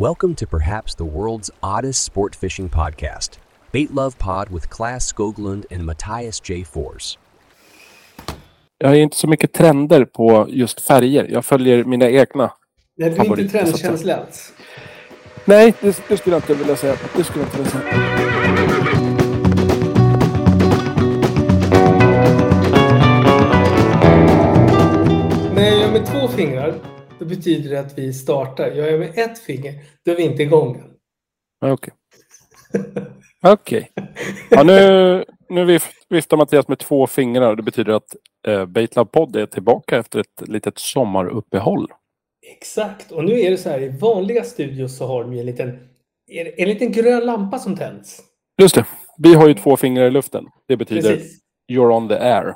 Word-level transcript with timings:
Welcome 0.00 0.34
to 0.34 0.46
perhaps 0.46 0.94
the 0.94 1.04
world's 1.04 1.50
oddest 1.62 2.04
sport 2.04 2.34
fishing 2.34 2.70
podcast, 2.70 3.38
Bait 3.70 3.94
Love 3.94 4.18
Pod 4.18 4.48
with 4.48 4.70
Class 4.70 5.12
Skoglund 5.12 5.66
and 5.70 5.84
Matthias 5.84 6.40
J. 6.40 6.64
Force. 6.64 7.18
Jag 8.78 8.92
är 8.92 8.96
inte 8.96 9.16
så 9.16 9.28
mycket 9.28 9.52
trender 9.52 10.04
på 10.04 10.46
just 10.48 10.80
färger. 10.80 11.26
Jag 11.30 11.44
följer 11.44 11.84
mina 11.84 12.10
egna. 12.10 12.52
Nej, 12.96 13.10
du 13.10 13.16
är 13.16 13.40
inte 13.40 13.48
trendkänslig 13.48 14.12
alls. 14.12 14.52
Nej, 15.44 15.74
det, 15.80 16.02
det 16.08 16.16
skulle 16.16 16.36
jag 16.36 16.42
inte 16.42 16.54
vilja 16.54 16.76
säga. 16.76 16.96
Det 17.16 17.24
skulle 17.24 17.44
jag 17.44 17.48
inte 17.48 17.56
vilja 17.56 17.70
säga. 17.70 18.20
Gör 25.80 25.92
med 25.92 26.06
två 26.06 26.28
fingrar, 26.28 26.74
då 27.20 27.26
betyder 27.26 27.70
det 27.70 27.80
att 27.80 27.98
vi 27.98 28.12
startar. 28.12 28.66
Jag 28.66 28.90
gör 28.90 28.98
med 28.98 29.18
ett 29.18 29.38
finger, 29.38 29.74
då 30.04 30.12
är 30.12 30.16
vi 30.16 30.22
inte 30.22 30.42
igång 30.42 30.76
än. 30.76 30.90
Ja, 31.60 31.72
Okej. 31.72 31.94
Okej. 33.42 33.90
Ja, 34.50 34.62
nu, 34.62 35.24
nu 35.48 35.64
vif, 35.64 35.90
viftar 36.08 36.36
Mattias 36.36 36.68
med 36.68 36.78
två 36.78 37.06
fingrar. 37.06 37.56
Det 37.56 37.62
betyder 37.62 37.92
att 37.92 38.16
eh, 38.46 38.66
Baitlab 38.66 39.12
Podd 39.12 39.36
är 39.36 39.46
tillbaka 39.46 39.98
efter 39.98 40.18
ett 40.18 40.48
litet 40.48 40.78
sommaruppehåll. 40.78 41.88
Exakt. 42.56 43.12
Och 43.12 43.24
nu 43.24 43.40
är 43.40 43.50
det 43.50 43.56
så 43.56 43.68
här, 43.68 43.80
i 43.80 43.88
vanliga 43.88 44.44
studios 44.44 44.98
så 44.98 45.06
har 45.06 45.22
de 45.22 45.34
ju 45.34 45.40
en 45.40 45.46
liten, 45.46 45.88
en 46.56 46.68
liten 46.68 46.92
grön 46.92 47.26
lampa 47.26 47.58
som 47.58 47.76
tänds. 47.76 48.20
Just 48.62 48.74
det. 48.74 48.84
Vi 49.18 49.34
har 49.34 49.48
ju 49.48 49.54
två 49.54 49.76
fingrar 49.76 50.06
i 50.06 50.10
luften. 50.10 50.46
Det 50.68 50.76
betyder 50.76 51.16
Precis. 51.16 51.40
you're 51.72 51.96
on 51.96 52.08
the 52.08 52.14
air. 52.14 52.54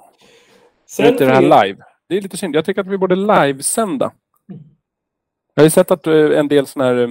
Sen 0.86 1.06
inte 1.06 1.24
det 1.24 1.34
här 1.34 1.64
live. 1.64 1.82
Det 2.08 2.16
är 2.16 2.20
lite 2.20 2.36
synd. 2.36 2.56
Jag 2.56 2.64
tycker 2.64 2.80
att 2.80 2.86
vi 2.86 2.98
borde 2.98 3.16
livesända. 3.16 4.12
Jag 5.54 5.62
har 5.62 5.66
ju 5.66 5.70
sett 5.70 5.90
att 5.90 6.06
eh, 6.06 6.14
en 6.14 6.48
del 6.48 6.66
såna 6.66 6.84
här 6.84 7.02
eh, 7.02 7.10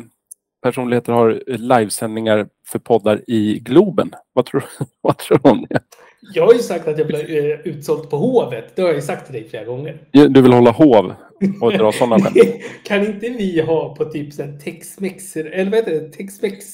personligheter 0.62 1.14
har 1.14 1.44
eh, 1.48 1.58
livesändningar 1.58 2.48
för 2.68 2.80
poddar 2.80 3.22
i 3.28 3.60
Globen. 3.60 4.12
Vad 4.34 4.46
tror, 4.46 4.64
vad 5.02 5.18
tror 5.18 5.40
du 5.44 5.50
om 5.50 5.66
det? 5.70 5.80
Jag 6.34 6.46
har 6.46 6.54
ju 6.54 6.60
sagt 6.60 6.88
att 6.88 6.98
jag 6.98 7.08
blev 7.08 7.22
utsåld 7.66 8.10
på 8.10 8.18
Hovet. 8.18 8.76
Det 8.76 8.82
har 8.82 8.90
jag 8.90 8.96
ju 8.96 9.02
sagt 9.02 9.26
till 9.26 9.34
dig 9.34 9.50
flera 9.50 9.64
gånger. 9.64 9.98
Du 10.12 10.42
vill 10.42 10.54
hålla 10.54 10.72
hov 10.72 11.14
och 11.62 11.74
dra 11.74 11.92
sådana 11.92 12.20
skämt. 12.20 12.38
kan 12.84 13.06
inte 13.06 13.30
vi 13.30 13.62
ha 13.62 13.96
på 13.96 14.06
typ 14.06 14.34
Tex-Mex, 14.64 15.36
eller 15.36 15.72
vad 15.72 15.74
heter 15.74 15.92
det? 15.92 16.10
Tex-Mex? 16.10 16.66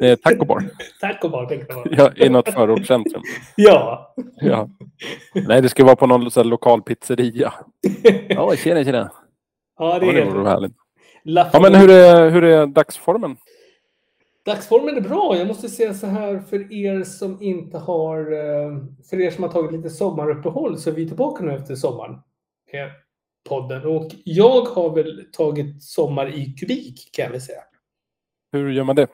Eh, 0.00 0.16
Taco 0.16 0.44
bar. 0.44 0.64
Taco 1.00 1.28
bar 1.28 1.46
tänkte 1.46 1.74
jag. 1.74 1.86
Ja, 1.98 2.24
I 2.26 2.28
något 2.28 2.52
förortscentrum. 2.52 3.22
Ja. 3.56 4.14
Ja. 4.36 4.68
Nej, 5.34 5.62
det 5.62 5.68
ska 5.68 5.84
vara 5.84 5.96
på 5.96 6.06
någon 6.06 6.22
här 6.22 6.44
lokal 6.44 6.82
pizzeria. 6.82 7.52
Ja, 8.28 8.56
tjena, 8.56 8.84
tjena. 8.84 9.10
ja, 9.78 9.98
det 9.98 10.06
Ja, 10.06 10.12
det 10.12 10.24
vore 10.24 10.48
härligt. 10.48 10.72
Ja, 11.52 11.60
men 11.60 11.74
hur 11.74 11.90
är, 11.90 12.30
hur 12.30 12.44
är 12.44 12.66
dagsformen? 12.66 13.36
Dagsformen 14.44 14.96
är 14.96 15.00
bra. 15.00 15.36
Jag 15.36 15.46
måste 15.46 15.68
säga 15.68 15.94
så 15.94 16.06
här 16.06 16.38
för 16.38 16.72
er 16.72 17.02
som 17.04 17.42
inte 17.42 17.78
har, 17.78 18.18
eh, 18.32 18.78
för 19.10 19.20
er 19.20 19.30
som 19.30 19.44
har 19.44 19.50
tagit 19.50 19.72
lite 19.72 19.90
sommaruppehåll 19.90 20.78
så 20.78 20.90
är 20.90 20.94
vi 20.94 21.08
tillbaka 21.08 21.44
nu 21.44 21.52
efter 21.52 21.74
sommaren. 21.74 22.12
eh, 22.72 22.88
Podden. 23.48 23.84
Och 23.86 24.10
jag 24.24 24.60
har 24.62 24.94
väl 24.94 25.24
tagit 25.32 25.82
sommar 25.82 26.34
i 26.34 26.44
kubik 26.44 27.10
kan 27.12 27.22
jag 27.24 27.30
väl 27.32 27.40
säga. 27.40 27.60
Hur 28.52 28.70
gör 28.70 28.84
man 28.84 28.96
det? 28.96 29.08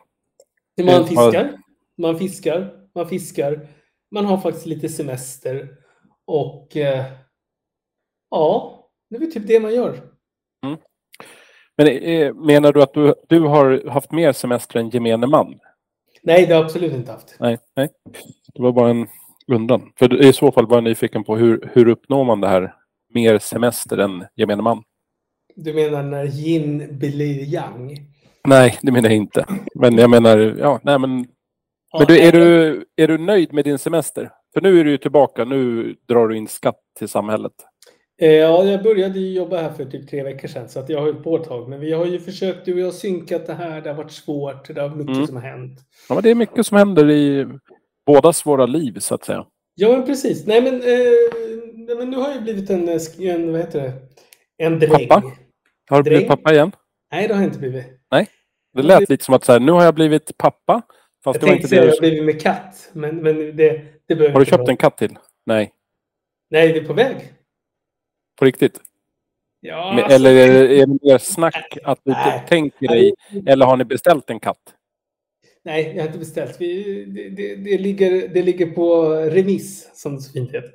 Man 0.78 0.88
Eh, 0.88 1.04
fiskar, 1.06 1.58
man 1.96 2.18
fiskar, 2.18 2.70
man 2.94 3.08
fiskar. 3.08 3.68
Man 4.10 4.24
har 4.24 4.38
faktiskt 4.38 4.66
lite 4.66 4.88
semester. 4.88 5.68
Och 6.24 6.76
eh, 6.76 7.04
ja, 8.30 8.80
det 9.10 9.16
är 9.16 9.20
väl 9.20 9.32
typ 9.32 9.46
det 9.46 9.60
man 9.60 9.74
gör. 9.74 10.00
Men 11.76 11.86
eh, 11.86 12.34
menar 12.34 12.72
du 12.72 12.82
att 12.82 12.94
du, 12.94 13.14
du 13.28 13.40
har 13.40 13.90
haft 13.90 14.12
mer 14.12 14.32
semester 14.32 14.78
än 14.78 14.90
gemene 14.90 15.26
man? 15.26 15.54
Nej, 16.22 16.46
det 16.46 16.54
har 16.54 16.60
jag 16.60 16.64
absolut 16.64 16.92
inte 16.92 17.12
haft. 17.12 17.36
Nej, 17.40 17.58
nej. 17.76 17.88
Det 18.54 18.62
var 18.62 18.72
bara 18.72 18.90
en 18.90 19.06
undran. 19.52 19.92
För 19.98 20.22
i 20.24 20.32
så 20.32 20.52
fall 20.52 20.66
var 20.66 20.76
jag 20.76 20.84
nyfiken 20.84 21.24
på 21.24 21.36
hur, 21.36 21.70
hur 21.72 21.88
uppnår 21.88 22.24
man 22.24 22.40
det 22.40 22.48
här 22.48 22.74
mer 23.14 23.38
semester 23.38 23.98
än 23.98 24.24
gemene 24.36 24.62
man? 24.62 24.82
Du 25.56 25.74
menar 25.74 26.02
när 26.02 26.24
yin 26.24 26.98
blir 26.98 27.54
yang? 27.54 27.96
Nej, 28.48 28.78
det 28.82 28.92
menar 28.92 29.08
jag 29.08 29.16
inte. 29.16 29.46
Men 29.74 29.98
jag 29.98 30.10
menar, 30.10 30.38
ja, 30.58 30.80
nej 30.82 30.98
men. 30.98 31.26
Ja, 31.92 31.98
Men 31.98 32.06
du, 32.06 32.18
är, 32.18 32.32
du, 32.32 32.84
är 32.96 33.08
du 33.08 33.18
nöjd 33.18 33.52
med 33.52 33.64
din 33.64 33.78
semester? 33.78 34.30
För 34.54 34.60
nu 34.60 34.80
är 34.80 34.84
du 34.84 34.90
ju 34.90 34.98
tillbaka, 34.98 35.44
nu 35.44 35.94
drar 36.08 36.28
du 36.28 36.36
in 36.36 36.48
skatt 36.48 36.80
till 36.98 37.08
samhället. 37.08 37.52
Eh, 38.20 38.28
Ja, 38.32 38.64
jag 38.64 38.82
började 38.82 39.20
jobba 39.20 39.56
här 39.62 39.70
för 39.72 39.84
typ 39.84 40.10
tre 40.10 40.22
veckor 40.22 40.48
sedan 40.48 40.68
så 40.68 40.80
att 40.80 40.88
jag 40.88 40.98
har 40.98 41.06
hållit 41.06 41.22
på 41.24 41.36
ett 41.36 41.44
tag. 41.44 41.68
Men 41.68 41.80
vi 41.80 41.92
har 41.92 42.06
ju 42.06 42.18
försökt, 42.20 42.64
du 42.64 42.72
och 42.72 42.78
jag, 42.80 42.94
synkat 42.94 43.46
det 43.46 43.54
här. 43.54 43.80
Det 43.80 43.88
har 43.90 43.96
varit 43.96 44.10
svårt. 44.12 44.74
Det 44.74 44.80
har 44.80 44.88
mycket 44.88 45.14
Mm. 45.16 45.26
som 45.26 45.36
har 45.36 45.42
hänt. 45.42 45.80
Ja, 46.08 46.14
men 46.14 46.22
det 46.24 46.30
är 46.30 46.34
mycket 46.34 46.66
som 46.66 46.76
händer 46.76 47.10
i 47.10 47.46
bådas 48.06 48.46
våra 48.46 48.66
liv, 48.66 48.98
så 48.98 49.14
att 49.14 49.24
säga. 49.24 49.46
Ja, 49.74 49.88
men 49.92 50.06
precis. 50.06 50.46
Nej, 50.46 50.62
men, 50.62 50.74
eh, 50.74 50.80
nej, 51.74 51.96
men 51.96 52.10
nu 52.10 52.16
har 52.16 52.30
jag 52.30 52.42
blivit 52.42 52.70
en, 52.70 52.88
eh, 52.88 53.00
en 53.20 53.52
vad 53.52 53.60
heter 53.60 53.80
det? 53.82 53.92
En 54.58 54.78
dräng. 54.78 55.08
Pappa? 55.08 55.32
Har 55.90 55.96
du 55.96 56.02
blivit 56.02 56.28
Dräng? 56.28 56.36
pappa 56.36 56.52
igen? 56.52 56.72
Nej, 57.12 57.28
det 57.28 57.34
har 57.34 57.40
jag 57.42 57.48
inte 57.48 57.58
blivit. 57.58 57.84
Det 58.74 58.82
lät 58.82 59.08
lite 59.08 59.24
som 59.24 59.34
att 59.34 59.44
så 59.44 59.52
här, 59.52 59.60
nu 59.60 59.72
har 59.72 59.84
jag 59.84 59.94
blivit 59.94 60.38
pappa. 60.38 60.82
Fast 61.24 61.40
Jag 61.40 61.48
det 61.48 61.52
tänkte 61.52 61.68
säga 61.68 61.80
det 61.84 61.88
att 61.88 61.94
jag 61.96 62.02
har 62.02 62.08
blivit 62.10 62.24
med 62.24 62.42
katt. 62.42 62.90
Men, 62.92 63.16
men 63.16 63.36
det, 63.56 63.82
det 64.08 64.14
behöver 64.14 64.32
Har 64.32 64.40
du 64.40 64.46
köpt 64.46 64.58
vara. 64.58 64.70
en 64.70 64.76
katt 64.76 64.98
till? 64.98 65.18
Nej, 65.46 65.72
Nej, 66.50 66.72
det 66.72 66.78
är 66.78 66.84
på 66.84 66.92
väg. 66.92 67.16
På 68.38 68.44
riktigt? 68.44 68.80
Ja, 69.60 69.92
Men- 69.94 70.04
alltså, 70.04 70.14
Eller 70.16 70.30
är 70.30 70.68
det, 70.68 70.80
är 70.80 70.86
det 70.86 70.98
mer 71.02 71.18
snack 71.18 71.78
att 71.84 72.00
du 72.04 72.10
Nej. 72.12 72.44
tänker 72.48 72.88
dig? 72.88 73.12
Eller 73.46 73.66
har 73.66 73.76
ni 73.76 73.84
beställt 73.84 74.30
en 74.30 74.40
katt? 74.40 74.58
Nej, 75.64 75.92
jag 75.96 76.02
har 76.02 76.06
inte 76.06 76.18
beställt. 76.18 76.60
Vi, 76.60 77.04
det, 77.04 77.28
det, 77.28 77.56
det, 77.56 77.78
ligger, 77.78 78.28
det 78.28 78.42
ligger 78.42 78.66
på 78.66 79.04
remiss, 79.14 79.90
som 79.94 80.16
det 80.16 80.22
så 80.22 80.32
fint 80.32 80.50
heter. 80.54 80.70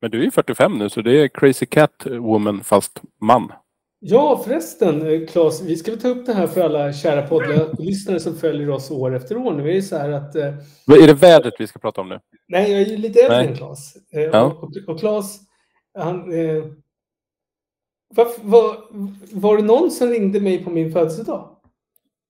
Men 0.00 0.10
du 0.10 0.20
är 0.20 0.24
ju 0.24 0.30
45 0.30 0.78
nu, 0.78 0.88
så 0.90 1.02
det 1.02 1.20
är 1.22 1.28
Crazy 1.28 1.66
Cat 1.66 2.06
Woman 2.06 2.64
fast 2.64 3.02
man. 3.20 3.52
Ja, 4.00 4.42
förresten, 4.44 5.26
Claes, 5.26 5.62
vi 5.62 5.76
ska 5.76 5.90
väl 5.90 6.00
ta 6.00 6.08
upp 6.08 6.26
det 6.26 6.32
här 6.32 6.46
för 6.46 6.60
alla 6.60 6.92
kära 6.92 7.26
poddlyssnare 7.26 8.20
som 8.20 8.36
följer 8.36 8.70
oss 8.70 8.90
år 8.90 9.16
efter 9.16 9.36
år. 9.36 9.52
Nu 9.54 9.70
är 9.70 9.74
det 9.74 9.82
så 9.82 9.96
här 9.96 10.08
att... 10.10 10.34
eh, 10.36 10.44
Är 11.02 11.06
det 11.06 11.14
vädret 11.14 11.54
vi 11.58 11.66
ska 11.66 11.78
prata 11.78 12.00
om 12.00 12.08
nu? 12.08 12.18
Nej, 12.48 12.72
jag 12.72 12.80
är 12.80 12.86
ju 12.86 12.96
lite 12.96 13.20
äldre 13.20 13.40
än 13.44 13.56
Claes. 13.56 13.96
Eh, 14.12 14.20
Ja. 14.22 14.42
Och, 14.44 14.62
och, 14.62 14.70
och 14.88 15.00
Claes, 15.00 15.38
han... 15.98 16.32
Eh, 16.32 16.64
var, 18.14 18.26
var, 18.42 18.76
var 19.32 19.56
det 19.56 19.62
någon 19.62 19.90
som 19.90 20.08
ringde 20.08 20.40
mig 20.40 20.64
på 20.64 20.70
min 20.70 20.92
födelsedag? 20.92 21.48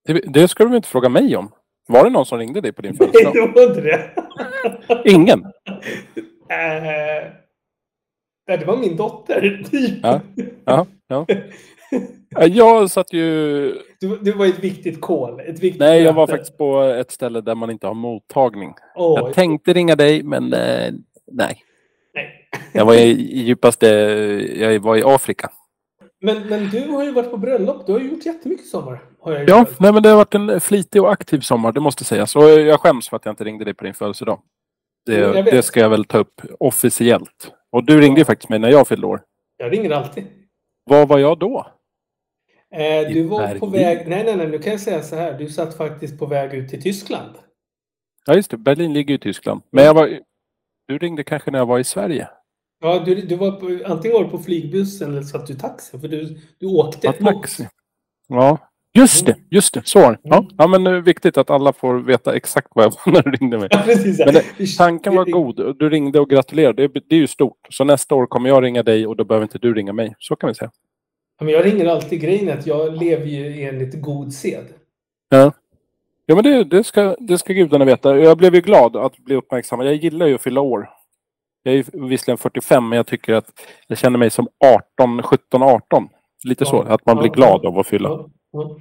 Det, 0.04 0.12
det 0.32 0.48
ska 0.48 0.62
du 0.64 0.68
väl 0.68 0.76
inte 0.76 0.88
fråga 0.88 1.08
mig 1.08 1.36
om? 1.36 1.50
Var 1.88 2.04
det 2.04 2.10
någon 2.10 2.26
som 2.26 2.38
ringde 2.38 2.60
dig 2.60 2.72
på 2.72 2.82
din 2.82 2.96
Nej, 3.00 3.08
födelsedag? 3.08 3.34
det 3.54 3.60
var 3.60 3.68
inte 3.68 3.80
det. 3.80 5.10
Ingen? 5.10 5.44
Eh, 6.50 7.32
nej, 8.48 8.58
det 8.58 8.64
var 8.64 8.76
min 8.76 8.96
dotter, 8.96 9.62
typ. 9.70 9.98
Ja. 10.02 10.20
Ja, 10.64 10.86
ja. 11.08 11.26
Ja, 12.30 12.46
Jag 12.46 12.90
satt 12.90 13.12
ju... 13.12 13.24
Du, 14.00 14.18
du 14.22 14.32
var 14.32 14.46
ett 14.46 14.58
viktigt 14.64 15.00
kol. 15.00 15.40
Ett 15.40 15.60
viktigt 15.60 15.80
Nej, 15.80 16.02
jag 16.02 16.12
var 16.12 16.22
möte. 16.22 16.32
faktiskt 16.32 16.58
på 16.58 16.80
ett 16.82 17.10
ställe 17.10 17.40
där 17.40 17.54
man 17.54 17.70
inte 17.70 17.86
har 17.86 17.94
mottagning. 17.94 18.74
Åh, 18.94 19.20
Jag 19.20 19.34
tänkte 19.34 19.72
ringa 19.72 19.96
dig, 19.96 20.22
men 20.22 20.52
eh, 20.52 20.92
nej. 21.32 21.62
Jag 22.72 22.84
var 22.84 22.94
i, 22.94 23.42
djupaste... 23.42 23.86
Jag 24.56 24.80
var 24.80 24.96
i 24.96 25.02
Afrika. 25.04 25.50
Men, 26.20 26.48
men 26.48 26.68
du 26.68 26.88
har 26.88 27.04
ju 27.04 27.12
varit 27.12 27.30
på 27.30 27.36
bröllop. 27.36 27.86
Du 27.86 27.92
har 27.92 28.00
ju 28.00 28.10
gjort 28.10 28.26
jättemycket 28.26 28.66
sommar. 28.66 29.00
Har 29.20 29.32
jag 29.32 29.48
Ja, 29.48 29.66
nej, 29.78 29.92
men 29.92 30.02
det 30.02 30.08
har 30.08 30.16
varit 30.16 30.34
en 30.34 30.60
flitig 30.60 31.02
och 31.02 31.12
aktiv 31.12 31.40
sommar, 31.40 31.72
det 31.72 31.80
måste 31.80 32.04
sägas. 32.04 32.36
Och 32.36 32.42
jag 32.42 32.80
skäms 32.80 33.08
för 33.08 33.16
att 33.16 33.24
jag 33.24 33.32
inte 33.32 33.44
ringde 33.44 33.64
dig 33.64 33.74
på 33.74 33.84
din 33.84 33.94
födelsedag. 33.94 34.40
Det, 35.06 35.42
det 35.42 35.62
ska 35.62 35.80
jag 35.80 35.90
väl 35.90 36.04
ta 36.04 36.18
upp 36.18 36.42
officiellt. 36.60 37.52
Och 37.72 37.84
du 37.84 38.00
ringde 38.00 38.20
ju 38.20 38.24
faktiskt 38.24 38.48
mig 38.48 38.58
när 38.58 38.68
jag 38.68 38.88
fyllde 38.88 39.06
år. 39.06 39.20
Jag 39.56 39.72
ringer 39.72 39.90
alltid. 39.90 40.24
Var 40.84 41.06
var 41.06 41.18
jag 41.18 41.38
då? 41.38 41.66
Eh, 42.74 43.12
du 43.12 43.22
var 43.22 43.58
på 43.58 43.66
Berlin. 43.66 43.86
väg... 43.86 44.08
Nej, 44.08 44.24
nej, 44.24 44.36
nej. 44.36 44.48
Nu 44.48 44.58
kan 44.58 44.72
jag 44.72 44.80
säga 44.80 45.02
så 45.02 45.16
här. 45.16 45.38
Du 45.38 45.48
satt 45.48 45.76
faktiskt 45.76 46.18
på 46.18 46.26
väg 46.26 46.54
ut 46.54 46.68
till 46.68 46.82
Tyskland. 46.82 47.34
Ja, 48.26 48.34
just 48.34 48.50
det. 48.50 48.56
Berlin 48.56 48.92
ligger 48.92 49.08
ju 49.08 49.14
i 49.14 49.18
Tyskland. 49.18 49.62
Men 49.70 49.84
jag 49.84 49.94
var... 49.94 50.20
Du 50.88 50.98
ringde 50.98 51.24
kanske 51.24 51.50
när 51.50 51.58
jag 51.58 51.66
var 51.66 51.78
i 51.78 51.84
Sverige? 51.84 52.28
Ja, 52.80 52.98
du, 53.06 53.14
du 53.14 53.36
var 53.36 53.50
på, 53.52 53.78
antingen 53.92 54.16
var 54.16 54.24
du 54.24 54.30
på 54.30 54.38
flygbussen 54.38 55.10
eller 55.10 55.22
satt 55.22 55.46
du 55.46 55.54
taxi. 55.54 55.98
För 55.98 56.08
du, 56.08 56.38
du 56.58 56.66
åkte 56.66 56.98
Ja, 57.06 57.12
mot- 57.20 57.34
taxi. 57.34 57.68
Ja, 58.28 58.58
just 58.94 59.26
det. 59.26 59.36
Just 59.50 59.74
det. 59.74 59.82
Så 59.84 60.00
var 60.00 60.12
det. 60.12 60.18
Ja, 60.22 60.46
ja, 60.58 60.66
men 60.66 60.84
det 60.84 60.90
är 60.90 61.00
viktigt 61.00 61.36
att 61.36 61.50
alla 61.50 61.72
får 61.72 61.94
veta 61.94 62.36
exakt 62.36 62.68
vad 62.74 62.84
jag 62.84 62.90
var 63.06 63.12
när 63.12 63.22
du 63.22 63.30
ringde 63.30 63.58
mig. 63.58 63.68
Ja, 63.70 63.82
precis. 63.84 64.18
Men 64.18 64.34
det, 64.34 64.44
tanken 64.78 65.14
var 65.14 65.24
god. 65.24 65.76
Du 65.78 65.90
ringde 65.90 66.20
och 66.20 66.30
gratulerade. 66.30 66.88
Det, 66.88 67.00
det 67.08 67.14
är 67.14 67.20
ju 67.20 67.26
stort. 67.26 67.58
Så 67.70 67.84
nästa 67.84 68.14
år 68.14 68.26
kommer 68.26 68.48
jag 68.48 68.64
ringa 68.64 68.82
dig 68.82 69.06
och 69.06 69.16
då 69.16 69.24
behöver 69.24 69.44
inte 69.44 69.58
du 69.58 69.74
ringa 69.74 69.92
mig. 69.92 70.14
Så 70.18 70.36
kan 70.36 70.48
vi 70.48 70.54
säga. 70.54 70.70
Ja, 71.38 71.44
men 71.44 71.54
jag 71.54 71.64
ringer 71.64 71.86
alltid. 71.86 72.20
Grejen 72.20 72.58
att 72.58 72.66
jag 72.66 72.96
lever 72.96 73.26
ju 73.26 73.62
enligt 73.62 74.02
god 74.02 74.32
sed. 74.34 74.64
Ja. 75.28 75.52
Ja, 76.30 76.34
men 76.34 76.44
det, 76.44 76.64
det, 76.64 76.84
ska, 76.84 77.16
det 77.18 77.38
ska 77.38 77.52
gudarna 77.52 77.84
veta. 77.84 78.18
Jag 78.18 78.38
blev 78.38 78.54
ju 78.54 78.60
glad 78.60 78.96
att 78.96 79.18
bli 79.18 79.34
uppmärksammad. 79.34 79.86
Jag 79.86 79.94
gillar 79.94 80.26
ju 80.26 80.34
att 80.34 80.42
fylla 80.42 80.60
år. 80.60 80.90
Jag 81.62 81.74
är 81.74 81.84
visserligen 82.08 82.38
45, 82.38 82.88
men 82.88 82.96
jag 82.96 83.06
tycker 83.06 83.34
att 83.34 83.50
jag 83.86 83.98
känner 83.98 84.18
mig 84.18 84.30
som 84.30 84.48
18, 84.98 85.22
17, 85.22 85.62
18. 85.62 86.08
Lite 86.44 86.64
så. 86.64 86.84
Ja. 86.88 86.94
Att 86.94 87.06
man 87.06 87.16
blir 87.16 87.30
glad 87.30 87.66
av 87.66 87.78
att 87.78 87.86
fylla. 87.86 88.08
Ja, 88.08 88.28
Ja. 88.50 88.76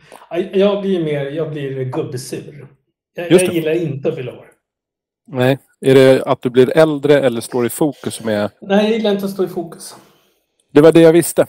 Jag 0.54 0.82
blir 0.82 1.04
mer, 1.04 1.26
jag 1.26 1.52
blir 1.52 1.84
gubbsur. 1.84 2.68
Jag, 3.16 3.32
jag 3.32 3.54
gillar 3.54 3.72
inte 3.72 4.10
att 4.10 4.16
fylla 4.16 4.32
år. 4.32 4.52
Nej. 5.28 5.58
Är 5.82 5.96
det 5.96 6.24
att 6.24 6.42
du 6.42 6.50
blir 6.50 6.78
äldre 6.78 7.20
eller 7.20 7.42
står 7.42 7.66
i 7.66 7.70
fokus 7.70 8.16
som 8.16 8.30
är... 8.30 8.50
Nej, 8.62 8.86
jag 8.86 8.94
gillar 8.94 9.12
inte 9.12 9.26
att 9.26 9.32
stå 9.32 9.44
i 9.44 9.48
fokus. 9.48 9.96
Det 10.74 10.82
var 10.82 10.92
det 10.92 11.02
jag 11.02 11.14
visste. 11.14 11.46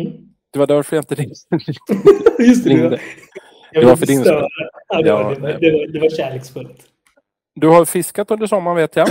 Mm. 0.00 0.12
Det 0.52 0.58
var 0.58 0.66
därför 0.66 0.96
jag 0.96 1.02
inte 1.02 1.14
ringde. 1.14 1.34
Just 2.38 2.64
det, 2.64 2.70
ringde. 2.70 3.00
jag 3.72 3.82
Det 3.82 3.88
var 3.88 3.96
för 3.96 4.06
din 4.06 4.24
skull. 4.24 4.48
Ja, 4.88 5.02
det, 5.02 5.12
var, 5.12 5.34
det, 5.34 5.40
var, 5.40 5.48
det, 5.48 5.72
var, 5.72 5.92
det 5.92 6.00
var 6.00 6.10
kärleksfullt. 6.10 6.86
Du 7.54 7.68
har 7.68 7.84
fiskat 7.84 8.30
under 8.30 8.46
sommaren 8.46 8.76
vet 8.76 8.96
jag. 8.96 9.08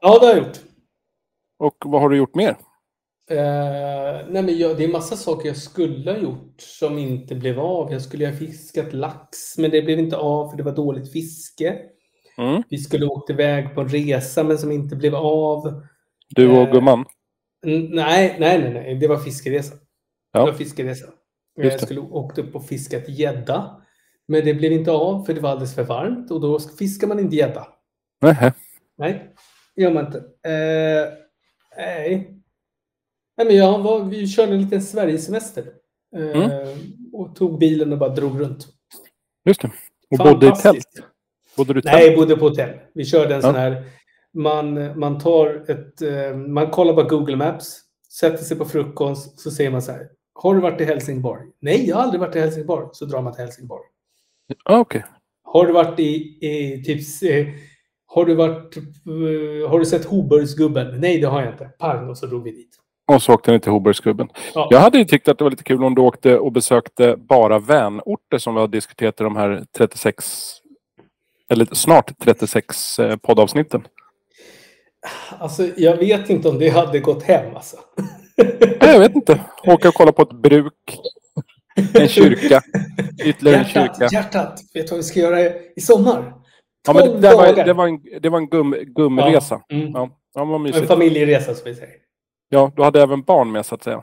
Ja, 0.00 0.18
det 0.18 0.26
har 0.26 0.34
jag 0.34 0.38
gjort. 0.38 0.60
Och 1.58 1.76
vad 1.84 2.00
har 2.00 2.08
du 2.08 2.16
gjort 2.16 2.34
mer? 2.34 2.56
Eh, 3.30 4.26
nej 4.28 4.42
men 4.42 4.58
jag, 4.58 4.76
det 4.76 4.84
är 4.84 4.88
massa 4.88 5.16
saker 5.16 5.48
jag 5.48 5.56
skulle 5.56 6.12
ha 6.12 6.18
gjort 6.18 6.54
som 6.60 6.98
inte 6.98 7.34
blev 7.34 7.60
av. 7.60 7.92
Jag 7.92 8.02
skulle 8.02 8.26
ha 8.26 8.36
fiskat 8.36 8.92
lax, 8.92 9.58
men 9.58 9.70
det 9.70 9.82
blev 9.82 9.98
inte 9.98 10.16
av 10.16 10.50
för 10.50 10.56
det 10.56 10.62
var 10.62 10.72
dåligt 10.72 11.12
fiske. 11.12 11.76
Mm. 12.38 12.62
Vi 12.70 12.78
skulle 12.78 13.06
åkt 13.06 13.30
iväg 13.30 13.74
på 13.74 13.80
en 13.80 13.88
resa, 13.88 14.44
men 14.44 14.58
som 14.58 14.72
inte 14.72 14.96
blev 14.96 15.14
av. 15.14 15.82
Du 16.28 16.50
och 16.50 16.56
Eh, 16.56 16.72
gumman? 16.72 17.04
Mm, 17.66 17.84
Nej, 17.84 18.36
nej, 18.38 18.58
nej, 18.58 18.72
nej. 18.72 18.94
Det 18.94 19.08
var 19.08 19.16
fiskeresa. 19.16 19.74
Ja. 20.32 20.40
Det 20.40 20.50
var 20.50 20.58
fiskeresa. 20.58 21.06
Jag 21.54 21.80
skulle 21.80 22.00
åkt 22.00 22.38
upp 22.38 22.54
och 22.54 22.66
fiskat 22.66 23.08
gädda. 23.08 23.82
Men 24.28 24.44
det 24.44 24.54
blev 24.54 24.72
inte 24.72 24.90
av 24.90 25.24
för 25.24 25.34
det 25.34 25.40
var 25.40 25.50
alldeles 25.50 25.74
för 25.74 25.82
varmt 25.82 26.30
och 26.30 26.40
då 26.40 26.58
fiskar 26.58 27.06
man 27.06 27.18
inte 27.18 27.36
gädda. 27.36 27.66
Nej, 28.98 29.34
det 29.76 29.82
gör 29.82 29.90
man 29.94 30.06
inte. 30.06 30.18
Eh, 30.18 31.12
nej. 31.76 32.32
Nej, 33.36 33.46
men 33.46 33.56
jag 33.56 33.78
var, 33.78 34.00
vi 34.04 34.26
körde 34.26 34.52
en 34.52 34.62
liten 34.62 34.82
Sverigesemester. 34.82 35.64
Eh, 36.16 36.42
Mm. 36.42 36.76
Och 37.12 37.36
tog 37.36 37.58
bilen 37.58 37.92
och 37.92 37.98
bara 37.98 38.14
drog 38.14 38.40
runt. 38.40 38.66
Just 39.44 39.60
det. 39.62 39.70
Och 40.10 40.18
bodde 40.18 40.46
i 40.48 40.52
tält? 40.52 40.86
Bodde 41.56 41.74
du 41.74 41.82
tält? 41.82 41.94
Nej, 41.94 42.16
bodde 42.16 42.36
på 42.36 42.48
hotell. 42.48 42.78
Vi 42.94 43.04
körde 43.04 43.34
en 43.34 43.40
Ja. 43.40 43.42
sån 43.42 43.54
här... 43.54 43.84
Man, 44.34 44.98
man 44.98 45.18
tar 45.18 45.70
ett... 45.70 46.02
eh, 46.02 46.36
Man 46.36 46.70
kollar 46.70 46.94
på 46.94 47.02
Google 47.02 47.36
Maps, 47.36 47.80
sätter 48.20 48.44
sig 48.44 48.56
på 48.56 48.64
frukost, 48.64 49.40
så 49.40 49.50
säger 49.50 49.70
man 49.70 49.82
så 49.82 49.92
här. 49.92 50.08
Har 50.34 50.54
du 50.54 50.60
varit 50.60 50.80
i 50.80 50.84
Helsingborg? 50.84 51.42
Nej, 51.60 51.88
jag 51.88 51.96
har 51.96 52.02
aldrig 52.02 52.20
varit 52.20 52.36
i 52.36 52.40
Helsingborg. 52.40 52.88
Så 52.92 53.04
drar 53.04 53.22
man 53.22 53.32
till 53.34 53.42
Helsingborg. 53.44 53.82
Ah, 54.64 54.78
Okej. 54.78 55.04
Har 55.44 55.66
du 55.66 55.72
varit 55.72 56.00
i, 56.00 56.38
i 56.46 56.82
typ... 56.84 57.00
eh, 57.30 57.46
Har 58.06 58.24
du 58.24 58.34
varit... 58.34 58.76
eh, 58.76 59.70
Har 59.70 59.78
du 59.78 59.84
sett 59.86 60.04
Hoburgsgubben? 60.04 61.00
Nej, 61.00 61.18
det 61.20 61.26
har 61.26 61.42
jag 61.42 61.52
inte. 61.52 61.64
Pang, 61.78 62.08
och 62.08 62.18
så 62.18 62.26
drog 62.26 62.42
vi 62.44 62.50
dit. 62.50 62.76
Och 63.12 63.22
så 63.22 63.34
åkte 63.34 63.52
ni 63.52 63.60
till 63.60 63.72
Hoburgsgubben. 63.72 64.28
Ja. 64.54 64.68
Jag 64.70 64.78
hade 64.80 64.98
ju 64.98 65.04
tyckt 65.04 65.28
att 65.28 65.38
det 65.38 65.44
var 65.44 65.50
lite 65.50 65.62
kul 65.64 65.84
om 65.84 65.94
du 65.94 66.02
åkte 66.02 66.38
och 66.38 66.52
besökte 66.52 67.16
bara 67.16 67.58
vänorter 67.58 68.38
som 68.38 68.54
vi 68.54 68.60
har 68.60 68.68
diskuterat 68.68 69.20
i 69.20 69.24
de 69.24 69.36
här 69.36 69.64
36 69.76 70.52
eller 71.50 71.64
snart 71.72 72.18
36 72.18 72.98
eh, 72.98 73.16
poddavsnitten. 73.16 73.86
Alltså, 75.38 75.68
jag 75.76 75.96
vet 75.96 76.30
inte 76.30 76.48
om 76.48 76.58
det 76.58 76.68
hade 76.68 77.00
gått 77.00 77.22
hem 77.22 77.56
alltså. 77.56 77.76
Nej, 78.36 78.76
jag 78.92 78.98
vet 79.00 79.14
inte. 79.14 79.40
Åka 79.66 79.88
och 79.88 79.94
kolla 79.94 80.12
på 80.12 80.22
ett 80.22 80.32
bruk. 80.32 80.98
En 81.94 82.08
kyrka. 82.08 82.62
Ytterligare 83.24 83.58
en 83.58 83.64
kyrka. 83.68 84.08
hjärtat. 84.12 84.60
Vet 84.74 84.86
du 84.86 84.90
vad 84.90 84.96
vi 84.96 85.02
ska 85.02 85.20
göra 85.20 85.40
i 85.76 85.80
sommar? 85.80 86.34
Ja, 86.86 86.92
men 86.92 87.02
det, 87.02 87.08
12 87.08 87.20
där 87.20 87.36
var, 87.36 87.64
det 87.64 87.72
var 87.72 87.86
en, 87.88 88.00
det 88.22 88.28
var 88.28 88.38
en 88.38 88.48
gum, 88.48 88.76
gumresa. 88.86 89.60
Ja, 89.68 89.76
mm. 89.76 89.92
Ja, 89.94 90.10
ja, 90.34 90.44
vad 90.44 90.66
En 90.76 90.86
familjeresa 90.86 91.54
som 91.54 91.64
vi 91.64 91.74
säger. 91.74 91.94
Ja, 92.48 92.72
du 92.76 92.82
hade 92.82 93.02
även 93.02 93.22
barn 93.22 93.52
med 93.52 93.66
så 93.66 93.74
att 93.74 93.82
säga. 93.82 94.02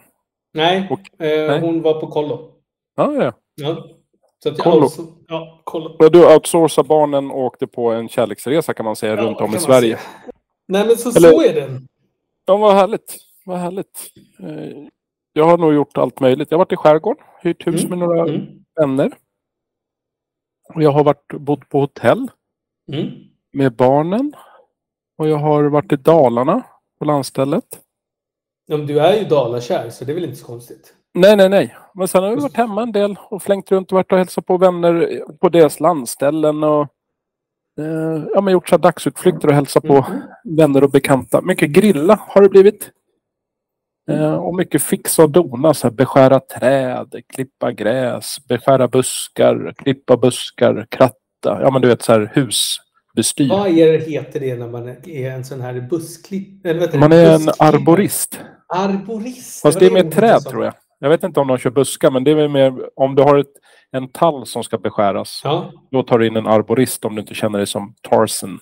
Nej, 0.53 0.87
Och- 0.89 1.25
eh, 1.25 1.47
nej. 1.47 1.59
hon 1.59 1.81
var 1.81 2.01
på 2.01 2.07
kollo. 2.07 2.49
Ja, 2.95 3.13
ja. 3.13 3.33
Ja. 3.55 3.85
Så 4.43 4.49
att 4.49 4.57
Kollo. 4.57 4.81
Alltså, 4.83 5.01
ja, 5.27 5.61
kollo. 5.63 6.09
Du 6.09 6.33
outsourcade 6.35 6.87
barnen 6.87 7.31
och 7.31 7.39
åkte 7.39 7.67
på 7.67 7.91
en 7.91 8.09
kärleksresa 8.09 8.73
kan 8.73 8.85
man 8.85 8.95
säga 8.95 9.15
Ja, 9.15 9.21
runt 9.21 9.41
om 9.41 9.55
i 9.55 9.59
Sverige. 9.59 9.97
säga. 9.97 10.09
Nej, 10.67 10.87
men 10.87 10.97
så, 10.97 11.09
Eller- 11.17 11.29
så 11.29 11.41
är 11.41 11.53
det. 11.53 11.81
Ja, 12.45 12.57
vad 12.57 12.75
härligt. 12.75 13.15
Vad 13.45 13.59
härligt. 13.59 13.99
Jag 15.33 15.45
har 15.45 15.57
nog 15.57 15.73
gjort 15.73 15.97
allt 15.97 16.19
möjligt. 16.19 16.51
Jag 16.51 16.57
har 16.57 16.65
varit 16.65 16.71
i 16.71 16.75
skärgården, 16.75 17.23
hyrt 17.41 17.67
hus 17.67 17.87
med 17.89 17.97
några 17.97 18.21
Mm. 18.29 18.41
vänner. 18.75 19.11
Och 20.73 20.83
jag 20.83 20.91
har 20.91 21.03
varit, 21.03 21.33
bott 21.39 21.69
på 21.69 21.79
hotell 21.79 22.31
Mm. 22.91 23.09
med 23.53 23.75
barnen. 23.75 24.33
Och 25.17 25.27
jag 25.27 25.37
har 25.37 25.63
varit 25.63 25.91
i 25.91 25.95
Dalarna 25.95 26.63
på 26.99 27.05
landstället. 27.05 27.79
Ja, 28.65 28.77
du 28.77 28.99
är 28.99 29.13
ju 29.19 29.23
dalakär, 29.25 29.89
så 29.89 30.05
det 30.05 30.11
är 30.11 30.13
väl 30.13 30.23
inte 30.23 30.35
så 30.35 30.45
konstigt. 30.45 30.93
Nej, 31.13 31.35
nej, 31.37 31.49
nej. 31.49 31.75
Men 31.93 32.07
sen 32.07 32.23
har 32.23 32.29
jag 32.29 32.41
varit 32.41 32.55
hemma 32.57 32.81
en 32.83 32.91
del 32.91 33.15
och 33.29 33.43
flängt 33.43 33.71
runt 33.71 33.91
och 33.91 33.95
varit 33.95 34.11
och 34.11 34.17
hälsat 34.17 34.45
på 34.45 34.57
vänner 34.57 35.23
på 35.41 35.49
deras 35.49 35.79
landställen. 35.79 36.63
Och, 36.63 36.81
eh, 37.79 38.23
ja, 38.33 38.41
men 38.41 38.53
gjort 38.53 38.69
så 38.69 38.77
dagsutflykter 38.77 39.47
och 39.47 39.53
hälsat 39.53 39.83
på 39.83 39.93
Mm. 40.09 40.21
vänner 40.57 40.83
och 40.83 40.89
bekanta. 40.91 41.41
Mycket 41.41 41.69
grilla 41.69 42.15
har 42.29 42.41
det 42.41 42.49
blivit. 42.49 42.91
Eh, 44.09 44.35
och 44.35 44.55
mycket 44.55 44.83
fixa 44.83 45.23
och 45.23 45.29
dona. 45.29 45.73
Så 45.73 45.87
här, 45.87 45.95
beskära 45.95 46.39
träd, 46.39 47.15
klippa 47.33 47.71
gräs, 47.71 48.37
beskära 48.47 48.87
buskar, 48.87 49.73
klippa 49.77 50.17
buskar, 50.17 50.87
kratta. 50.89 51.17
Ja 51.43 51.71
men 51.71 51.81
du 51.81 51.87
vet 51.87 52.01
så 52.01 52.11
här 52.11 52.31
husbestyr. 52.33 53.49
Vad 53.49 53.67
är 53.67 53.99
heter 53.99 54.39
det 54.39 54.55
när 54.55 54.67
man 54.67 54.87
är 55.03 55.31
en 55.31 55.45
sån 55.45 55.61
här 55.61 55.81
bussklipp... 55.81 56.65
Eller 56.65 56.79
vet 56.79 56.93
Man 56.93 57.11
är 57.11 57.35
en 57.35 57.49
arborist. 57.59 58.39
Arborist. 58.67 59.61
Fast 59.61 59.79
det 59.79 59.85
är 59.85 59.91
med 59.91 60.11
träd 60.11 60.41
tror 60.41 60.63
jag. 60.63 60.73
Jag 60.99 61.09
vet 61.09 61.23
inte 61.23 61.39
om 61.39 61.47
de 61.47 61.57
kör 61.57 61.69
buskar 61.69 62.11
men 62.11 62.23
det 62.23 62.31
är 62.31 62.47
mer 62.47 62.73
om 62.95 63.15
du 63.15 63.23
har 63.23 63.37
ett, 63.37 63.51
en 63.91 64.07
tall 64.07 64.45
som 64.45 64.63
ska 64.63 64.77
beskäras. 64.77 65.41
Ja. 65.43 65.71
Då 65.91 66.03
tar 66.03 66.19
du 66.19 66.27
in 66.27 66.35
en 66.35 66.47
arborist 66.47 67.05
om 67.05 67.15
du 67.15 67.21
inte 67.21 67.33
känner 67.33 67.57
dig 67.57 67.67
som 67.67 67.95
Tarzan. 68.09 68.59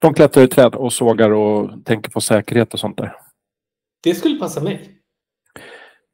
De 0.00 0.14
klättrar 0.14 0.44
i 0.44 0.48
träd 0.48 0.74
och 0.74 0.92
sågar 0.92 1.30
och 1.30 1.70
tänker 1.84 2.10
på 2.10 2.20
säkerhet 2.20 2.74
och 2.74 2.80
sånt 2.80 2.96
där. 2.96 3.16
Det 4.02 4.14
skulle 4.14 4.38
passa 4.38 4.60
mig. 4.62 4.94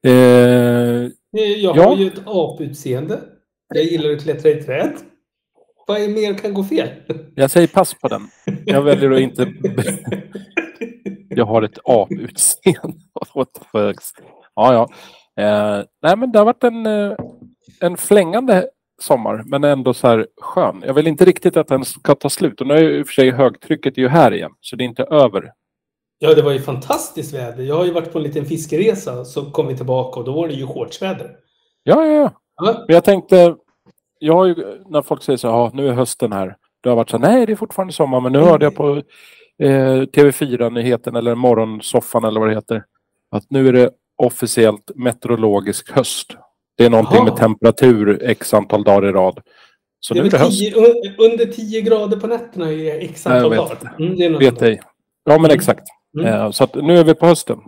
Eh, 0.07 0.13
Jag 0.13 1.77
Ja. 1.77 1.85
har 1.89 1.97
ju 1.97 2.07
ett 2.07 2.23
aputseende. 2.27 3.21
Jag 3.75 3.85
gillar 3.85 4.11
att 4.11 4.23
klättra 4.23 4.51
i 4.51 4.63
träd. 4.63 4.93
Vad 5.87 6.01
är 6.03 6.09
mer 6.09 6.35
kan 6.35 6.55
gå 6.55 6.65
fel? 6.65 6.89
jag 7.35 7.51
säger 7.51 7.67
pass 7.69 7.95
på 7.95 8.09
den. 8.09 8.23
Jag 8.67 8.83
väljer 8.83 9.11
att 9.11 9.21
inte... 9.21 9.53
Jag 11.29 11.45
har 11.47 11.63
ett 11.63 11.79
aputseende. 11.85 12.99
Ja, 14.57 14.73
ja. 14.73 14.89
Eh, 15.45 15.85
nej, 16.03 16.17
men 16.17 16.33
det 16.33 16.39
har 16.39 16.45
varit 16.47 16.65
en, 16.65 16.87
eh, 16.87 17.17
en 17.81 17.97
flängande 17.97 18.69
sommar, 19.03 19.43
men 19.47 19.65
ändå 19.65 19.95
så 19.95 20.07
här 20.09 20.27
skön. 20.41 20.83
Jag 20.87 20.95
vill 20.95 21.07
inte 21.07 21.25
riktigt 21.25 21.57
att 21.57 21.69
den 21.69 21.85
ska 21.85 22.15
ta 22.15 22.31
slut. 22.31 22.61
Och 22.61 22.67
nu 22.67 22.75
är 22.75 22.83
ju 22.83 22.99
i 22.99 23.03
och 23.03 23.07
för 23.07 23.13
sig 23.15 23.31
högtrycket 23.31 23.97
är 23.99 24.03
ju 24.03 24.09
här 24.09 24.35
igen, 24.35 24.51
så 24.61 24.77
det 24.77 24.85
är 24.85 24.87
inte 24.87 25.03
över. 25.03 25.53
Ja, 26.19 26.35
det 26.35 26.43
var 26.43 26.53
ju 26.53 26.61
fantastiskt 26.61 27.35
väder. 27.35 27.63
Jag 27.65 27.75
har 27.75 27.85
ju 27.85 27.91
varit 27.93 28.13
på 28.13 28.19
en 28.19 28.25
liten 28.25 28.45
fiskeresa, 28.47 29.25
så 29.25 29.51
kom 29.51 29.67
vi 29.67 29.77
tillbaka 29.77 30.21
och 30.21 30.27
då 30.27 30.33
var 30.33 30.49
det 30.49 30.55
ju 30.55 30.67
shortsväder. 30.67 31.31
Ja, 31.83 32.07
ja, 32.07 32.13
ja. 32.13 32.31
Men 32.87 32.95
jag 32.95 33.05
tänkte, 33.05 33.55
jag 34.19 34.35
har 34.35 34.47
ju, 34.47 34.55
när 34.89 35.03
folk 35.03 35.23
säger 35.23 35.37
så 35.37 35.49
här, 35.51 35.55
"Ja, 35.57 35.71
nu 35.75 35.89
är 35.89 35.93
hösten 35.93 36.33
här. 36.33 36.57
Det 36.83 36.89
har 36.89 36.97
varit 36.97 37.11
så 37.11 37.19
här, 37.19 37.29
nej 37.29 37.47
det 37.47 37.53
är 37.53 37.57
fortfarande 37.57 37.93
sommar, 37.95 38.21
men 38.21 38.33
nu 38.33 38.39
hörde 38.39 38.67
jag 38.67 38.75
på 38.75 39.03
eh, 39.63 40.03
TV4-nyheten 40.03 41.17
eller 41.17 41.35
Morgonsoffan 41.35 42.25
eller 42.25 42.41
vad 42.41 42.49
det 42.49 42.55
heter. 42.55 42.85
Att 43.31 43.45
nu 43.51 43.69
är 43.69 43.73
det 43.73 43.91
officiellt 44.17 44.91
meteorologisk 44.95 45.91
höst. 45.93 46.37
Det 46.77 46.85
är 46.85 46.91
någonting 46.91 47.17
Jaha. 47.17 47.25
med 47.25 47.37
temperatur 47.37 48.19
x 48.23 48.55
antal 48.55 48.85
dagar 48.85 49.09
i 49.09 49.13
rad. 49.13 49.41
Så 50.01 50.15
det 50.15 50.21
nu 50.21 50.27
är 50.27 50.31
det 50.31 50.39
höst. 50.39 50.59
tio, 50.59 50.75
un- 50.75 51.15
under 51.33 51.45
10 51.47 51.81
grader 51.81 52.17
på 52.21 52.27
nätterna 52.27 52.73
i 52.73 53.05
x 53.05 53.27
antal 53.27 53.51
vet 53.51 53.59
dagar. 53.59 53.95
Mm, 53.99 54.39
Vet 54.39 54.63
ej. 54.63 54.81
Ja 55.25 55.33
men 55.33 55.45
Mm. 55.45 55.55
exakt. 55.55 55.83
Mm. 56.15 56.27
Eh, 56.27 56.51
så 56.51 56.69
nu 56.75 56.99
är 56.99 57.05
vi 57.05 57.15
på 57.15 57.27
hösten. 57.27 57.59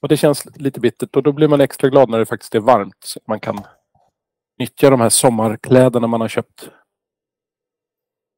Och 0.00 0.08
det 0.08 0.16
känns 0.16 0.46
lite 0.56 0.80
bittert 0.80 1.16
och 1.16 1.22
då 1.22 1.32
blir 1.32 1.48
man 1.48 1.60
extra 1.60 1.88
glad 1.88 2.10
när 2.10 2.18
det 2.18 2.26
faktiskt 2.26 2.54
är 2.54 2.60
varmt. 2.60 2.96
Så 3.04 3.18
att 3.18 3.26
man 3.26 3.40
kan 3.40 3.60
nyttja 4.58 4.90
de 4.90 5.00
här 5.00 5.08
sommarkläderna 5.08 6.06
man 6.06 6.20
har 6.20 6.28
köpt. 6.28 6.70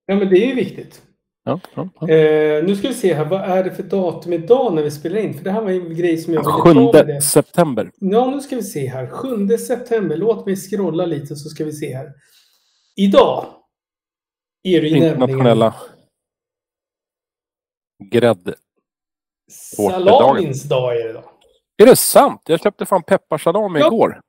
Ja, 0.06 0.16
men 0.16 0.28
det 0.28 0.44
är 0.44 0.46
ju 0.46 0.54
viktigt. 0.54 1.02
Ja, 1.44 1.60
ja, 1.74 1.88
ja. 2.00 2.08
Eh, 2.08 2.64
nu 2.64 2.76
ska 2.76 2.88
vi 2.88 2.94
se 2.94 3.14
här, 3.14 3.24
vad 3.24 3.40
är 3.40 3.64
det 3.64 3.70
för 3.70 3.82
datum 3.82 4.32
idag 4.32 4.74
när 4.74 4.82
vi 4.82 4.90
spelar 4.90 5.18
in? 5.18 5.34
För 5.34 5.44
det 5.44 5.50
här 5.50 5.62
var 5.62 5.70
en 5.70 5.96
grej 5.96 6.18
som 6.18 6.34
jag 6.34 6.40
ville 6.40 6.74
ta 6.74 6.92
med 6.92 7.06
7 7.06 7.12
det. 7.12 7.20
september. 7.20 7.90
Ja, 7.98 8.30
nu 8.30 8.40
ska 8.40 8.56
vi 8.56 8.62
se 8.62 8.86
här. 8.86 9.06
7 9.06 9.58
september. 9.58 10.16
Låt 10.16 10.46
mig 10.46 10.56
scrolla 10.56 11.06
lite 11.06 11.36
så 11.36 11.48
ska 11.48 11.64
vi 11.64 11.72
se 11.72 11.96
här. 11.96 12.12
Idag 12.96 13.46
är 14.62 14.80
det 14.80 14.88
ju 14.88 14.96
Internationella 14.96 15.74
grädd. 18.04 18.54
salamins 19.50 20.62
dag. 20.62 21.00
Är 21.00 21.06
det, 21.06 21.12
då. 21.12 21.24
Är 21.82 21.86
det 21.86 21.96
sant? 21.96 22.40
Jag 22.46 22.60
köpte 22.60 22.86
fan 22.86 23.02
pepparsalami 23.02 23.80
Ja. 23.80 23.86
igår. 23.86 24.20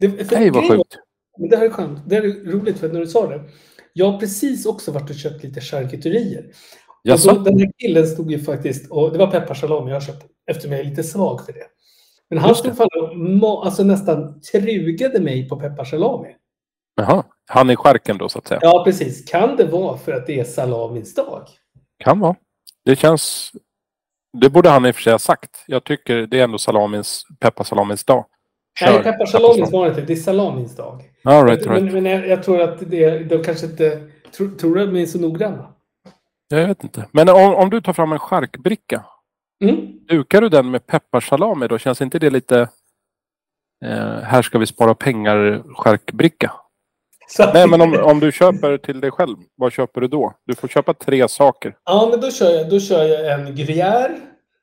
Det, 0.00 0.30
Nej 0.32 0.50
vad 0.50 0.68
sjukt. 0.68 0.96
Men 1.38 1.48
det 1.48 1.56
här 1.56 1.64
är 1.64 1.70
skönt. 1.70 1.98
Det 2.06 2.14
här 2.14 2.22
är 2.22 2.52
roligt 2.52 2.78
för 2.78 2.88
när 2.88 3.00
du 3.00 3.06
sa 3.06 3.26
det. 3.26 3.44
Jag 3.92 4.10
har 4.12 4.18
precis 4.20 4.66
också 4.66 4.92
varit 4.92 5.10
och 5.10 5.16
köpt 5.16 5.42
lite 5.44 5.60
charkuterier. 5.60 6.44
Jaså? 7.02 7.32
då, 7.32 7.40
den 7.40 7.58
här 7.58 7.70
killen 7.78 8.06
stod 8.06 8.30
ju 8.32 8.38
faktiskt 8.38 8.90
och 8.90 9.12
det 9.12 9.18
var 9.18 9.30
pepparsalami 9.30 9.90
jag 9.90 10.02
köpte 10.02 10.26
eftersom 10.50 10.72
jag 10.72 10.80
är 10.80 10.84
lite 10.84 11.02
svag 11.04 11.44
för 11.46 11.52
det. 11.52 11.66
Men 12.30 12.38
han 12.38 12.54
stod 12.54 12.76
fan 12.76 12.88
och 13.42 13.66
alltså 13.66 13.84
nästan 13.84 14.40
trugade 14.40 15.20
mig 15.20 15.48
på 15.48 15.56
pepparsalami. 15.56 16.28
Jaha. 16.96 17.24
Han 17.46 17.70
är 17.70 17.76
skärken 17.76 18.18
då 18.18 18.28
så 18.28 18.38
att 18.38 18.48
säga. 18.48 18.60
Ja, 18.62 18.82
precis. 18.84 19.24
Kan 19.30 19.56
det 19.56 19.64
vara 19.64 19.96
för 19.98 20.12
att 20.12 20.26
det 20.26 20.40
är 20.40 20.44
salamins 20.44 21.14
dag? 21.14 21.48
Kan 22.04 22.20
vara. 22.20 22.36
Det 22.88 22.96
känns... 22.96 23.52
Det 24.32 24.50
borde 24.50 24.68
han 24.68 24.86
i 24.86 24.90
och 24.90 24.94
för 24.94 25.02
sig 25.02 25.12
ha 25.12 25.18
sagt. 25.18 25.64
Jag 25.66 25.84
tycker 25.84 26.26
det 26.26 26.40
är 26.40 26.44
ändå 26.44 26.58
salamins, 26.58 27.24
pepparsalamins 27.40 28.04
dag. 28.04 28.24
Nej, 28.80 28.92
Kör 28.92 29.02
pepparsalamins 29.02 29.72
var 29.72 29.84
det 29.84 29.90
inte. 29.90 30.02
Det 30.02 30.12
är 30.12 30.16
salamins 30.16 30.76
dag. 30.76 31.02
All 31.24 31.44
right, 31.46 31.66
all 31.66 31.72
right. 31.72 31.84
Men, 31.84 32.02
men 32.02 32.12
jag, 32.12 32.28
jag 32.28 32.42
tror 32.42 32.60
att 32.60 32.90
det, 32.90 33.18
de 33.18 33.44
kanske 33.44 33.66
inte... 33.66 34.10
Tror, 34.36 34.50
tror 34.50 34.74
du 34.74 34.82
att 34.82 34.92
de 34.94 35.00
är 35.00 35.06
så 35.06 35.20
noggranna? 35.20 35.72
Jag 36.48 36.66
vet 36.66 36.82
inte. 36.82 37.08
Men 37.12 37.28
om, 37.28 37.54
om 37.54 37.70
du 37.70 37.80
tar 37.80 37.92
fram 37.92 38.12
en 38.12 38.18
charkbricka. 38.18 39.04
Mm. 39.64 40.06
Dukar 40.08 40.40
du 40.40 40.48
den 40.48 40.70
med 40.70 40.86
pepparsalami 40.86 41.68
då? 41.68 41.78
Känns 41.78 42.02
inte 42.02 42.18
det 42.18 42.30
lite... 42.30 42.60
Eh, 43.84 44.18
här 44.22 44.42
ska 44.42 44.58
vi 44.58 44.66
spara 44.66 44.94
pengar 44.94 45.62
charkbricka? 45.74 46.52
Nej, 47.54 47.68
men 47.68 47.80
om, 47.80 47.94
om 48.02 48.20
du 48.20 48.32
köper 48.32 48.78
till 48.78 49.00
dig 49.00 49.10
själv, 49.10 49.36
vad 49.56 49.72
köper 49.72 50.00
du 50.00 50.08
då? 50.08 50.34
Du 50.46 50.54
får 50.54 50.68
köpa 50.68 50.94
tre 50.94 51.28
saker. 51.28 51.76
Ja, 51.84 52.08
men 52.10 52.20
då 52.20 52.30
kör 52.30 52.50
jag, 52.50 52.70
då 52.70 52.80
kör 52.80 53.04
jag 53.04 53.40
en 53.40 53.56
gruyère. 53.56 54.16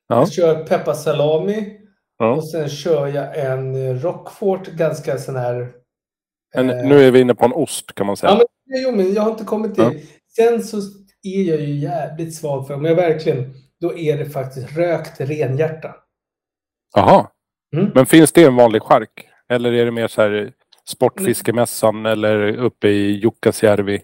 Ja. 0.07 0.19
Jag 0.19 0.33
kör 0.33 0.63
pepparsalami. 0.63 1.79
Ja. 2.17 2.35
Och 2.35 2.49
sen 2.49 2.69
kör 2.69 3.07
jag 3.07 3.39
en 3.39 3.99
Roquefort, 3.99 4.67
ganska 4.67 5.17
sån 5.17 5.35
här... 5.35 5.71
Men 6.55 6.69
eh, 6.69 6.85
nu 6.85 7.07
är 7.07 7.11
vi 7.11 7.19
inne 7.19 7.35
på 7.35 7.45
en 7.45 7.53
ost 7.53 7.95
kan 7.95 8.07
man 8.07 8.17
säga. 8.17 8.31
Ja, 8.31 8.45
men, 8.65 8.81
jo, 8.83 8.91
men 8.91 9.13
jag 9.13 9.21
har 9.21 9.31
inte 9.31 9.43
kommit 9.43 9.75
till... 9.75 9.83
Ja. 9.83 9.91
Sen 10.35 10.63
så 10.63 10.77
är 11.23 11.41
jag 11.41 11.61
ju 11.61 11.75
jävligt 11.75 12.35
svag 12.35 12.67
för, 12.67 12.73
om 12.73 12.85
jag 12.85 12.95
verkligen... 12.95 13.53
Då 13.81 13.97
är 13.97 14.17
det 14.17 14.25
faktiskt 14.25 14.77
rökt 14.77 15.21
renhjärta. 15.21 15.95
Jaha. 16.95 17.27
Mm. 17.75 17.91
Men 17.95 18.05
finns 18.05 18.31
det 18.31 18.43
en 18.43 18.55
vanlig 18.55 18.81
chark? 18.81 19.27
Eller 19.49 19.73
är 19.73 19.85
det 19.85 19.91
mer 19.91 20.07
så 20.07 20.21
här 20.21 20.51
Sportfiskemässan 20.89 22.05
eller 22.05 22.57
uppe 22.57 22.87
i 22.87 23.11
Jukkasjärvi? 23.11 24.01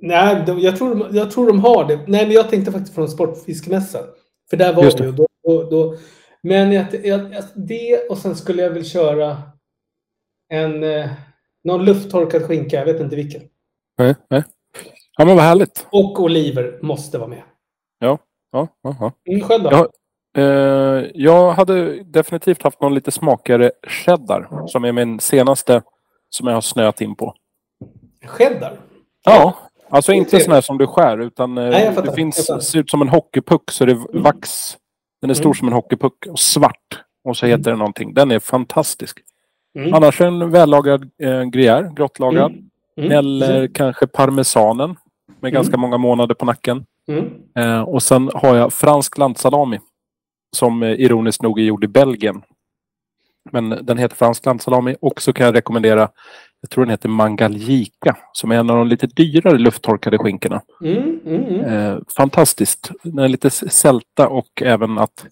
Nej, 0.00 0.42
de, 0.46 0.60
jag, 0.60 0.76
tror 0.76 0.94
de, 0.94 1.16
jag 1.16 1.30
tror 1.30 1.46
de 1.46 1.60
har 1.60 1.84
det. 1.84 1.96
Nej, 1.96 2.26
men 2.26 2.30
jag 2.30 2.50
tänkte 2.50 2.72
faktiskt 2.72 2.94
från 2.94 3.08
Sportfiskemässan. 3.08 4.02
För 4.50 4.56
där 4.56 4.74
var 4.74 4.84
Just 4.84 5.00
vi 5.00 5.04
ju. 5.04 5.12
Då, 5.12 5.26
då, 5.44 5.62
då, 5.70 5.96
men 6.42 6.72
jag, 6.72 6.86
jag, 7.04 7.34
jag, 7.34 7.44
det 7.54 8.10
och 8.10 8.18
sen 8.18 8.36
skulle 8.36 8.62
jag 8.62 8.70
väl 8.70 8.84
köra 8.84 9.42
en... 10.48 10.84
Eh, 10.84 11.10
någon 11.64 11.84
lufttorkad 11.84 12.42
skinka, 12.42 12.76
jag 12.76 12.84
vet 12.84 13.00
inte 13.00 13.16
vilken. 13.16 13.42
Nej, 13.98 14.14
nej. 14.30 14.44
Ja, 15.16 15.24
men 15.24 15.36
vad 15.36 15.44
härligt. 15.44 15.86
Och 15.90 16.20
oliver 16.20 16.78
måste 16.82 17.18
vara 17.18 17.28
med. 17.28 17.42
Ja, 17.98 18.18
ja, 18.52 18.68
ja. 18.82 19.12
Mm, 19.28 19.40
själv 19.40 19.62
då? 19.62 19.70
Ja. 19.70 19.88
Eh, 20.42 21.04
jag 21.14 21.52
hade 21.52 22.04
definitivt 22.04 22.62
haft 22.62 22.80
någon 22.80 22.94
lite 22.94 23.10
smakigare 23.10 23.70
cheddar 23.86 24.66
som 24.66 24.84
är 24.84 24.92
min 24.92 25.20
senaste 25.20 25.82
som 26.36 26.46
jag 26.46 26.54
har 26.54 26.60
snöat 26.60 27.00
in 27.00 27.14
på. 27.16 27.34
Cheddar? 28.26 28.76
Ja, 29.24 29.54
alltså 29.90 30.12
inte 30.12 30.40
sån 30.40 30.52
här 30.52 30.60
som 30.60 30.78
du 30.78 30.86
skär 30.86 31.18
utan 31.18 31.58
eh, 31.58 31.70
Nej, 31.70 31.96
det 32.04 32.12
finns, 32.12 32.46
ser 32.70 32.78
ut 32.78 32.90
som 32.90 33.02
en 33.02 33.08
hockeypuck 33.08 33.70
så 33.70 33.84
det 33.84 33.92
är 33.92 34.20
vax. 34.22 34.50
Den 35.20 35.30
är 35.30 35.34
stor 35.34 35.44
Mm. 35.46 35.54
som 35.54 35.68
en 35.68 35.74
hockeypuck 35.74 36.26
och 36.30 36.38
svart. 36.38 37.02
Och 37.24 37.36
så 37.36 37.46
heter 37.46 37.70
det 37.70 37.76
någonting. 37.76 38.14
Den 38.14 38.30
är 38.30 38.38
fantastisk. 38.38 39.18
Mm. 39.78 39.94
Annars 39.94 40.20
en 40.20 40.50
vällagad 40.50 41.10
eh, 41.22 41.28
gruyère, 41.42 41.94
gråttlagad. 41.94 42.52
Mm. 42.96 43.12
Eller 43.12 43.66
kanske 43.74 44.06
parmesanen 44.06 44.96
med 45.40 45.52
ganska 45.52 45.76
många 45.76 45.98
månader 45.98 46.34
på 46.34 46.44
nacken. 46.44 46.84
Mm. 47.08 47.24
Eh, 47.58 47.80
och 47.80 48.02
sen 48.02 48.30
har 48.34 48.56
jag 48.56 48.72
fransk 48.72 49.18
landsalami. 49.18 49.78
Som 50.56 50.82
eh, 50.82 50.90
ironiskt 50.90 51.42
nog 51.42 51.60
är 51.60 51.64
gjord 51.64 51.84
i 51.84 51.88
Belgien. 51.88 52.42
Men 53.52 53.68
den 53.82 53.98
heter 53.98 54.16
fransk 54.16 54.46
landsalami. 54.46 54.96
Och 55.00 55.22
så 55.22 55.32
kan 55.32 55.46
jag 55.46 55.54
rekommendera, 55.54 56.08
jag 56.60 56.70
tror 56.70 56.84
den 56.84 56.90
heter 56.90 57.08
Mangaljika. 57.08 58.16
Som 58.32 58.50
är 58.52 58.56
en 58.56 58.70
av 58.70 58.76
de 58.76 58.86
lite 58.88 59.06
dyrare 59.06 59.58
lufttorkade 59.58 60.18
skinkorna. 60.18 60.62
Mm. 60.84 61.20
Mm. 61.26 61.44
Mm. 61.44 61.60
Eh, 61.60 61.98
fantastiskt. 62.16 62.90
Den 63.02 63.18
är 63.18 63.28
lite 63.28 63.50
sälta 63.50 64.28
och 64.28 64.62
även 64.62 64.98
att 64.98 65.26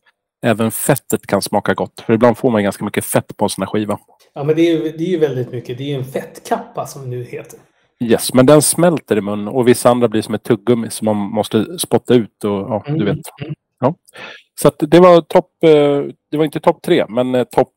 även 0.47 0.71
fettet 0.71 1.27
kan 1.27 1.43
smaka 1.43 1.75
gott. 1.75 2.01
För 2.07 2.13
ibland 2.13 2.39
får 2.39 2.51
man 2.51 2.63
ganska 2.63 2.85
mycket 2.85 3.05
fett 3.05 3.37
på 3.37 3.45
en 3.45 3.49
sån 3.49 3.63
här 3.63 3.67
skiva. 3.71 3.99
Ja, 4.35 4.45
men 4.45 4.57
det 4.57 4.63
är, 4.63 4.71
ju- 4.85 4.93
det 4.99 5.05
är 5.05 5.09
ju 5.09 5.19
väldigt 5.19 5.53
mycket. 5.53 5.79
Det 5.79 5.85
är 5.85 5.89
ju 5.89 5.95
en 5.95 6.05
fettkappa 6.05 6.87
som 6.87 7.03
det 7.03 7.09
nu 7.09 7.25
heter. 7.25 7.59
Yes, 8.05 8.35
men 8.35 8.47
den 8.47 8.63
smälter 8.63 9.17
i 9.17 9.21
munnen 9.21 9.49
och 9.49 9.69
vissa 9.69 9.91
andra 9.91 10.09
blir 10.09 10.23
som 10.23 10.35
ett 10.35 10.43
tuggummi 10.43 10.91
som 10.91 11.05
man 11.05 11.17
måste 11.17 11.79
spotta 11.79 12.15
ut 12.15 12.45
och 12.45 12.51
ja, 12.51 12.85
Mm. 12.87 12.99
du 12.99 13.05
vet. 13.05 13.19
Ja. 13.81 13.95
Så 14.61 14.71
det 14.79 15.01
var 15.01 15.21
topp, 15.21 15.51
eh, 15.65 16.03
det 16.31 16.37
var 16.37 16.45
inte 16.45 16.61
topp 16.61 16.83
tre, 16.83 17.05
men 17.09 17.35
eh, 17.35 17.45
topp, 17.45 17.73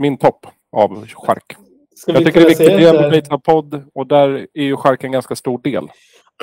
min 0.00 0.16
topp 0.18 0.46
av 0.72 1.06
chark. 1.06 1.56
Ska 1.96 2.12
Jag 2.12 2.24
tycker 2.24 2.40
det 2.40 2.46
är 2.46 2.48
viktigt, 2.48 2.66
säga 2.66 2.92
det 2.92 2.98
är 2.98 3.04
en 3.04 3.10
Baitlove-podd 3.12 3.84
och 3.94 4.06
där 4.06 4.46
är 4.54 4.62
ju 4.62 4.76
chark 4.76 5.04
en 5.04 5.12
ganska 5.12 5.36
stor 5.36 5.58
del. 5.62 5.88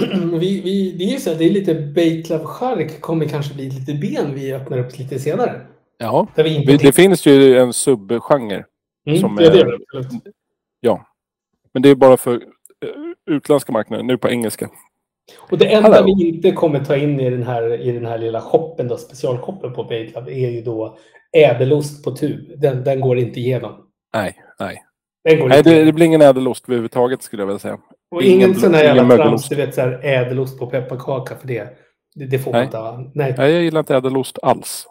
vi, 0.39 0.61
vi, 0.61 0.91
det 0.97 1.03
är 1.03 1.11
ju 1.11 1.19
så 1.19 1.29
här, 1.29 1.37
det 1.37 1.45
är 1.45 1.49
lite 1.49 1.73
Baitlove 1.75 2.45
Chark 2.45 3.01
kommer 3.01 3.25
kanske 3.25 3.53
bli 3.53 3.69
lite 3.69 3.93
ben 3.93 4.33
vi 4.35 4.53
öppnar 4.53 4.77
upp 4.77 4.97
lite 4.99 5.19
senare. 5.19 5.61
Ja. 5.97 6.27
Det, 6.35 6.77
det 6.77 6.91
finns 6.91 7.25
ju 7.25 7.57
en 7.57 7.73
subgenre, 7.73 8.65
mm, 9.07 9.19
som 9.19 9.37
ja, 9.39 9.49
det 9.49 9.59
är- 9.59 9.65
det, 9.65 9.77
absolut. 9.97 10.23
men 11.73 11.81
det 11.81 11.89
är 11.89 11.95
bara 11.95 12.17
för 12.17 12.33
eh, 12.35 13.33
utländska 13.35 13.71
marknaden, 13.71 14.07
nu 14.07 14.17
på 14.17 14.29
engelska. 14.29 14.69
Och 15.51 15.57
det 15.57 15.73
enda 15.73 15.89
Hallå. 15.93 16.05
vi 16.17 16.27
inte 16.29 16.51
kommer 16.51 16.79
ta 16.85 16.95
in 16.95 17.19
i 17.19 17.29
den 17.29 17.43
här, 17.43 17.81
i 17.81 17.91
den 17.91 18.05
här 18.05 18.17
lilla 18.17 18.41
shoppen, 18.41 18.87
då, 18.87 18.97
specialshoppen 18.97 19.73
på 19.73 19.83
Baitlove, 19.83 20.31
är 20.31 20.49
ju 20.49 20.61
då 20.61 20.97
ädelost 21.37 22.03
på 22.03 22.11
tub. 22.11 22.39
Den, 22.57 22.83
den 22.83 22.99
går 23.01 23.17
inte 23.19 23.39
igenom. 23.39 23.73
Nej, 24.13 24.35
nej. 24.59 24.83
Nej, 25.47 25.63
det, 25.63 25.83
det 25.83 25.93
blir 25.93 26.05
ingen 26.05 26.21
ädelost 26.21 26.63
överhuvudtaget 26.69 27.21
skulle 27.21 27.41
jag 27.41 27.47
vilja 27.47 27.59
säga. 27.59 27.77
Och 28.15 28.23
ingen- 28.23 28.35
ingen 28.49 28.55
sån 28.55 28.73
här 28.73 28.83
jävla 28.83 29.15
trams, 29.15 29.49
du 29.49 29.55
vet 29.55 29.75
så 29.75 29.81
här 29.81 29.99
ädelost 30.05 30.59
på 30.59 30.67
pepparkaka 30.67 31.35
för 31.35 31.47
det. 31.47 31.77
Det, 32.15 32.25
det 32.25 32.39
får 32.39 32.51
man 32.51 32.59
Nej. 32.59 32.65
inte 32.65 32.77
ha. 32.77 33.11
Nej. 33.13 33.35
Nej, 33.37 33.51
jag 33.53 33.63
gillar 33.63 33.79
inte 33.79 33.95
ädelost 33.95 34.39
alls. 34.41 34.85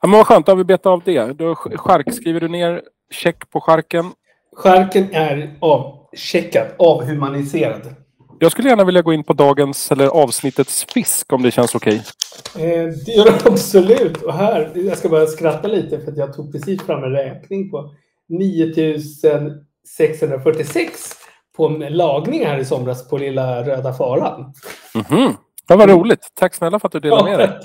Ja, 0.00 0.08
men 0.08 0.16
vad 0.18 0.26
skönt, 0.26 0.46
då 0.46 0.52
har 0.52 0.56
vi 0.56 0.64
betat 0.64 0.86
av 0.86 1.02
det. 1.04 1.24
Då, 1.38 1.54
sk- 1.54 1.76
chark, 1.76 2.14
skriver 2.14 2.40
du 2.40 2.48
ner 2.48 2.82
check 3.12 3.50
på 3.50 3.60
charken. 3.60 4.04
Charken 4.56 5.06
är 5.14 5.56
avcheckad, 5.60 6.66
avhumaniserad. 6.78 7.94
Jag 8.42 8.52
skulle 8.52 8.68
gärna 8.68 8.84
vilja 8.84 9.02
gå 9.02 9.12
in 9.12 9.24
på 9.24 9.32
dagens, 9.32 9.92
eller 9.92 10.06
avsnittets 10.06 10.84
fisk 10.84 11.32
om 11.32 11.42
det 11.42 11.50
känns 11.50 11.74
okej. 11.74 12.02
Eh, 12.54 12.86
det 13.06 13.12
gör 13.12 13.24
det 13.24 13.44
absolut. 13.50 14.22
Och 14.22 14.32
här, 14.32 14.70
jag 14.74 14.98
ska 14.98 15.08
bara 15.08 15.26
skratta 15.26 15.68
lite 15.68 16.00
för 16.00 16.12
att 16.12 16.18
jag 16.18 16.34
tog 16.34 16.52
precis 16.52 16.82
fram 16.82 17.04
en 17.04 17.10
räkning 17.10 17.70
på 17.70 17.94
9646 18.28 21.14
på 21.56 21.66
en 21.66 21.96
lagning 21.96 22.46
här 22.46 22.58
i 22.58 22.64
somras 22.64 23.08
på 23.08 23.18
lilla 23.18 23.62
röda 23.62 23.92
faran. 23.92 24.52
Mhm. 24.94 25.36
Det 25.68 25.76
var 25.76 25.86
roligt. 25.86 26.28
Tack 26.34 26.54
snälla 26.54 26.78
för 26.78 26.88
att 26.88 26.92
du 26.92 27.00
delade 27.00 27.24
med 27.24 27.38
dig. 27.38 27.60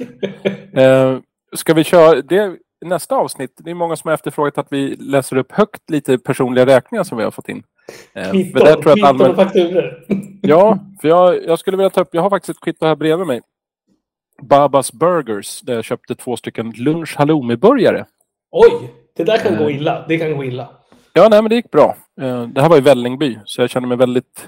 Eh, 0.84 1.18
ska 1.56 1.74
vi 1.74 1.84
köra 1.84 2.22
det 2.22 2.56
nästa 2.86 3.16
avsnitt? 3.16 3.52
Det 3.58 3.72
är 3.72 3.76
många 3.76 3.96
som 3.96 4.08
har 4.08 4.14
efterfrågat 4.14 4.58
att 4.58 4.68
vi 4.70 4.96
läser 4.96 5.38
upp 5.38 5.52
högt 5.52 5.90
lite 5.90 6.18
personliga 6.18 6.66
räkningar 6.66 7.04
som 7.04 7.18
vi 7.18 7.24
har 7.24 7.32
fått 7.32 7.50
in. 7.50 7.64
Eh, 8.14 8.32
Kvitton, 8.32 8.64
där 8.64 8.74
tror 8.74 8.84
jag 8.86 8.90
att 8.90 8.94
kvitton 8.94 9.04
och 9.04 9.08
allmän... 9.28 9.36
fakturor. 9.36 10.06
Ja, 10.42 10.80
för 11.02 11.08
jag, 11.08 11.44
jag 11.46 11.60
skulle 11.60 11.78
vilja 11.78 11.90
ta 11.90 12.02
upp, 12.02 12.10
jag 12.12 12.22
har 12.22 12.30
faktiskt 12.30 12.50
ett 12.58 12.64
kvitto 12.64 12.86
här 12.86 12.96
bredvid 12.96 13.28
mig. 13.28 13.42
Babas 14.42 14.94
Burgers, 14.94 15.62
där 15.62 15.74
jag 15.74 15.84
köpte 15.84 16.16
två 16.16 16.38
stycken 16.38 16.72
lunch 16.78 17.16
halloumi-burgare. 17.18 18.06
Oj, 18.52 18.94
det 19.16 19.24
där 19.24 19.38
kan 19.38 19.54
Eh. 19.54 19.60
gå 19.60 19.70
illa. 19.72 20.06
Det 20.08 20.18
kan 20.18 20.38
gå 20.38 20.44
illa. 20.44 20.70
Ja, 21.14 21.28
nej 21.30 21.42
men 21.42 21.50
det 21.50 21.56
gick 21.56 21.72
bra. 21.72 21.96
Eh, 22.22 22.42
Det 22.44 22.62
här 22.62 22.70
var 22.70 22.78
i 22.78 22.82
Vällingby, 22.82 23.40
så 23.46 23.62
jag 23.62 23.70
känner 23.70 23.88
mig 23.88 23.98
väldigt 23.98 24.48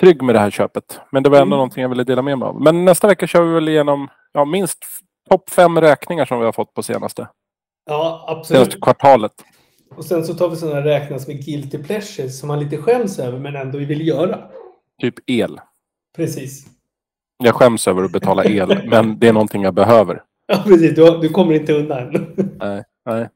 trygg 0.00 0.22
med 0.22 0.34
det 0.34 0.38
här 0.38 0.50
köpet. 0.50 1.00
Men 1.10 1.22
det 1.22 1.30
var 1.30 1.36
ändå 1.36 1.46
Mm. 1.46 1.56
någonting 1.56 1.82
jag 1.82 1.88
ville 1.88 2.04
dela 2.04 2.22
med 2.22 2.38
mig 2.38 2.46
av. 2.46 2.60
Men 2.60 2.84
nästa 2.84 3.06
vecka 3.06 3.26
kör 3.26 3.42
vi 3.44 3.54
väl 3.54 3.68
igenom 3.68 4.08
ja, 4.32 4.44
minst 4.44 4.78
topp 5.30 5.50
fem 5.50 5.80
räkningar 5.80 6.24
som 6.24 6.38
vi 6.38 6.44
har 6.44 6.52
fått 6.52 6.74
på 6.74 6.82
senaste, 6.82 7.28
Ja, 7.86 8.24
absolut. 8.28 8.46
senaste 8.62 8.80
kvartalet. 8.80 9.32
Och 9.96 10.04
sen 10.04 10.24
så 10.24 10.34
tar 10.34 10.48
vi 10.48 10.56
sådana 10.56 10.84
räknas 10.84 11.28
är 11.28 11.32
guilty 11.32 11.78
pleasures 11.78 12.38
som 12.40 12.48
man 12.48 12.60
lite 12.60 12.76
skäms 12.76 13.18
över 13.18 13.38
men 13.38 13.56
ändå 13.56 13.78
vill 13.78 14.06
göra. 14.08 14.38
Typ 15.00 15.14
el. 15.26 15.60
Precis. 16.16 16.66
Jag 17.44 17.54
skäms 17.54 17.88
över 17.88 18.02
att 18.04 18.12
betala 18.12 18.44
el, 18.44 18.80
men 18.90 19.18
det 19.18 19.28
är 19.28 19.32
någonting 19.32 19.62
jag 19.62 19.74
behöver. 19.74 20.22
Ja, 20.46 20.62
precis. 20.66 20.94
Du, 20.96 21.18
du 21.18 21.28
kommer 21.28 21.54
inte 21.54 21.72
undan. 21.72 22.26
Nej, 22.60 22.82
nej. 23.06 23.28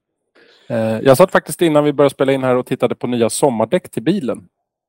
Eh, 0.68 0.98
Jag 1.00 1.16
satt 1.16 1.32
faktiskt 1.32 1.62
innan 1.62 1.84
vi 1.84 1.92
började 1.92 2.14
spela 2.14 2.32
in 2.32 2.42
här 2.42 2.56
och 2.56 2.66
tittade 2.66 2.94
på 2.94 3.06
nya 3.06 3.30
sommardäck 3.30 3.90
till 3.90 4.02
bilen. 4.02 4.48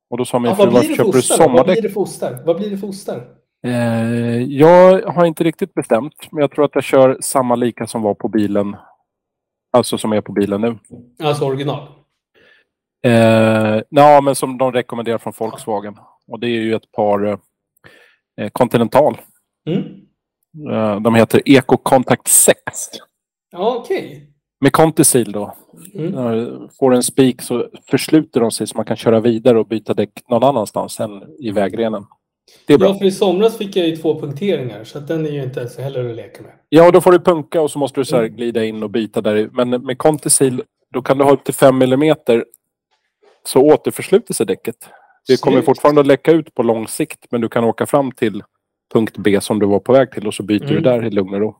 Och 0.09 0.17
då 0.17 0.25
sa 0.25 0.39
min 0.39 0.49
Ja, 0.49 0.55
fru, 0.55 0.65
vad 0.65 0.73
varför 0.73 0.88
köper 0.95 1.03
du? 1.03 1.11
Vad 1.11 1.23
sommardäck? 1.23 1.65
blir 1.79 1.81
det 1.81 1.89
för 1.93 2.01
ostar? 2.01 2.38
Vad 2.45 2.55
blir 2.57 2.69
det 2.69 2.77
för 2.77 2.88
ostar? 2.88 3.27
Eh, 3.65 4.41
jag 4.43 5.01
har 5.11 5.25
inte 5.25 5.43
riktigt 5.43 5.73
bestämt, 5.73 6.13
men 6.31 6.41
jag 6.41 6.51
tror 6.51 6.65
att 6.65 6.71
jag 6.75 6.83
kör 6.83 7.17
samma 7.21 7.55
lika 7.55 7.88
som 7.88 8.01
var 8.01 8.13
på 8.13 8.27
bilen. 8.27 8.75
Alltså 9.71 9.97
som 9.97 10.13
är 10.13 10.21
på 10.21 10.31
bilen 10.31 10.61
nu. 10.61 10.79
Alltså 11.23 11.45
original. 11.45 11.88
Eh, 13.05 13.81
ja, 13.89 14.21
men 14.21 14.35
som 14.35 14.57
de 14.57 14.71
rekommenderar 14.71 15.17
från 15.17 15.33
Volkswagen. 15.38 15.97
Och 16.27 16.39
det 16.39 16.47
är 16.47 16.61
ju 16.61 16.75
ett 16.75 16.91
par 16.91 17.25
eh, 17.25 18.49
Continental. 18.51 19.17
Mm. 19.67 19.83
Eh, 20.71 21.01
de 21.01 21.15
heter 21.15 21.41
Eco 21.45 21.77
Contact 21.77 22.27
6. 22.27 22.59
Ja, 23.51 23.75
okej. 23.75 24.33
Med 24.61 24.71
Contisil 24.71 25.31
då. 25.31 25.55
Mm. 25.93 26.11
När 26.11 26.59
får 26.79 26.95
en 26.95 27.03
spik 27.03 27.41
så 27.41 27.69
försluter 27.89 28.39
de 28.39 28.51
sig 28.51 28.67
så 28.67 28.77
man 28.77 28.85
kan 28.85 28.97
köra 28.97 29.19
vidare 29.19 29.59
och 29.59 29.67
byta 29.67 29.93
däck 29.93 30.11
någon 30.29 30.43
annanstans 30.43 30.99
än 30.99 31.23
i 31.39 31.51
vägrenen. 31.51 32.05
Det 32.65 32.74
är 32.74 32.77
bra. 32.77 32.88
Ja, 32.88 32.94
för 32.98 33.06
i 33.06 33.12
somras 33.12 33.58
fick 33.58 33.75
jag 33.75 33.88
ju 33.88 33.96
två 33.98 34.20
punkteringar 34.20 34.84
så 34.84 35.00
den 35.00 35.25
är 35.25 35.29
ju 35.32 35.44
inte 35.44 35.60
ens 35.60 35.77
heller 35.77 36.10
att 36.10 36.15
leka 36.15 36.41
med. 36.41 36.51
Ja, 36.70 36.91
då 36.91 37.01
får 37.01 37.12
du 37.12 37.20
punka 37.20 37.62
och 37.62 37.72
så 37.72 37.79
måste 37.79 38.00
du 38.01 38.06
så 38.06 38.18
Mm. 38.18 38.36
glida 38.36 38.65
in 38.65 38.84
och 38.84 38.89
byta 38.89 39.22
där. 39.22 39.50
Men 39.53 39.70
med 39.70 39.98
Contisil, 39.98 40.63
då 40.94 41.01
kan 41.01 41.18
du 41.18 41.24
ha 41.24 41.32
upp 41.32 41.44
till 41.44 41.53
5 41.53 41.77
millimeter 41.77 42.46
så 43.46 43.62
återförsluter 43.62 44.34
sig 44.34 44.46
däcket. 44.46 44.75
Det 45.27 45.41
kommer 45.41 45.58
Snyggt. 45.58 45.65
fortfarande 45.65 46.01
att 46.01 46.08
läcka 46.08 46.32
ut 46.32 46.53
på 46.53 46.63
lång 46.63 46.88
sikt, 46.88 47.25
men 47.32 47.41
du 47.41 47.50
kan 47.50 47.63
åka 47.63 47.86
fram 47.86 48.12
till 48.12 48.44
punkt 48.94 49.15
B 49.18 49.41
som 49.41 49.60
du 49.60 49.65
var 49.65 49.79
på 49.79 49.94
väg 49.94 50.12
till 50.12 50.27
och 50.27 50.34
så 50.34 50.44
byter 50.44 50.60
du 50.65 50.72
Mm. 50.72 50.84
där 50.84 51.06
i 51.06 51.10
lugn 51.10 51.34
och 51.34 51.39
ro. 51.39 51.56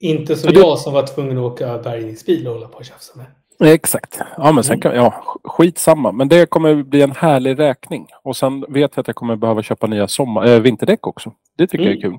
Inte 0.00 0.36
som 0.36 0.52
det- 0.52 0.60
jag 0.60 0.78
som 0.78 0.92
var 0.92 1.06
tvungen 1.06 1.38
att 1.38 1.44
åka 1.52 1.78
bärgningsbil 1.78 2.46
och 2.48 2.54
hålla 2.54 2.68
på 2.68 2.78
och 2.78 2.84
tjafsa 2.84 3.12
med. 3.16 3.26
Exakt. 3.64 4.20
Ja, 4.36 4.52
men 4.52 4.64
sen 4.64 4.72
Mm. 4.74 4.80
kan, 4.80 4.94
ja, 4.94 5.14
sk- 5.26 5.48
skitsamma. 5.50 6.12
Men 6.12 6.28
det 6.28 6.50
kommer 6.50 6.82
bli 6.82 7.02
en 7.02 7.12
härlig 7.12 7.58
räkning. 7.58 8.06
Och 8.22 8.36
sen 8.36 8.60
vet 8.68 8.92
jag 8.96 9.00
att 9.00 9.06
jag 9.06 9.16
kommer 9.16 9.36
behöva 9.36 9.62
köpa 9.62 9.86
nya 9.86 10.08
sommar, 10.08 10.46
äh, 10.46 10.60
vinterdäck 10.60 11.06
också. 11.06 11.32
Det 11.58 11.66
tycker 11.66 11.84
jag 11.84 11.92
är 11.96 12.04
Mm. 12.06 12.18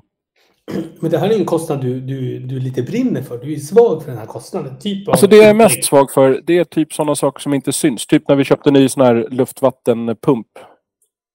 Men 1.00 1.10
det 1.10 1.18
här 1.18 1.28
är 1.30 1.38
en 1.38 1.44
kostnad 1.44 1.80
du, 1.80 2.00
du, 2.00 2.38
du 2.38 2.60
lite 2.60 2.82
brinner 2.82 3.22
för. 3.22 3.38
Du 3.38 3.52
är 3.52 3.56
svag 3.56 4.02
för 4.02 4.10
den 4.10 4.18
här 4.18 4.26
kostnaden. 4.26 4.78
Typ 4.78 5.08
av 5.08 5.12
Alltså 5.12 5.26
det 5.26 5.36
jag 5.36 5.46
är 5.48 5.54
mest 5.54 5.84
svag 5.84 6.10
för, 6.10 6.40
det 6.44 6.58
är 6.58 6.64
typ 6.64 6.92
sådana 6.92 7.14
saker 7.14 7.40
som 7.40 7.54
inte 7.54 7.72
syns. 7.72 8.06
Typ 8.06 8.28
när 8.28 8.36
vi 8.36 8.44
köpte 8.44 8.70
ny 8.70 8.88
sån 8.88 9.04
här 9.06 9.28
luftvattenpump. 9.30 10.46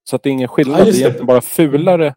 Så 0.09 0.15
att 0.15 0.23
det 0.23 0.29
är 0.29 0.31
ingen 0.31 0.47
skillnad. 0.47 0.79
Ja, 0.79 0.83
det 0.85 0.89
är 0.91 0.95
egentligen 0.95 1.25
bara 1.25 1.41
fulare. 1.41 2.13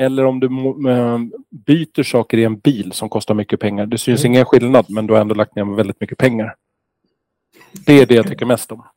Eller 0.00 0.24
om 0.24 0.40
du 0.40 0.46
eh, 0.90 1.18
byter 1.66 2.02
saker 2.02 2.38
i 2.38 2.44
en 2.44 2.58
bil 2.58 2.92
som 2.92 3.08
kostar 3.08 3.34
mycket 3.34 3.60
pengar. 3.60 3.86
Det 3.86 3.98
syns 3.98 4.24
Mm. 4.24 4.32
ingen 4.32 4.44
skillnad, 4.44 4.86
men 4.88 5.06
du 5.06 5.14
har 5.14 5.20
ändå 5.20 5.34
lagt 5.34 5.56
ner 5.56 5.64
väldigt 5.76 6.00
mycket 6.00 6.18
pengar. 6.18 6.54
Det 7.86 8.00
är 8.00 8.06
det 8.06 8.14
jag 8.14 8.26
tycker 8.26 8.46
mest 8.46 8.72
om. 8.72 8.82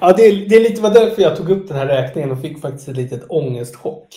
Ja, 0.00 0.12
det 0.16 0.22
är, 0.22 0.48
det 0.48 0.56
är 0.56 0.60
lite 0.60 0.80
var 0.82 0.90
därför 0.90 1.22
jag 1.22 1.36
tog 1.36 1.50
upp 1.50 1.68
den 1.68 1.76
här 1.76 1.86
räkningen 1.86 2.30
och 2.30 2.40
fick 2.40 2.60
faktiskt 2.60 2.88
ett 2.88 2.96
litet 2.96 3.24
ångestchock. 3.28 4.08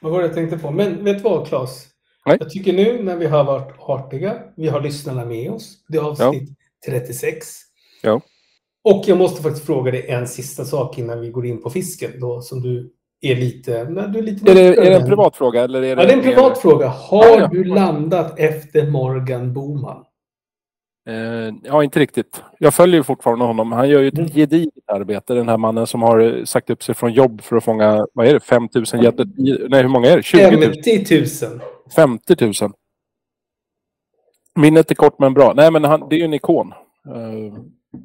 Vad 0.00 0.12
var 0.12 0.18
det 0.20 0.26
jag 0.26 0.34
tänkte 0.34 0.58
på? 0.58 0.70
Men 0.70 1.04
vet 1.04 1.16
du 1.16 1.22
vad, 1.22 1.48
Claes? 1.48 1.86
Nej. 2.26 2.36
Jag 2.40 2.50
tycker 2.50 2.72
nu 2.72 3.02
när 3.02 3.16
vi 3.16 3.26
har 3.26 3.44
varit 3.44 3.74
artiga, 3.78 4.34
vi 4.56 4.68
har 4.68 4.80
lyssnarna 4.80 5.24
med 5.24 5.50
oss. 5.50 5.84
Det 5.88 5.98
är 5.98 6.02
avsnitt 6.02 6.50
36. 6.86 7.46
Ja. 8.02 8.20
Och 8.84 9.04
jag 9.06 9.18
måste 9.18 9.42
faktiskt 9.42 9.66
fråga 9.66 9.90
dig 9.90 10.06
en 10.08 10.28
sista 10.28 10.64
sak 10.64 10.98
innan 10.98 11.20
vi 11.20 11.30
går 11.30 11.46
in 11.46 11.62
på 11.62 11.70
fisken 11.70 12.10
då, 12.20 12.40
som 12.40 12.60
du 12.62 12.92
är 13.20 13.36
lite... 13.36 13.84
Nej, 13.84 14.08
du 14.08 14.18
är, 14.18 14.22
lite 14.22 14.50
Är 14.50 14.54
det, 14.54 14.60
är 14.60 14.90
det 14.90 14.96
en 14.96 15.08
privat 15.08 15.36
fråga? 15.36 15.62
Eller 15.62 15.82
är 15.82 15.96
det 15.96 16.02
Ja, 16.02 16.08
det 16.08 16.12
är 16.12 16.16
en 16.16 16.22
privat 16.22 16.58
fråga. 16.58 16.88
Har 16.88 17.24
Ja, 17.24 17.40
ja. 17.40 17.48
du 17.52 17.64
landat 17.64 18.38
efter 18.38 18.90
Morgan 18.90 19.52
Boman? 19.54 20.04
Eh, 21.08 21.54
ja, 21.62 21.84
inte 21.84 21.98
riktigt. 22.00 22.42
Jag 22.58 22.74
följer 22.74 23.02
fortfarande 23.02 23.44
honom. 23.44 23.72
Han 23.72 23.88
gör 23.88 24.00
ju 24.00 24.08
Mm. 24.08 24.24
ett 24.24 24.34
gediget 24.34 24.74
arbete, 24.86 25.34
den 25.34 25.48
här 25.48 25.56
mannen 25.56 25.86
som 25.86 26.02
har 26.02 26.20
eh, 26.20 26.44
sagt 26.44 26.70
upp 26.70 26.82
sig 26.82 26.94
från 26.94 27.12
jobb 27.12 27.42
för 27.42 27.56
att 27.56 27.64
fånga, 27.64 28.06
vad 28.14 28.26
är 28.26 28.34
det, 28.34 28.40
5 28.40 28.68
000 28.74 28.84
gäddor? 29.04 29.26
I- 29.26 29.66
Nej, 29.68 29.82
hur 29.82 29.88
många 29.88 30.08
är 30.08 30.16
det? 30.16 30.22
20 30.22 30.50
000? 30.50 30.62
50 30.62 31.46
000. 31.46 31.60
50 31.96 32.64
000. 32.64 32.72
Minnet 34.58 34.90
är 34.90 34.94
kort 34.94 35.18
men 35.18 35.34
bra. 35.34 35.52
Nej, 35.56 35.70
men 35.72 35.84
han, 35.84 36.08
det 36.08 36.16
är 36.16 36.18
ju 36.18 36.24
en 36.24 36.34
ikon. 36.34 36.72
Eh, 37.14 37.54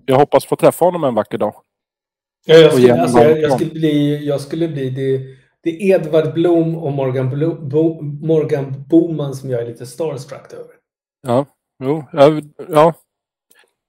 jag 0.05 0.15
hoppas 0.15 0.45
få 0.45 0.55
träffa 0.55 0.85
honom 0.85 1.03
en 1.03 1.15
vacker 1.15 1.37
dag. 1.37 1.53
Ja, 2.45 2.55
jag, 2.55 2.73
skulle, 2.73 3.01
alltså, 3.01 3.19
jag, 3.19 3.39
jag 3.41 3.51
skulle 3.51 3.71
bli, 3.71 4.25
jag 4.27 4.41
skulle 4.41 4.67
bli 4.67 4.89
det, 4.89 5.21
det 5.63 5.69
är 5.69 5.95
Edvard 5.95 6.33
Blom 6.33 6.75
och 6.75 6.91
Morgan, 6.91 7.29
Blo, 7.29 7.55
Bo, 7.69 8.01
Morgan 8.01 8.83
Boman 8.89 9.33
som 9.35 9.49
jag 9.49 9.61
är 9.61 9.65
lite 9.65 9.85
starstruck 9.85 10.53
över. 10.53 10.71
Ja, 11.27 11.45
jo, 11.83 12.03
jag, 12.13 12.43
ja. 12.69 12.93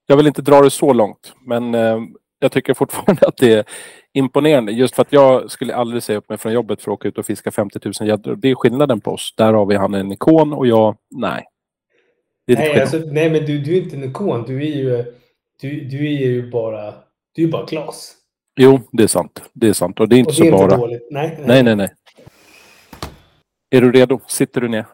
Jag 0.06 0.16
vill 0.16 0.26
inte 0.26 0.42
dra 0.42 0.60
det 0.60 0.70
så 0.70 0.92
långt, 0.92 1.34
men 1.46 1.74
eh, 1.74 1.98
jag 2.38 2.52
tycker 2.52 2.74
fortfarande 2.74 3.26
att 3.26 3.36
det 3.36 3.52
är 3.52 3.64
imponerande. 4.12 4.72
Just 4.72 4.94
för 4.94 5.02
att 5.02 5.12
jag 5.12 5.50
skulle 5.50 5.74
aldrig 5.74 6.02
säga 6.02 6.18
upp 6.18 6.28
mig 6.28 6.38
från 6.38 6.52
jobbet 6.52 6.82
för 6.82 6.90
att 6.90 6.94
åka 6.94 7.08
ut 7.08 7.18
och 7.18 7.26
fiska 7.26 7.50
50 7.50 7.78
000 8.00 8.08
gäddor. 8.08 8.36
Det 8.36 8.50
är 8.50 8.54
skillnaden 8.54 9.00
på 9.00 9.10
oss. 9.10 9.34
Där 9.36 9.52
har 9.52 9.66
vi 9.66 9.76
han 9.76 9.94
en 9.94 10.12
ikon 10.12 10.52
och 10.52 10.66
jag, 10.66 10.96
nej. 11.10 11.44
Nej, 12.46 12.80
alltså, 12.80 12.99
nej, 12.99 13.30
men 13.30 13.44
du, 13.44 13.58
du 13.58 13.76
är 13.76 13.82
inte 13.82 13.96
en 13.96 14.04
ikon. 14.04 14.44
Du 14.46 14.56
är 14.62 14.76
ju, 14.76 15.04
du, 15.60 15.80
du 15.80 16.06
är 16.06 16.18
ju 16.18 16.50
bara, 16.50 16.94
du 17.34 17.44
är 17.44 17.49
bara 17.49 17.66
Klas. 17.66 18.14
Jo, 18.56 18.80
det 18.92 19.02
är 19.02 19.06
sant. 19.06 19.42
Det 19.52 19.68
är 19.68 19.72
sant. 19.72 20.00
Och 20.00 20.08
det 20.08 20.16
är 20.16 20.18
inte 20.18 20.28
Och 20.28 20.32
det 20.32 20.36
så 20.36 20.42
är 20.42 20.46
inte 20.46 20.58
bara. 20.58 20.76
dåligt. 20.76 21.08
Nej, 21.10 21.38
Nej, 21.46 21.62
nej, 21.62 21.76
nej. 21.76 21.88
Är 23.70 23.80
du 23.80 23.92
redo? 23.92 24.20
Sitter 24.26 24.60
du 24.60 24.68
ner? 24.68 24.86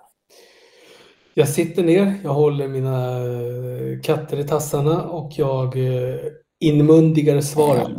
Jag 1.34 1.48
sitter 1.48 1.82
ner, 1.82 2.14
jag 2.24 2.34
håller 2.34 2.68
mina 2.68 3.16
eh, 3.16 4.00
katter 4.02 4.40
i 4.40 4.44
tassarna 4.44 5.02
och 5.02 5.32
jag 5.36 5.76
eh, 5.76 6.20
inmundigar 6.60 7.40
svaret. 7.40 7.98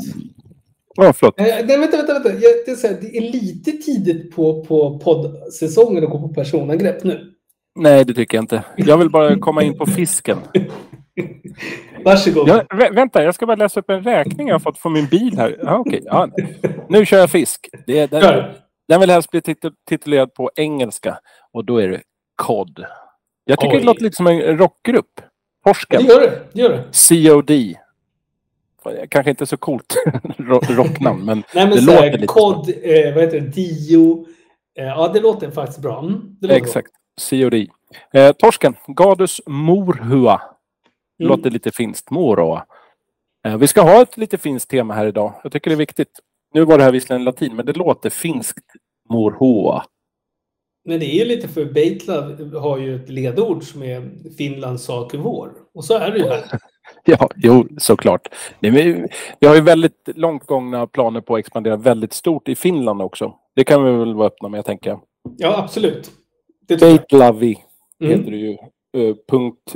Ja, 0.96 1.14
förlåt. 1.14 1.40
Eh, 1.40 1.46
Nej, 1.46 1.78
vänta, 1.78 1.98
vänta, 1.98 2.14
vänta. 2.14 2.30
Jag, 2.30 2.42
det, 2.66 2.72
är 2.72 2.88
här, 2.88 2.98
det 3.02 3.18
är 3.18 3.22
lite 3.22 3.72
tidigt 3.72 4.36
på, 4.36 4.66
på 4.66 5.00
poddsäsongen 5.00 6.04
att 6.04 6.10
gå 6.10 6.20
på 6.20 6.34
personangrepp 6.34 7.04
nu. 7.04 7.34
Nej, 7.76 8.06
det 8.06 8.14
tycker 8.14 8.38
jag 8.38 8.44
inte. 8.44 8.64
Jag 8.78 8.98
vill 8.98 9.10
bara 9.10 9.40
komma 9.40 9.64
in 9.64 9.78
på 9.78 9.86
fisken. 9.86 10.38
Varsågod. 12.06 12.48
Jag, 12.48 12.78
vä 12.78 12.90
vänta, 12.90 13.24
jag 13.24 13.36
ska 13.36 13.46
bara 13.46 13.56
läsa 13.56 13.80
upp 13.80 13.90
en 13.90 14.04
räkning 14.04 14.48
jag 14.48 14.56
har 14.56 14.60
fått 14.60 14.78
från 14.78 14.94
min 14.94 15.06
bil 15.06 15.38
här. 15.38 15.60
Ja, 15.64 15.78
okej. 15.78 16.02
Ja. 16.06 16.30
Nu 16.90 17.06
kör 17.06 17.18
jag 17.18 17.30
fisk. 17.30 17.70
Det 17.88 18.12
den, 18.12 18.44
den 18.88 19.00
vill 19.00 19.10
helst 19.10 19.32
bli 19.32 19.42
titul 19.42 19.74
titulerad 19.90 20.34
på 20.34 20.52
engelska. 20.56 21.18
Och 21.54 21.66
då 21.66 21.78
är 21.78 21.88
det 21.88 22.02
COD. 22.36 22.86
Jag 23.46 23.60
tycker 23.60 23.74
Oj. 23.74 23.80
det 23.80 23.86
låter 23.86 24.02
lite 24.04 24.16
som 24.16 24.28
en 24.28 24.58
rockgrupp. 24.58 25.12
Det 25.16 25.24
Torsken. 25.70 26.06
gör 26.06 26.22
det. 26.22 26.40
det, 26.54 26.62
gör 26.62 26.70
det. 26.70 26.84
COD. 26.94 27.80
Kanske 29.10 29.30
inte 29.30 29.46
så 29.46 29.58
coolt 29.58 29.96
ro- 30.38 30.62
rocknamn, 30.70 31.26
men 31.26 31.44
Nej, 31.56 31.68
men 31.68 31.76
Det 31.76 31.82
låter 31.82 32.02
här, 32.02 32.12
lite 32.12 32.28
kod, 32.28 32.70
eh, 32.70 33.14
vad 33.14 33.24
heter 33.24 33.40
det, 33.40 33.48
Dio. 33.48 34.26
Eh, 34.80 34.86
ja, 34.86 35.08
det 35.14 35.20
låter 35.20 35.52
faktiskt 35.52 35.80
bra. 35.82 36.00
Mm, 36.00 36.38
det 36.42 36.48
låter 36.48 36.62
exakt. 36.62 36.92
COD. 37.30 37.54
Eh, 38.14 38.32
torsken. 38.32 38.76
Gadus 38.88 39.42
morhua. 39.48 40.42
Mm. 41.20 41.30
Låter 41.30 41.50
lite 41.50 41.72
finskt. 41.72 42.10
Moroa. 42.10 42.66
Eh, 43.46 43.58
vi 43.58 43.68
ska 43.68 43.82
ha 43.82 44.02
ett 44.02 44.18
lite 44.18 44.38
finskt 44.38 44.70
tema 44.72 44.94
här 44.94 45.06
idag. 45.06 45.34
Jag 45.44 45.52
tycker 45.52 45.70
det 45.70 45.76
är 45.76 45.78
viktigt. 45.78 46.20
Nu 46.54 46.66
var 46.66 46.78
det 46.78 46.84
här 46.84 46.92
visserligen 46.92 47.24
latin, 47.24 47.56
men 47.56 47.66
det 47.66 47.74
låter 47.78 48.10
finskt. 48.10 48.66
Morhua. 49.10 49.86
Men 50.86 51.00
det 51.00 51.22
är 51.22 51.26
lite 51.26 51.48
för 51.48 51.66
Beitlove 51.66 52.60
har 52.60 52.78
ju 52.78 52.96
ett 52.96 53.10
ledord 53.10 53.64
som 53.64 53.84
är 53.84 54.10
Finlands 54.38 54.84
sak 54.84 55.14
är 55.14 55.18
vår. 55.18 55.52
Och 55.74 55.86
så 55.86 55.98
är 55.98 56.12
det 56.12 56.18
ju 56.18 56.28
här. 56.28 56.44
Ja, 57.06 57.30
jo, 57.36 57.68
såklart. 57.78 58.28
Nej, 58.60 58.72
men 58.72 59.08
vi 59.40 59.48
har 59.48 59.56
ju 59.56 59.62
väldigt 59.62 60.10
långt 60.16 60.46
gångna 60.48 60.88
planer 60.88 61.22
på 61.22 61.36
att 61.36 61.40
expandera 61.40 61.76
väldigt 61.78 62.14
stort 62.14 62.48
i 62.50 62.56
Finland 62.56 63.02
också. 63.02 63.36
Det 63.56 63.64
kan 63.64 63.84
vi 63.84 63.92
väl 63.92 64.14
vara 64.14 64.28
öppna 64.28 64.50
med, 64.50 64.66
tänker 64.66 64.90
jag. 64.90 65.02
Ja, 65.38 65.58
absolut. 65.58 66.12
Beitlavi 66.68 67.58
heter 68.00 68.14
Mm. 68.16 68.32
det 68.32 68.38
ju. 68.38 68.52
Eh, 68.98 69.16
punkt 69.28 69.76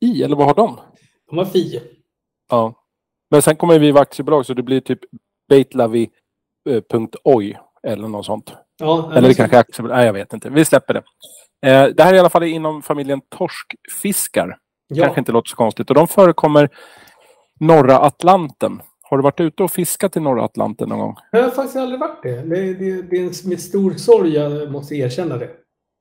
.fi, 0.00 0.22
eller 0.22 0.36
vad 0.36 0.46
har 0.46 0.54
de? 0.54 0.78
De 1.30 1.38
har 1.38 1.44
FI. 1.44 1.80
Ja. 2.50 2.74
Men 3.30 3.42
sen 3.42 3.56
kommer 3.56 3.78
vi 3.78 3.92
vara 3.92 4.02
aktiebolag 4.02 4.46
så 4.46 4.54
det 4.54 4.62
blir 4.62 4.80
typ 4.80 5.00
Beitlavi.oj 5.48 7.58
eller 7.82 8.08
något 8.08 8.26
sånt. 8.26 8.52
Ja, 8.78 9.12
Eller 9.14 9.28
det 9.28 9.34
kanske 9.34 9.56
är 9.56 9.60
aktiebolag. 9.60 9.96
Nej, 9.96 10.06
jag 10.06 10.12
vet 10.12 10.32
inte. 10.32 10.50
Vi 10.50 10.64
släpper 10.64 10.94
det. 10.94 11.02
Eh, 11.70 11.86
det 11.86 12.02
här 12.02 12.10
är 12.12 12.16
i 12.16 12.18
alla 12.18 12.30
fall 12.30 12.42
inom 12.44 12.82
familjen 12.82 13.20
torskfiskar. 13.38 14.56
ja. 14.88 15.04
Kanske 15.04 15.20
inte 15.20 15.32
låter 15.32 15.48
så 15.48 15.56
konstigt. 15.56 15.90
Och 15.90 15.94
de 15.94 16.08
förekommer 16.08 16.68
norra 17.60 17.98
Atlanten. 17.98 18.80
Har 19.02 19.16
du 19.16 19.22
varit 19.22 19.40
ute 19.40 19.62
och 19.62 19.70
fiskat 19.70 20.16
i 20.16 20.20
norra 20.20 20.44
Atlanten 20.44 20.88
någon 20.88 20.98
gång? 20.98 21.16
Jag 21.32 21.42
har 21.42 21.50
faktiskt 21.50 21.76
aldrig 21.76 22.00
varit 22.00 22.22
det. 22.22 22.42
Det, 22.42 22.74
det, 22.74 23.02
det 23.02 23.16
är 23.16 23.20
en, 23.20 23.48
med 23.48 23.60
stor 23.60 23.92
sorg 23.92 24.34
jag 24.34 24.70
måste 24.72 24.94
erkänna 24.94 25.36
det. 25.36 25.50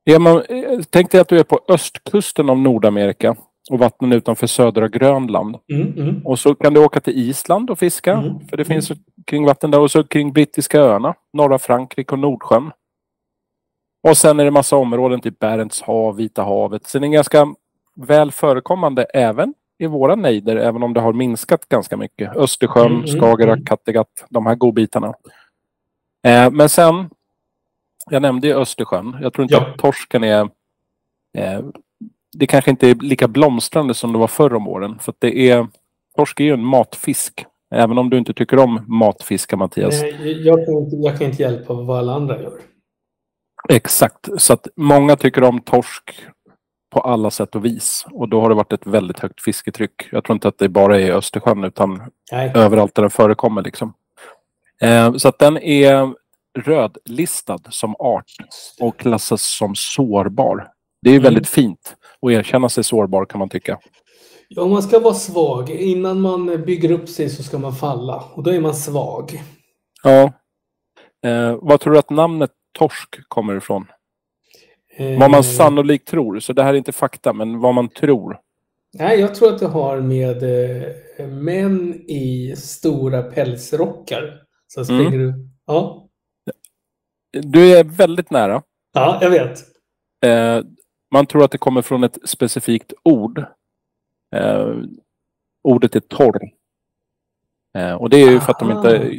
Är 0.05 0.19
man, 0.19 0.41
eh, 0.41 0.79
tänk 0.89 1.11
dig 1.11 1.21
att 1.21 1.27
du 1.29 1.39
är 1.39 1.43
på 1.43 1.59
östkusten 1.67 2.49
av 2.49 2.57
Nordamerika 2.57 3.35
och 3.71 3.79
vattnen 3.79 4.11
utanför 4.13 4.47
södra 4.47 4.87
Grönland. 4.87 5.57
Mm, 5.73 5.93
mm. 5.97 6.21
Och 6.25 6.39
så 6.39 6.55
kan 6.55 6.73
du 6.73 6.79
åka 6.85 6.99
till 6.99 7.29
Island 7.29 7.69
och 7.69 7.79
fiska. 7.79 8.13
Mm. 8.13 8.47
För 8.47 8.57
det 8.57 8.65
finns 8.65 8.91
kring 9.25 9.45
vatten 9.45 9.71
där. 9.71 9.79
Och 9.79 9.91
så 9.91 10.03
kring 10.03 10.33
brittiska 10.33 10.79
öarna. 10.79 11.13
Norra 11.33 11.59
Frankrike 11.59 12.11
och 12.11 12.19
Nordsjön. 12.19 12.71
Och 14.07 14.17
sen 14.17 14.39
är 14.39 14.45
det 14.45 14.51
massa 14.51 14.75
områden, 14.75 15.21
typ 15.21 15.39
Barents 15.39 15.81
hav, 15.81 16.15
Vita 16.15 16.43
havet. 16.43 16.87
Så 16.87 16.99
det 16.99 17.07
är 17.07 17.09
ganska 17.09 17.47
väl 17.95 18.31
förekommande 18.31 19.03
även 19.03 19.53
i 19.77 19.85
våra 19.87 20.15
nejder, 20.15 20.55
även 20.55 20.83
om 20.83 20.93
det 20.93 20.99
har 21.01 21.13
minskat 21.13 21.69
ganska 21.69 21.97
mycket. 21.97 22.35
Östersjön, 22.35 22.85
Mm, 22.85 23.03
mm, 23.03 23.07
Skagerrak, 23.21 23.57
mm. 23.57 23.65
Kattegatt, 23.65 24.25
de 24.29 24.45
här 24.45 24.55
godbitarna. 24.55 25.07
Eh, 26.23 26.51
men 26.51 26.69
sen, 26.69 27.09
jag 28.09 28.21
nämnde 28.21 28.47
ju 28.47 28.53
Östersjön. 28.53 29.17
Jag 29.21 29.33
tror 29.33 29.43
inte 29.43 29.55
Ja. 29.55 29.67
att 29.67 29.77
torsken 29.77 30.23
är... 30.23 30.49
Eh, 31.37 31.59
det 32.33 32.47
kanske 32.47 32.71
inte 32.71 32.89
är 32.89 32.95
lika 32.95 33.27
blomstrande 33.27 33.93
som 33.93 34.13
det 34.13 34.19
var 34.19 34.27
förr 34.27 34.53
om 34.53 34.67
åren. 34.67 34.99
För 34.99 35.13
det 35.19 35.49
är... 35.49 35.67
Torsk 36.15 36.39
är 36.39 36.43
ju 36.43 36.53
en 36.53 36.65
matfisk. 36.65 37.45
Även 37.75 37.97
om 37.97 38.09
du 38.09 38.17
inte 38.17 38.33
tycker 38.33 38.59
om 38.59 38.83
matfiskar, 38.87 39.57
Mattias. 39.57 40.01
Nej, 40.01 40.41
jag, 40.45 40.65
kan 40.65 40.73
inte, 40.77 40.95
jag 40.95 41.17
kan 41.17 41.27
inte 41.27 41.41
hjälpa 41.41 41.73
vad 41.73 41.99
alla 41.99 42.13
andra 42.13 42.41
gör. 42.41 42.53
Exakt. 43.69 44.29
Så 44.37 44.53
att 44.53 44.67
många 44.75 45.15
tycker 45.15 45.43
om 45.43 45.61
torsk 45.61 46.11
på 46.93 46.99
alla 46.99 47.31
sätt 47.31 47.55
och 47.55 47.65
vis. 47.65 48.05
Och 48.11 48.29
då 48.29 48.41
har 48.41 48.49
det 48.49 48.55
varit 48.55 48.73
ett 48.73 48.87
väldigt 48.87 49.19
högt 49.19 49.41
fisketryck. 49.41 49.93
Jag 50.11 50.23
tror 50.23 50.33
inte 50.35 50.47
att 50.47 50.57
det 50.57 50.69
bara 50.69 50.99
är 50.99 51.05
i 51.05 51.11
Östersjön 51.11 51.63
utan 51.63 52.01
Nej. 52.31 52.51
överallt 52.55 52.95
där 52.95 53.03
den 53.03 53.09
förekommer. 53.11 53.61
Liksom. 53.61 53.93
Eh, 54.81 55.13
så 55.13 55.27
att 55.27 55.39
den 55.39 55.57
är 55.57 56.13
rödlistad 56.59 57.59
som 57.69 57.95
art 57.99 58.31
och 58.79 58.97
klassas 58.99 59.41
som 59.57 59.75
sårbar. 59.75 60.67
Det 61.01 61.09
är 61.09 61.13
Mm. 61.13 61.23
väldigt 61.23 61.47
fint 61.49 61.95
att 62.23 62.31
erkänna 62.31 62.69
sig 62.69 62.83
sårbar 62.83 63.25
kan 63.25 63.39
man 63.39 63.49
tycka. 63.49 63.79
Ja, 64.47 64.65
man 64.67 64.83
ska 64.83 64.99
vara 64.99 65.13
svag. 65.13 65.69
Innan 65.69 66.21
man 66.21 66.45
bygger 66.65 66.91
upp 66.91 67.09
sig 67.09 67.29
så 67.29 67.43
ska 67.43 67.57
man 67.57 67.75
falla. 67.75 68.23
Och 68.33 68.43
då 68.43 68.51
är 68.51 68.59
man 68.61 68.75
svag. 68.75 69.41
Ja. 70.03 70.31
Eh, 71.25 71.57
vad 71.61 71.79
tror 71.79 71.93
du 71.93 71.99
att 71.99 72.09
namnet 72.09 72.51
torsk 72.79 73.27
kommer 73.27 73.55
ifrån? 73.57 73.85
Eh, 74.97 75.19
Vad 75.19 75.31
man 75.31 75.43
sannolikt 75.43 76.07
tror. 76.07 76.39
Så 76.39 76.53
det 76.53 76.63
här 76.63 76.73
är 76.73 76.77
inte 76.77 76.91
fakta, 76.91 77.33
men 77.33 77.59
vad 77.59 77.73
man 77.73 77.89
tror. 77.89 78.39
Nej, 78.93 79.19
jag 79.19 79.35
tror 79.35 79.53
att 79.53 79.59
det 79.59 79.67
har 79.67 80.01
med 80.01 80.43
eh, 81.17 81.27
män 81.27 81.93
i 81.93 82.53
stora 82.57 83.23
pälsrockar. 83.23 84.39
Så 84.67 84.79
Mm. 84.81 84.85
springer 85.05 85.25
du... 85.25 85.33
Ja. 85.65 86.07
Du 87.31 87.77
är 87.77 87.83
väldigt 87.83 88.31
nära. 88.31 88.61
ja, 88.93 89.17
jag 89.21 89.29
vet. 89.29 89.59
Eh, 90.25 90.61
man 91.13 91.25
tror 91.25 91.43
att 91.43 91.51
det 91.51 91.57
kommer 91.57 91.81
från 91.81 92.03
ett 92.03 92.17
specifikt 92.25 92.93
ord. 93.03 93.45
Eh, 94.35 94.73
ordet 95.63 95.95
är 95.95 95.99
torr. 95.99 96.39
Eh, 97.77 97.93
och 97.93 98.09
det 98.09 98.17
är 98.17 98.31
ju 98.31 98.39
för 98.39 98.51
att 98.51 98.59
de 98.59 98.71
inte... 98.71 99.11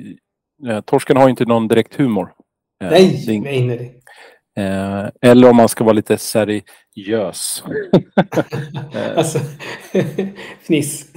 Eh, 0.72 0.80
torsken 0.80 1.16
har 1.16 1.28
inte 1.28 1.44
någon 1.44 1.68
direkt 1.68 1.94
humor. 1.94 2.32
Eh, 2.84 2.88
det 2.88 2.90
Nej, 2.90 3.24
ing- 3.28 3.42
nej, 3.42 3.64
nej. 3.66 4.00
Eh, 4.56 5.08
eller 5.20 5.50
om 5.50 5.56
man 5.56 5.68
ska 5.68 5.84
vara 5.84 5.92
lite 5.92 6.18
seriös. 6.18 7.64
Eh, 8.94 9.16
Alltså, 9.18 9.38
fniss. 10.62 11.12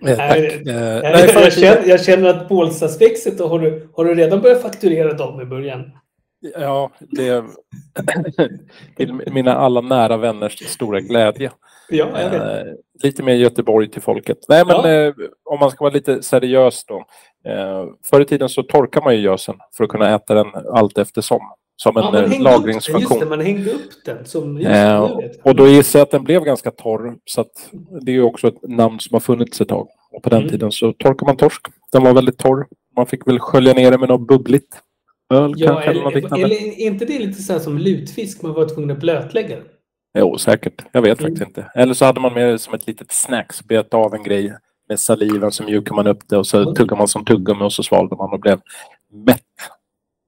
nej, 0.00 0.16
tack. 0.16 0.36
det- 0.38 0.72
Jag, 0.72 1.02
nej, 1.02 1.30
jag, 1.34 1.52
känner, 1.52 1.88
jag 1.88 2.04
känner 2.04 2.28
att 2.28 2.48
Bålstaspexet, 2.48 3.40
har 3.40 3.58
du, 3.58 3.88
har 3.96 4.04
du 4.04 4.14
redan 4.14 4.40
börjat 4.40 4.62
fakturera 4.62 5.12
dem 5.12 5.40
i 5.40 5.44
början? 5.44 5.90
Ja, 6.40 6.90
det 7.00 7.44
till 8.96 9.12
mina 9.32 9.54
alla 9.54 9.80
nära 9.80 10.16
vänners 10.16 10.58
stora 10.68 11.00
glädje. 11.00 11.50
Ja, 11.90 12.06
jag 12.20 12.30
vet. 12.30 12.66
Eh, 12.66 12.72
lite 13.02 13.22
mer 13.22 13.34
Göteborg 13.34 13.90
till 13.90 14.02
folket. 14.02 14.38
Nej, 14.48 14.64
men 14.66 14.76
Ja. 14.76 14.88
eh, 14.90 15.14
om 15.44 15.58
man 15.60 15.70
ska 15.70 15.84
vara 15.84 15.94
lite 15.94 16.22
seriös 16.22 16.84
då. 16.84 16.96
Eh, 17.50 17.84
förr 18.10 18.20
i 18.20 18.24
tiden 18.24 18.48
så 18.48 18.62
torkar 18.62 19.02
man 19.02 19.14
ju 19.16 19.20
gösen 19.20 19.54
för 19.76 19.84
att 19.84 19.90
kunna 19.90 20.14
äta 20.14 20.34
den 20.34 20.46
allt 20.74 20.98
eftersom. 20.98 21.40
Som 21.76 21.96
en 21.96 22.02
Ja, 22.02 22.22
eh, 22.22 22.30
den, 22.30 22.42
lagringsfunktion. 22.42 23.20
det, 23.20 23.26
man 23.26 23.40
hängde 23.40 23.70
upp 23.70 24.04
den. 24.04 24.24
Som, 24.24 24.56
Eh, 24.56 25.02
och 25.44 25.54
då 25.56 25.66
gissar 25.68 25.98
jag 25.98 26.04
att 26.06 26.10
den 26.10 26.24
blev 26.24 26.44
ganska 26.44 26.70
torr. 26.70 27.16
Så 27.24 27.44
det 28.02 28.10
är 28.12 28.14
ju 28.14 28.22
också 28.22 28.48
ett 28.48 28.62
namn 28.68 29.00
som 29.00 29.14
har 29.14 29.20
funnits 29.20 29.60
ett 29.60 29.68
tag. 29.68 29.88
Och 30.12 30.22
på 30.22 30.30
den 30.30 30.38
Mm. 30.38 30.50
tiden 30.50 30.72
så 30.72 30.92
torkar 30.92 31.26
man 31.26 31.36
torsk. 31.36 31.62
Den 31.92 32.02
var 32.04 32.12
väldigt 32.14 32.38
torr. 32.38 32.66
Man 32.96 33.06
fick 33.06 33.26
väl 33.28 33.38
skölja 33.40 33.72
ner 33.74 33.90
den 33.90 34.00
med 34.00 34.08
något 34.08 34.28
bubbligt. 34.28 34.80
Öl 35.34 35.52
Ja, 35.56 35.66
kanske 35.68 35.90
eller 35.90 36.00
eller, 36.00 36.14
liknande. 36.14 36.44
eller 36.44 36.80
inte 36.80 37.04
det 37.04 37.18
lite 37.18 37.42
så 37.42 37.60
som 37.60 37.78
lutfisk? 37.78 38.42
Man 38.42 38.52
var 38.54 38.68
tvungen 38.68 38.90
att 38.90 38.98
blötlägga 39.00 39.56
den. 39.56 39.64
Jo, 40.18 40.38
säkert. 40.38 40.84
Jag 40.92 41.02
vet 41.02 41.20
Mm. 41.20 41.30
faktiskt 41.32 41.48
inte. 41.48 41.70
Eller 41.74 41.94
så 41.94 42.04
hade 42.04 42.20
man 42.20 42.34
med 42.34 42.48
det 42.48 42.58
som 42.58 42.74
ett 42.74 42.86
litet 42.86 43.12
snack. 43.12 43.52
Så 43.52 43.64
bet 43.64 43.94
av 43.94 44.14
en 44.14 44.22
grej 44.22 44.52
med 44.88 45.00
saliven 45.00 45.50
så 45.52 45.62
mjukar 45.64 45.94
man 45.94 46.06
upp 46.06 46.28
det 46.28 46.36
och 46.36 46.46
så 46.46 46.62
Mm. 46.62 46.74
tuggar 46.74 46.96
man 46.96 47.08
som 47.08 47.24
tuggummi 47.24 47.62
och 47.64 47.72
så 47.72 47.82
svalde 47.82 48.16
man 48.16 48.32
och 48.32 48.40
blev 48.40 48.60
mätt. 49.12 49.42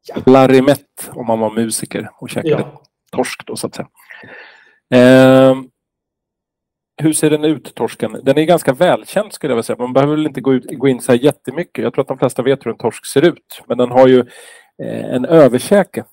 Ja. 0.09 0.17
Larry 0.27 0.63
mätt 0.63 1.11
om 1.15 1.27
man 1.27 1.39
var 1.41 1.51
musiker 1.51 2.11
och 2.21 2.31
käkade 2.31 2.51
Ja. 2.73 2.83
torsk 3.13 3.47
då 3.47 3.57
så 3.57 3.67
att 3.67 3.75
säga. 3.75 3.89
Ehm, 4.95 5.69
hur 7.03 7.13
ser 7.13 7.31
den 7.31 7.45
ut, 7.45 7.75
torsken? 7.75 8.21
Den 8.23 8.39
är 8.39 8.45
ganska 8.45 8.73
välkänd 8.73 9.33
skulle 9.33 9.51
jag 9.51 9.57
vilja 9.57 9.63
säga. 9.63 9.77
Man 9.79 9.93
behöver 9.93 10.17
väl 10.17 10.27
inte 10.27 10.41
gå, 10.41 10.55
ut, 10.55 10.79
gå 10.79 10.89
in 10.89 11.01
så 11.01 11.13
här 11.13 11.19
jättemycket. 11.19 11.85
Jag 11.85 11.95
tror 11.95 12.03
att 12.03 12.09
de 12.09 12.19
flesta 12.19 12.43
vet 12.43 12.67
hur 12.67 12.71
en 12.71 12.79
torsk 12.79 13.07
ser 13.07 13.23
ut. 13.23 13.63
Men 13.67 13.79
den 13.79 13.91
har 13.91 14.09
ju 14.09 14.19
eh, 14.19 14.25
en 14.89 15.25
överkäke 15.25 16.05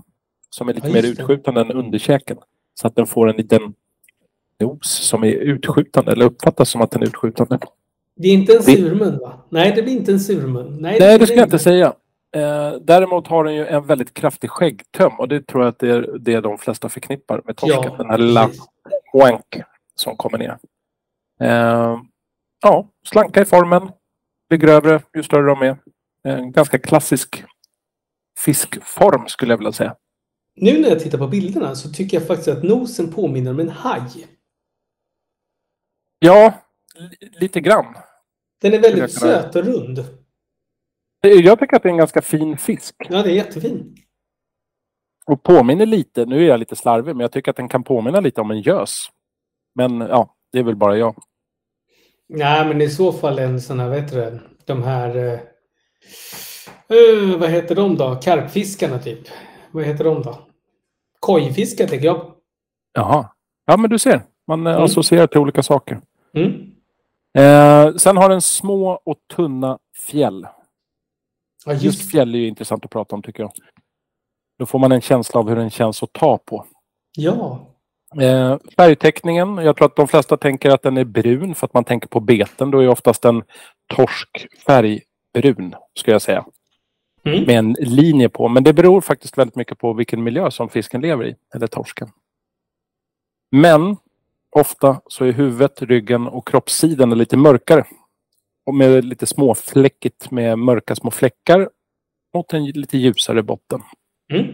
som 0.49 0.69
är 0.69 0.73
lite 0.73 0.87
Ja, 0.87 0.93
mer 0.93 1.01
det. 1.01 1.07
utskjutande 1.07 1.61
än 1.61 1.71
underkäken. 1.71 2.37
Så 2.73 2.87
att 2.87 2.95
den 2.95 3.07
får 3.07 3.29
en 3.29 3.35
liten 3.35 3.73
nos 4.59 4.87
som 4.89 5.23
är 5.23 5.31
utskjutande 5.31 6.11
eller 6.11 6.25
uppfattas 6.25 6.69
som 6.69 6.81
att 6.81 6.91
den 6.91 7.01
är 7.01 7.05
utskjutande. 7.05 7.59
Det 8.15 8.27
är 8.27 8.33
inte 8.33 8.51
en 8.53 8.57
Det- 8.57 8.63
surmun 8.75 9.19
va? 9.19 9.33
Nej, 9.49 9.73
det 9.75 9.83
blir 9.83 9.93
inte 9.93 10.11
en 10.11 10.19
surmun. 10.19 10.77
Nej, 10.81 10.99
Nej, 10.99 11.11
det 11.11 11.17
blir 11.17 11.27
ska 11.27 11.35
jag 11.35 11.45
inte 11.45 11.59
säga. 11.59 11.93
Eh, 12.35 12.71
däremot 12.81 13.27
har 13.27 13.43
den 13.43 13.55
ju 13.55 13.65
en 13.67 13.85
väldigt 13.85 14.13
kraftig 14.13 14.49
skäggtöm 14.49 15.19
och 15.19 15.27
det 15.27 15.47
tror 15.47 15.63
jag 15.63 15.69
att 15.69 15.79
det 15.79 15.89
är 15.89 16.17
det 16.19 16.41
de 16.41 16.57
flesta 16.57 16.89
förknippar 16.89 17.41
med 17.45 17.55
torsken. 17.57 17.83
Ja, 17.83 17.95
den 17.97 18.09
här 18.09 18.17
lilla 18.17 18.49
wank 19.13 19.61
som 19.95 20.15
kommer 20.17 20.37
ner. 20.37 20.57
Eh, 21.39 21.99
ja, 22.61 22.87
slanka 23.05 23.41
i 23.41 23.45
formen. 23.45 23.89
Blir 24.49 24.59
grövre 24.59 25.01
ju 25.15 25.23
större 25.23 25.45
de 25.47 25.61
är. 25.61 25.77
En 26.23 26.51
ganska 26.51 26.77
klassisk 26.79 27.43
fiskform 28.45 29.27
skulle 29.27 29.53
jag 29.53 29.57
vilja 29.57 29.71
säga. 29.71 29.95
Nu 30.55 30.81
när 30.81 30.89
jag 30.89 30.99
tittar 30.99 31.17
på 31.17 31.27
bilderna 31.27 31.75
så 31.75 31.89
tycker 31.89 32.17
jag 32.17 32.27
faktiskt 32.27 32.47
att 32.47 32.63
nosen 32.63 33.13
påminner 33.13 33.51
om 33.51 33.59
en 33.59 33.69
haj. 33.69 34.27
Ja, 36.19 36.53
li- 36.95 37.29
lite 37.39 37.59
grann. 37.59 37.95
Den 38.61 38.73
är 38.73 38.79
väldigt 38.79 39.11
söt 39.11 39.55
och 39.55 39.63
rund. 39.65 40.05
Jag 41.21 41.59
tycker 41.59 41.75
att 41.75 41.83
det 41.83 41.89
är 41.89 41.91
en 41.91 41.97
ganska 41.97 42.21
fin 42.21 42.57
fisk. 42.57 42.95
Ja, 43.09 43.23
det 43.23 43.31
är 43.31 43.35
jättefin. 43.35 43.95
Och 45.25 45.43
påminner 45.43 45.85
lite, 45.85 46.25
nu 46.25 46.43
är 46.43 46.47
jag 46.47 46.59
lite 46.59 46.75
slarvig, 46.75 47.15
men 47.15 47.21
jag 47.21 47.31
tycker 47.31 47.51
att 47.51 47.57
den 47.57 47.69
kan 47.69 47.83
påminna 47.83 48.19
lite 48.19 48.41
om 48.41 48.51
en 48.51 48.61
gös. 48.61 49.07
Men 49.75 49.99
ja, 49.99 50.35
det 50.51 50.59
är 50.59 50.63
väl 50.63 50.75
bara 50.75 50.97
jag. 50.97 51.23
Nej, 52.29 52.67
men 52.67 52.81
i 52.81 52.89
så 52.89 53.13
fall 53.13 53.39
en 53.39 53.61
sån 53.61 53.79
här, 53.79 53.91
heter 53.91 54.15
det, 54.15 54.39
de 54.65 54.83
här... 54.83 55.15
eh, 55.15 55.39
eh, 56.89 57.37
vad 57.39 57.49
heter 57.49 57.75
de 57.75 57.95
då? 57.97 58.15
Karpfiskarna 58.15 58.99
typ. 58.99 59.19
Vad 59.71 59.83
heter 59.83 60.03
de 60.03 60.21
då? 60.21 60.37
Kojfiskar 61.19 61.87
tänker 61.87 62.05
jag. 62.05 62.31
Jaha. 62.93 63.29
Ja, 63.65 63.77
men 63.77 63.89
du 63.89 63.99
ser. 63.99 64.21
Man 64.47 64.67
eh, 64.67 64.73
Mm. 64.73 64.83
associerar 64.83 65.27
till 65.27 65.39
olika 65.39 65.63
saker. 65.63 66.01
Mm. 66.33 66.51
Eh, 67.37 67.95
sen 67.95 68.17
har 68.17 68.29
den 68.29 68.41
små 68.41 69.01
och 69.05 69.17
tunna 69.35 69.79
fjäll. 70.09 70.47
Ja, 71.65 71.71
Just 71.73 71.83
just 71.83 72.11
fjäll 72.11 72.35
är 72.35 72.39
ju 72.39 72.47
intressant 72.47 72.85
att 72.85 72.91
prata 72.91 73.15
om 73.15 73.21
tycker 73.21 73.43
jag. 73.43 73.51
Då 74.59 74.65
får 74.65 74.79
man 74.79 74.91
en 74.91 75.01
känsla 75.01 75.39
av 75.39 75.49
hur 75.49 75.55
den 75.55 75.69
känns 75.69 76.03
att 76.03 76.13
ta 76.13 76.37
på. 76.37 76.65
Ja. 77.17 77.67
Eh, 78.21 78.57
färgteckningen. 78.77 79.57
Jag 79.57 79.75
tror 79.77 79.85
att 79.85 79.95
de 79.95 80.07
flesta 80.07 80.37
tänker 80.37 80.69
att 80.69 80.81
den 80.81 80.97
är 80.97 81.03
brun 81.03 81.55
för 81.55 81.65
att 81.67 81.73
man 81.73 81.83
tänker 81.83 82.07
på 82.07 82.19
beten. 82.19 82.71
Då 82.71 82.79
är 82.83 82.87
oftast 82.87 83.25
en 83.25 83.43
torsk 83.95 84.47
färgbrun, 84.65 85.75
ska 85.99 86.11
jag 86.11 86.21
säga. 86.21 86.45
Mm. 87.27 87.43
Med 87.43 87.57
en 87.57 87.75
linje 87.79 88.29
på. 88.29 88.47
Men 88.47 88.63
det 88.63 88.73
beror 88.73 89.01
faktiskt 89.01 89.37
väldigt 89.37 89.55
mycket 89.55 89.77
på 89.77 89.93
vilken 89.93 90.23
miljö 90.23 90.51
som 90.51 90.69
fisken 90.69 91.01
lever 91.01 91.25
i. 91.25 91.35
Eller 91.55 91.67
torsken. 91.67 92.09
Men 93.51 93.97
ofta 94.49 95.01
så 95.07 95.25
är 95.25 95.31
huvudet, 95.31 95.81
ryggen 95.81 96.27
och 96.27 96.47
kroppssidan 96.47 97.17
lite 97.17 97.37
mörkare. 97.37 97.83
Och 98.65 98.75
med 98.75 99.05
lite 99.05 99.25
småfläckigt 99.25 100.31
med 100.31 100.59
mörka 100.59 100.95
små 100.95 101.11
fläckar 101.11 101.69
mot 102.33 102.53
en 102.53 102.65
lite 102.65 102.97
ljusare 102.97 103.43
botten. 103.43 103.81
Mm. 104.33 104.45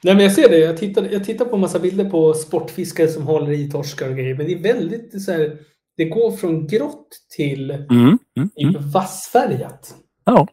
Nej, 0.00 0.14
men 0.14 0.20
jag 0.20 0.32
ser 0.32 0.48
det. 0.48 0.58
Jag 0.58 0.76
tittar, 0.76 1.08
jag 1.12 1.24
tittar 1.24 1.44
på 1.44 1.54
en 1.54 1.60
massa 1.60 1.78
bilder 1.78 2.10
på 2.10 2.34
sportfiskare 2.34 3.08
som 3.08 3.22
håller 3.22 3.52
i 3.52 3.70
torskar 3.70 4.08
och 4.08 4.16
grejer. 4.16 4.34
Men 4.34 4.46
det 4.46 4.52
är 4.52 4.62
väldigt 4.62 5.22
så 5.22 5.32
här... 5.32 5.58
Det 5.96 6.04
går 6.04 6.32
från 6.32 6.66
grått 6.66 7.08
till 7.36 7.70
Mm, 7.70 8.18
mm, 8.36 8.50
mm. 8.56 8.90
vassfärgat. 8.90 9.94
Ja. 10.24 10.48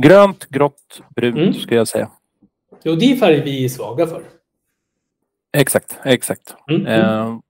Grönt, 0.00 0.46
grått, 0.46 1.00
brunt 1.16 1.36
Mm. 1.36 1.54
ska 1.54 1.74
jag 1.74 1.88
säga. 1.88 2.10
Och 2.84 2.98
det 2.98 3.12
är 3.12 3.16
färger 3.16 3.44
vi 3.44 3.64
är 3.64 3.68
svaga 3.68 4.06
för. 4.06 4.22
Exakt, 5.56 5.98
exakt. 6.04 6.54
Mm. 6.70 6.86
mm. 6.86 7.40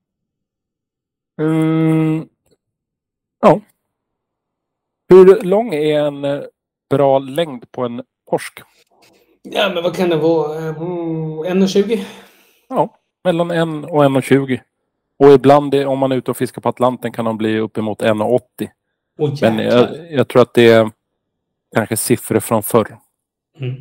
Eh, 1.41 1.47
mm, 1.47 2.29
ja. 3.41 3.61
Hur 5.09 5.41
lång 5.43 5.75
är 5.75 6.01
en 6.01 6.25
eh, 6.25 6.41
bra 6.91 7.19
längd 7.19 7.73
på 7.73 7.85
en 7.85 8.03
torsk? 8.31 8.61
Ja, 9.43 9.71
men 9.75 9.83
vad 9.83 9.97
kan 9.97 10.09
det 10.11 10.17
vara? 10.17 10.59
Eh, 10.59 10.67
Mm, 10.77 11.39
1,20? 11.63 12.05
Ja, 12.69 12.97
mellan 13.25 13.51
1 13.51 13.91
och 13.91 14.05
1,20. 14.05 14.61
Och 15.19 15.33
ibland 15.33 15.75
är- 15.75 15.87
om 15.87 15.99
man 15.99 16.13
är 16.13 16.17
ute 16.17 16.31
och 16.31 16.37
fiskar 16.37 16.63
på 16.63 16.69
Atlanten 16.69 17.13
kan 17.13 17.25
de 17.25 17.37
bli 17.39 17.59
uppemot 17.59 18.03
1,80. 18.03 18.71
Åh 19.19 19.35
Men 19.41 19.59
jag, 19.59 20.13
jag 20.13 20.29
tror 20.29 20.43
att 20.43 20.55
det 20.55 20.69
är 20.69 20.91
kanske 21.77 21.97
siffror 21.97 22.41
från 22.41 22.63
förr. 22.63 22.97
Mm. 23.61 23.75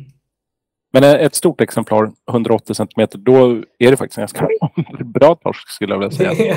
Men 0.92 1.04
ett 1.04 1.34
stort 1.34 1.60
exemplar, 1.60 2.10
180 2.30 2.74
centimeter, 2.74 3.18
då 3.18 3.62
är 3.78 3.90
det 3.90 3.96
faktiskt 3.96 4.18
en 4.18 4.22
ganska 4.22 4.48
bra 5.04 5.34
torsk 5.34 5.68
skulle 5.68 5.94
jag 5.94 5.98
vilja 5.98 6.34
säga. 6.34 6.56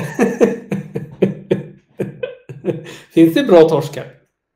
Finns 3.14 3.34
det 3.34 3.42
bra 3.42 3.68
torskar? 3.68 4.04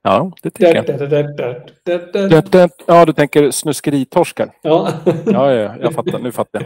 Ja, 0.02 0.32
det 0.42 0.50
tycker 0.50 0.74
jag. 0.74 2.70
Ja, 2.86 3.04
du 3.04 3.12
tänker 3.12 3.50
snuskeritorskar. 3.50 4.50
Ja. 4.62 4.88
Ja, 5.26 5.52
ja, 5.52 5.74
jag 5.80 5.94
fattar. 5.94 6.18
Nu 6.18 6.32
fattar 6.32 6.62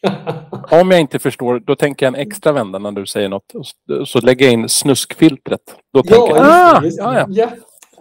jag. 0.00 0.80
Om 0.80 0.90
jag 0.90 1.00
inte 1.00 1.18
förstår, 1.18 1.60
då 1.60 1.76
tänker 1.76 2.06
jag 2.06 2.14
en 2.14 2.20
extra 2.20 2.52
vända 2.52 2.78
när 2.78 2.92
du 2.92 3.06
säger 3.06 3.28
något. 3.28 3.52
Så- 4.04 4.20
lägger 4.20 4.44
jag 4.46 4.52
in 4.52 4.68
snuskfiltret. 4.68 5.60
Då 5.92 6.02
tänker 6.02 6.36
jag, 6.36 6.38
Ja, 6.38 6.78
ah, 6.78 6.84
just 6.84 6.98
det. 6.98 7.04
ja, 7.04 7.26
ja. 7.30 7.48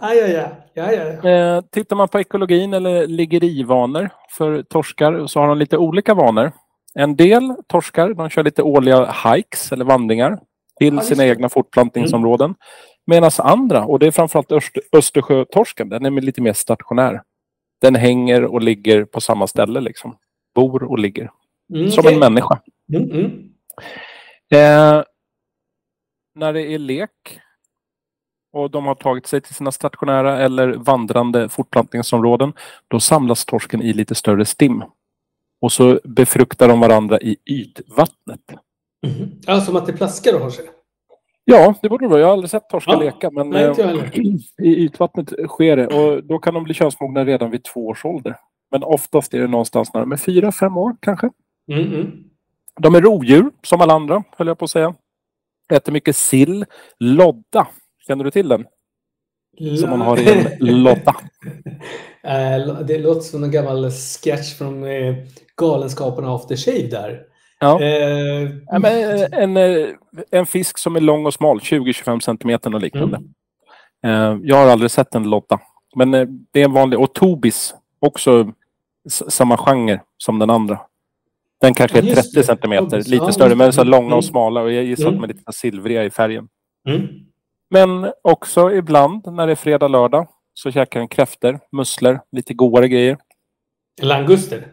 Ja. 0.02 0.14
Ja, 0.14 0.28
ja, 0.28 0.28
ja. 0.28 0.48
ja, 0.74 0.92
ja, 0.94 1.04
ja. 1.24 1.30
Eh, 1.30 1.62
tittar 1.72 1.96
man 1.96 2.08
på 2.08 2.20
ekologin 2.20 2.74
eller 2.74 3.08
liggerivanor 3.08 4.10
för 4.38 4.64
torskar 4.64 5.28
så 5.28 5.40
har 5.40 5.48
de 5.48 5.58
lite 5.58 5.78
olika 5.78 6.14
vanor. 6.14 6.52
En 6.96 7.16
del 7.16 7.56
torskar 7.68 8.14
de 8.14 8.30
kör 8.30 8.44
lite 8.44 8.64
årliga 8.64 9.12
hikes 9.26 9.72
eller 9.72 9.86
vandringar 9.86 10.40
till 10.80 10.94
just 10.94 11.08
sina 11.08 11.26
egna 11.26 11.50
fortplantningsområden. 11.50 12.56
Medan 13.06 13.32
andra, 13.40 13.86
och 13.86 14.00
det 14.00 14.08
är 14.08 14.12
framförallt 14.12 14.52
Öst- 14.52 14.80
Östersjötorsken, 14.98 15.90
den 15.90 16.06
är 16.06 16.12
lite 16.22 16.42
mer 16.42 16.54
stationär. 16.54 17.22
Den 17.82 17.96
hänger 17.96 18.46
och 18.46 18.62
ligger 18.62 19.06
på 19.06 19.22
samma 19.22 19.48
ställe 19.48 19.82
liksom. 19.82 20.16
Bor 20.56 20.84
och 20.84 21.00
ligger. 21.00 21.30
Mm, 21.74 21.92
Som 21.92 22.02
okej. 22.02 22.14
en 22.14 22.20
människa. 22.20 22.60
Mm, 22.94 23.12
mm. 23.12 23.26
Eh, 24.54 25.04
när 26.36 26.54
det 26.54 26.62
är 26.74 26.78
lek 26.80 27.40
och 28.54 28.72
de 28.72 28.86
har 28.86 28.96
tagit 28.96 29.28
sig 29.28 29.42
till 29.42 29.56
sina 29.56 29.72
stationära 29.72 30.40
eller 30.40 30.68
vandrande 30.74 31.50
fortplantningsområden, 31.50 32.54
då 32.88 33.00
samlas 33.00 33.46
torsken 33.46 33.82
i 33.82 33.94
lite 33.94 34.16
större 34.16 34.46
stim. 34.46 34.84
Och 35.62 35.72
så 35.72 36.00
befruktar 36.04 36.68
de 36.68 36.80
varandra 36.80 37.20
i 37.20 37.38
ytvattnet. 37.46 38.40
Mhm. 39.08 39.32
Ja, 39.46 39.62
som 39.62 39.76
att 39.76 39.86
det 39.86 39.94
plaskar 39.94 40.34
och 40.36 40.42
har 40.42 40.50
sig. 40.50 40.66
Ja, 41.46 41.74
det 41.82 41.90
borde 41.90 42.06
det 42.06 42.10
vara. 42.10 42.20
Jag 42.20 42.28
har 42.28 42.34
aldrig 42.34 42.50
sett 42.50 42.70
torskar 42.70 42.94
Ja. 42.94 43.00
leka, 43.00 43.32
men 43.32 43.50
Nej, 43.50 43.64
eh, 43.64 44.10
i 44.62 44.76
ytvattnet 44.76 45.34
sker 45.48 45.78
det. 45.78 45.88
Och 45.88 46.24
då 46.24 46.40
kan 46.40 46.54
de 46.54 46.64
bli 46.64 46.74
könsmogna 46.74 47.26
redan 47.26 47.52
vid 47.52 47.64
två 47.64 47.88
års 47.88 48.06
ålder. 48.06 48.36
Men 48.72 48.84
oftast 48.84 49.34
är 49.34 49.40
det 49.40 49.48
någonstans 49.48 49.94
när 49.94 50.02
de 50.02 50.12
är 50.12 50.18
fyra, 50.18 50.52
fem 50.52 50.78
år 50.78 50.96
kanske. 51.00 51.30
Mm, 51.72 51.94
mm. 51.94 52.24
De 52.80 52.96
är 52.96 53.02
rovdjur, 53.02 53.52
som 53.64 53.82
alla 53.82 53.94
andra, 53.94 54.24
höll 54.38 54.48
jag 54.48 54.58
på 54.60 54.66
att 54.66 54.72
säga. 54.72 54.94
Äter 55.74 55.92
mycket 55.92 56.16
sill. 56.16 56.66
Lodda, 57.00 57.68
känner 58.12 58.24
du 58.24 58.32
till 58.32 58.50
den? 58.50 58.66
Som 59.80 59.90
man 59.90 60.02
har 60.02 60.20
i 60.20 60.30
en 60.60 60.68
lodda. 60.84 61.16
Eh, 62.24 62.80
Det 62.88 62.98
låter 62.98 63.22
som 63.22 63.44
en 63.44 63.52
gammal 63.52 63.92
sketch 63.92 64.54
från 64.58 64.84
eh, 64.84 65.16
Galenskaparna 65.58 66.36
After 66.36 66.56
Shave 66.56 66.88
där. 66.88 67.22
Ja. 67.60 67.82
Eh, 67.82 68.50
Ja, 68.68 68.88
eh, 68.88 69.44
en, 69.44 69.58
en 70.32 70.46
fisk 70.46 70.78
som 70.78 70.96
är 70.96 71.00
lång 71.00 71.26
och 71.26 71.34
smal, 71.34 71.60
20-25 71.60 72.20
centimeter 72.20 72.76
och 72.76 72.82
liknande. 72.82 73.22
Mm. 74.04 74.42
Jag 74.44 74.56
har 74.56 74.68
aldrig 74.68 74.92
sett 74.92 75.16
en 75.16 75.30
lodda. 75.30 75.60
Men 75.96 76.12
det 76.52 76.60
är 76.60 76.66
en 76.66 76.74
vanlig. 76.74 77.00
Och 77.00 77.14
tobis, 77.14 77.76
också 78.00 78.52
samma 79.10 79.58
genre 79.58 80.00
som 80.18 80.40
den 80.40 80.50
andra. 80.50 80.80
Den 81.62 81.74
kanske 81.74 81.98
är 81.98 82.04
just 82.04 82.16
30 82.16 82.30
det. 82.36 82.44
centimeter, 82.44 83.04
lite 83.10 83.34
större, 83.34 83.56
men 83.56 83.74
så 83.74 83.84
långa 83.84 84.06
Mm. 84.06 84.18
och 84.18 84.26
smala. 84.26 84.62
Och 84.62 84.72
jag 84.72 84.84
gissar 84.84 85.04
Mm. 85.08 85.14
att 85.16 85.22
de 85.22 85.34
är 85.34 85.38
lite 85.38 85.52
silvriga 85.54 86.04
i 86.04 86.10
färgen. 86.10 86.48
Mm. 86.90 87.08
Men 87.72 88.14
också 88.22 88.72
ibland 88.72 89.34
när 89.34 89.48
det 89.48 89.54
är 89.54 89.56
fredag, 89.56 89.88
lördag 89.88 90.28
så 90.54 90.72
käkar 90.72 91.00
den 91.00 91.08
kräftor, 91.10 91.60
musslor, 91.72 92.20
lite 92.32 92.54
godare 92.54 92.88
grejer. 92.88 93.18
Languster. 94.02 94.68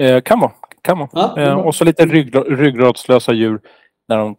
Eh, 0.00 0.20
kan 0.20 0.40
vara. 0.40 0.52
Kan 0.82 0.98
vara. 0.98 1.08
Ja, 1.12 1.38
eh, 1.40 1.54
och 1.60 1.74
så 1.74 1.84
lite 1.84 2.06
rygg, 2.06 2.34
ryggradslösa 2.60 3.32
djur 3.32 3.60
när 4.08 4.16
de 4.18 4.36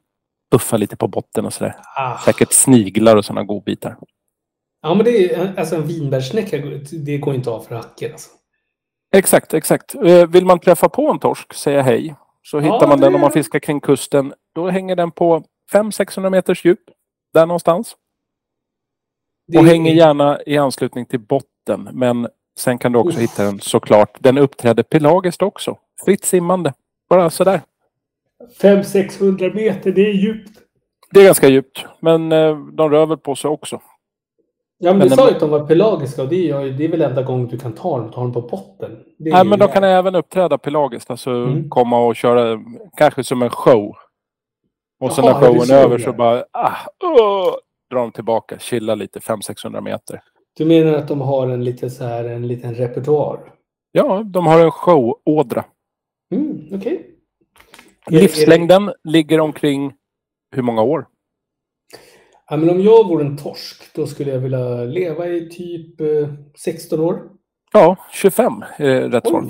puffar 0.52 0.78
lite 0.78 0.96
på 0.98 1.08
botten 1.08 1.46
och 1.46 1.54
sådär. 1.54 1.76
Ah. 1.98 2.17
Säkert 2.17 2.52
sniglar 2.54 3.15
och 3.15 3.26
sådana 3.26 3.44
godbitar. 3.44 3.98
Ja, 4.82 4.94
men 4.94 5.06
det 5.06 5.34
är 5.34 5.60
alltså 5.60 5.76
en 5.76 5.88
vinbärssnäcka. 5.88 6.58
Det 7.06 7.17
går 7.17 7.36
inte 7.36 7.50
av 7.50 7.60
för 7.62 7.76
hackor. 7.76 8.12
Alltså. 8.12 8.30
Exakt, 9.15 9.54
exakt. 9.54 9.96
Eh, 9.96 10.28
vill 10.28 10.46
man 10.46 10.60
träffa 10.60 10.89
på 10.89 11.12
en 11.12 11.20
torsk, 11.20 11.54
säga 11.54 11.82
hej. 11.82 12.15
Så 12.44 12.58
Ja, 12.58 12.62
hittar 12.62 12.88
man 12.88 13.00
det- 13.00 13.06
den 13.06 13.15
om 13.15 13.22
man 13.22 13.32
fiskar 13.32 13.60
kring 13.60 13.80
kusten. 13.82 14.34
Då 14.56 14.70
hänger 14.70 14.96
den 14.96 15.12
på 15.12 15.44
500-600 15.74 16.30
meters 16.30 16.65
djup. 16.65 16.80
Där 17.34 17.46
någonstans. 17.46 17.96
Det 19.48 19.58
Och 19.60 19.65
hänger 19.65 19.94
gärna 19.94 20.39
i 20.46 20.58
anslutning 20.58 21.06
till 21.06 21.20
botten. 21.20 21.89
Men 21.94 22.28
sen 22.60 22.78
kan 22.78 22.91
du 22.91 23.00
också 23.00 23.17
Uff. 23.17 23.24
hitta 23.24 23.44
den 23.44 23.60
såklart. 23.60 24.17
Den 24.20 24.38
uppträder 24.38 24.84
pelagiskt 24.84 25.41
också. 25.41 25.78
Fritt 26.06 26.26
simmande. 26.26 26.74
Bara 27.10 27.30
sådär. 27.30 27.62
500-600 28.62 29.54
meter, 29.56 29.91
det 29.91 30.02
är 30.10 30.13
djupt. 30.13 30.60
Det 31.12 31.20
är 31.20 31.26
ganska 31.26 31.48
djupt. 31.48 31.86
Men 32.00 32.32
eh, 32.32 32.58
de 32.58 32.89
rör 32.89 33.06
väl 33.06 33.17
på 33.17 33.36
sig 33.36 33.50
också. 33.50 33.82
Ja, 34.78 34.89
men, 34.91 34.98
Men 35.00 35.10
du 35.10 35.15
sa 35.15 35.28
ju 35.30 35.34
att 35.34 35.39
de 35.39 35.50
var 35.50 35.67
pelagiska 35.67 36.22
och 36.24 36.30
det 36.30 36.50
är, 36.50 36.62
ju- 36.62 36.72
det 36.74 36.84
är 36.86 36.89
väl 36.89 37.02
enda 37.02 37.24
gången 37.24 37.48
du 37.48 37.58
kan 37.58 37.74
ta 37.74 37.98
dem, 38.00 38.12
ta 38.12 38.22
dem 38.22 38.34
på 38.34 38.41
botten. 38.41 38.98
Nej, 39.17 39.46
men 39.46 39.60
de 39.60 39.67
kan 39.67 39.84
även 39.84 40.15
uppträda 40.15 40.58
pelagiskt. 40.58 41.12
Alltså 41.12 41.32
Mm. 41.32 41.70
komma 41.70 42.06
och 42.06 42.15
köra 42.15 42.60
kanske 42.98 43.24
som 43.24 43.41
en 43.41 43.50
show. 43.50 43.96
Och 45.02 45.14
sen 45.14 45.26
när 45.26 45.34
showen 45.34 45.70
är 45.72 45.84
över 45.84 45.98
så 45.98 46.14
bara 46.14 46.46
ah, 46.52 46.76
åh, 47.04 47.56
drar 47.90 48.00
de 48.00 48.12
tillbaka. 48.12 48.60
Chilla 48.60 48.96
lite 48.96 49.20
500-600 49.20 49.82
meter. 49.82 50.22
Du 50.58 50.66
menar 50.66 50.94
att 50.94 51.08
de 51.08 51.22
har 51.22 51.48
en, 51.48 51.64
lite 51.64 51.90
så 51.90 52.04
här, 52.04 52.24
en 52.26 52.48
liten 52.48 52.76
repertoar? 52.76 53.40
Ja, 53.92 54.24
de 54.24 54.48
har 54.48 54.60
en 54.60 54.72
showådra. 54.72 55.66
Mm, 56.32 56.68
Okej. 56.72 57.08
Är 58.06 58.12
det- 58.12 58.22
Livslängden 58.22 58.94
ligger 59.04 59.40
omkring 59.40 59.94
hur 60.56 60.62
många 60.64 60.82
år? 60.82 61.08
Ja, 62.50 62.58
men 62.58 62.70
om 62.70 62.82
jag 62.82 63.08
vore 63.08 63.26
en 63.26 63.38
torsk, 63.38 63.94
då 63.96 64.08
skulle 64.08 64.32
jag 64.32 64.40
vilja 64.40 64.84
leva 64.84 65.28
i 65.28 65.50
typ 65.50 66.02
eh, 66.02 66.08
16 66.58 67.00
år. 67.00 67.22
Ja, 67.74 67.96
25 68.12 68.64
är 68.78 69.02
rätt 69.10 69.28
svar. 69.28 69.46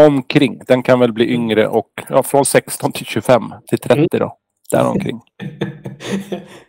Omkring. 0.00 0.60
Den 0.66 0.82
kan 0.82 1.00
väl 1.00 1.12
bli 1.12 1.32
yngre 1.34 1.68
och 1.68 1.90
ja, 2.08 2.22
från 2.22 2.44
16 2.44 2.92
till 2.92 3.06
25 3.06 3.42
till 3.66 3.78
30 3.78 4.18
då. 4.18 4.38
Däromkring. 4.70 5.20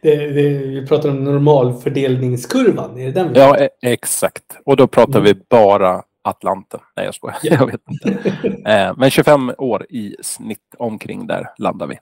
det, 0.02 0.16
det, 0.16 0.50
vi 0.50 0.86
pratar 0.88 1.10
om 1.10 1.24
normalfördelningskurvan. 1.24 2.98
Är 3.00 3.06
det 3.06 3.12
den 3.12 3.32
Ja, 3.36 3.58
e- 3.58 3.70
exakt. 3.82 4.58
Och 4.66 4.78
då 4.78 4.88
pratar 4.88 5.20
Mm. 5.20 5.24
vi 5.24 5.34
bara 5.50 6.04
Atlanten. 6.22 6.80
Nej, 6.96 7.06
jag 7.06 7.16
skojar. 7.16 7.38
Ja. 7.44 7.54
Jag 7.60 7.66
vet 7.68 7.82
inte. 7.92 8.34
Eh, 8.72 8.94
Men 8.98 9.10
25 9.10 9.52
år 9.58 9.86
i 9.90 10.16
snitt 10.22 10.76
omkring 10.78 11.28
där 11.28 11.50
landar 11.58 11.88
vi. 11.88 12.00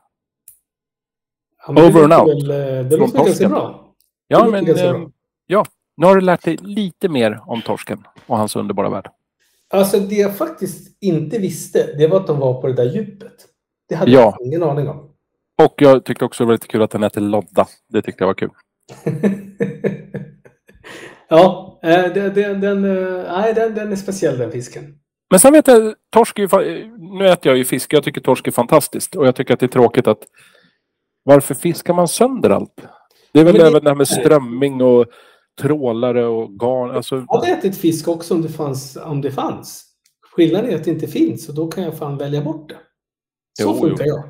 Ja, 1.67 1.73
Over 1.88 2.03
and 2.03 2.13
out. 2.13 2.43
Väl, 2.43 2.51
eh, 2.51 2.86
det 2.89 2.97
låter 2.97 3.17
ganska 3.25 3.49
bra. 3.49 3.93
Ja, 4.27 4.45
låter 4.45 4.51
men 4.51 4.77
eh, 4.77 4.91
bra. 4.99 5.10
ja. 5.47 5.65
Nu 5.97 6.05
har 6.05 6.15
du 6.15 6.21
lärt 6.21 6.41
dig 6.45 6.58
lite 6.62 7.10
mer 7.10 7.41
om 7.45 7.62
torsken 7.62 8.03
och 8.27 8.38
hans 8.38 8.55
underbara 8.55 8.89
värld. 8.89 9.10
Alltså 9.69 9.99
det 9.99 10.15
jag 10.15 10.38
faktiskt 10.38 10.97
inte 11.01 11.39
visste, 11.39 11.95
det 11.97 12.08
var 12.08 12.17
att 12.19 12.27
de 12.27 12.39
var 12.39 12.62
på 12.62 12.67
det 12.67 12.73
där 12.73 12.84
djupet. 12.95 13.34
Det 13.89 13.95
hade 13.95 14.12
Ja. 14.12 14.19
jag 14.39 14.47
ingen 14.47 14.63
aning 14.63 14.89
om. 14.89 15.10
Och 15.63 15.73
jag 15.77 16.05
tyckte 16.05 16.25
också 16.25 16.43
det 16.43 16.47
var 16.47 16.53
lite 16.53 16.67
kul 16.67 16.81
att 16.81 16.91
den 16.91 17.03
heter 17.03 17.21
Lodda. 17.21 17.67
Det 17.89 18.01
tyckte 18.01 18.23
jag 18.23 18.27
var 18.27 18.33
kul. 18.33 18.49
ja, 21.29 21.79
eh, 21.83 22.13
den, 22.13 22.33
den, 22.33 22.61
den, 22.61 22.85
eh, 22.85 23.23
nej, 23.31 23.53
den, 23.53 23.75
den 23.75 23.91
är 23.91 23.95
speciell 23.95 24.37
den 24.37 24.51
fisken. 24.51 24.83
Men 25.29 25.39
sen 25.39 25.53
vet 25.53 25.67
jag, 25.67 25.95
torsk 26.11 26.39
är 26.39 26.61
ju, 26.61 26.97
nu 26.97 27.27
äter 27.27 27.51
jag 27.51 27.57
ju 27.57 27.65
fisk. 27.65 27.93
Jag 27.93 28.03
tycker 28.03 28.21
torsk 28.21 28.47
är 28.47 28.51
fantastiskt. 28.51 29.15
Och 29.15 29.27
jag 29.27 29.35
tycker 29.35 29.53
att 29.53 29.59
det 29.59 29.65
är 29.65 29.67
tråkigt 29.67 30.07
att 30.07 30.19
varför 31.23 31.55
fiskar 31.55 31.93
man 31.93 32.07
sönder 32.07 32.49
allt? 32.49 32.73
Det 33.33 33.39
är 33.39 33.43
väl 33.43 33.57
Men 33.57 33.65
även 33.65 33.83
det 33.83 33.89
här 33.89 33.95
med 33.95 34.07
strömming 34.07 34.81
och 34.81 35.05
trålare 35.61 36.25
och 36.25 36.59
garn. 36.59 36.91
Alltså, 36.95 37.15
Jag 37.15 37.35
hade 37.39 37.47
ätit 37.47 37.77
fisk 37.77 38.07
också 38.07 38.33
om 38.33 38.41
det 38.41 38.49
fanns. 38.49 38.97
Om 38.97 39.21
det 39.21 39.31
fanns. 39.31 39.85
Skillnaden 40.35 40.69
är 40.69 40.75
att 40.75 40.83
det 40.83 40.91
inte 40.91 41.07
finns 41.07 41.49
och 41.49 41.55
då 41.55 41.67
kan 41.67 41.83
jag 41.83 41.97
fan 41.97 42.17
välja 42.17 42.41
bort 42.41 42.69
det. 42.69 42.77
Så 43.63 43.63
Jo, 43.63 43.87
funkar 43.87 44.05
jag. 44.05 44.23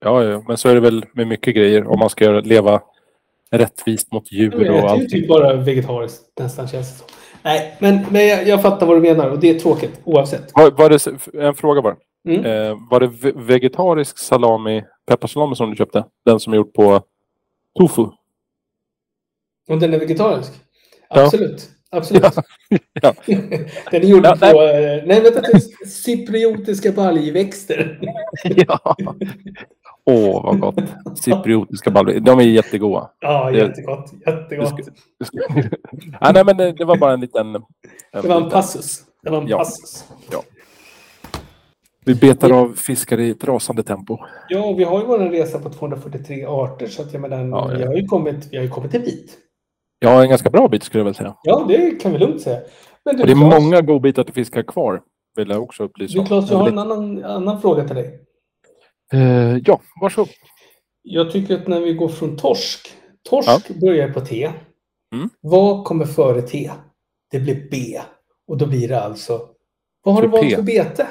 Ja, 0.00 0.24
ja, 0.24 0.42
men 0.48 0.56
så 0.56 0.68
är 0.68 0.74
det 0.74 0.80
väl 0.80 1.04
med 1.12 1.26
mycket 1.26 1.54
grejer. 1.54 1.86
Om 1.86 1.98
man 1.98 2.10
ska 2.10 2.30
leva 2.30 2.82
rättvist 3.50 4.12
mot 4.12 4.32
djur 4.32 4.54
och 4.54 4.62
äter 4.62 4.74
ju 4.74 4.80
allt. 4.80 5.08
typ 5.10 5.28
bara 5.28 5.54
vegetariskt 5.56 6.22
nästan 6.40 6.68
känns 6.68 6.92
det 6.92 6.98
som. 6.98 7.06
Nej, 7.42 7.76
men, 7.78 7.98
men 8.10 8.28
jag, 8.28 8.48
jag 8.48 8.62
fattar 8.62 8.86
vad 8.86 8.96
du 8.96 9.00
menar 9.00 9.30
och 9.30 9.38
det 9.40 9.50
är 9.50 9.58
tråkigt 9.58 10.00
oavsett. 10.04 10.52
Var, 10.54 10.70
var 10.70 10.90
det, 10.90 11.44
en 11.46 11.54
fråga 11.54 11.82
bara. 11.82 11.96
Mm. 12.28 12.44
Eh, 12.44 12.76
var 12.90 13.00
det 13.00 13.06
ve- 13.06 13.32
vegetarisk 13.36 14.18
salami, 14.18 14.84
pepparsalami 15.06 15.56
som 15.56 15.70
du 15.70 15.76
köpte? 15.76 16.04
Den 16.24 16.40
som 16.40 16.52
är 16.52 16.56
gjord 16.56 16.72
på 16.74 17.02
tofu? 17.78 18.06
Om 19.68 19.78
den 19.80 19.94
är 19.94 19.98
vegetarisk? 19.98 20.52
Ja. 21.08 21.22
Absolut. 21.24 21.68
Absolut. 21.90 22.22
Ja. 23.02 23.14
Den 23.26 24.02
är 24.02 24.04
gjord 24.04 24.24
Ja, 24.26 24.36
på... 24.40 24.46
eh, 24.62 25.02
Nej, 25.06 25.20
vänta. 25.20 25.40
det 25.40 25.52
är 25.52 25.86
Cypriotiska 25.86 26.92
baljväxter. 26.92 27.98
ja. 28.44 28.96
Åh, 30.06 30.42
vad 30.44 30.60
gott. 30.60 30.74
Cypriotiska 31.24 31.90
baljor. 31.90 32.20
De 32.20 32.38
är 32.38 32.42
jättegoda. 32.42 33.10
Ja, 33.20 33.50
Det- 33.50 33.58
jättegott. 33.58 34.12
Det 34.24 34.30
Jättegott. 34.30 34.68
ska- 35.24 35.40
ja, 36.20 36.30
nej, 36.34 36.44
men 36.44 36.56
det, 36.56 36.72
det 36.72 36.84
var 36.84 36.96
bara 36.96 37.12
en 37.12 37.20
liten... 37.20 37.52
Det 38.12 38.28
var 38.28 38.40
en 38.40 38.50
passus. 38.50 39.02
Det 39.22 39.30
var 39.30 39.38
en 39.42 39.48
Ja. 39.48 39.58
passus. 39.58 40.04
Vi 42.04 42.14
betar 42.14 42.50
av 42.52 42.72
fiskar 42.86 43.20
i 43.20 43.30
ett 43.30 43.44
rasande 43.44 43.82
tempo. 43.82 44.18
Ja, 44.48 44.72
vi 44.78 44.84
har 44.84 45.00
ju 45.00 45.06
vår 45.06 45.18
resa 45.18 45.58
på 45.58 45.68
243 45.70 46.44
arter 46.44 46.86
så 46.86 47.02
att 47.02 47.12
jag 47.12 47.22
menar, 47.22 47.44
Ja, 47.44 47.72
ja. 47.72 47.78
vi 47.78 47.84
har 47.86 47.94
ju 47.94 48.06
kommit, 48.06 48.48
vi 48.50 48.56
har 48.56 48.64
ju 48.64 48.70
kommit 48.70 48.94
en 48.94 49.02
bit. 49.02 49.38
Har 50.04 50.22
en 50.22 50.28
ganska 50.28 50.50
bra 50.50 50.68
bit 50.68 50.82
skulle 50.82 51.00
jag 51.00 51.04
vilja 51.04 51.14
säga. 51.18 51.34
Ja, 51.42 51.64
det 51.68 51.90
kan 52.02 52.12
vi 52.12 52.18
lugnt 52.18 52.40
säga. 52.40 52.60
Men 53.04 53.16
du, 53.16 53.20
Och 53.22 53.26
det 53.26 53.32
är 53.32 53.36
Claes, 53.36 53.62
många 53.62 53.80
godbitar 53.80 54.24
till 54.24 54.34
fiskar 54.34 54.62
kvar. 54.62 55.02
Vill 55.36 55.50
jag 55.50 55.62
också 55.62 55.82
upplysa 55.84 56.14
du, 56.14 56.20
om. 56.20 56.26
Claes, 56.26 56.50
jag 56.50 56.58
har 56.58 56.68
en 56.68 56.78
annan, 56.78 57.24
annan 57.24 57.60
fråga 57.60 57.84
till 57.86 57.96
dig. 57.96 58.20
Eh, 59.12 59.56
ja, 59.64 59.80
varsågod. 60.00 60.34
Jag 61.02 61.30
tycker 61.32 61.54
att 61.54 61.68
när 61.68 61.80
vi 61.80 61.92
går 61.94 62.08
från 62.08 62.36
torsk. 62.36 62.88
Torsk 63.28 63.80
börjar 63.80 64.08
på 64.08 64.20
T. 64.20 64.52
Mm. 65.14 65.28
Vad 65.40 65.84
kommer 65.84 66.04
före 66.04 66.42
T? 66.42 66.70
Det 67.30 67.40
blir 67.40 67.68
B. 67.70 68.00
Och 68.46 68.58
då 68.58 68.66
blir 68.66 68.88
det 68.88 69.00
alltså... 69.00 69.48
Vad 70.02 70.14
har 70.14 70.22
du 70.22 70.28
Tupé. 70.28 70.40
valt 70.40 70.54
för 70.54 70.62
bete? 70.62 71.06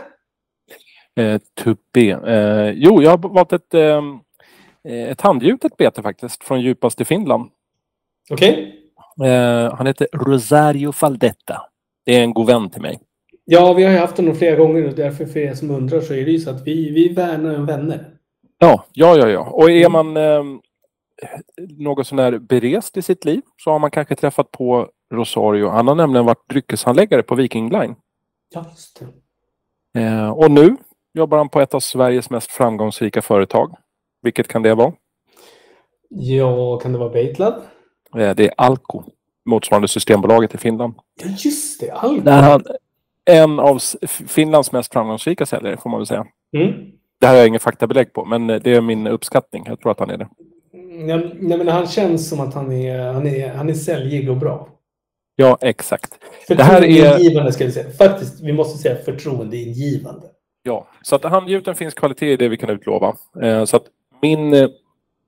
Eh, 1.16 1.42
tupé. 1.64 2.12
Eh, 2.12 2.70
jo, 2.70 3.02
jag 3.04 3.12
har 3.12 3.18
valt 3.18 3.54
ett, 3.54 3.74
eh, 3.74 4.02
ett 4.84 5.22
handgjutet 5.22 5.78
bete 5.78 6.02
faktiskt. 6.02 6.44
Från 6.44 6.62
djupast 6.62 7.02
i 7.02 7.06
Finland. 7.06 7.50
Okej? 8.32 8.76
Eh, 9.24 9.76
han 9.76 9.88
heter 9.88 10.08
Rosario 10.14 10.92
Faldetta. 10.92 11.62
Det 12.06 12.16
är 12.16 12.24
en 12.24 12.34
god 12.34 12.48
vän 12.48 12.70
till 12.70 12.82
mig. 12.82 13.00
Ja, 13.52 13.74
vi 13.74 13.84
har 13.84 13.92
ju 13.92 13.98
haft 13.98 14.18
honom 14.18 14.36
flera 14.36 14.56
gånger 14.56 14.88
och 14.88 14.96
därför 14.96 15.26
för 15.26 15.40
er 15.40 15.54
som 15.54 15.72
undrar 15.72 16.02
så 16.02 16.14
är 16.14 16.26
det 16.26 16.32
ju 16.32 16.40
så 16.40 16.50
att 16.50 16.68
vi, 16.68 16.92
vi 16.92 17.14
värnar 17.14 17.56
om 17.56 17.66
vänner. 17.66 18.10
Ja, 18.58 18.86
ja, 18.94 19.18
ja. 19.18 19.30
ja. 19.30 19.50
Och 19.50 19.72
är 19.72 19.90
man 19.90 20.18
eh, 20.18 20.44
något 21.78 22.08
sånär 22.08 22.38
berest 22.38 22.98
i 22.98 23.02
sitt 23.02 23.26
liv 23.26 23.42
så 23.58 23.72
har 23.72 23.80
man 23.80 23.92
kanske 23.92 24.16
träffat 24.16 24.52
på 24.52 24.90
Rosario. 25.14 25.68
Han 25.68 25.88
har 25.88 25.96
nämligen 25.96 26.26
varit 26.26 26.50
dryckeshandläggare 26.50 27.24
på 27.24 27.36
Viking 27.36 27.70
Line. 27.70 27.96
Ja, 28.54 28.66
just 28.70 29.02
det. 29.94 30.02
Eh, 30.02 30.30
och 30.30 30.52
nu 30.52 30.76
jobbar 31.14 31.38
han 31.38 31.50
på 31.50 31.62
ett 31.62 31.74
av 31.74 31.80
Sveriges 31.80 32.30
mest 32.30 32.52
framgångsrika 32.52 33.22
företag. 33.22 33.76
Vilket 34.22 34.48
kan 34.48 34.62
det 34.62 34.76
vara? 34.76 34.94
Ja, 36.10 36.80
kan 36.80 36.92
det 36.92 36.98
vara 36.98 37.10
Baitlab? 37.10 37.54
Eh, 38.18 38.36
det 38.36 38.48
är 38.48 38.54
Alko, 38.58 39.04
motsvarande 39.46 39.88
Systembolaget 39.88 40.56
i 40.56 40.58
Finland. 40.58 40.94
Ja, 41.24 41.30
just 41.38 41.80
det. 41.80 42.22
Där 42.24 42.42
han 42.42 42.64
en 43.30 43.60
av 43.60 43.80
Finlands 44.08 44.72
mest 44.72 44.94
framgångsrika 44.94 45.46
säljare 45.46 45.78
får 45.78 45.90
man 45.90 46.00
väl 46.00 46.08
säga. 46.08 46.26
Mm. 46.58 46.74
Det 47.22 47.28
här 47.28 47.34
har 47.34 47.38
jag 47.40 47.48
ingen 47.48 47.60
faktabelägg 47.60 48.14
på, 48.14 48.26
men 48.26 48.50
eh, 48.50 48.62
det 48.62 48.76
är 48.76 48.82
min 48.82 49.08
uppskattning. 49.08 49.64
Jag 49.68 49.80
tror 49.80 49.92
att 49.92 50.00
han 50.00 50.10
är 50.10 50.18
det. 50.18 50.28
Ja, 51.08 51.18
nej, 51.40 51.58
men 51.58 51.68
han 51.68 51.88
känns 51.88 52.30
som 52.30 52.40
att 52.40 52.54
han 52.54 52.72
är, 52.72 53.14
han 53.14 53.28
är, 53.28 53.50
han 53.54 53.70
är 53.70 53.74
säljig 53.74 54.30
och 54.30 54.38
bra. 54.38 54.70
Ja, 55.36 55.58
exakt. 55.62 56.14
Det 56.48 56.64
här 56.64 56.82
är- 56.84 56.88
Förtroendeingivande 57.02 57.52
ska 57.52 57.66
vi 57.66 57.72
säga. 57.72 57.92
Faktiskt, 57.92 58.42
vi 58.42 58.54
måste 58.54 58.78
säga 58.78 58.96
förtroendeingivande. 59.06 60.28
Ja, 60.64 60.88
så 61.02 61.16
att 61.16 61.24
handgjuten 61.24 61.76
finns 61.76 61.94
kvalitet 61.94 62.32
i 62.32 62.36
det 62.38 62.48
vi 62.50 62.58
kan 62.58 62.70
utlova. 62.70 63.16
Eh, 63.42 63.66
så 63.66 63.78
att 63.78 63.84
min 64.22 64.54
eh, 64.54 64.70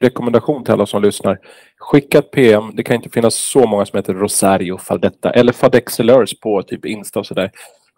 rekommendation 0.01 0.63
till 0.63 0.73
alla 0.73 0.85
som 0.85 1.01
lyssnar. 1.01 1.39
Skicka 1.77 2.17
ett 2.19 2.31
PM. 2.31 2.71
Det 2.75 2.83
kan 2.83 2.95
inte 2.95 3.09
finnas 3.09 3.35
så 3.35 3.67
många 3.67 3.85
som 3.85 3.97
heter 3.97 4.13
Rosario 4.13 4.77
Faldetta 4.77 5.31
eller 5.31 5.53
Fadexelörs 5.53 6.39
på 6.39 6.63
typ 6.63 6.85
Insta 6.85 7.19
och 7.19 7.25
sådär. 7.25 7.51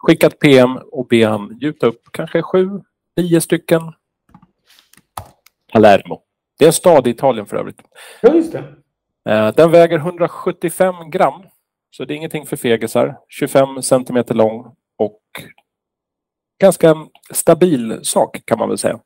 Skicka 0.06 0.26
ett 0.26 0.38
PM 0.38 0.76
och 0.92 1.06
be 1.06 1.26
han 1.26 1.58
gjuta 1.60 1.86
upp 1.86 2.02
kanske 2.12 2.42
sju, 2.42 2.70
nio 3.16 3.40
stycken. 3.40 3.82
Palermo. 5.72 6.22
Det 6.58 6.64
är 6.64 6.66
en 6.66 6.72
stad 6.72 7.06
i 7.06 7.10
Italien 7.10 7.46
för 7.46 7.56
övrigt. 7.56 7.82
Ja, 8.22 8.34
just 8.34 8.52
det. 8.52 8.74
Eh, 9.28 9.54
Den 9.54 9.70
väger 9.70 9.98
175 9.98 11.10
gram. 11.10 11.42
Så 11.90 12.04
det 12.04 12.14
är 12.14 12.16
ingenting 12.16 12.46
för 12.46 12.56
fegisar. 12.56 13.18
25 13.28 13.82
centimeter 13.82 14.34
lång 14.34 14.74
och 14.98 15.20
ganska 16.60 16.94
stabil 17.32 18.00
sak 18.02 18.42
kan 18.44 18.58
man 18.58 18.68
väl 18.68 18.78
säga. 18.78 19.00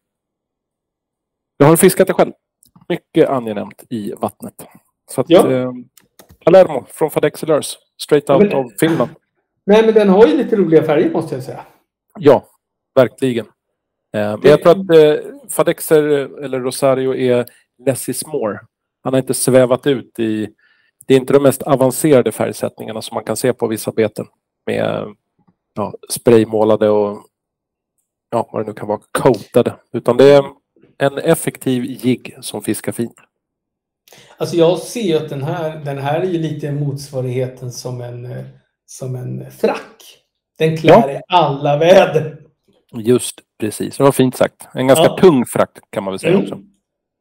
Jag 1.57 1.67
har 1.67 1.77
fiskat 1.77 2.07
det 2.07 2.13
själv. 2.15 2.33
Mycket 2.89 3.29
angenämt 3.29 3.85
i 3.91 4.13
vattnet. 4.13 4.67
Så 5.11 5.21
att, 5.21 5.31
Ja. 5.31 5.51
eh, 5.53 5.73
Palermo 6.45 6.85
från 6.89 7.11
Fadexelörs. 7.11 7.77
Straight 8.03 8.31
out 8.31 8.55
of 8.55 8.73
Finland. 8.81 9.11
Nej, 9.69 9.87
men 9.87 9.95
den 9.95 10.09
har 10.09 10.27
ju 10.27 10.37
lite 10.37 10.57
roliga 10.57 10.83
färger 10.83 11.11
måste 11.11 11.35
jag 11.35 11.45
säga. 11.45 11.65
Ja, 12.19 12.47
verkligen. 12.95 13.47
Eh, 14.15 14.37
men 14.39 14.51
jag 14.51 14.63
tror 14.63 14.73
att 14.73 14.91
eh, 14.91 15.31
Fadexer 15.51 16.03
eller 16.45 16.61
Rosario 16.61 17.15
är 17.15 17.47
less 17.87 18.09
is 18.09 18.27
more. 18.27 18.61
Han 19.03 19.13
har 19.13 19.21
inte 19.21 19.35
svävat 19.35 19.87
ut 19.87 20.19
i... 20.19 20.49
Det 21.07 21.15
är 21.15 21.19
inte 21.19 21.33
de 21.33 21.43
mest 21.43 21.63
avancerade 21.63 22.33
färgsättningarna 22.33 23.03
som 23.03 23.15
man 23.15 23.25
kan 23.25 23.37
se 23.37 23.53
på 23.53 23.67
vissa 23.67 23.93
beten. 23.93 24.27
Med 24.67 25.15
ja, 25.75 25.95
spraymålade 26.11 26.89
och 26.89 27.27
ja, 28.31 28.49
vad 28.53 28.63
det 28.63 28.67
nu 28.67 28.75
kan 28.75 28.89
vara, 28.89 29.01
coatade. 29.13 29.75
Utan 29.93 30.17
det 30.17 30.33
är 30.33 30.45
en 30.99 31.19
effektiv 31.19 31.85
jigg 31.85 32.37
som 32.41 32.63
fiskar 32.63 32.93
fint. 32.93 33.17
Alltså 34.37 34.57
jag 34.57 34.79
ser 34.79 35.03
ju 35.03 35.17
att 35.17 35.29
den 35.29 35.43
här, 35.43 35.85
den 35.85 35.99
här 35.99 36.21
är 36.21 36.27
ju 36.27 36.39
lite 36.39 36.73
motsvarigheten 36.73 37.73
som 37.73 38.01
en, 38.01 38.25
eh, 38.25 38.45
som 38.90 39.14
en 39.14 39.51
frack. 39.51 40.03
Den 40.59 40.77
klär 40.77 41.09
Ja. 41.09 41.11
i 41.11 41.20
alla 41.29 41.77
väder. 41.79 42.37
Just 42.92 43.40
precis, 43.61 43.96
det 43.96 44.05
var 44.05 44.12
fint 44.12 44.37
sagt. 44.37 44.68
En 44.74 44.87
ganska 44.87 45.05
Ja. 45.05 45.16
tung 45.18 45.46
frakt 45.46 45.79
kan 45.90 46.05
man 46.05 46.12
väl 46.12 46.18
säga 46.18 46.33
Mm. 46.33 46.42
också. 46.44 46.59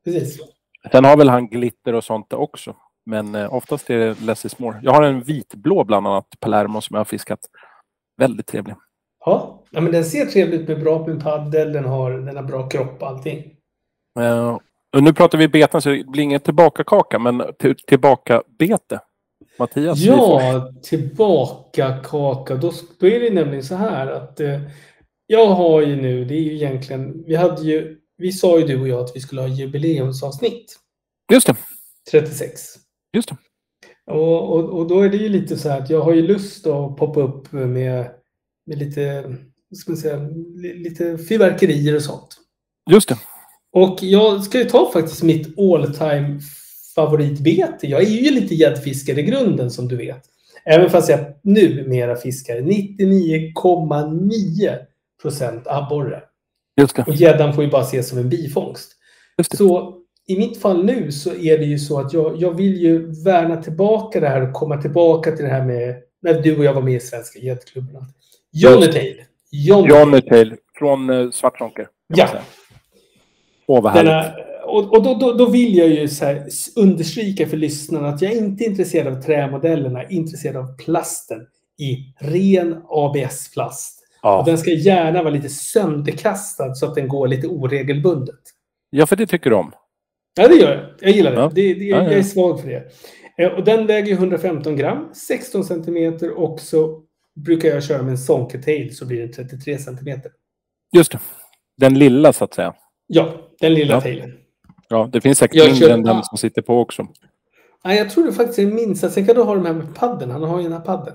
Precis. 0.06 0.40
Sen 0.92 1.06
har 1.06 1.18
väl 1.18 1.30
han 1.30 1.48
glitter 1.48 1.94
och 1.94 2.04
sånt 2.04 2.34
också. 2.34 2.76
Men 3.06 3.36
eh, 3.36 3.54
oftast 3.54 3.90
är 3.90 3.98
det 3.98 4.22
less 4.22 4.46
is 4.46 4.60
more. 4.60 4.80
Jag 4.84 4.92
har 4.92 5.04
en 5.04 5.22
vitblå 5.24 5.84
bland 5.84 6.08
annat, 6.08 6.28
Palermo, 6.40 6.82
som 6.82 6.94
jag 6.94 7.00
har 7.00 7.06
fiskat. 7.06 7.40
Väldigt 8.18 8.48
trevlig. 8.48 8.76
Ja, 9.26 9.64
ja 9.72 9.82
men 9.82 9.92
den 9.92 10.06
ser 10.06 10.26
trevlig 10.26 10.60
ut 10.62 10.68
med 10.68 10.80
bra 10.84 11.08
med 11.08 11.24
paddel, 11.24 11.74
den 11.74 11.86
har, 11.86 12.12
den 12.12 12.36
har 12.36 12.44
bra 12.44 12.70
kropp 12.70 13.02
och 13.02 13.08
allting. 13.08 13.54
Eh, 14.20 14.58
och 14.96 15.04
nu 15.04 15.14
pratar 15.14 15.38
vi 15.38 15.48
beten 15.48 15.82
så 15.82 15.90
det 15.90 16.04
blir 16.08 16.24
ingen 16.24 16.40
tillbaka-kaka, 16.40 17.20
men 17.20 17.44
till, 17.60 17.76
tillbaka-bete. 17.76 19.00
Mattias. 19.60 20.00
Ja, 20.00 20.74
tillbaka 20.84 21.98
kaka. 22.04 22.56
Då, 22.56 22.74
då 23.00 23.08
är 23.08 23.20
det 23.20 23.30
nämligen 23.30 23.64
så 23.64 23.76
här 23.76 24.08
att 24.08 24.40
eh, 24.40 24.62
jag 25.28 25.48
har 25.48 25.82
ju 25.82 25.96
nu, 26.02 26.26
det 26.26 26.34
är 26.36 26.42
ju 26.42 26.56
egentligen, 26.56 27.24
vi 27.28 27.36
hade 27.36 27.62
ju, 27.62 27.98
vi 28.18 28.32
sa 28.32 28.60
ju 28.60 28.66
du 28.68 28.82
och 28.82 28.88
jag 28.88 29.00
att 29.00 29.16
vi 29.16 29.20
skulle 29.20 29.42
ha 29.42 29.48
jubileumsavsnitt. 29.48 30.76
Just 31.34 31.48
det. 31.48 31.56
36. 32.12 32.62
Just 33.14 33.30
det. 33.30 33.38
Och, 34.12 34.54
och, 34.54 34.80
och 34.80 34.88
då 34.88 35.02
är 35.02 35.10
det 35.10 35.18
ju 35.18 35.30
lite 35.30 35.58
så 35.58 35.70
här 35.70 35.82
att 35.82 35.90
jag 35.90 36.02
har 36.02 36.14
ju 36.14 36.22
lust 36.22 36.68
att 36.68 36.98
poppa 36.98 37.22
upp 37.22 37.52
med, 37.52 38.12
med 38.66 38.78
lite, 38.78 39.24
ska 39.76 39.92
man 39.92 39.98
säga, 39.98 40.18
li- 40.56 40.74
lite 40.84 41.18
fyrverkerier 41.18 41.96
och 41.96 42.02
sånt. 42.02 42.38
Just 42.92 43.10
det. 43.10 43.18
Och 43.72 43.98
jag 44.02 44.44
ska 44.44 44.58
ju 44.58 44.66
ta 44.66 44.92
faktiskt 44.94 45.24
mitt 45.24 45.60
all 45.60 45.94
time 45.96 46.40
favoritbete. 46.98 47.88
Jag 47.88 48.02
är 48.02 48.06
ju 48.06 48.32
lite 48.32 48.56
gäddfiskare 48.56 49.20
i 49.20 49.24
grunden 49.24 49.72
som 49.72 49.88
du 49.88 49.96
vet. 49.96 50.24
Även 50.66 50.90
fast 50.90 51.10
jag 51.10 51.20
numera 51.42 52.16
fiskar 52.16 52.58
99,9 52.58 54.78
procent 55.22 55.68
abborre. 55.68 56.22
Och 57.08 57.16
gäddan 57.16 57.54
får 57.54 57.64
ju 57.64 57.70
bara 57.70 57.82
ses 57.82 58.10
som 58.10 58.18
en 58.18 58.30
bifångst. 58.30 58.92
Så 59.58 59.98
i 60.28 60.38
mitt 60.38 60.62
fall 60.62 60.86
nu 60.86 61.12
så 61.12 61.36
är 61.36 61.58
det 61.58 61.66
ju 61.66 61.80
så 61.80 62.00
att 62.00 62.14
jag, 62.14 62.42
jag 62.42 62.54
vill 62.54 62.82
ju 62.82 63.24
värna 63.24 63.64
tillbaka 63.64 64.20
det 64.20 64.28
här 64.28 64.42
och 64.42 64.54
komma 64.54 64.82
tillbaka 64.82 65.32
till 65.32 65.46
det 65.46 65.52
här 65.52 65.66
med 65.66 65.96
när 66.22 66.42
du 66.42 66.58
och 66.58 66.64
jag 66.64 66.74
var 66.74 66.82
med 66.82 66.94
i 66.94 67.00
Svenska 67.00 67.40
gäddklubben. 67.40 68.04
Johnny 68.52 68.86
Just 68.86 68.94
det. 68.94 69.00
Tail. 69.00 69.24
Johnny 69.52 69.90
Johnny 69.90 70.22
Tail 70.22 70.56
från 70.78 71.10
eh, 71.10 71.30
Ja. 72.08 72.28
Åh, 73.68 73.84
vad 73.84 73.92
härligt. 73.92 74.12
Denna, 74.12 74.34
och 74.76 74.94
och 74.98 75.04
då, 75.04 75.14
då, 75.14 75.34
då 75.34 75.46
vill 75.50 75.76
jag 75.78 75.88
ju 75.88 76.08
understryka 76.76 77.48
för 77.48 77.58
lyssnarna 77.58 78.08
att 78.10 78.22
jag 78.22 78.32
är 78.34 78.38
inte 78.38 78.64
intresserad 78.64 79.14
av 79.18 79.22
trämodellerna, 79.22 80.04
jag 80.04 80.12
är 80.12 80.16
intresserad 80.16 80.56
av 80.58 80.78
plasten 80.78 81.40
i 81.80 82.14
ren 82.20 82.82
ABS-plast. 82.90 83.94
Och 84.24 84.30
Ja. 84.30 84.44
den 84.46 84.58
ska 84.58 84.72
gärna 84.72 85.24
vara 85.24 85.34
lite 85.34 85.50
sönderkastad 85.50 86.76
så 86.76 86.86
att 86.86 86.96
den 86.96 87.08
går 87.08 87.28
lite 87.28 87.48
oregelbundet. 87.48 88.40
ja, 88.90 89.06
för 89.06 89.16
det 89.16 89.28
tycker 89.28 89.50
du 89.50 89.56
om. 89.56 89.72
Ja, 90.40 90.48
det 90.48 90.56
gör 90.56 90.76
jag. 90.76 90.86
Jag 91.00 91.12
gillar 91.12 91.32
det. 91.32 91.38
Ja. 91.38 91.52
det, 91.56 91.74
det 91.74 91.86
Ja, 91.86 91.98
ja. 91.98 92.04
Jag 92.04 92.14
är 92.14 92.24
svag 92.24 92.62
för 92.62 92.68
det. 92.70 92.84
Eh, 93.44 93.52
Och 93.52 93.64
den 93.64 93.88
väger 93.88 94.08
ju 94.08 94.14
115 94.14 94.76
gram, 94.76 95.10
16 95.14 95.64
centimeter 95.64 96.32
och 96.40 96.60
så 96.60 97.02
brukar 97.46 97.70
jag 97.70 97.84
köra 97.84 98.02
med 98.04 98.12
en 98.12 98.18
Sonke-tail 98.18 98.96
så 98.96 99.06
blir 99.06 99.28
det 99.28 99.34
33 99.34 99.78
centimeter. 99.78 100.32
Just 100.96 101.12
det. 101.12 101.20
Den 101.78 102.00
lilla 102.00 102.34
så 102.34 102.44
att 102.44 102.54
säga. 102.54 102.74
Ja, 103.08 103.34
den 103.60 103.74
lilla 103.74 103.94
Ja. 103.94 104.02
tailen. 104.02 104.34
Ja, 104.90 105.10
det 105.12 105.22
finns 105.22 105.38
säkert 105.38 105.56
Jag 105.56 105.72
mindre 105.72 105.94
än 105.94 106.04
den 106.04 106.16
ja. 106.16 106.24
som 106.24 106.38
sitter 106.38 106.62
på 106.62 106.80
också. 106.80 107.08
Nej, 107.86 107.98
jag 107.98 108.10
tror 108.10 108.26
det 108.26 108.34
faktiskt 108.34 108.60
är 108.60 108.66
minsta. 108.66 109.10
Sen 109.10 109.26
kan 109.26 109.36
du 109.36 109.42
ha 109.42 109.56
de 109.56 109.66
här 109.66 109.74
med 109.74 109.96
padden. 109.96 110.32
Han 110.32 110.44
har 110.44 110.58
ju 110.58 110.64
den 110.64 110.74
här 110.74 110.80
padden. 110.80 111.14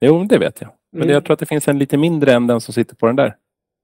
Jo, 0.00 0.24
det 0.24 0.38
vet 0.38 0.60
jag. 0.60 0.70
Men 0.92 1.02
Mm. 1.02 1.14
jag 1.14 1.24
tror 1.24 1.32
att 1.34 1.40
det 1.40 1.46
finns 1.46 1.68
en 1.68 1.78
lite 1.78 1.96
mindre 1.96 2.32
än 2.32 2.46
den 2.46 2.60
som 2.60 2.74
sitter 2.74 2.96
på 2.96 3.06
den 3.06 3.16
där. 3.16 3.36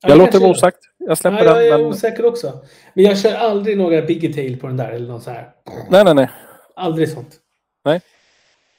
Ja, 0.03 0.09
Jag 0.09 0.11
det 0.11 0.19
låter 0.19 0.33
kanske 0.33 0.45
vara 0.47 0.51
osagt. 0.57 0.79
Jag 0.99 1.19
släpper 1.19 1.45
Ja, 1.45 1.45
jag 1.45 1.67
är 1.67 1.71
den. 1.71 1.81
Men... 1.81 1.89
osäker 1.91 2.27
också. 2.27 2.53
Men 2.95 3.05
jag 3.05 3.19
kör 3.19 3.35
aldrig 3.35 3.79
några 3.79 4.03
bigger 4.03 4.33
tail 4.33 4.61
på 4.61 4.67
den 4.67 4.77
där 4.77 4.91
eller 4.91 5.09
något 5.09 5.23
så 5.23 5.31
här. 5.31 5.49
Nej, 5.91 6.05
nej, 6.05 6.15
nej. 6.15 6.31
Aldrig 6.77 7.09
sånt. 7.09 7.37
Nej. 7.85 8.01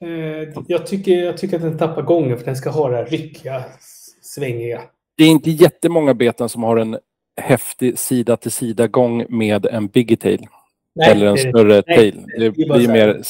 Eh, 0.02 0.50
jag, 0.68 0.88
tycker, 0.88 1.12
jag 1.12 1.38
tycker 1.38 1.56
att 1.56 1.62
den 1.62 1.78
tappar 1.78 2.02
gången 2.02 2.38
för 2.38 2.46
den 2.46 2.56
ska 2.56 2.70
ha 2.70 2.90
det 2.90 2.96
här 2.96 3.06
ryckiga, 3.06 3.64
svängiga. 4.22 4.82
Det 5.18 5.24
är 5.24 5.28
inte 5.28 5.50
jättemånga 5.52 6.14
beten 6.14 6.50
som 6.50 6.64
har 6.64 6.78
en 6.78 6.98
häftig 7.40 8.00
sida 8.00 8.38
till 8.38 8.52
sida 8.52 8.88
gång 8.88 9.26
med 9.30 9.66
en 9.66 9.88
biggie 9.88 10.18
tail. 10.18 10.48
Nej, 10.96 11.12
eller 11.12 11.26
en 11.26 11.38
större 11.38 11.84
Nej, 11.88 11.96
tail. 11.98 12.26
det 12.38 12.52
blir 12.52 12.88
mer... 12.88 13.22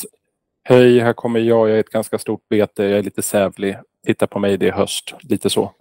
Hej, 0.64 1.00
här 1.00 1.14
kommer 1.14 1.40
jag. 1.40 1.70
Jag 1.70 1.76
är 1.76 1.80
ett 1.80 1.90
ganska 1.90 2.18
stort 2.18 2.50
bete. 2.50 2.84
Jag 2.84 3.00
är 3.00 3.04
lite 3.04 3.22
sävlig. 3.22 3.78
Titta 4.06 4.28
på 4.28 4.40
mig, 4.40 4.58
det 4.58 4.68
är 4.68 4.72
höst. 4.72 5.14
Lite 5.22 5.50
så. 5.50 5.72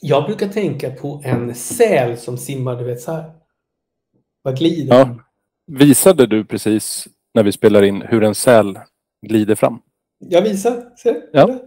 Jag 0.00 0.24
brukar 0.24 0.48
tänka 0.48 0.90
på 0.90 1.22
en 1.24 1.54
säl 1.54 2.16
som 2.18 2.38
simmar, 2.38 2.76
du 2.76 2.84
vet 2.84 3.00
så 3.00 3.12
här. 3.12 3.32
Vad 4.42 4.58
glider 4.58 4.96
Ja. 4.98 5.16
Visade 5.66 6.26
du 6.26 6.44
precis 6.44 7.08
när 7.34 7.42
vi 7.42 7.52
spelar 7.52 7.82
in 7.82 8.02
hur 8.02 8.24
en 8.24 8.34
säl 8.34 8.78
glider 9.26 9.54
fram? 9.54 9.80
Jag 10.18 10.42
visar. 10.42 10.96
Se. 10.96 11.14
Ja. 11.32 11.58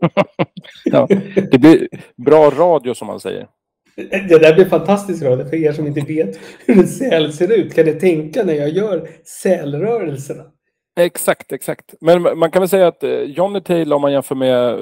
Ja. 0.84 1.06
Det 1.50 1.58
blir 1.60 1.88
bra 2.16 2.50
radio 2.50 2.94
som 2.94 3.06
man 3.06 3.20
säger. 3.20 3.48
Det 3.96 4.38
där 4.38 4.54
blir 4.54 4.64
fantastiskt 4.64 5.22
radio 5.22 5.44
för 5.44 5.56
er 5.56 5.72
som 5.72 5.86
inte 5.86 6.00
vet 6.00 6.38
hur 6.66 6.78
en 6.78 6.88
säl 6.88 7.32
ser 7.32 7.52
ut. 7.52 7.74
Kan 7.74 7.84
ni 7.86 7.92
tänka 7.92 8.42
när 8.44 8.54
jag 8.54 8.68
gör 8.68 9.08
sälrörelserna? 9.24 10.44
Exakt, 11.00 11.52
exakt. 11.52 11.94
Men 12.00 12.22
man 12.22 12.50
kan 12.50 12.62
väl 12.62 12.68
säga 12.68 12.86
att 12.86 13.02
eh, 13.02 13.10
Johnny 13.10 13.60
Taylor 13.60 13.96
om 13.96 14.02
man 14.02 14.12
jämför 14.12 14.34
med 14.34 14.72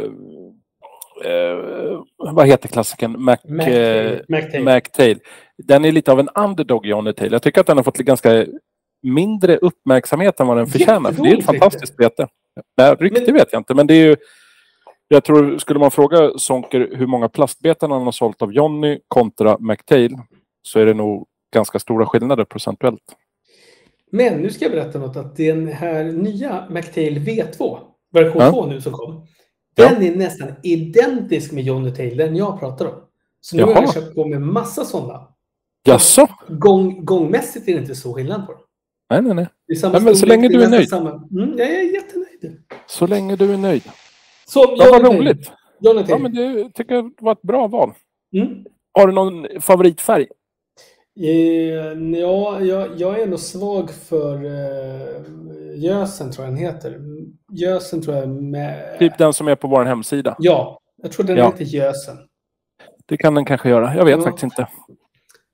eh, 1.25 2.03
vad 2.17 2.47
heter 2.47 2.69
klassikern? 2.69 3.23
Mac, 3.25 3.37
eh. 3.69 5.17
Den 5.59 5.85
är 5.85 5.93
lite 5.93 6.13
av 6.13 6.21
en 6.21 6.29
underdog 6.35 6.87
Johnny 6.87 7.13
Taylor. 7.13 7.35
Jag 7.35 7.43
tycker 7.43 7.61
att 7.61 7.67
den 7.67 7.77
har 7.77 7.85
fått 7.85 7.99
ganska 7.99 8.47
mindre 9.03 9.57
uppmärksamhet 9.57 10.41
än 10.41 10.47
vad 10.47 10.57
den 10.57 10.67
förtjänar. 10.67 11.13
För 11.13 11.23
det 11.23 11.31
är 11.31 11.39
ett 11.39 11.45
fantastiskt 11.45 11.97
bete. 11.97 12.27
Nej, 12.77 12.95
rykte 13.01 13.21
Men- 13.21 13.35
vet 13.35 13.49
jag 13.53 13.61
inte, 13.61 13.75
men 13.75 13.87
det 13.87 13.95
är 13.95 14.07
ju 14.07 14.17
jag 15.13 15.25
tror, 15.25 15.59
skulle 15.59 15.79
man 15.79 15.91
fråga 15.91 16.31
Sonker 16.39 16.91
hur 16.97 17.07
många 17.07 17.29
plastbeten 17.29 17.91
han 17.91 18.03
har 18.03 18.13
sålt 18.13 18.43
av 18.43 18.53
Johnny 18.53 19.01
kontra 19.09 19.57
McTail 19.61 20.17
så 20.63 20.81
är 20.81 20.87
det 20.87 20.95
nog 20.95 21.27
ganska 21.55 21.79
stora 21.79 22.07
skillnader 22.07 22.45
procentuellt. 22.45 23.03
Men 24.13 24.41
nu 24.43 24.51
ska 24.51 24.65
jag 24.65 24.73
berätta 24.73 24.99
något 24.99 25.17
att 25.17 25.37
den 25.37 25.69
här 25.69 26.05
nya 26.05 26.67
McTail 26.71 27.19
V2, 27.19 27.79
version 28.13 28.43
Ja. 28.43 28.51
2 28.51 28.67
nu 28.67 28.81
som 28.81 28.93
kom. 28.93 29.27
Ja. 29.75 29.89
Den 29.89 30.03
är 30.03 30.17
nästan 30.17 30.49
identisk 30.63 31.53
med 31.53 31.65
Johnny 31.65 31.91
Tail, 31.95 32.17
den 32.17 32.37
jag 32.37 32.61
pratar 32.61 32.87
om. 32.87 32.95
Så 33.41 33.57
nu 33.57 33.63
har 33.63 33.71
Jaha. 33.71 33.83
jag 33.83 33.95
köpt 33.95 34.15
på 34.15 34.27
mig 34.27 34.39
massa 34.39 34.85
sådana. 34.85 35.29
Jaså? 35.85 36.29
Gång, 36.49 37.05
gångmässigt 37.05 37.69
är 37.69 37.73
det 37.73 37.81
inte 37.81 37.95
så 37.95 38.15
skillnad 38.15 38.47
på 38.47 38.53
dem. 38.53 38.61
Nej, 39.11 39.23
nej, 39.23 39.35
nej. 39.35 39.47
Nej, 39.93 40.03
men 40.03 40.17
så 40.17 40.27
länge 40.27 40.49
du 40.49 40.63
är 40.63 40.69
nöjd. 40.69 40.89
Samma. 40.89 41.11
Mm, 41.11 41.59
jag 41.59 41.69
är 41.69 41.95
jättenöjd. 41.95 42.63
Så 42.87 43.07
länge 43.07 43.37
du 43.37 43.53
är 43.53 43.57
nöjd. 43.57 43.83
Så, 44.53 44.75
Ja, 44.79 44.89
vad 44.91 45.15
roligt. 45.15 45.53
Johnny 45.81 46.05
Ja, 46.09 46.19
men 46.19 46.35
det 46.35 46.71
tycker 46.75 46.95
jag 46.95 47.13
var 47.21 47.33
ett 47.33 47.43
bra 47.43 47.67
val. 47.67 47.93
Mm. 48.37 48.65
Har 48.93 49.07
du 49.07 49.13
någon 49.13 49.61
favoritfärg? 49.61 50.27
Eh, 51.21 52.19
ja, 52.21 52.61
jag, 52.61 52.89
jag 53.01 53.21
är 53.21 53.27
nog 53.27 53.39
svag 53.39 53.91
för 53.91 54.45
eh, 54.45 55.23
gösen, 55.77 56.33
tror 56.33 56.47
jag 56.47 56.55
den 56.55 56.65
heter. 56.65 56.99
Gösen 57.53 58.03
tror 58.03 58.17
jag 58.17 58.29
med... 58.29 58.99
Typ 58.99 59.19
den 59.19 59.33
som 59.33 59.49
är 59.49 59.55
på 59.57 59.69
vår 59.69 59.85
hemsida. 59.85 60.37
Ja, 60.39 60.79
jag 61.03 61.13
tror 61.13 61.27
den 61.27 61.37
Ja. 61.37 61.47
heter 61.47 61.65
gösen. 61.65 62.17
Det 63.07 63.17
kan 63.17 63.35
den 63.35 63.45
kanske 63.45 63.69
göra. 63.69 63.95
Jag 63.97 64.05
vet 64.05 64.17
Ja. 64.19 64.23
faktiskt 64.23 64.43
inte. 64.45 64.63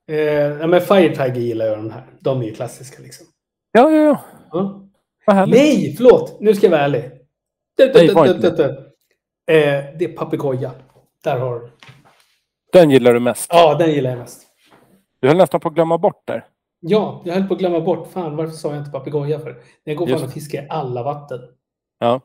Eh, 0.08 0.68
men 0.68 0.80
Fire 0.80 1.08
Tiger 1.16 1.40
gillar 1.40 1.66
jag 1.66 1.78
de 1.78 1.90
här. 1.90 2.06
De 2.20 2.40
är 2.40 2.44
ju 2.46 2.54
klassiska 2.54 3.02
liksom. 3.02 3.26
Ja, 3.72 3.90
ja, 3.90 4.22
ja. 4.52 4.84
Härligt. 5.32 5.54
Nej, 5.56 5.94
förlåt! 5.96 6.40
Nu 6.40 6.54
ska 6.54 6.66
jag 6.66 6.70
vara 6.70 6.80
ärlig. 6.80 7.02
Du, 7.76 7.86
du, 7.86 7.92
Nej, 7.94 8.06
du, 8.06 8.14
var 8.14 8.24
du, 8.24 8.30
inte 8.34 8.50
du, 8.50 8.56
du. 8.56 8.84
Eh, 9.48 9.84
det 9.98 10.04
är 10.04 10.16
papegoja. 10.16 10.70
Där 11.24 11.38
har 11.38 11.60
du. 11.60 11.70
Den 12.72 12.90
gillar 12.90 13.14
du 13.14 13.20
mest. 13.20 13.50
Ja, 13.52 13.74
den 13.74 13.90
gillar 13.90 14.10
jag 14.10 14.18
mest. 14.18 14.42
Du 15.20 15.28
höll 15.28 15.36
nästan 15.36 15.60
på 15.60 15.68
att 15.68 15.74
glömma 15.74 15.98
bort 15.98 16.22
där. 16.26 16.46
Ja, 16.80 17.22
jag 17.24 17.34
höll 17.34 17.48
på 17.48 17.54
att 17.54 17.60
glömma 17.60 17.80
bort. 17.80 18.08
Fan, 18.12 18.36
varför 18.36 18.52
sa 18.52 18.68
jag 18.68 18.78
inte 18.78 18.90
papegoja 18.90 19.38
för? 19.38 19.56
Jag 19.84 19.96
går 19.96 20.06
fan 20.06 20.24
och 20.24 20.32
fiskar 20.32 20.62
i 20.62 20.66
alla 20.70 21.02
vatten. 21.02 21.40
Ja. 21.98 22.20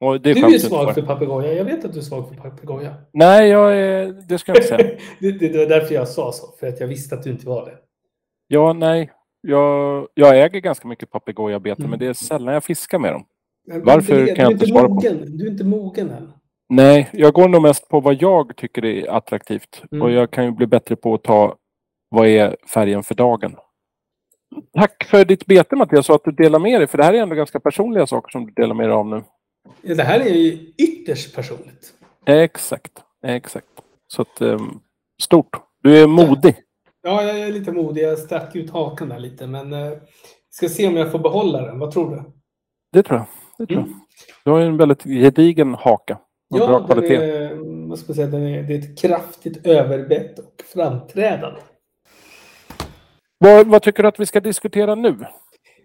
Och 0.00 0.20
det 0.20 0.30
är 0.30 0.34
Du 0.34 0.54
är 0.54 0.58
svag 0.58 0.94
för 0.94 1.02
papegoja. 1.02 1.52
Jag 1.52 1.64
vet 1.64 1.84
att 1.84 1.92
du 1.92 1.98
är 1.98 2.02
svag 2.02 2.28
för 2.28 2.34
papegoja. 2.34 2.94
Nej, 3.12 3.48
jag 3.48 3.76
är... 3.76 4.06
det 4.28 4.38
ska 4.38 4.50
jag 4.52 4.56
inte 4.56 4.68
säga. 4.68 4.98
det, 5.20 5.32
det, 5.32 5.48
det 5.48 5.58
var 5.58 5.66
därför 5.66 5.94
jag 5.94 6.08
sa 6.08 6.32
så. 6.32 6.46
För 6.60 6.66
att 6.66 6.80
jag 6.80 6.86
visste 6.86 7.14
att 7.14 7.22
du 7.22 7.30
inte 7.30 7.46
var 7.46 7.66
det. 7.66 7.78
Ja, 8.46 8.72
nej. 8.72 9.10
Jag, 9.40 10.08
jag 10.14 10.38
äger 10.38 10.60
ganska 10.60 10.88
mycket 10.88 11.10
papegojabete, 11.10 11.82
Mm. 11.82 11.90
men 11.90 11.98
det 11.98 12.06
är 12.06 12.12
sällan 12.12 12.54
jag 12.54 12.64
fiskar 12.64 12.98
med 12.98 13.12
dem. 13.12 13.24
Men 13.66 13.84
Varför 13.84 14.14
du 14.14 14.30
är- 14.30 14.34
kan 14.36 14.42
jag 14.42 14.52
inte 14.52 14.66
svara 14.66 14.88
på? 14.88 15.00
Du 15.26 15.46
är 15.46 15.50
inte 15.50 15.64
mogen 15.64 16.10
än. 16.10 16.32
Nej, 16.68 17.10
jag 17.12 17.34
går 17.34 17.48
nog 17.48 17.62
mest 17.62 17.88
på 17.88 18.00
vad 18.00 18.22
jag 18.22 18.56
tycker 18.56 18.84
är 18.84 19.10
attraktivt. 19.10 19.82
Mm. 19.92 20.02
Och 20.02 20.10
jag 20.10 20.30
kan 20.30 20.44
ju 20.44 20.50
bli 20.50 20.66
bättre 20.66 20.96
på 20.96 21.14
att 21.14 21.22
ta 21.22 21.56
vad 22.08 22.26
är 22.26 22.56
färgen 22.74 23.02
för 23.02 23.14
dagen. 23.14 23.56
Tack 24.74 25.04
för 25.04 25.24
ditt 25.24 25.46
bete 25.46 25.76
Mattias 25.76 26.08
och 26.08 26.14
att 26.14 26.24
du 26.24 26.32
delar 26.32 26.58
med 26.58 26.80
dig. 26.80 26.86
För 26.86 26.98
det 26.98 27.04
här 27.04 27.12
är 27.14 27.22
ändå 27.22 27.34
ganska 27.34 27.60
personliga 27.60 28.06
saker 28.06 28.30
som 28.30 28.46
du 28.46 28.52
delar 28.52 28.74
med 28.74 28.88
dig 28.88 28.92
av 28.94 29.06
nu. 29.06 29.22
Ja, 29.82 29.94
Det 29.94 30.02
här 30.02 30.20
är 30.20 30.34
ju 30.34 30.72
ytterst 30.78 31.34
personligt. 31.36 31.94
Exakt, 32.26 32.92
exakt. 33.26 33.66
Så 34.06 34.22
att, 34.22 34.40
ehm, 34.40 34.80
stort. 35.22 35.56
Du 35.82 36.02
är 36.02 36.06
modig. 36.06 36.56
Ja, 37.02 37.22
jag 37.22 37.40
är 37.40 37.52
lite 37.52 37.72
modig. 37.72 38.02
Jag 38.02 38.18
stack 38.18 38.56
ut 38.56 38.70
hakan 38.70 39.08
där 39.08 39.18
lite. 39.18 39.46
Men 39.46 39.72
eh, 39.72 39.92
ska 40.50 40.68
se 40.68 40.86
om 40.88 40.96
jag 40.96 41.12
får 41.12 41.18
behålla 41.18 41.62
den. 41.62 41.78
Vad 41.78 41.90
tror 41.90 42.10
du? 42.16 42.22
Det 42.92 43.02
tror 43.02 43.18
jag. 43.18 43.26
Det 43.60 43.66
tror 43.66 43.78
jag. 43.78 43.86
Mm. 43.86 44.00
Du 44.44 44.50
har 44.50 44.60
en 44.60 44.76
väldigt 44.76 45.02
gedigen 45.04 45.74
haka. 45.74 46.18
Bra 46.54 46.60
Ja, 46.60 46.78
den 46.78 46.86
kvalitet. 46.86 47.14
är, 47.16 47.88
vad 47.88 47.98
ska 47.98 48.14
säga, 48.14 48.26
är, 48.26 48.62
det 48.62 48.74
är 48.74 48.78
ett 48.78 48.98
kraftigt 49.00 49.66
överbett 49.66 50.38
och 50.38 50.62
framträdande. 50.74 51.60
Vad, 53.38 53.66
vad 53.66 53.82
tycker 53.82 54.02
du 54.02 54.08
att 54.08 54.20
vi 54.20 54.26
ska 54.26 54.40
diskutera 54.40 54.94
nu? 54.94 55.08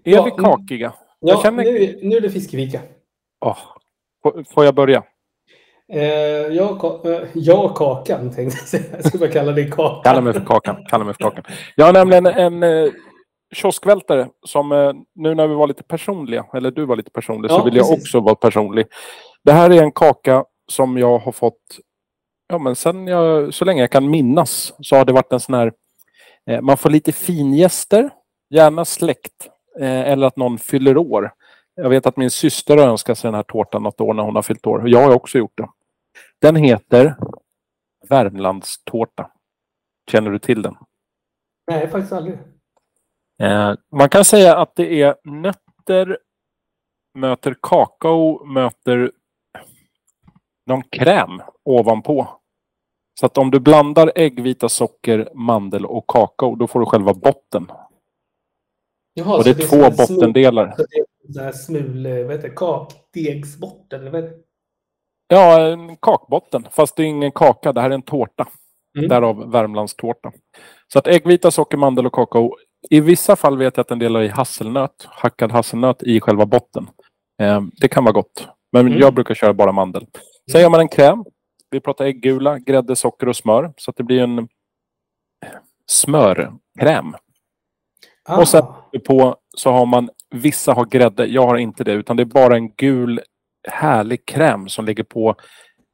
Är 0.03 0.11
Ja, 0.11 0.23
vi 0.23 0.32
kakiga? 0.32 0.93
Ja, 1.19 1.39
känner- 1.43 1.63
nu, 1.63 1.99
nu 2.03 2.15
är 2.17 2.21
det 2.21 2.30
fiskevika. 2.30 2.80
Åh, 3.45 3.57
får, 4.23 4.43
får 4.53 4.65
jag 4.65 4.76
börja? 4.76 5.03
Eh, 5.93 6.01
jag, 6.55 6.80
ka- 6.80 7.11
eh, 7.21 7.28
jag 7.34 7.76
kakan 7.76 8.32
tänkte 8.36 8.57
jag 8.61 8.67
säga. 8.67 8.84
Jag 8.91 9.05
skulle 9.07 9.28
bara 9.28 9.34
kalla 9.34 9.51
dig 9.51 9.71
kakan. 9.71 10.01
Kalla 10.03 10.21
mig 10.21 10.34
för 10.34 10.45
Kakan. 10.45 10.86
Kalla 10.89 11.03
mig 11.05 11.13
för 11.13 11.23
Kakan. 11.23 11.43
Jag 11.76 11.86
har 11.86 11.93
nämligen 11.93 12.26
en 12.26 12.63
eh, 12.63 12.91
kioskvältare 13.54 14.30
som 14.46 14.72
eh, 14.72 14.93
nu 15.16 15.36
när 15.36 15.48
vi 15.48 15.56
var 15.56 15.68
lite 15.68 15.84
personliga, 15.84 16.46
eller 16.54 16.72
du 16.72 16.86
var 16.86 16.96
lite 16.96 17.12
personlig, 17.12 17.52
så 17.52 17.58
Ja, 17.58 17.64
vill 17.64 17.76
jag 17.76 17.88
precis. 17.89 18.04
också 18.04 18.20
vara 18.20 18.36
personlig. 18.36 18.86
Det 19.43 19.52
här 19.52 19.70
är 19.70 19.82
en 19.84 19.91
kaka 19.91 20.46
som 20.72 20.98
jag 20.98 21.18
har 21.20 21.32
fått, 21.32 21.62
ja 22.48 22.58
men 22.58 22.76
sen 22.76 23.08
jag, 23.08 23.54
så 23.54 23.66
länge 23.66 23.82
jag 23.82 23.91
kan 23.91 24.10
minnas, 24.10 24.74
så 24.80 24.96
har 24.96 25.06
det 25.06 25.14
varit 25.14 25.34
en 25.34 25.39
sån 25.39 25.56
här, 25.56 25.74
eh, 26.50 26.62
man 26.62 26.78
får 26.78 26.89
lite 26.89 27.12
fingäster, 27.12 28.10
gärna 28.50 28.86
släkt, 28.86 29.50
eh, 29.80 30.02
eller 30.12 30.28
att 30.28 30.38
någon 30.38 30.58
fyller 30.58 30.98
år. 30.98 31.34
Jag 31.76 31.89
vet 31.89 32.06
att 32.06 32.18
min 32.18 32.32
syster 32.32 32.78
har 32.78 32.88
önskat 32.88 33.18
sig 33.18 33.28
den 33.28 33.36
här 33.36 33.43
tårtan 33.43 33.84
något 33.84 34.02
år 34.02 34.14
när 34.14 34.24
hon 34.24 34.36
har 34.36 34.41
fyllt 34.41 34.68
år. 34.68 34.89
Jag 34.89 35.02
har 35.02 35.16
också 35.16 35.38
gjort 35.38 35.58
det. 35.58 35.68
Den 36.41 36.56
heter 36.56 37.16
Värmlandstårta. 38.10 39.32
Känner 40.12 40.32
du 40.32 40.39
till 40.39 40.62
den? 40.62 40.76
Nej, 41.72 41.88
faktiskt 41.88 42.14
aldrig. 42.14 42.38
Eh, 43.43 43.73
man 43.91 44.09
kan 44.09 44.25
säga 44.25 44.57
att 44.57 44.75
det 44.75 45.01
är 45.01 45.15
nötter 45.23 46.17
möter 47.17 47.55
kakao 47.61 48.45
möter 48.45 49.11
någon 50.65 50.83
kräm 50.83 51.41
ovanpå. 51.63 52.27
Så 53.19 53.25
att 53.25 53.38
om 53.38 53.51
du 53.51 53.59
blandar 53.59 54.11
äggvita 54.15 54.69
socker, 54.69 55.29
mandel 55.33 55.86
och 55.86 56.07
kakao, 56.07 56.55
då 56.55 56.67
får 56.67 56.79
du 56.79 56.86
själva 56.86 57.13
botten. 57.13 57.71
Jaha, 59.13 59.38
och 59.38 59.43
det 59.43 59.49
är 59.49 59.53
som 59.53 59.79
två 59.79 59.86
en 59.86 59.91
smul- 59.91 60.07
bottendelar. 60.15 60.73
Så 60.77 60.86
det 61.27 61.39
är 61.39 61.51
smul, 61.51 62.05
eh, 62.05 62.25
vad 62.25 62.36
heter 62.36 62.49
det, 62.49 62.55
kakdegsbotten, 62.55 64.01
eller 64.01 64.11
vad 64.11 64.23
heter 64.23 64.38
det? 64.38 64.43
Ja, 65.27 65.61
en 65.61 65.97
kakbotten. 65.97 66.67
Fast 66.71 66.95
det 66.95 67.03
är 67.03 67.07
ingen 67.07 67.31
kaka, 67.31 67.73
det 67.73 67.81
här 67.81 67.89
är 67.89 67.93
en 67.93 68.01
tårta. 68.01 68.47
Mm. 68.97 69.09
Därav 69.09 69.51
Värmlandstårta. 69.51 70.31
Så 70.88 70.99
att 70.99 71.07
äggvita, 71.07 71.51
socker, 71.51 71.77
mandel 71.77 72.05
och 72.05 72.13
kakao. 72.13 72.55
I 72.89 72.99
vissa 72.99 73.36
fall 73.36 73.57
vet 73.57 73.77
jag 73.77 73.81
att 73.83 73.91
en 73.91 73.99
del 73.99 74.15
har 74.15 74.21
i 74.23 74.27
hasselnöt, 74.27 75.05
hackad 75.09 75.51
hasselnöt 75.51 76.03
i 76.03 76.21
själva 76.21 76.45
botten. 76.45 76.89
Eh, 77.41 77.61
det 77.81 77.88
kan 77.88 78.03
vara 78.03 78.13
gott. 78.13 78.47
Men 78.71 78.88
Mm. 78.88 78.99
jag 78.99 79.13
brukar 79.13 79.36
köra 79.36 79.53
bara 79.53 79.71
mandel. 79.71 80.07
Sen 80.51 80.61
gör 80.61 80.69
man 80.69 80.79
en 80.79 80.88
kräm. 80.88 81.25
Vi 81.69 81.79
pratar 81.79 82.05
äggula, 82.05 82.59
grädde, 82.59 82.95
socker 82.95 83.29
och 83.29 83.36
smör. 83.36 83.73
Så 83.77 83.91
att 83.91 83.97
det 83.97 84.03
blir 84.03 84.21
en 84.23 84.47
smörkräm. 85.91 87.15
Ah, 88.25 88.39
Och 88.39 88.47
sen- 88.47 88.65
På 89.07 89.36
så 89.57 89.71
har 89.71 89.86
man, 89.86 90.09
vissa 90.29 90.73
har 90.73 90.86
grädde, 90.86 91.25
jag 91.25 91.47
har 91.47 91.57
inte 91.57 91.83
det. 91.83 91.91
Utan 91.93 92.17
det 92.17 92.23
är 92.23 92.25
bara 92.25 92.55
en 92.55 92.69
gul 92.75 93.21
härlig 93.67 94.25
kräm 94.25 94.67
som 94.69 94.86
ligger 94.86 95.03
på. 95.03 95.29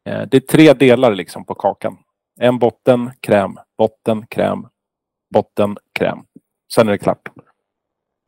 Eh, 0.09 0.21
det 0.31 0.37
är 0.37 0.41
tre 0.41 0.73
delar 0.73 1.15
liksom 1.15 1.45
på 1.45 1.55
kakan. 1.55 1.97
En 2.41 2.59
botten, 2.59 3.11
kräm, 3.19 3.57
botten, 3.77 4.25
kräm, 4.27 4.67
botten, 5.33 5.77
kräm. 5.99 6.19
Sen 6.75 6.87
är 6.87 6.91
det 6.91 6.97
klart. 6.97 7.29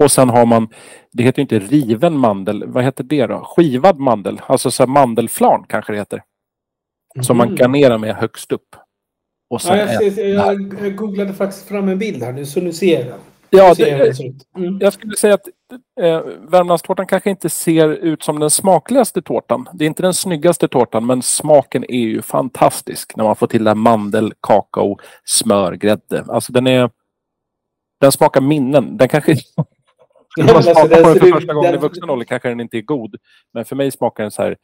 Och 0.03 0.11
sen 0.11 0.29
har 0.29 0.45
man, 0.45 0.67
det 1.11 1.23
heter 1.23 1.41
inte 1.41 1.59
riven 1.59 2.17
mandel, 2.17 2.63
vad 2.67 2.83
heter 2.83 3.03
det 3.03 3.27
då? 3.27 3.43
Skivad 3.55 3.99
mandel, 3.99 4.41
alltså 4.47 4.71
så 4.71 4.87
mandelflarn 4.87 5.65
kanske 5.69 5.93
det 5.93 5.97
heter. 5.99 6.23
Som 7.21 7.37
man 7.37 7.47
Mhm. 7.47 7.55
garnerar 7.57 7.97
med 7.97 8.15
högst 8.15 8.51
upp. 8.51 8.75
Och 9.49 9.61
sen 9.61 9.77
Ja, 9.77 9.93
jag, 10.01 10.13
ser, 10.13 10.27
jag, 10.27 10.95
googlade 10.95 11.33
faktiskt 11.33 11.67
fram 11.67 11.89
en 11.89 11.99
bild 11.99 12.23
här 12.23 12.31
nu, 12.31 12.45
så 12.45 12.61
nu 12.61 12.73
ser 12.73 12.99
jag 12.99 13.05
den. 13.05 13.19
Ja, 13.49 13.73
det. 13.77 14.19
Mm. 14.57 14.77
jag 14.81 14.93
skulle 14.93 15.15
säga 15.15 15.33
att 15.33 15.47
eh, 16.01 16.19
Värmlandstårtan 16.49 17.07
kanske 17.07 17.29
inte 17.29 17.49
ser 17.49 17.89
ut 17.89 18.23
som 18.23 18.39
den 18.39 18.49
smakligaste 18.49 19.21
tårtan. 19.21 19.69
Det 19.73 19.85
är 19.85 19.87
inte 19.87 20.01
den 20.03 20.13
snyggaste 20.13 20.67
tårtan, 20.67 21.05
men 21.05 21.21
smaken 21.21 21.83
är 21.83 21.99
ju 21.99 22.21
fantastisk 22.21 23.15
när 23.15 23.23
man 23.23 23.35
får 23.35 23.47
till 23.47 23.63
det 23.63 23.69
här 23.69 23.75
mandel, 23.75 24.33
kakao, 24.41 24.97
smör, 25.25 25.73
grädde. 25.73 26.25
Alltså 26.27 26.53
den 26.53 26.67
är... 26.67 26.89
Den 28.03 28.11
smakar 28.11 28.41
minnen. 28.41 28.97
Den 28.97 29.07
kanske... 29.07 29.31
När 30.37 30.45
man 30.45 30.55
alltså, 30.55 30.73
smakar 30.73 30.89
den 30.89 31.03
på 31.03 31.09
den 31.09 31.19
för 31.19 31.31
första 31.31 31.53
gången 31.53 31.69
i 31.69 31.71
den- 31.71 31.81
vuxen 31.81 32.09
ålder 32.09 32.25
kanske 32.25 32.49
den 32.49 32.59
inte 32.59 32.77
är 32.77 32.81
god. 32.81 33.15
Men 33.53 33.65
för 33.65 33.75
mig 33.75 33.91
smakar 33.91 34.23
den 34.23 34.31
så 34.31 34.41
här 34.41 34.57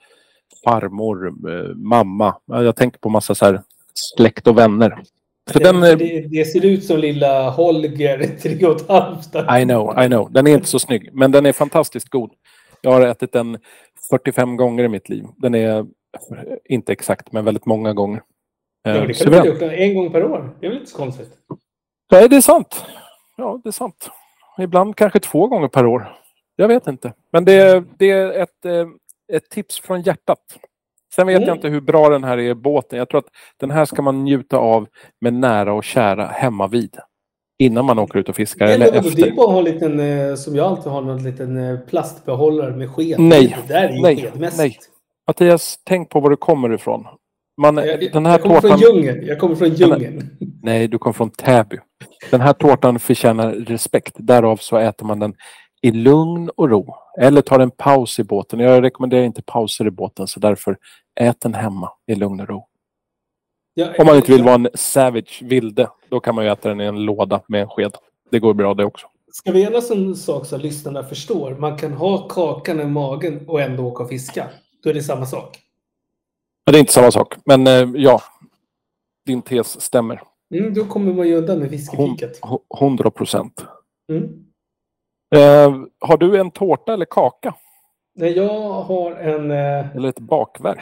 farmor, 0.66 1.28
eh, 1.28 1.76
mamma. 1.76 2.36
Ja, 2.46 2.64
Jag 2.64 2.76
tänker 2.76 3.00
på 3.00 3.10
massa 3.10 3.36
så 3.36 3.46
här 3.46 3.62
släkt 3.94 4.48
och 4.48 4.58
vänner. 4.58 5.02
För 5.52 5.60
den, 5.60 5.84
eh, 5.84 5.98
det, 5.98 6.22
det 6.22 6.46
ser 6.46 6.66
ut 6.66 6.84
som 6.86 7.00
lilla 7.00 7.50
Holger, 7.50 8.38
tre 8.42 8.68
och 8.68 8.76
ett 8.82 8.88
halvt. 8.90 9.36
I 9.62 9.64
know, 9.66 10.04
I 10.04 10.08
know. 10.08 10.32
Den 10.32 10.48
är 10.48 10.54
inte 10.54 10.68
så 10.68 10.80
snygg, 10.80 11.10
men 11.14 11.32
den 11.32 11.46
är 11.46 11.52
fantastiskt 11.54 12.10
god. 12.10 12.32
Jag 12.82 12.92
har 12.92 13.02
ätit 13.02 13.32
den 13.34 13.58
45 14.10 14.58
gånger 14.58 14.84
i 14.84 14.88
mitt 14.88 15.10
liv. 15.10 15.24
Den 15.38 15.56
är 15.56 15.86
inte 16.70 16.92
exakt, 16.92 17.32
men 17.32 17.46
väldigt 17.46 17.66
många 17.66 17.94
gånger. 17.94 18.22
Ja, 18.84 18.92
Eh, 18.92 18.94
det 18.94 19.00
kan 19.00 19.08
du 19.08 19.14
suverän. 19.14 19.46
gjort 19.46 19.62
en 19.62 19.96
gång 19.96 20.12
per 20.12 20.24
år. 20.24 20.56
Det 20.60 20.66
är 20.66 20.70
väl 20.70 20.80
inte 20.80 20.92
så 20.92 20.98
konstigt? 20.98 21.30
Nej, 22.12 22.30
det 22.30 22.36
är 22.36 22.42
sant. 22.42 22.86
Ja, 23.40 23.60
det 23.64 23.70
är 23.70 23.72
sant. 23.72 24.10
Ibland 24.58 24.96
kanske 24.96 25.20
två 25.20 25.48
gånger 25.48 25.68
per 25.68 25.86
år. 25.86 26.16
Jag 26.56 26.68
vet 26.68 26.88
inte. 26.88 27.14
Men 27.32 27.46
det, 27.46 27.84
det 27.98 28.12
är 28.12 28.32
ett, 28.32 28.66
eh, 28.66 28.88
ett 29.34 29.50
tips 29.50 29.80
från 29.80 30.02
hjärtat. 30.02 30.40
Sen 31.16 31.28
vet 31.28 31.36
Mm. 31.38 31.48
jag 31.48 31.58
inte 31.58 31.68
hur 31.68 31.82
bra 31.82 32.10
den 32.10 32.24
här 32.24 32.38
är 32.38 32.54
båten. 32.54 33.00
Jag 33.00 33.10
tror 33.10 33.20
att 33.20 33.28
den 33.58 33.72
här 33.72 33.86
ska 33.86 34.02
man 34.02 34.24
njuta 34.24 34.58
av 34.58 34.88
med 35.22 35.34
nära 35.34 35.74
och 35.74 35.84
kära 35.84 36.26
hemma 36.26 36.68
vid. 36.68 36.98
Innan 37.60 37.86
man 37.86 38.00
åker 38.00 38.20
ut 38.20 38.30
och 38.30 38.36
fiskar 38.36 38.66
är, 38.68 38.74
eller 38.74 38.86
ändå- 38.86 39.10
det 39.10 39.22
är 39.22 39.26
efter. 39.26 39.32
bara 39.36 39.46
att 39.48 39.52
ha 39.52 39.60
en 39.60 39.66
liten, 39.66 40.00
eh, 40.30 40.36
som 40.36 40.56
jag 40.56 40.66
alltid 40.66 40.92
har, 40.92 41.02
någon 41.02 41.24
liten 41.24 41.58
eh, 41.58 41.80
plastbehållare 41.80 42.76
med 42.76 42.90
sked. 42.96 43.20
Nej, 43.20 43.58
Det 43.68 43.74
där 43.74 43.84
är 43.90 43.94
ju 43.94 44.02
nej, 44.02 44.32
nej. 44.58 44.78
Mattias, 45.28 45.80
tänk 45.84 46.10
på 46.10 46.20
var 46.20 46.30
du 46.30 46.36
kommer 46.36 46.74
ifrån. 46.74 47.08
Man, 47.62 47.78
Jag, 47.78 48.12
den 48.14 48.26
här 48.26 48.34
jag 48.34 48.42
kommer 48.42 48.62
tårtan... 48.62 48.80
från 48.80 48.96
djungeln. 48.96 49.26
Jag 49.28 49.40
kommer 49.40 49.56
från 49.56 49.70
djungeln. 49.70 50.30
Nej, 50.64 50.88
du 50.88 50.98
kom 50.98 51.14
från 51.14 51.30
Täby. 51.30 51.78
Den 52.32 52.42
här 52.42 52.54
tårtan 52.54 53.00
förtjänar 53.00 53.52
respekt. 53.52 54.14
Därav 54.18 54.58
så 54.58 54.78
äter 54.78 55.06
man 55.06 55.20
den 55.20 55.34
i 55.82 55.92
lugn 55.92 56.50
och 56.56 56.70
ro. 56.70 56.96
Eller 57.20 57.42
tar 57.42 57.60
en 57.60 57.72
paus 57.72 58.20
i 58.20 58.24
båten. 58.24 58.60
Jag 58.60 58.84
rekommenderar 58.84 59.24
inte 59.24 59.42
pauser 59.42 59.88
i 59.88 59.92
båten, 59.92 60.28
så 60.28 60.40
därför 60.40 60.78
ät 61.20 61.42
den 61.42 61.54
hemma 61.54 61.92
i 62.08 62.16
lugn 62.16 62.40
och 62.40 62.48
ro. 62.50 62.68
Jag- 63.74 64.00
Om 64.00 64.06
man 64.06 64.16
inte 64.16 64.32
vill 64.32 64.44
vara 64.44 64.56
en 64.56 64.68
savage 64.74 65.42
vilde, 65.44 65.90
då 66.10 66.20
kan 66.20 66.36
man 66.36 66.46
ju 66.46 66.52
äta 66.52 66.70
den 66.70 66.82
i 66.82 66.86
en 66.86 67.06
låda 67.06 67.42
med 67.48 67.62
en 67.62 67.68
sked. 67.70 67.92
Det 68.32 68.40
går 68.40 68.54
bra 68.54 68.74
det 68.74 68.86
också. 68.86 69.08
Ska 69.32 69.52
vi 69.52 69.64
enas 69.64 69.92
en 69.92 70.16
sak 70.16 70.46
så 70.46 70.58
lyssnarna 70.58 71.04
förstår? 71.04 71.56
Man 71.56 71.78
kan 71.78 71.94
ha 71.94 72.28
kakan 72.28 72.80
i 72.82 72.86
magen 72.86 73.46
och 73.48 73.62
ändå 73.62 73.84
åka 73.88 74.04
och 74.04 74.10
fiska. 74.10 74.48
Då 74.84 74.90
är 74.90 74.94
det 74.94 75.04
samma 75.04 75.26
sak. 75.26 75.60
Men 76.66 76.74
det 76.74 76.78
är 76.78 76.80
inte 76.80 76.94
samma 76.94 77.12
sak. 77.12 77.36
Men 77.46 77.68
eh, 77.68 77.90
ja, 78.02 78.22
din 79.26 79.42
tes 79.42 79.82
stämmer. 79.82 80.22
Mm, 80.56 80.74
då 80.74 80.86
kommer 80.86 81.14
man 81.14 81.28
ju 81.28 81.36
undan 81.36 81.60
med 81.60 81.70
fiskepiket. 81.70 82.40
H- 82.42 82.62
100 82.80 83.12
procent. 83.12 83.66
Mm. 84.12 84.24
Eh, 85.36 85.78
har 86.00 86.18
du 86.18 86.40
en 86.40 86.52
tårta 86.52 86.94
eller 86.94 87.06
kaka? 87.06 87.56
Nej, 88.16 88.32
jag 88.38 88.72
har 88.84 89.12
en... 89.12 89.52
Eh, 89.52 89.96
Eller 89.96 90.10
ett 90.10 90.20
bakverk? 90.20 90.80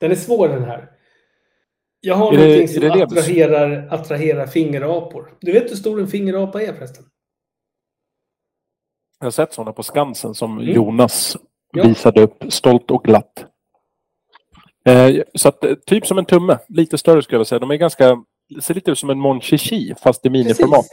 den 0.00 0.10
är 0.10 0.14
svår 0.14 0.48
den 0.48 0.64
här. 0.64 0.90
Jag 2.00 2.14
har 2.14 2.32
Är 2.32 2.36
det- 2.36 2.42
någonting 2.42 2.62
är 2.62 2.66
som 2.66 2.98
det 2.98 3.04
attraherar, 3.04 3.88
attraherar 3.90 4.46
fingerapor. 4.46 5.36
Du 5.40 5.52
vet 5.52 5.70
hur 5.70 5.76
stor 5.76 6.00
en 6.00 6.06
fingerapa 6.08 6.62
är 6.62 6.72
förresten? 6.72 7.04
Jag 9.18 9.26
har 9.26 9.30
sett 9.30 9.52
sådana 9.52 9.72
på 9.72 9.82
Skansen 9.82 10.34
som 10.34 10.58
Mm. 10.58 10.74
Jonas 10.74 11.36
Ja. 11.72 11.82
visade 11.84 12.22
upp 12.22 12.44
stolt 12.52 12.90
och 12.90 13.04
glatt. 13.04 13.46
Eh, 14.84 15.22
så 15.34 15.48
att, 15.48 15.64
eh, 15.64 15.74
typ 15.86 16.06
som 16.06 16.18
en 16.18 16.24
tumme. 16.24 16.58
Lite 16.68 16.98
större 16.98 17.22
skulle 17.22 17.38
jag 17.38 17.46
säga. 17.46 17.58
De 17.58 17.70
är 17.70 17.76
ganska, 17.76 18.24
det 18.50 18.62
ser 18.62 18.74
lite 18.74 18.90
ut 18.90 18.98
som 18.98 19.10
en 19.10 19.18
Mon 19.18 19.40
Chichi 19.40 19.94
fast 20.02 20.26
i 20.26 20.30
miniformat. 20.30 20.86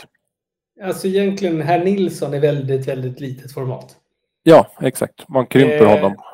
Alltså 0.84 1.08
egentligen, 1.08 1.62
herr 1.62 1.84
Nilsson 1.86 2.34
är 2.34 2.40
väldigt, 2.40 2.88
väldigt 2.88 3.20
litet 3.20 3.52
format. 3.54 3.96
Ja, 4.44 4.68
exakt. 4.82 5.30
Man 5.30 5.48
krymper 5.48 5.86
Eh. 5.86 5.96
honom. 5.96 6.16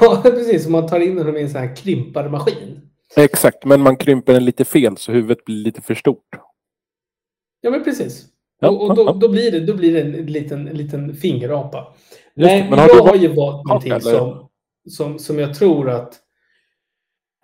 Ja, 0.00 0.20
precis. 0.22 0.68
Man 0.68 0.86
tar 0.88 1.00
in 1.00 1.18
honom 1.18 1.36
i 1.36 1.42
en 1.42 1.50
sån 1.50 1.60
här 1.60 1.76
krymparmaskin. 1.76 2.80
Exakt, 3.16 3.64
men 3.64 3.80
man 3.80 3.96
krymper 3.96 4.32
den 4.32 4.44
lite 4.44 4.64
fel 4.64 4.96
så 4.96 5.12
huvudet 5.12 5.44
blir 5.44 5.56
lite 5.56 5.80
för 5.80 5.94
stort. 5.94 6.26
Ja, 7.60 7.70
men 7.70 7.84
precis. 7.84 8.24
Ja, 8.60 8.68
och 8.70 8.82
och 8.82 8.96
då, 8.96 9.02
ja. 9.04 9.12
då, 9.12 9.28
blir 9.28 9.52
det, 9.52 9.60
då 9.60 9.74
blir 9.74 9.92
det 9.92 10.00
en 10.00 10.12
liten, 10.26 10.68
en 10.68 10.76
liten 10.76 11.14
fingerapa. 11.16 11.94
Just 12.34 12.46
Nej, 12.50 12.70
men 12.70 12.78
har 12.78 12.88
jag 12.88 13.02
har 13.04 13.14
ju 13.16 13.28
valt 13.28 13.66
någonting 13.66 13.92
eller? 13.92 14.18
som, 14.18 14.48
som, 14.88 15.18
som 15.18 15.38
jag 15.38 15.54
tror 15.54 15.90
att... 15.90 16.18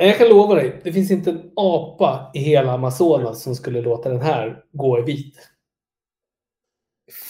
Jag 0.01 0.18
kan 0.18 0.28
lova 0.28 0.55
dig, 0.55 0.80
det 0.84 0.92
finns 0.92 1.11
inte 1.11 1.30
en 1.30 1.51
apa 1.57 2.30
i 2.34 2.38
hela 2.38 2.72
Amazonas 2.72 3.42
som 3.42 3.55
skulle 3.55 3.80
låta 3.80 4.09
den 4.09 4.20
här 4.20 4.64
gå 4.72 4.99
i 4.99 5.03
vit. 5.03 5.49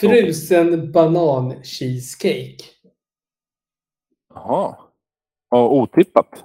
Frusen 0.00 0.92
banan 0.92 1.62
cheesecake. 1.64 2.56
Jaha. 4.34 4.76
Ja, 5.50 5.68
otippat. 5.68 6.44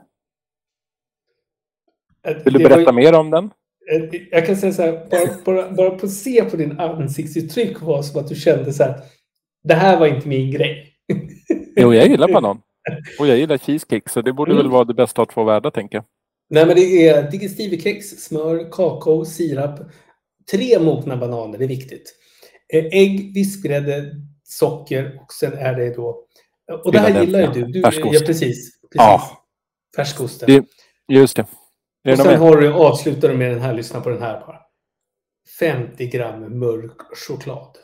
Eh, 2.27 2.35
Vill 2.43 2.53
du 2.53 2.59
det 2.59 2.69
var 2.69 2.75
berätta 2.75 2.91
mer 2.91 3.13
om 3.15 3.29
den? 3.29 3.45
Eh, 3.91 4.21
Jag 4.31 4.45
kan 4.45 4.57
säga 4.57 4.73
så 4.73 4.81
här, 4.81 4.91
bara, 5.09 5.43
bara, 5.45 5.71
bara 5.71 5.89
på 5.97 6.07
se 6.07 6.43
på 6.49 6.57
din 6.57 6.79
ansiktsuttryck 6.79 7.81
var 7.81 8.01
som 8.01 8.21
att 8.21 8.27
du 8.27 8.35
kände 8.35 8.73
så 8.73 8.83
här, 8.83 9.01
det 9.63 9.73
här 9.73 9.99
var 9.99 10.07
inte 10.07 10.27
min 10.27 10.51
grej. 10.51 10.93
Jo, 11.75 11.93
jag 11.93 12.07
gillar 12.07 12.27
banan. 12.33 12.61
Och 13.19 13.27
jag 13.27 13.37
gillar 13.37 13.57
cheesecake, 13.57 14.09
så 14.09 14.21
det 14.21 14.33
borde 14.33 14.51
Mm. 14.51 14.63
väl 14.63 14.71
vara 14.71 14.83
det 14.83 14.93
bästa 14.93 15.21
av 15.21 15.25
två 15.25 15.43
världar, 15.43 15.71
tänker 15.71 15.97
jag. 15.97 16.05
Nej, 16.49 16.65
men 16.65 16.75
det 16.75 17.07
är 17.07 17.31
digestivekex, 17.31 18.05
smör, 18.09 18.71
kakao, 18.71 19.25
sirap, 19.25 19.79
tre 20.51 20.79
mogna 20.79 21.17
bananer, 21.17 21.57
det 21.57 21.63
är 21.63 21.67
viktigt. 21.67 22.15
Eh, 22.73 22.85
Ägg, 22.85 23.33
vispgrädde, 23.33 24.11
socker 24.43 25.19
och 25.21 25.33
sen 25.33 25.53
är 25.53 25.73
det 25.73 25.95
då... 25.95 26.25
Och 26.83 26.91
det 26.91 26.99
här 26.99 27.21
gillar 27.21 27.39
ju 27.41 27.47
du. 27.47 27.65
du 27.71 27.81
Färskost. 27.81 28.13
Ja, 28.13 28.19
precis. 28.25 28.39
precis. 28.81 28.95
Ja. 28.95 29.21
Färskosten. 29.95 30.47
Det- 30.47 30.65
Just 31.15 31.35
det. 31.35 31.41
Är 32.03 32.11
och 32.11 32.17
det 32.17 32.23
sen 32.23 32.39
har 32.39 32.57
du, 32.57 32.73
avslutar 32.73 33.29
du 33.29 33.33
med 33.37 33.51
den 33.51 33.59
här, 33.59 33.73
lyssna 33.73 34.01
på 34.01 34.09
den 34.09 34.21
här 34.21 34.39
bara. 34.39 34.59
50 35.59 36.07
gram 36.07 36.59
mörk 36.59 36.97
choklad. 37.27 37.77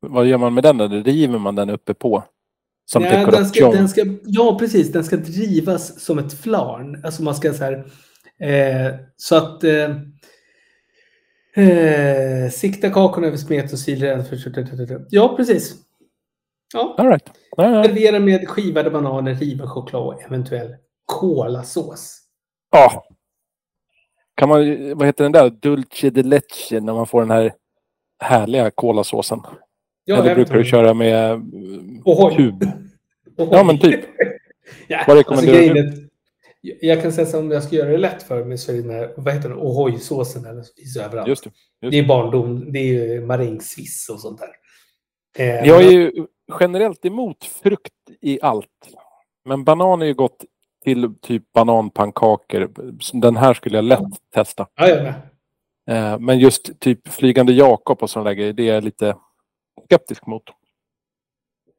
Vad 0.00 0.26
gör 0.26 0.38
man 0.38 0.54
med 0.54 0.64
den? 0.64 0.78
då? 0.78 0.86
River 0.88 1.38
man 1.38 1.54
den 1.54 1.70
uppe 1.70 1.94
på? 1.94 2.24
Som 2.84 3.02
Nej, 3.02 3.26
den 3.26 3.46
ska, 3.46 3.70
den 3.70 3.88
ska, 3.88 4.04
ja, 4.24 4.58
precis. 4.58 4.92
Den 4.92 5.04
ska 5.04 5.16
drivas 5.16 6.00
som 6.00 6.18
ett 6.18 6.40
flarn. 6.40 7.04
Alltså 7.04 7.22
man 7.22 7.34
ska 7.34 7.52
så 7.52 7.64
här... 7.64 7.84
Eh, 8.40 8.94
så 9.16 9.36
att... 9.36 9.64
Eh, 9.64 9.90
eh, 11.56 12.50
sikta 12.50 12.90
kakorna 12.90 13.26
över 13.26 13.36
smet 13.36 13.72
och 13.72 13.78
sil 13.84 14.00
Ja, 15.10 15.34
precis. 15.36 15.74
Ja. 16.74 16.94
All 16.98 17.08
right. 17.08 17.30
Ja, 17.56 17.70
ja. 17.70 17.84
Servera 17.84 18.18
med 18.18 18.48
skivade 18.48 18.90
bananer, 18.90 19.34
riven 19.34 19.68
choklad 19.68 20.02
och 20.02 20.22
eventuell 20.22 20.76
kolasås. 21.06 22.18
Ja. 22.70 23.04
Kan 24.34 24.48
man, 24.48 24.58
vad 24.98 25.06
heter 25.06 25.24
den 25.24 25.32
där? 25.32 25.50
Dulce 25.50 26.10
de 26.10 26.22
leche 26.22 26.80
när 26.80 26.94
man 26.94 27.06
får 27.06 27.20
den 27.20 27.30
här 27.30 27.54
härliga 28.22 28.70
kolasåsen. 28.70 29.40
Ja, 30.04 30.16
Eller 30.16 30.34
brukar 30.34 30.54
du 30.58 30.64
köra 30.64 30.94
med 30.94 31.32
Ohoj. 32.04 32.36
tub? 32.36 32.62
Ohoj. 33.38 33.48
Ja, 33.52 33.64
men 33.64 33.78
typ. 33.78 34.00
Ja, 34.88 35.04
Vad 35.06 35.16
rekommenderar 35.16 35.56
grejen 35.56 35.74
du? 35.74 35.80
är 35.80 36.08
jag- 36.86 37.02
kan 37.02 37.12
säga 37.12 37.26
så 37.26 37.38
om 37.38 37.50
jag 37.50 37.62
ska 37.62 37.76
göra 37.76 37.90
det 37.90 37.98
lätt 37.98 38.22
för 38.22 38.44
mig 38.44 38.58
så 38.58 38.72
är 38.72 38.76
det 38.76 38.82
den 38.82 38.90
här, 38.90 39.12
vad 39.16 39.34
heter 39.34 39.48
den, 39.48 39.58
O'hoy-såsen 39.58 40.48
eller 40.50 40.64
finns 40.76 40.96
överallt. 40.96 41.28
Just 41.28 41.44
det. 41.44 41.50
Just 41.82 41.90
Det 41.92 41.98
är 41.98 42.06
barndom, 42.06 42.72
det 42.72 42.78
är 42.78 43.20
marängsviss 43.20 44.08
och 44.12 44.20
sånt 44.20 44.40
där. 44.40 44.48
Eh, 45.44 45.68
Jag 45.68 45.82
är 45.84 45.90
ju 45.90 46.12
generellt 46.60 47.04
emot 47.04 47.44
frukt 47.44 47.92
i 48.20 48.38
allt. 48.42 48.66
Men 49.44 49.64
banan 49.64 50.02
är 50.02 50.06
ju 50.06 50.14
gott 50.14 50.44
till 50.84 51.14
typ 51.22 51.52
bananpannkakor. 51.52 52.70
Den 53.20 53.36
här 53.36 53.54
skulle 53.54 53.76
jag 53.78 53.84
lätt 53.84 54.00
testa. 54.34 54.66
Ja, 54.74 54.88
jag 54.88 55.02
med. 55.02 55.14
Eh, 55.90 56.18
Men 56.18 56.38
just 56.38 56.80
typ 56.80 57.08
Flygande 57.08 57.52
Jakob 57.52 58.02
och 58.02 58.10
sådana 58.10 58.28
där 58.30 58.34
grejer, 58.34 58.52
det 58.52 58.68
är 58.68 58.80
lite 58.80 59.16
skeptisk 59.84 60.26
mot. 60.26 60.42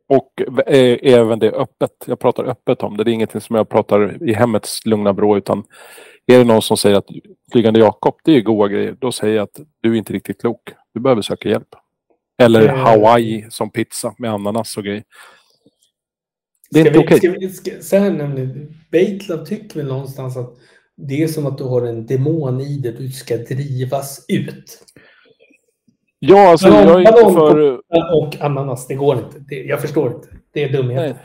Och 0.08 0.42
eh, 0.68 0.98
även 1.14 1.40
det 1.40 1.52
öppet. 1.52 1.92
Jag 2.06 2.20
pratar 2.20 2.44
öppet 2.44 2.84
om 2.84 2.98
det. 2.98 3.04
Det 3.04 3.12
är 3.12 3.14
ingenting 3.14 3.42
som 3.42 3.56
jag 3.56 3.70
pratar 3.70 4.30
i 4.30 4.34
hemmets 4.34 4.86
lugna 4.86 5.14
vrå. 5.14 5.38
Utan 5.38 5.64
är 6.26 6.38
det 6.38 6.44
någon 6.44 6.62
som 6.62 6.78
säger 6.78 6.96
att 6.98 7.08
Flygande 7.52 7.80
Jakob, 7.80 8.16
det 8.24 8.32
är 8.32 8.42
goda 8.42 8.68
grejer. 8.68 8.96
Då 9.00 9.12
säger 9.12 9.36
jag 9.36 9.44
att 9.44 9.60
du 9.82 9.92
är 9.94 9.98
inte 9.98 10.14
riktigt 10.14 10.42
klok. 10.42 10.62
Du 10.94 11.00
behöver 11.00 11.22
söka 11.22 11.50
hjälp. 11.50 11.68
Eller 12.42 12.68
Eh. 12.70 12.76
Hawaii 12.76 13.46
som 13.50 13.70
pizza 13.70 14.16
med 14.18 14.32
ananas 14.32 14.78
och 14.78 14.84
grejer. 14.84 15.04
Det 16.72 16.80
är 16.80 16.86
Ska 16.86 17.00
inte 17.02 17.16
okej. 17.16 17.38
vi- 17.40 17.50
ska- 17.50 17.82
Så 17.82 17.98
här 17.98 18.12
nämligen, 18.12 18.74
Baitlove 18.92 19.46
tycker 19.46 19.76
väl 19.76 19.88
någonstans 19.88 20.38
att 20.38 20.58
det 20.96 21.24
är 21.24 21.28
som 21.28 21.46
att 21.46 21.58
du 21.58 21.64
har 21.64 21.82
en 21.82 22.06
demon 22.06 22.62
i 22.62 22.78
dig, 22.78 22.92
du 22.98 23.10
ska 23.12 23.38
drivas 23.38 24.26
ut. 24.28 24.84
Ja, 26.26 26.52
alltså 26.52 26.68
Banan- 26.68 26.88
jag 26.88 26.96
är 26.96 27.00
inte 27.00 27.34
för... 27.34 27.82
Och 28.22 28.42
ananas, 28.42 28.88
det 28.88 28.96
går 28.96 29.18
inte. 29.18 29.40
Det, 29.40 29.56
jag 29.56 29.82
förstår 29.82 30.12
inte. 30.14 30.28
Det 30.54 30.64
är 30.64 30.70
dumheter. 30.70 31.04
Nej. 31.04 31.16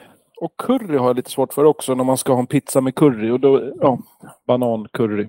Och 0.41 0.57
curry 0.57 0.97
har 0.97 1.07
jag 1.07 1.17
lite 1.17 1.31
svårt 1.31 1.53
för 1.55 1.65
också 1.65 1.95
när 1.95 2.05
man 2.05 2.17
ska 2.17 2.33
ha 2.33 2.41
en 2.41 2.47
pizza 2.47 2.81
med 2.81 2.95
curry. 2.95 3.31
Och 3.31 3.41
då, 3.41 3.73
ja, 3.81 3.99
banancurry. 4.47 5.29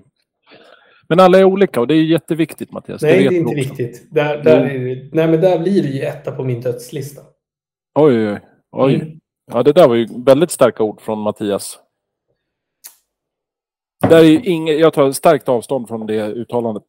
Men 1.08 1.20
alla 1.20 1.38
är 1.38 1.44
olika 1.44 1.80
och 1.80 1.86
det 1.86 1.94
är 1.94 2.02
jätteviktigt 2.02 2.72
Mattias. 2.72 3.02
Nej, 3.02 3.12
vet 3.12 3.20
det 3.20 3.26
är 3.26 3.30
du 3.30 3.36
inte 3.36 3.60
också. 3.60 3.82
viktigt. 3.82 4.14
Där, 4.14 4.44
där, 4.44 4.60
är 4.60 4.78
det, 4.78 5.08
nej, 5.12 5.28
men 5.28 5.40
där 5.40 5.58
blir 5.58 5.82
det 5.82 5.88
ju 5.88 6.00
etta 6.00 6.32
på 6.32 6.44
min 6.44 6.60
dödslista. 6.60 7.22
Oj, 7.94 8.28
oj, 8.28 8.40
oj. 8.72 8.94
Mm. 8.94 9.08
Ja, 9.52 9.62
det 9.62 9.72
där 9.72 9.88
var 9.88 9.94
ju 9.94 10.08
väldigt 10.24 10.50
starka 10.50 10.82
ord 10.82 11.00
från 11.00 11.18
Mattias. 11.18 11.78
Där 14.08 14.24
är 14.24 14.48
inget, 14.48 14.78
jag 14.78 14.92
tar 14.92 15.12
starkt 15.12 15.48
avstånd 15.48 15.88
från 15.88 16.06
det 16.06 16.26
uttalandet. 16.26 16.84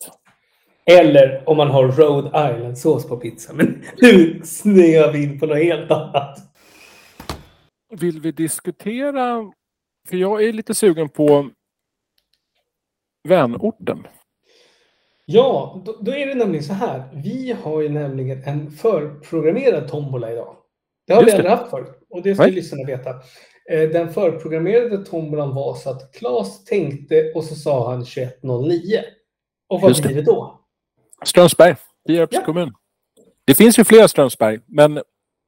Eller 1.00 1.44
om 1.50 1.58
man 1.58 1.68
har 1.68 1.88
Rhode 1.88 2.28
Island-sås 2.28 3.08
på 3.08 3.18
pizza. 3.18 3.54
Men 3.54 3.84
nu 4.02 4.42
snöar 4.44 5.12
vi 5.12 5.24
in 5.24 5.40
på 5.40 5.46
något 5.46 5.58
helt 5.58 5.92
annat. 5.92 6.38
Vill 8.00 8.22
vi 8.22 8.32
diskutera? 8.32 9.52
För 10.10 10.18
jag 10.18 10.44
är 10.44 10.54
lite 10.54 10.76
sugen 10.76 11.10
på 11.10 11.50
vänorten. 13.28 14.08
Ja, 15.26 15.82
då, 15.86 15.98
då 16.02 16.12
är 16.12 16.28
det 16.28 16.36
nämligen 16.36 16.64
så 16.64 16.74
här. 16.74 17.04
Vi 17.14 17.56
har 17.64 17.82
ju 17.82 17.90
nämligen 17.90 18.44
en 18.44 18.72
förprogrammerad 18.72 19.88
tombola 19.88 20.32
idag. 20.32 20.56
Det 21.08 21.14
har 21.14 21.22
Just 21.22 21.34
vi 21.34 21.38
aldrig 21.38 21.52
haft 21.52 21.70
förut. 21.70 22.08
Och 22.10 22.22
det 22.22 22.36
ska 22.36 22.44
Nej. 22.44 22.52
lyssnarna 22.52 22.88
veta. 22.88 23.10
Eh, 23.72 23.90
Den 23.90 24.14
förprogrammerade 24.14 25.06
tombolan 25.06 25.56
var 25.56 25.76
så 25.76 25.90
att 25.90 26.14
Claes 26.14 26.66
tänkte 26.66 27.32
och 27.36 27.44
så 27.44 27.56
sa 27.56 27.92
han 27.92 28.06
2109. 28.06 29.00
Och 29.70 29.82
vad 29.82 29.90
Just 29.90 30.04
blir 30.04 30.16
det 30.16 30.22
då? 30.22 30.61
Strömsberg, 31.26 31.76
Tierps 32.08 32.34
Ja. 32.36 32.46
kommun. 32.46 32.74
Det 33.46 33.56
finns 33.56 33.80
ju 33.80 33.84
flera 33.84 34.08
Strömsberg, 34.08 34.60
men 34.66 35.02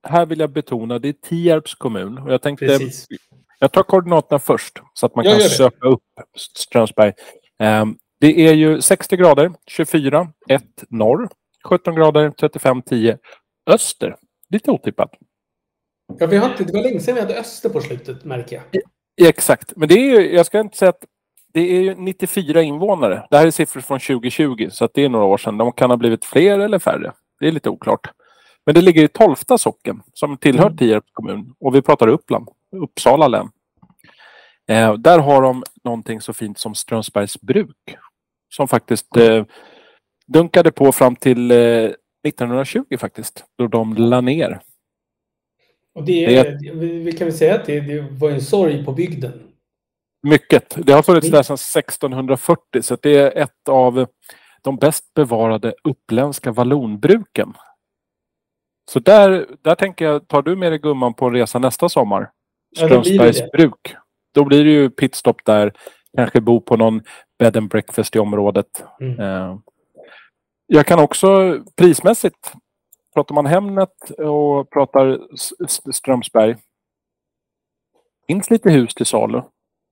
här 0.07 0.25
vill 0.25 0.39
jag 0.39 0.49
betona 0.51 0.99
det 0.99 1.07
är 1.09 1.13
Tierps 1.13 1.75
kommun. 1.75 2.17
Och 2.17 2.33
jag 2.33 2.41
tänkte, 2.41 2.65
Precis. 2.65 3.07
jag 3.59 3.71
tar 3.71 3.83
koordinaterna 3.83 4.39
först 4.39 4.79
så 4.93 5.05
att 5.05 5.15
man 5.15 5.25
Jag 5.25 5.39
kan 5.39 5.49
söka 5.49 5.87
upp 5.87 6.01
Strömsberg. 6.37 7.13
Ehm, 7.59 7.97
det 8.19 8.47
är 8.47 8.53
ju 8.53 8.81
60 8.81 9.17
grader, 9.17 9.51
24, 9.67 10.27
1 10.49 10.63
norr, 10.89 11.29
17 11.63 11.95
grader, 11.95 12.29
35, 12.31 12.81
10 12.81 13.17
öster. 13.67 14.15
Lite 14.49 14.71
otippat. 14.71 15.11
Ja, 16.19 16.27
vi 16.27 16.37
har 16.37 16.49
inte, 16.49 16.63
det 16.63 16.73
var 16.73 16.81
länge 16.83 16.99
sedan 16.99 17.15
vi 17.15 17.21
hade 17.21 17.39
Öster 17.39 17.69
på 17.69 17.81
slutet, 17.81 18.23
märker 18.23 18.55
jag. 18.55 18.63
Ja, 19.15 19.27
Exakt, 19.29 19.73
men 19.75 19.87
det 19.89 19.93
är 19.95 20.19
ju, 20.21 20.35
jag 20.35 20.45
ska 20.45 20.59
inte 20.59 20.77
säga 20.77 20.89
att 20.89 21.05
det 21.53 21.77
är 21.77 21.81
ju 21.81 21.95
94 21.95 22.61
invånare. 22.61 23.27
Det 23.29 23.37
här 23.37 23.47
är 23.47 23.51
siffror 23.51 23.81
från 23.81 23.99
2020, 23.99 24.67
så 24.71 24.89
det 24.93 25.03
är 25.03 25.09
några 25.09 25.25
år 25.25 25.37
sedan. 25.37 25.57
De 25.57 25.71
kan 25.71 25.89
ha 25.89 25.97
blivit 25.97 26.25
fler 26.25 26.59
eller 26.59 26.79
färre. 26.79 27.13
Det 27.39 27.47
är 27.47 27.51
lite 27.51 27.69
oklart. 27.69 28.11
Men 28.65 28.75
det 28.75 28.81
ligger 28.81 29.03
i 29.03 29.07
Tolfta 29.07 29.57
socken, 29.57 30.01
som 30.13 30.37
tillhör 30.37 30.65
Mm. 30.65 30.77
Tierps 30.77 31.11
kommun. 31.11 31.53
Och 31.59 31.75
vi 31.75 31.81
pratar 31.81 32.07
Uppland, 32.07 32.49
Uppsala 32.75 33.27
län. 33.27 33.49
Eh, 34.67 34.93
där 34.93 35.19
har 35.19 35.41
de 35.41 35.63
någonting 35.83 36.21
så 36.21 36.33
fint 36.33 36.59
som 36.59 36.75
Strömsbergs 36.75 37.41
bruk. 37.41 37.97
Som 38.49 38.67
faktiskt 38.67 39.17
eh, 39.17 39.45
dunkade 40.27 40.71
på 40.71 40.91
fram 40.91 41.15
till 41.15 41.51
eh, 41.51 41.57
1920 42.27 42.97
faktiskt, 42.99 43.45
då 43.57 43.67
de 43.67 43.93
la 43.93 44.21
ner. 44.21 44.59
Och 45.95 46.05
det, 46.05 46.43
Det 46.43 46.73
vi 46.75 47.11
kan 47.11 47.27
väl 47.27 47.37
säga 47.37 47.55
att 47.55 47.65
det, 47.65 47.79
det 47.79 48.01
var 48.01 48.29
en 48.29 48.41
sorg 48.41 48.85
på 48.85 48.91
bygden. 48.91 49.42
Mycket. 50.23 50.75
Det 50.85 50.93
har 50.93 51.01
funnits 51.03 51.31
där 51.31 51.43
sedan 51.43 51.53
1640 51.53 52.81
så 52.81 52.95
det 53.01 53.17
är 53.17 53.37
ett 53.43 53.69
av 53.69 54.07
de 54.61 54.77
bäst 54.77 55.13
bevarade 55.13 55.73
uppländska 55.83 56.51
vallonbruken. 56.51 57.53
Så 58.91 58.99
där, 58.99 59.47
där 59.61 59.75
tänker 59.75 60.05
jag, 60.05 60.27
tar 60.27 60.41
du 60.41 60.55
med 60.55 60.71
dig 60.71 60.79
gumman 60.79 61.13
på 61.13 61.25
en 61.25 61.33
resa 61.33 61.59
nästa 61.59 61.89
sommar? 61.89 62.31
Ja, 62.69 62.87
då 62.87 62.87
blir 62.87 62.97
det 62.97 63.03
Strömsbergs 63.03 63.39
det. 63.51 63.57
bruk. 63.57 63.95
Då 64.33 64.43
blir 64.45 64.63
det 64.63 64.69
ju 64.71 64.89
pitstop 64.89 65.45
där. 65.45 65.73
Kanske 66.17 66.41
bo 66.41 66.61
på 66.61 66.77
någon 66.77 67.01
bed 67.39 67.57
and 67.57 67.69
breakfast 67.69 68.15
i 68.15 68.19
området. 68.19 68.83
Mm. 69.01 69.19
Eh, 69.19 69.57
Jag 70.67 70.85
kan 70.85 70.99
också 70.99 71.59
prismässigt, 71.75 72.53
pratar 73.13 73.35
man 73.35 73.45
Hemnet 73.45 74.09
och 74.17 74.69
pratar 74.69 75.19
Strömsberg. 75.93 76.55
finns 78.27 78.49
lite 78.49 78.69
hus 78.71 78.93
till 78.93 79.05
salu. 79.05 79.41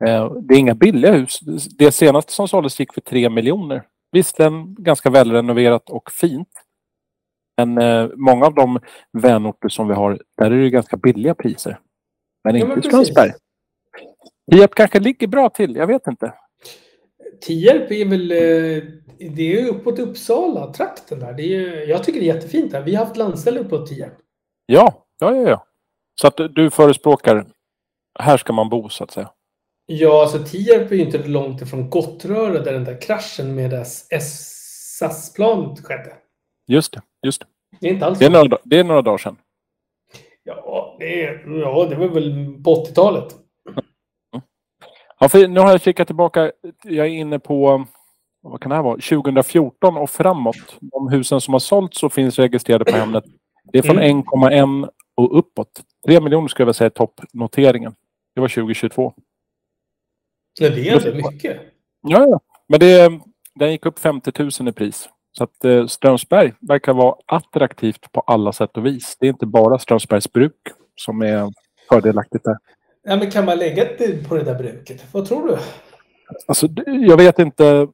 Eh, 0.08 0.34
Det 0.41 0.54
är 0.56 0.60
inga 0.60 0.76
billiga 0.76 1.12
hus. 1.12 1.39
Det 1.78 1.91
senaste 1.91 2.32
som 2.34 2.47
såldes 2.47 2.80
gick 2.80 2.93
för 2.93 3.02
3 3.02 3.30
miljoner. 3.30 3.88
Visserligen 4.12 4.76
ganska 4.80 5.10
välrenoverat 5.10 5.89
och 5.89 6.12
fint. 6.12 6.49
Men 7.58 7.78
eh, 7.78 8.10
många 8.16 8.45
av 8.45 8.54
de 8.56 8.80
vänorter 9.18 9.70
som 9.70 9.88
vi 9.88 9.93
har, 9.93 10.22
där 10.38 10.52
är 10.52 10.62
det 10.62 10.70
ganska 10.70 10.97
billiga 10.97 11.36
priser. 11.36 11.80
Men 12.43 12.56
Ja, 12.56 12.66
inte 12.66 12.80
i. 12.80 12.84
Strömsberg. 12.84 13.32
Tierp 14.52 14.76
kanske 14.76 14.99
ligger 14.99 15.28
bra 15.28 15.49
till, 15.49 15.76
jag 15.76 15.88
vet 15.88 16.08
inte. 16.08 16.34
Tierp 17.41 17.91
är 17.91 18.06
väl... 18.06 18.32
eh, 18.32 18.84
Det 19.36 19.54
är 19.62 19.68
uppåt 19.70 19.99
Uppsala, 19.99 20.74
trakten 20.74 21.20
där. 21.20 21.34
Det 21.34 21.43
är, 21.56 21.89
jag 21.89 22.04
tycker 22.04 22.20
det 22.20 22.30
är 22.30 22.36
jättefint 22.36 22.72
där. 22.72 22.82
Vi 22.82 22.95
har 22.95 23.06
haft 23.06 23.18
landställe 23.18 23.60
uppåt 23.60 23.88
Tierp. 23.88 24.14
Ja, 24.66 25.06
ja, 25.20 25.36
ja, 25.36 25.49
ja. 25.49 25.66
Så 26.22 26.28
att 26.28 26.38
du 26.56 26.70
förespråkar, 26.70 27.45
här 28.20 28.38
ska 28.38 28.54
man 28.54 28.70
bo 28.70 28.89
så 28.89 29.04
att 29.04 29.12
säga. 29.12 29.30
Ja, 29.94 30.22
alltså 30.22 30.44
Tierp 30.44 30.92
är 30.92 30.96
ju 30.96 31.02
inte 31.02 31.18
långt 31.18 31.62
ifrån 31.62 31.89
Gottröra 31.89 32.60
där 32.60 32.74
den 32.74 32.84
där 32.84 33.02
kraschen 33.02 33.56
med 33.56 33.88
SAS-planet 33.88 35.80
skedde. 35.86 36.14
Just 36.68 36.94
det, 36.94 37.02
just 37.26 37.42
det. 37.42 37.48
Det 37.80 37.88
är 37.88 37.94
inte 37.94 38.06
alls 38.06 38.20
Det 38.20 38.26
är 38.26 38.30
några, 38.30 38.58
det 38.64 38.80
är 38.80 38.84
några 38.84 39.02
dagar 39.02 39.18
sedan. 39.18 39.38
Ja, 40.44 40.96
det, 41.00 41.24
är, 41.24 41.60
ja, 41.60 41.86
det 41.89 41.96
var 41.96 42.08
väl 42.08 42.54
på 42.64 42.86
80-talet. 42.86 43.36
Ja, 45.20 45.30
för 45.30 45.48
nu 45.48 45.60
har 45.60 45.72
jag 45.72 45.82
kikat 45.82 46.08
tillbaka. 46.08 46.52
Jag 46.84 47.08
är 47.08 47.12
inne 47.12 47.39
på, 47.39 47.86
vad 48.42 48.62
kan 48.62 48.70
det 48.70 48.76
här 48.76 48.84
vara, 48.84 48.96
2014 48.96 49.98
och 49.98 50.10
framåt. 50.10 50.78
De 50.82 51.10
husen 51.10 51.42
som 51.42 51.54
har 51.54 51.60
sålts 51.60 52.04
och 52.04 52.14
finns 52.14 52.39
registrerade 52.39 52.86
på 52.86 52.98
Hemnet. 52.98 53.24
Det 53.72 53.78
är 53.78 53.84
från 53.84 54.00
Mm. 54.00 54.24
1,1 54.24 54.89
och 55.16 55.38
uppåt. 55.38 55.82
3 56.06 56.20
miljoner 56.20 56.48
skulle 56.48 56.62
jag 56.64 56.66
vilja 56.66 56.74
säga 56.74 56.86
är 56.86 56.89
toppnoteringen. 56.89 57.96
Det 58.36 58.42
var 58.42 58.48
2022. 58.48 59.14
Ja, 60.60 60.70
det 60.70 60.89
är 60.89 60.95
inte 60.95 61.14
mycket. 61.32 61.62
Ja, 62.02 62.26
ja. 62.30 62.39
Men 62.68 62.80
det, 62.80 63.12
den 63.56 63.72
gick 63.72 63.86
upp 63.86 63.99
50 63.99 64.32
000 64.60 64.70
i 64.70 64.72
pris. 64.72 65.10
Så 65.32 65.43
att 65.43 65.66
eh, 65.66 65.86
Strömsberg 65.88 66.54
verkar 66.60 66.93
vara 66.93 67.16
attraktivt 67.26 68.12
på 68.12 68.22
alla 68.22 68.54
sätt 68.54 68.78
och 68.78 68.86
vis. 68.86 69.18
Det 69.20 69.26
är 69.26 69.30
inte 69.30 69.45
bara 69.45 69.80
Strömsbergs 69.80 70.32
bruk 70.32 70.56
som 70.95 71.22
är 71.22 71.52
fördelaktigt 71.89 72.43
där. 72.43 72.58
Ja, 73.04 73.16
men 73.16 73.32
kan 73.32 73.45
man 73.45 73.58
lägga 73.58 73.84
ett 73.86 73.97
bud 73.97 74.28
på 74.30 74.36
det 74.36 74.43
där 74.43 74.56
bruket? 74.56 75.06
Vad 75.14 75.26
tror 75.26 75.47
du? 75.47 75.58
Alltså, 76.47 76.68
det- 76.68 76.84
jag 76.91 77.18
vet 77.18 77.39
inte. 77.39 77.88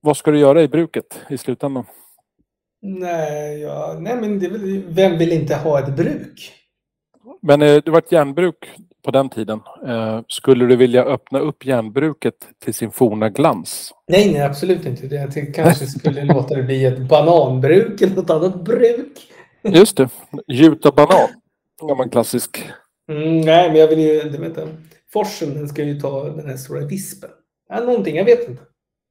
Vad 0.00 0.16
ska 0.16 0.30
du 0.30 0.38
göra 0.38 0.62
i 0.62 0.68
bruket 0.68 1.20
i 1.30 1.38
slutändan? 1.38 1.84
Nej, 2.82 3.60
ja, 3.60 3.96
nej 4.00 4.16
men 4.20 4.38
det 4.38 4.48
vem 4.88 5.18
vill 5.18 5.32
inte 5.32 5.54
ha 5.56 5.78
ett 5.80 5.96
bruk? 5.96 6.52
Men 7.42 7.62
eh, 7.62 7.82
det 7.84 7.90
var 7.90 7.98
ett 7.98 8.12
järnbruk 8.12 8.70
på 9.02 9.10
den 9.10 9.28
tiden. 9.28 9.60
Eh, 9.86 10.20
skulle 10.28 10.66
du 10.66 10.76
vilja 10.76 11.04
öppna 11.04 11.38
upp 11.38 11.66
järnbruket 11.66 12.34
till 12.64 12.74
sin 12.74 12.90
forna 12.90 13.28
glans? 13.28 13.92
Nej, 14.08 14.32
nej, 14.32 14.42
absolut 14.42 14.86
inte. 14.86 15.06
Jag 15.06 15.32
tänkte 15.32 15.62
kanske 15.62 15.86
skulle 15.98 16.24
låta 16.24 16.54
det 16.54 16.62
bli 16.62 16.84
ett 16.84 17.08
bananbruk 17.08 18.02
eller 18.02 18.16
något 18.16 18.30
annat 18.30 18.64
bruk. 18.64 19.32
Just 19.62 19.96
det, 19.96 20.08
gjuta 20.46 20.92
banan. 20.92 21.28
Gammal 21.88 22.10
klassisk. 22.10 22.70
Mm, 23.08 23.40
nej, 23.40 23.68
men 23.68 23.80
jag 23.80 23.88
vill 23.88 24.00
ju... 24.00 24.28
Vet, 24.28 24.68
forsen 25.12 25.54
den 25.54 25.68
ska 25.68 25.82
ju 25.82 26.00
ta 26.00 26.24
den 26.24 26.48
här 26.48 26.56
stora 26.56 26.86
vispen. 26.86 27.30
Ja, 27.68 27.80
någonting, 27.80 28.16
jag 28.16 28.24
vet 28.24 28.48
inte. 28.48 28.62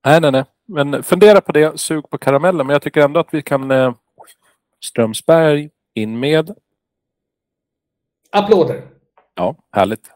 Nej, 0.06 0.22
nej, 0.22 0.32
nej. 0.32 0.44
Men 0.68 1.04
fundera 1.04 1.42
på 1.42 1.52
det. 1.52 1.80
Sug 1.80 2.10
på 2.10 2.18
karamellen. 2.18 2.68
Men 2.68 2.74
jag 2.74 2.82
tycker 2.82 3.02
ändå 3.02 3.20
att 3.20 3.34
vi 3.34 3.42
kan... 3.42 3.72
Eh, 3.72 3.94
Strömsberg 4.86 5.70
in 5.94 6.20
med. 6.20 6.56
Applåder! 8.32 8.82
Ja, 9.40 9.56
härligt. 9.72 10.12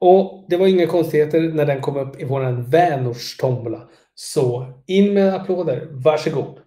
Och 0.00 0.44
det 0.48 0.56
var 0.56 0.66
inga 0.66 0.86
konstigheter 0.86 1.40
när 1.40 1.66
den 1.66 1.80
kom 1.80 1.96
upp 1.96 2.20
i 2.20 2.24
våran 2.24 2.64
Vänors 2.64 3.36
tombola. 3.36 3.80
Så 4.14 4.66
in 4.86 5.14
med 5.14 5.34
applåder. 5.34 5.88
Varsågod! 5.90 6.58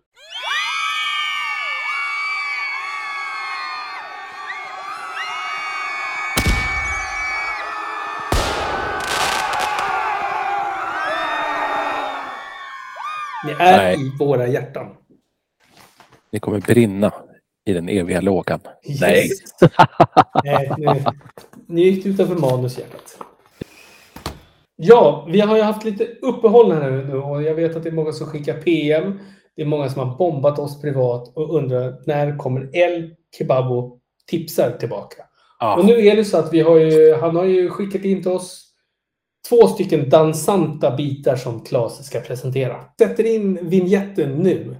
Ni 13.45 13.51
är 13.59 13.77
Nej. 13.77 13.95
i 13.95 14.11
våra 14.19 14.47
hjärtan. 14.47 14.87
Ni 16.31 16.39
kommer 16.39 16.59
brinna 16.59 17.13
i 17.67 17.73
den 17.73 17.89
eviga 17.89 18.21
lågan. 18.21 18.59
Nej. 19.01 19.25
Yes. 19.25 19.39
Nej, 20.43 20.71
nu, 21.67 21.81
gick 21.81 22.03
det 22.03 22.09
utanför 22.09 22.35
manushjärtat. 22.35 23.17
Ja, 24.75 25.27
vi 25.31 25.39
har 25.39 25.55
ju 25.55 25.61
haft 25.61 25.85
lite 25.85 26.07
uppehåll 26.21 26.71
här 26.71 26.91
nu 26.91 27.17
och 27.17 27.43
jag 27.43 27.55
vet 27.55 27.75
att 27.75 27.83
det 27.83 27.89
är 27.89 27.93
många 27.93 28.11
som 28.11 28.27
skickar 28.27 28.53
PM 28.53 29.19
Det 29.55 29.61
är 29.61 29.65
många 29.65 29.89
som 29.89 30.09
har 30.09 30.17
bombat 30.17 30.59
oss 30.59 30.81
privat 30.81 31.31
och 31.35 31.55
undrar 31.55 31.95
när 32.05 32.37
kommer 32.37 32.75
El 32.77 33.15
Kebabo 33.37 33.99
tipsar 34.29 34.71
tillbaka. 34.79 35.23
Ja. 35.59 35.77
Och 35.77 35.85
nu 35.85 36.07
är 36.07 36.15
det 36.15 36.25
så 36.25 36.37
att 36.37 36.53
vi 36.53 36.59
har 36.59 36.77
ju, 36.77 37.15
han 37.15 37.35
har 37.35 37.45
ju 37.45 37.69
skickat 37.69 38.05
in 38.05 38.21
till 38.21 38.31
oss 38.31 38.67
två 39.49 39.67
stycken 39.67 40.09
dansanta 40.09 40.95
bitar 40.95 41.35
som 41.35 41.65
Claes 41.65 42.05
ska 42.05 42.19
presentera. 42.19 42.75
Sätter 42.99 43.35
in 43.35 43.69
vignetten 43.69 44.31
nu. 44.31 44.75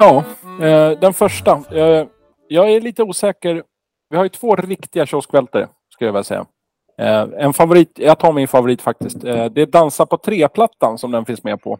Ja, 0.00 0.24
eh, 0.60 0.98
den 0.98 1.12
första. 1.12 1.62
Eh, 1.70 2.06
jag 2.48 2.72
är 2.72 2.80
lite 2.80 3.02
osäker. 3.02 3.62
Vi 4.10 4.16
har 4.16 4.24
ju 4.24 4.28
två 4.28 4.56
riktiga 4.56 5.06
kioskvältare, 5.06 5.68
skulle 5.88 6.08
jag 6.08 6.12
vilja 6.12 6.24
säga. 6.24 6.46
Eh, 6.98 7.28
en 7.38 7.52
favorit, 7.52 7.92
jag 7.94 8.18
tar 8.18 8.32
min 8.32 8.48
favorit 8.48 8.82
faktiskt. 8.82 9.24
Eh, 9.24 9.44
det 9.44 9.62
är 9.62 9.66
Dansa 9.66 10.06
på 10.06 10.16
tre-plattan 10.16 10.98
som 10.98 11.10
den 11.10 11.24
finns 11.24 11.44
med 11.44 11.62
på. 11.62 11.78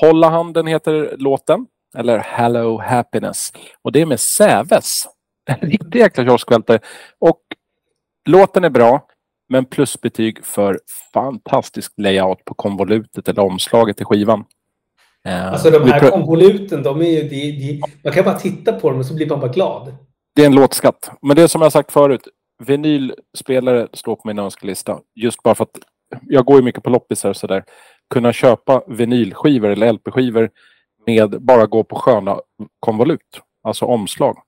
Hålla 0.00 0.28
handen 0.28 0.66
heter 0.66 1.14
låten. 1.18 1.66
Eller 1.96 2.18
Hello 2.18 2.80
Happiness. 2.80 3.52
Och 3.82 3.92
det 3.92 4.00
är 4.00 4.06
med 4.06 4.20
Säves. 4.20 5.02
En 5.48 5.68
riktig 5.68 5.98
jäkla 5.98 6.24
kioskvältare. 6.24 6.78
Och 7.18 7.40
låten 8.28 8.64
är 8.64 8.70
bra. 8.70 9.06
Men 9.48 9.64
plusbetyg 9.64 10.44
för 10.44 10.80
fantastisk 11.14 11.92
layout 11.96 12.44
på 12.44 12.54
konvolutet 12.54 13.28
eller 13.28 13.42
omslaget 13.42 13.96
till 13.96 14.06
skivan. 14.06 14.44
Eh, 15.26 15.52
Alltså 15.52 15.70
de 15.70 15.90
här 15.90 16.10
konvoluten, 16.10 16.82
de 16.82 17.00
är 17.00 17.06
ju... 17.10 17.22
De, 17.28 17.52
de, 17.52 17.82
man 18.04 18.12
kan 18.12 18.24
bara 18.24 18.38
titta 18.38 18.72
på 18.72 18.90
dem 18.90 18.98
och 18.98 19.06
så 19.06 19.14
blir 19.14 19.26
man 19.26 19.40
bara 19.40 19.50
glad. 19.52 19.96
Det 20.34 20.42
är 20.42 20.46
en 20.46 20.54
låtskatt. 20.54 21.10
Men 21.22 21.36
det 21.36 21.42
är 21.42 21.46
som 21.46 21.62
jag 21.62 21.72
sagt 21.72 21.92
förut. 21.92 22.28
Vinylspelare 22.64 23.88
står 23.92 24.16
på 24.16 24.22
min 24.24 24.38
önskelista. 24.38 24.98
Just 25.14 25.42
bara 25.42 25.54
för 25.54 25.64
att 25.64 25.78
jag 26.22 26.44
går 26.44 26.56
ju 26.56 26.62
mycket 26.62 26.82
på 26.82 26.90
loppisar 26.90 27.28
och 27.28 27.36
sådär. 27.36 27.64
Kunna 28.14 28.32
köpa 28.32 28.82
vinylskivor 28.86 29.70
eller 29.70 29.92
LP-skivor 29.92 30.50
med 31.06 31.42
bara 31.42 31.66
gå 31.66 31.84
på 31.84 31.96
sköna 31.96 32.40
konvolut. 32.80 33.40
Alltså 33.62 33.84
omslag. 33.84 34.38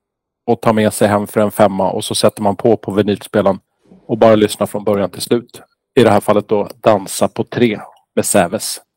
Och 0.47 0.61
ta 0.61 0.72
med 0.72 0.93
sig 0.93 1.09
hem 1.09 1.26
för 1.26 1.41
en 1.41 1.51
femma 1.51 1.91
och 1.91 2.05
så 2.05 2.14
sätter 2.14 2.43
man 2.43 2.57
på 2.57 2.76
på 2.76 2.93
vinylspelaren 2.93 3.59
och 4.07 4.18
bara 4.18 4.35
lyssna 4.35 4.66
från 4.66 4.85
början 4.85 5.11
till 5.11 5.22
slut. 5.22 5.62
I 6.01 6.03
det 6.03 6.11
här 6.11 6.20
fallet 6.20 6.49
då 6.49 6.68
Dansa 6.83 7.29
på 7.29 7.45
tre 7.45 7.81
med 8.14 8.24
Säves. 8.24 8.81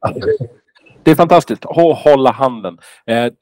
Det 1.02 1.10
är 1.10 1.14
fantastiskt. 1.14 1.64
Hå- 1.64 1.94
Hålla 1.94 2.30
handen. 2.32 2.78
Eh, 3.06 3.32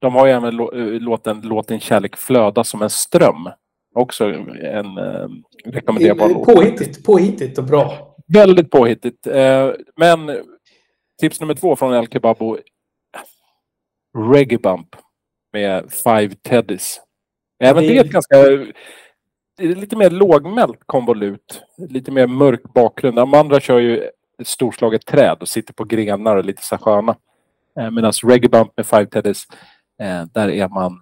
de 0.00 0.14
har 0.14 0.26
ju 0.26 0.32
även 0.32 0.60
eh, 0.60 1.00
låten 1.00 1.40
Låt 1.44 1.68
din 1.68 1.80
kärlek 1.80 2.16
flöda 2.16 2.64
som 2.64 2.82
en 2.82 2.90
ström. 2.90 3.48
Också 3.94 4.24
en 4.24 4.98
eh, 4.98 5.28
rekommenderbar 5.64 6.28
låt. 6.28 6.46
Påhittigt, 6.46 7.04
påhittigt 7.04 7.58
och 7.58 7.64
bra. 7.64 8.16
Väldigt 8.26 8.70
påhittigt. 8.70 9.26
Men 9.96 10.38
tips 11.20 11.40
nummer 11.40 11.54
två 11.54 11.76
från 11.76 11.94
El 11.94 12.08
Kebabo. 12.08 12.58
Reggae 14.32 14.58
Bump 14.58 14.96
med 15.52 15.92
Five 15.92 16.34
Teddies. 16.34 17.00
Även 17.62 17.82
Det- 17.82 17.88
det 17.88 17.98
är 17.98 18.04
ett 18.04 18.10
ganska... 18.10 18.36
Det 19.56 19.64
är 19.66 19.74
lite 19.74 19.96
mer 19.96 20.10
lågmält 20.10 20.78
konvolut. 20.86 21.62
Lite 21.88 22.10
mer 22.12 22.26
mörk 22.26 22.62
bakgrund. 22.62 23.16
De 23.16 23.34
andra 23.34 23.60
kör 23.60 23.78
ju 23.78 24.10
ett 24.40 24.46
storslaget 24.48 25.06
träd 25.06 25.36
och 25.40 25.48
sitter 25.48 25.72
på 25.72 25.84
grenar 25.84 26.36
och 26.36 26.44
lite 26.44 26.62
så 26.62 26.78
sköna. 26.78 27.16
Eh, 27.80 27.90
Medan 27.90 28.12
Reggae 28.12 28.48
Bump 28.48 28.72
med 28.76 28.86
Five 28.86 29.06
Teddies, 29.06 29.44
eh, 30.02 30.24
där 30.34 30.50
är 30.50 30.68
man... 30.68 31.00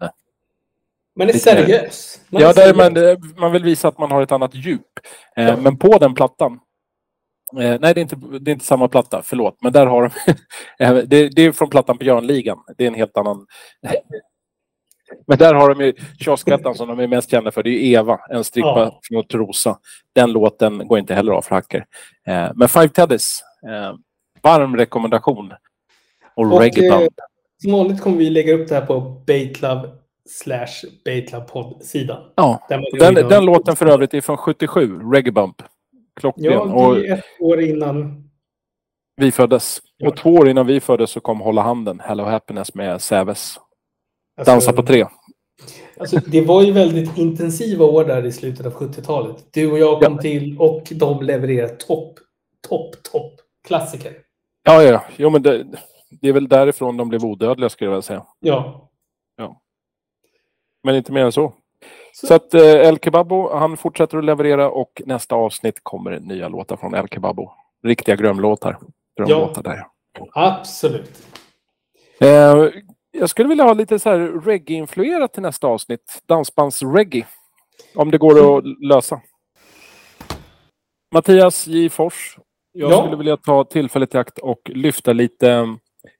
Man 1.16 1.28
är 1.28 1.32
Lite 1.32 1.38
seriös. 1.38 2.20
Man 2.28 2.42
Ja, 2.42 2.52
där 2.52 2.68
är 2.68 2.74
seriös. 2.74 3.18
man, 3.20 3.40
man 3.40 3.52
vill 3.52 3.64
visa 3.64 3.88
att 3.88 3.98
man 3.98 4.10
har 4.10 4.22
ett 4.22 4.32
annat 4.32 4.54
djup. 4.54 4.82
Eh, 5.36 5.48
Ja. 5.48 5.56
Men 5.56 5.78
på 5.78 5.98
den 5.98 6.14
plattan. 6.14 6.60
Eh, 7.60 7.80
nej, 7.80 7.94
det 7.94 8.00
är, 8.00 8.02
inte, 8.02 8.16
det 8.16 8.50
är 8.50 8.52
inte 8.52 8.64
samma 8.64 8.88
platta, 8.88 9.22
förlåt. 9.24 9.58
Men 9.62 9.72
där 9.72 9.86
har 9.86 10.02
de... 10.02 10.34
eh, 10.84 10.94
det, 10.94 11.28
det 11.28 11.42
är 11.42 11.52
från 11.52 11.70
plattan 11.70 11.96
Björnligan. 11.96 12.58
Det 12.76 12.84
är 12.84 12.88
en 12.88 12.94
helt 12.94 13.16
annan... 13.16 13.46
Men 15.26 15.38
där 15.38 15.54
har 15.54 15.74
de 15.74 15.84
ju 15.84 15.92
kioskettan 16.20 16.74
som 16.74 16.88
de 16.88 16.98
är 17.00 17.06
mest 17.06 17.30
kända 17.30 17.50
för. 17.50 17.62
Det 17.62 17.70
är 17.70 17.98
Eva, 18.00 18.18
en 18.30 18.44
strippa 18.44 18.68
Ja. 18.68 19.00
från 19.02 19.26
Trosa. 19.26 19.78
Den 20.12 20.32
låten 20.32 20.88
går 20.88 20.98
inte 20.98 21.14
heller 21.14 21.32
av 21.32 21.42
för 21.42 21.54
hacker. 21.54 21.84
Eh, 22.26 22.48
men 22.54 22.68
Five 22.68 22.88
Teddies, 22.88 23.40
eh, 23.68 23.94
varm 24.42 24.76
rekommendation. 24.76 25.52
Och, 26.36 26.44
Och, 26.52 26.60
Reggae 26.60 26.86
eh. 27.02 27.08
Som 27.62 27.72
vanligt 27.72 28.00
kommer 28.00 28.16
vi 28.16 28.30
lägga 28.30 28.54
upp 28.54 28.68
det 28.68 28.74
här 28.74 28.86
på 28.86 29.00
Baitlove 29.26 29.88
slash 30.28 30.88
Baitlove 31.04 31.44
podd-sidan. 31.44 32.22
Ja, 32.34 32.66
den, 32.68 32.80
och- 33.24 33.28
den 33.30 33.44
låten 33.44 33.76
för 33.76 33.86
övrigt 33.86 34.14
är 34.14 34.20
från 34.20 34.36
77, 34.36 35.00
Reggae 35.12 35.32
Bump. 35.32 35.62
Klockren. 36.20 36.44
Ja, 36.52 36.94
det 36.94 37.08
är 37.08 37.14
ett 37.14 37.24
år 37.40 37.60
innan. 37.60 38.24
vi 39.16 39.32
föddes. 39.32 39.78
Och 40.04 40.16
två 40.16 40.34
år 40.34 40.48
innan 40.48 40.66
vi 40.66 40.80
föddes 40.80 41.10
så 41.10 41.20
kom 41.20 41.40
Hålla 41.40 41.62
handen, 41.62 42.00
Hello 42.04 42.24
Happiness 42.24 42.74
med 42.74 43.00
Säves. 43.02 43.56
Alltså, 44.38 44.52
Dansa 44.52 44.72
på 44.72 44.82
tre. 44.82 45.06
Alltså, 46.00 46.20
det 46.26 46.40
var 46.40 46.62
ju 46.62 46.72
väldigt 46.72 47.18
intensiva 47.18 47.84
år 47.84 48.04
där 48.04 48.26
i 48.26 48.32
slutet 48.32 48.66
av 48.66 48.72
70-talet. 48.72 49.44
Du 49.52 49.70
och 49.72 49.78
jag 49.78 50.02
kom 50.02 50.18
till 50.18 50.58
och 50.58 50.82
de 50.90 51.22
levererade 51.22 51.74
topp, 51.74 52.18
topp, 52.68 53.02
topp 53.02 53.32
klassiker. 53.66 54.12
Ja, 54.62 54.82
ja. 54.82 55.04
Jo, 55.16 55.30
men 55.30 55.42
det, 55.42 55.66
det 56.20 56.28
är 56.28 56.32
väl 56.32 56.48
därifrån 56.48 56.96
de 56.96 57.08
blev 57.08 57.24
odödliga 57.24 57.68
skulle 57.68 57.86
jag 57.86 57.92
vilja 57.92 58.02
säga. 58.02 58.26
Ja. 58.40 58.90
Men 60.82 60.94
inte 60.96 61.12
mer 61.12 61.24
än 61.24 61.32
så. 61.32 61.52
Så- 62.12 62.26
Så 62.26 62.34
att 62.34 62.54
eh, 62.54 62.62
El 62.62 62.98
Kebabo, 62.98 63.50
han 63.56 63.76
fortsätter 63.76 64.18
att 64.18 64.24
leverera 64.24 64.70
och 64.70 65.02
nästa 65.06 65.34
avsnitt 65.34 65.80
kommer 65.82 66.20
nya 66.20 66.48
låtar 66.48 66.76
från 66.76 66.94
El 66.94 67.08
Kebabo. 67.08 67.50
Riktiga 67.84 68.16
drömlåtar. 68.16 68.78
Drömlåtar 69.16 69.62
där. 69.62 69.86
Absolut. 70.32 71.26
Eh, 72.20 72.64
jag 73.10 73.30
skulle 73.30 73.48
vilja 73.48 73.64
ha 73.64 73.72
lite 73.74 73.98
så 73.98 74.08
här 74.10 74.18
reggae-influerat 74.18 75.32
till 75.32 75.42
nästa 75.42 75.66
avsnitt. 75.66 76.22
Dansbands-reggae. 76.26 77.24
Om 77.94 78.10
det 78.10 78.18
går 78.18 78.58
att 78.58 78.64
lösa. 78.88 79.20
Mattias 81.14 81.66
J. 81.66 81.88
Fors. 81.90 82.38
Jag 82.72 82.92
Ja. 82.92 83.02
skulle 83.02 83.16
vilja 83.16 83.36
ta 83.36 83.64
tillfället 83.64 84.14
i 84.14 84.18
akt 84.18 84.38
och 84.38 84.60
lyfta 84.74 85.12
lite 85.12 85.50
eh, 85.52 85.66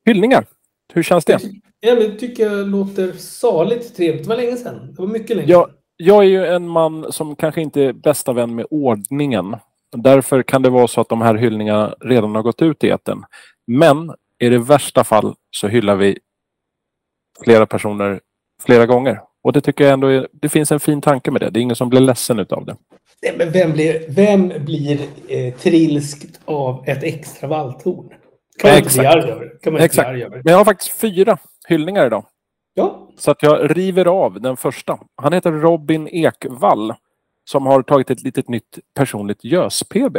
hyllningar. 0.05 0.47
Hur 0.95 1.03
känns 1.03 1.25
det? 1.25 1.39
Ja, 1.81 1.95
men 1.95 2.03
det 2.03 2.15
tycker 2.19 2.43
jag 2.51 2.69
låter 2.69 3.13
saligt 3.13 3.97
trevligt. 3.97 4.23
Det 4.23 4.29
var 4.29 4.37
länge 4.37 4.57
sedan. 4.57 4.95
Det 4.97 5.03
var 5.03 5.09
mycket 5.09 5.37
länge 5.37 5.49
Ja, 5.53 5.65
sedan. 5.67 5.75
jag 5.97 6.25
är 6.25 6.29
ju 6.29 6.47
en 6.47 6.69
man 6.69 7.13
som 7.13 7.37
kanske 7.37 7.61
inte 7.61 7.83
är 7.83 7.93
bästa 7.93 8.33
vän 8.33 8.55
med 8.55 8.67
ordningen. 8.71 9.57
Därför 9.97 10.43
kan 10.43 10.63
det 10.63 10.71
vara 10.71 10.89
så 10.89 11.01
att 11.01 11.09
de 11.09 11.21
här 11.23 11.35
hyllningarna 11.35 11.95
redan 12.01 12.35
har 12.35 12.43
gått 12.43 12.63
ut 12.63 12.85
i 12.85 12.91
etern. 12.91 13.25
Men 13.67 14.15
i 14.39 14.49
det 14.49 14.59
värsta 14.59 15.05
fall 15.05 15.35
så 15.51 15.69
hyllar 15.69 15.97
vi 15.97 16.19
flera 17.45 17.67
personer 17.67 18.21
flera 18.63 18.87
gånger. 18.87 19.21
Och 19.43 19.53
det 19.53 19.61
tycker 19.61 19.85
jag 19.85 19.93
ändå 19.93 20.07
är, 20.07 20.29
det 20.33 20.49
finns 20.49 20.73
en 20.73 20.81
fin 20.81 21.01
tanke 21.01 21.31
med 21.31 21.41
det. 21.41 21.51
Det 21.51 21.61
är 21.61 21.63
ingen 21.63 21.77
som 21.77 21.89
blir 21.89 22.01
ledsen 22.01 22.39
utav 22.39 22.65
det. 22.65 22.77
Nej, 23.23 23.35
men 23.39 23.53
vem 23.53 23.73
blir, 23.73 24.07
vem 24.09 24.49
blir 24.65 25.01
eh, 25.29 25.55
trilskt 25.55 26.41
av 26.45 26.85
ett 26.87 27.03
extra 27.03 27.49
valthorn? 27.49 28.09
Kan 28.59 28.71
man 28.71 28.79
inte 28.79 28.99
bli 28.99 29.07
Exakt. 29.07 29.17
arg 29.17 29.31
över. 29.31 29.53
Kan 29.63 29.73
man 29.73 29.83
inte 29.83 29.85
Exakt. 29.85 30.13
bli 30.13 30.25
arg. 30.25 30.31
Men 30.31 30.53
jag 30.53 30.57
har 30.57 30.65
faktiskt 30.65 31.01
fyra 31.01 31.39
hyllningar 31.69 32.07
idag. 32.07 32.25
Ja. 32.75 33.09
Så 33.19 33.31
att 33.31 33.43
jag 33.43 33.77
river 33.77 34.05
av 34.05 34.41
den 34.41 34.57
första. 34.57 34.99
Han 35.23 35.33
heter 35.33 35.53
Robin 35.53 36.09
Ekvall. 36.09 36.95
Som 37.45 37.67
har 37.67 37.83
tagit 37.83 38.11
ett 38.11 38.23
litet 38.23 38.49
nytt 38.49 38.79
personligt 38.95 39.45
gös-PB. 39.45 40.17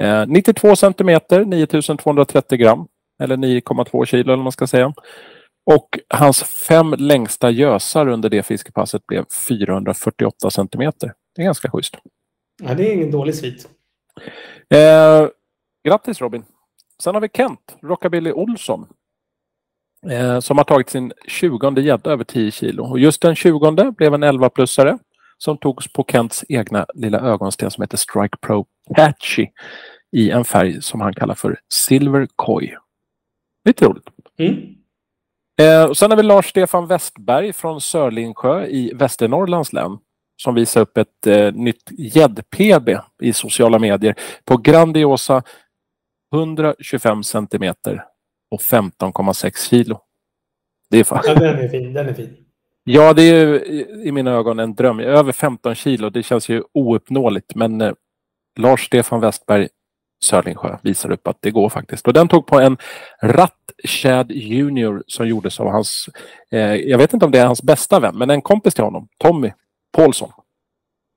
Eh, 0.00 0.26
92 0.26 0.76
centimeter, 0.76 1.44
9230 1.44 2.58
gram. 2.58 2.86
Eller 3.22 3.36
9,2 3.36 4.04
kilo 4.04 4.22
eller 4.22 4.36
vad 4.36 4.44
man 4.44 4.52
ska 4.52 4.66
säga. 4.66 4.94
Och 5.64 5.98
hans 6.08 6.42
fem 6.42 6.94
längsta 6.98 7.50
gösar 7.50 8.08
under 8.08 8.30
det 8.30 8.42
fiskepasset 8.42 9.06
blev 9.06 9.24
448 9.48 10.50
centimeter. 10.50 11.12
Det 11.36 11.42
är 11.42 11.44
ganska 11.44 11.70
schysst. 11.70 11.96
ja, 12.62 12.74
det 12.74 12.90
är 12.90 12.94
ingen 12.94 13.10
dålig 13.10 13.34
svit. 13.34 13.68
Eh, 14.74 15.28
grattis 15.88 16.20
Robin! 16.20 16.44
Sen 17.02 17.14
har 17.14 17.20
vi 17.20 17.28
Kent 17.28 17.76
Rockabilly 17.82 18.32
Olsson. 18.32 18.86
Eh, 20.10 20.40
som 20.40 20.58
har 20.58 20.64
tagit 20.64 20.90
sin 20.90 21.12
20 21.26 21.80
gädda 21.80 22.10
över 22.10 22.24
10 22.24 22.50
kilo. 22.50 22.84
Och 22.84 22.98
just 22.98 23.22
den 23.22 23.34
20 23.34 23.92
blev 23.92 24.14
en 24.14 24.24
11-plussare. 24.24 24.98
Som 25.38 25.58
togs 25.58 25.92
på 25.92 26.04
Kents 26.08 26.44
egna 26.48 26.86
lilla 26.94 27.20
ögonsten 27.20 27.70
som 27.70 27.82
heter 27.82 27.96
Strike 27.96 28.36
Pro 28.40 28.66
Patchy. 28.96 29.48
I 30.12 30.30
en 30.30 30.44
färg 30.44 30.82
som 30.82 31.00
han 31.00 31.14
kallar 31.14 31.34
för 31.34 31.60
Silver 31.74 32.28
Koi. 32.36 32.76
Lite 33.64 33.84
roligt. 33.84 34.04
Mm. 34.38 34.81
Eh, 35.60 35.84
och 35.84 35.96
sen 35.96 36.10
har 36.10 36.16
vi 36.16 36.22
Lars-Stefan 36.22 36.86
Westberg 36.86 37.52
från 37.52 37.80
Sörlingsjö 37.80 38.66
i 38.66 38.92
Västernorrlands 38.94 39.72
län. 39.72 39.98
Som 40.36 40.54
visar 40.54 40.80
upp 40.80 40.96
ett 40.98 41.26
eh, 41.26 41.52
nytt 41.52 41.90
gädd-PB 41.90 42.98
i 43.22 43.32
sociala 43.32 43.78
medier 43.78 44.14
på 44.44 44.56
grandiosa 44.56 45.42
125 46.34 47.22
centimeter 47.22 48.04
och 48.50 48.60
15,6 48.60 49.68
kilo. 49.70 50.00
Det 50.90 50.98
är, 50.98 51.04
fan, 51.04 51.22
Ja, 51.26 51.34
den 51.34 51.58
är 51.58 51.68
fin. 51.68 51.92
Den 51.92 52.08
är 52.08 52.14
fin. 52.14 52.36
Ja, 52.84 53.12
det 53.12 53.22
är 53.22 53.46
ju 53.46 53.60
i- 54.04 54.12
mina 54.12 54.30
ögon 54.30 54.58
en 54.58 54.74
dröm. 54.74 55.00
Över 55.00 55.32
15 55.32 55.74
kilo, 55.74 56.10
det 56.10 56.22
känns 56.22 56.48
ju 56.48 56.62
ouppnåeligt. 56.74 57.54
Men 57.54 57.80
eh, 57.80 57.92
Lars 58.58 58.86
Stefan 58.86 59.20
Westberg 59.20 59.68
Sörlingsjö 60.24 60.76
visar 60.82 61.10
upp 61.10 61.26
att 61.28 61.36
det 61.40 61.50
går 61.50 61.68
faktiskt. 61.68 62.06
Och 62.06 62.12
den 62.12 62.28
tog 62.28 62.46
på 62.46 62.60
en 62.60 62.76
Rattchad 63.22 64.32
Junior 64.32 65.02
som 65.06 65.28
gjordes 65.28 65.60
av 65.60 65.68
hans, 65.68 66.08
eh, 66.50 66.74
jag 66.74 66.98
vet 66.98 67.12
inte 67.12 67.26
om 67.26 67.32
det 67.32 67.38
är 67.38 67.46
hans 67.46 67.62
bästa 67.62 68.00
vän, 68.00 68.18
men 68.18 68.30
en 68.30 68.42
kompis 68.42 68.74
till 68.74 68.84
honom, 68.84 69.08
Tommy 69.18 69.52
Paulsson. 69.96 70.32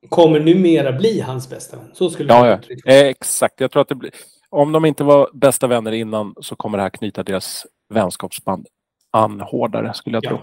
Kommer 0.10 0.40
numera 0.40 0.92
bli 0.92 1.22
hans 1.22 1.50
bästa 1.50 1.78
vän. 1.78 1.90
Så 1.94 2.10
skulle 2.10 2.34
Ja, 2.34 2.48
jag 2.48 2.60
ja. 2.70 2.94
Eh, 2.94 3.08
exakt. 3.08 3.60
Jag 3.60 3.72
tror 3.72 3.82
att 3.82 3.88
det 3.90 3.96
blir, 3.96 4.12
om 4.50 4.72
de 4.72 4.86
inte 4.86 5.04
var 5.04 5.30
bästa 5.34 5.68
vänner 5.68 5.92
innan 5.92 6.36
så 6.42 6.56
kommer 6.56 6.78
det 6.78 6.82
här 6.82 6.90
knyta 6.90 7.24
deras 7.24 7.66
vänskapsband 7.94 8.68
an 9.12 9.42
hårdare 9.42 9.94
skulle 9.94 10.16
jag 10.18 10.24
tro. 10.24 10.38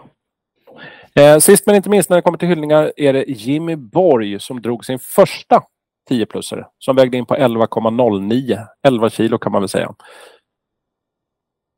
Ja. 1.14 1.22
Eh, 1.22 1.38
sist 1.38 1.66
men 1.66 1.76
inte 1.76 1.90
minst 1.90 2.10
när 2.10 2.16
det 2.16 2.22
kommer 2.22 2.38
till 2.38 2.48
hyllningar 2.48 2.92
är 2.96 3.12
det 3.12 3.24
Jimmy 3.28 3.76
Borg 3.76 4.40
som 4.40 4.62
drog 4.62 4.84
sin 4.84 4.98
första 4.98 5.62
10-plussare 6.10 6.66
som 6.78 6.96
vägde 6.96 7.16
in 7.16 7.26
på 7.26 7.34
11,09. 7.34 8.58
11 8.86 9.10
kilo 9.10 9.38
kan 9.38 9.52
man 9.52 9.62
väl 9.62 9.68
säga. 9.68 9.94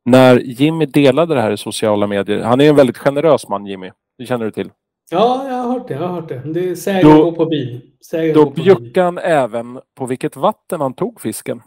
När 0.05 0.39
Jimmy 0.39 0.85
delade 0.85 1.35
det 1.35 1.41
här 1.41 1.51
i 1.51 1.57
sociala 1.57 2.07
medier, 2.07 2.39
han 2.43 2.61
är 2.61 2.69
en 2.69 2.75
väldigt 2.75 2.97
generös 2.97 3.47
man 3.49 3.65
Jimmy, 3.65 3.91
det 4.17 4.25
känner 4.25 4.45
du 4.45 4.51
till. 4.51 4.71
ja, 5.11 5.47
jag 5.47 5.53
har 5.55 5.71
hört 5.73 5.87
det. 5.87 5.93
Jag 5.93 6.01
har 6.07 6.21
hört 6.21 6.29
det. 6.29 6.41
det 6.53 6.69
är 6.69 6.75
sägen 6.75 7.03
Då- 7.09 7.31
på 7.31 7.45
bil. 7.45 7.81
Sägen 8.09 8.35
Då 8.35 8.49
bjuckade 8.49 9.01
han 9.05 9.17
även 9.17 9.79
på 9.95 10.05
vilket 10.05 10.35
vatten 10.35 10.81
han 10.81 10.93
tog 10.93 11.21
fisken. 11.21 11.61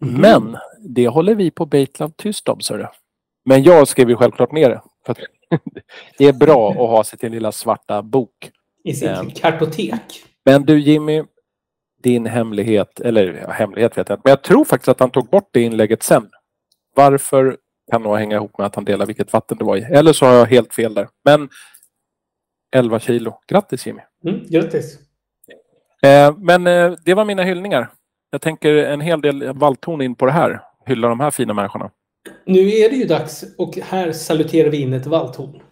Mhm. 0.00 0.20
Men 0.20 0.56
det 0.88 1.08
håller 1.08 1.34
vi 1.34 1.50
på 1.50 1.66
Baitlove 1.66 2.12
tyst 2.16 2.48
om, 2.48 2.60
så 2.60 2.88
Men 3.44 3.62
jag 3.62 3.88
skrev 3.88 4.10
ju 4.10 4.16
självklart 4.16 4.52
ner 4.52 4.70
det. 4.70 4.82
För 5.06 5.16
det 6.18 6.24
är 6.24 6.32
bra 6.32 6.70
att 6.70 6.76
ha 6.76 7.04
sin 7.04 7.32
lilla 7.32 7.52
svarta 7.52 8.02
bok. 8.02 8.50
I 8.84 8.94
sitt 8.94 9.08
Ehm. 9.08 9.30
kartotek. 9.30 10.00
Men 10.44 10.62
du 10.62 10.78
Jimmy, 10.80 11.22
din 12.02 12.26
hemlighet, 12.26 13.00
eller 13.00 13.42
ja, 13.46 13.50
hemlighet 13.50 13.98
vet 13.98 14.08
jag 14.08 14.14
inte, 14.14 14.22
men 14.24 14.30
jag 14.30 14.42
tror 14.42 14.64
faktiskt 14.64 14.88
att 14.88 15.00
han 15.00 15.10
tog 15.10 15.28
bort 15.28 15.48
det 15.52 15.60
inlägget 15.60 16.02
sen. 16.02 16.28
Varför 16.94 17.56
kan 17.90 18.02
nog 18.02 18.16
hänga 18.16 18.36
ihop 18.36 18.58
med 18.58 18.66
att 18.66 18.74
han 18.74 18.84
delar 18.84 19.06
vilket 19.06 19.32
vatten 19.32 19.58
det 19.58 19.64
var 19.64 19.76
i. 19.76 19.82
Eller 19.82 20.12
så 20.12 20.26
har 20.26 20.32
jag 20.32 20.46
helt 20.46 20.74
fel 20.74 20.94
där. 20.94 21.08
Men 21.24 21.48
11 22.76 23.00
kilo. 23.00 23.38
Grattis 23.48 23.86
Jimmy! 23.86 24.00
Mm, 24.24 24.46
grattis. 24.48 24.98
Eh, 26.02 26.36
men 26.38 26.66
eh, 26.66 26.92
det 27.04 27.14
var 27.14 27.24
mina 27.24 27.42
hyllningar. 27.42 27.90
Jag 28.30 28.40
tänker 28.40 28.74
en 28.74 29.00
hel 29.00 29.20
del 29.20 29.52
vallton 29.52 30.02
in 30.02 30.14
på 30.14 30.26
det 30.26 30.32
här. 30.32 30.62
Hylla 30.86 31.08
de 31.08 31.20
här 31.20 31.30
fina 31.30 31.54
människorna. 31.54 31.90
Nu 32.46 32.58
är 32.58 32.90
det 32.90 32.96
ju 32.96 33.04
dags 33.04 33.44
och 33.58 33.76
här 33.76 34.12
saluterar 34.12 34.70
vi 34.70 34.80
in 34.80 34.92
ett 34.92 35.06
valthorn. 35.06 35.62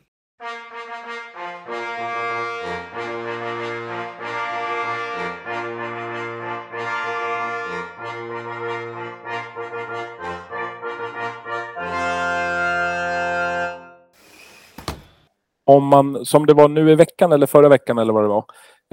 Om 15.70 15.86
man, 15.86 16.26
som 16.26 16.46
det 16.46 16.54
var 16.54 16.68
nu 16.68 16.90
i 16.90 16.94
veckan 16.94 17.32
eller 17.32 17.46
förra 17.46 17.68
veckan 17.68 17.98
eller 17.98 18.12
vad 18.12 18.24
det 18.24 18.28
var. 18.28 18.44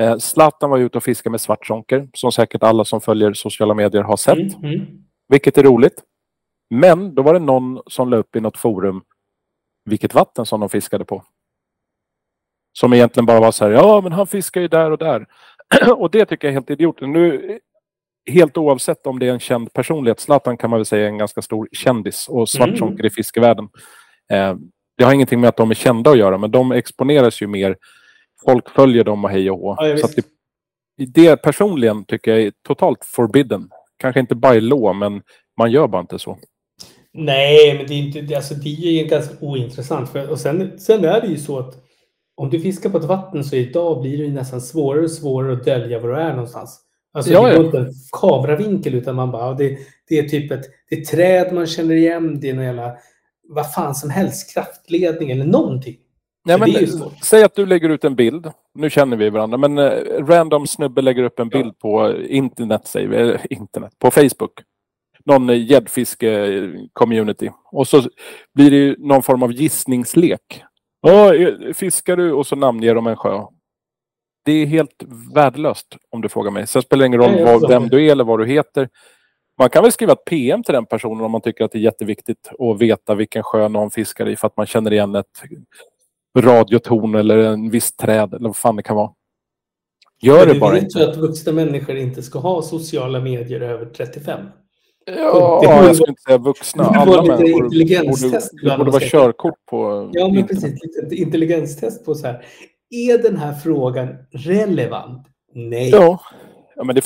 Eh, 0.01 0.17
Zlatan 0.17 0.69
var 0.69 0.77
ute 0.77 0.97
och 0.97 1.03
fiskade 1.03 1.31
med 1.31 1.41
svartsonker. 1.41 2.09
Som 2.13 2.31
säkert 2.31 2.63
alla 2.63 2.85
som 2.85 3.01
följer 3.01 3.33
sociala 3.33 3.73
medier 3.73 4.03
har 4.03 4.17
sett. 4.17 4.37
Mm, 4.37 4.73
mm. 4.73 4.85
Vilket 5.29 5.57
är 5.57 5.63
roligt. 5.63 6.03
Men 6.69 7.15
då 7.15 7.21
var 7.21 7.33
det 7.33 7.39
någon 7.39 7.81
som 7.87 8.09
la 8.09 8.17
upp 8.17 8.35
i 8.35 8.39
något 8.39 8.57
forum 8.57 9.01
vilket 9.85 10.13
vatten 10.13 10.45
som 10.45 10.59
de 10.59 10.69
fiskade 10.69 11.05
på. 11.05 11.23
Som 12.73 12.93
egentligen 12.93 13.25
bara 13.25 13.39
var 13.39 13.51
så 13.51 13.65
här, 13.65 13.71
ja 13.71 14.01
men 14.01 14.11
han 14.11 14.27
fiskar 14.27 14.61
ju 14.61 14.67
där 14.67 14.91
och 14.91 14.97
där. 14.97 15.25
och 15.97 16.11
det 16.11 16.25
tycker 16.25 16.47
jag 16.47 16.51
är 16.51 16.55
helt 16.55 16.69
idiotiskt. 16.69 17.09
Nu, 17.09 17.59
helt 18.31 18.57
oavsett 18.57 19.07
om 19.07 19.19
det 19.19 19.27
är 19.27 19.33
en 19.33 19.39
känd 19.39 19.73
personlighet, 19.73 20.19
Zlatan 20.19 20.57
kan 20.57 20.69
man 20.69 20.79
väl 20.79 20.85
säga 20.85 21.03
är 21.03 21.07
en 21.07 21.17
ganska 21.17 21.41
stor 21.41 21.69
kändis 21.71 22.27
och 22.29 22.49
svartsonker 22.49 23.05
i 23.05 23.09
fiskevärlden. 23.09 23.69
Eh, 24.31 24.55
det 24.97 25.03
har 25.03 25.13
ingenting 25.13 25.39
med 25.39 25.47
att 25.47 25.57
de 25.57 25.71
är 25.71 25.75
kända 25.75 26.11
att 26.11 26.17
göra, 26.17 26.37
men 26.37 26.51
de 26.51 26.71
exponeras 26.71 27.41
ju 27.41 27.47
mer. 27.47 27.75
Folk 28.45 28.69
följer 28.69 29.03
dem 29.03 29.25
och 29.25 29.31
hej 29.31 29.51
och 29.51 29.59
hå. 29.59 29.75
Ja, 29.79 29.97
så 29.97 30.07
det, 30.97 31.05
det 31.05 31.41
personligen 31.41 32.05
tycker 32.05 32.31
jag 32.31 32.41
är 32.41 32.51
totalt 32.67 33.05
forbidden. 33.05 33.69
Kanske 33.97 34.19
inte 34.19 34.35
by 34.35 34.61
law, 34.61 34.95
men 34.95 35.21
man 35.57 35.71
gör 35.71 35.87
bara 35.87 36.01
inte 36.01 36.19
så. 36.19 36.37
Nej, 37.13 37.77
men 37.77 37.87
det 37.87 37.93
är 37.93 38.19
inte, 38.19 38.35
alltså, 38.35 38.53
det 38.53 38.69
är 38.69 39.03
ju 39.03 39.07
ganska 39.07 39.35
ointressant. 39.45 40.09
För, 40.09 40.29
och 40.29 40.39
sen, 40.39 40.79
sen 40.79 41.05
är 41.05 41.21
det 41.21 41.27
ju 41.27 41.37
så 41.37 41.59
att 41.59 41.75
om 42.35 42.49
du 42.49 42.59
fiskar 42.59 42.89
på 42.89 42.97
ett 42.97 43.03
vatten 43.03 43.43
så 43.43 43.55
idag 43.55 44.01
blir 44.01 44.17
det 44.17 44.29
nästan 44.29 44.61
svårare 44.61 45.03
och 45.03 45.11
svårare 45.11 45.53
att 45.53 45.65
dölja 45.65 45.99
var 45.99 46.09
du 46.09 46.15
är 46.15 46.31
någonstans. 46.31 46.79
Alltså 47.13 47.31
Ja, 47.31 47.47
det 47.47 47.55
går 47.55 47.65
inte 47.65 47.77
en 47.77 47.93
kameravinkel 48.11 48.95
utan 48.95 49.15
man 49.15 49.31
bara, 49.31 49.53
det, 49.53 49.77
det 50.09 50.19
är 50.19 50.23
typ 50.23 50.51
ett, 50.51 50.65
det 50.89 50.95
är 50.95 51.05
träd 51.05 51.53
man 51.53 51.67
känner 51.67 51.95
igen, 51.95 52.39
det 52.39 52.49
är 52.49 52.53
någon 52.53 52.65
jävla, 52.65 52.97
vad 53.49 53.73
fan 53.73 53.95
som 53.95 54.09
helst, 54.09 54.53
kraftledning 54.53 55.31
eller 55.31 55.45
någonting. 55.45 55.97
Så 56.49 56.57
men, 56.57 56.69
säg 57.23 57.43
att 57.43 57.55
du 57.55 57.65
lägger 57.65 57.89
ut 57.89 58.03
en 58.03 58.15
bild. 58.15 58.51
Nu 58.73 58.89
känner 58.89 59.17
vi 59.17 59.29
varandra, 59.29 59.57
men 59.57 59.77
eh, 59.77 59.91
random 60.25 60.67
snubbe 60.67 61.01
lägger 61.01 61.23
upp 61.23 61.39
en 61.39 61.49
bild 61.49 61.79
på 61.79 62.17
internet, 62.21 62.87
säger 62.87 63.07
vi, 63.07 63.31
eh, 63.31 63.39
internet, 63.49 63.93
på 63.99 64.11
Facebook. 64.11 64.51
Någon 65.25 65.49
eh, 65.49 65.71
gäddfiske-community. 65.71 67.51
Och 67.71 67.87
så 67.87 68.01
blir 68.53 68.71
det 68.71 68.77
ju 68.77 68.95
någon 68.99 69.23
form 69.23 69.43
av 69.43 69.51
gissningslek. 69.51 70.63
Ja, 71.01 71.35
eh, 71.35 71.73
fiskar 71.73 72.17
du? 72.17 72.31
Och 72.31 72.47
så 72.47 72.55
namnger 72.55 72.95
de 72.95 73.07
en 73.07 73.15
sjö. 73.15 73.41
Det 74.45 74.51
är 74.51 74.65
helt 74.65 75.03
värdelöst 75.35 75.87
om 76.11 76.21
du 76.21 76.29
frågar 76.29 76.51
mig. 76.51 76.67
Sen 76.67 76.81
spelar 76.81 77.01
det 77.01 77.07
ingen 77.07 77.21
roll 77.21 77.43
vad, 77.43 77.69
vem 77.69 77.87
du 77.87 78.05
är 78.05 78.11
eller 78.11 78.23
vad 78.23 78.39
du 78.39 78.45
heter. 78.45 78.89
Man 79.59 79.69
kan 79.69 79.83
väl 79.83 79.91
skriva 79.91 80.13
ett 80.13 80.25
PM 80.25 80.63
till 80.63 80.73
den 80.73 80.85
personen 80.85 81.21
om 81.25 81.31
man 81.31 81.41
tycker 81.41 81.63
att 81.65 81.71
det 81.71 81.77
är 81.77 81.81
jätteviktigt 81.81 82.49
att 82.59 82.81
veta 82.81 83.15
vilken 83.15 83.43
sjö 83.43 83.67
någon 83.69 83.91
fiskar 83.91 84.27
i 84.27 84.35
för 84.35 84.47
att 84.47 84.57
man 84.57 84.65
känner 84.65 84.93
igen 84.93 85.15
ett 85.15 85.41
radiotorn 86.39 87.15
eller 87.15 87.37
en 87.37 87.69
viss 87.69 87.95
träd 87.95 88.33
eller 88.33 88.47
vad 88.49 88.57
fan 88.57 88.75
det 88.75 88.83
kan 88.83 88.95
vara. 88.95 89.11
Gör 90.21 90.37
Men 90.37 90.47
det 90.47 90.53
du 90.53 90.59
bara 90.59 90.73
vet 90.73 90.83
inte. 90.83 90.99
ju 90.99 91.05
att 91.09 91.17
vuxna 91.17 91.51
människor 91.51 91.95
inte 91.95 92.23
ska 92.23 92.39
ha 92.39 92.61
sociala 92.61 93.19
medier 93.19 93.61
över 93.61 93.85
35. 93.85 94.39
Ja, 95.05 95.61
jag 95.63 95.95
skulle 95.95 96.09
inte 96.09 96.21
säga 96.21 96.37
vuxna. 96.37 96.83
Alla 96.83 97.23
människor 97.23 97.61
borde, 97.61 97.83
det 97.83 98.77
borde 98.77 98.83
de 98.83 98.91
vara 98.91 99.03
körkort 99.03 99.65
på 99.65 100.09
Ja, 100.13 100.27
men 100.27 100.37
internet. 100.37 100.47
precis. 100.47 100.79
Lite 101.01 101.15
intelligenstest 101.15 102.05
på 102.05 102.15
så 102.15 102.27
här. 102.27 102.45
Är 102.89 103.17
den 103.17 103.37
här 103.37 103.53
frågan 103.53 104.15
relevant? 104.31 105.27
Nej. 105.53 105.89
Ja. 105.89 106.19
ja 106.75 106.83
men 106.83 106.95
det 106.95 107.01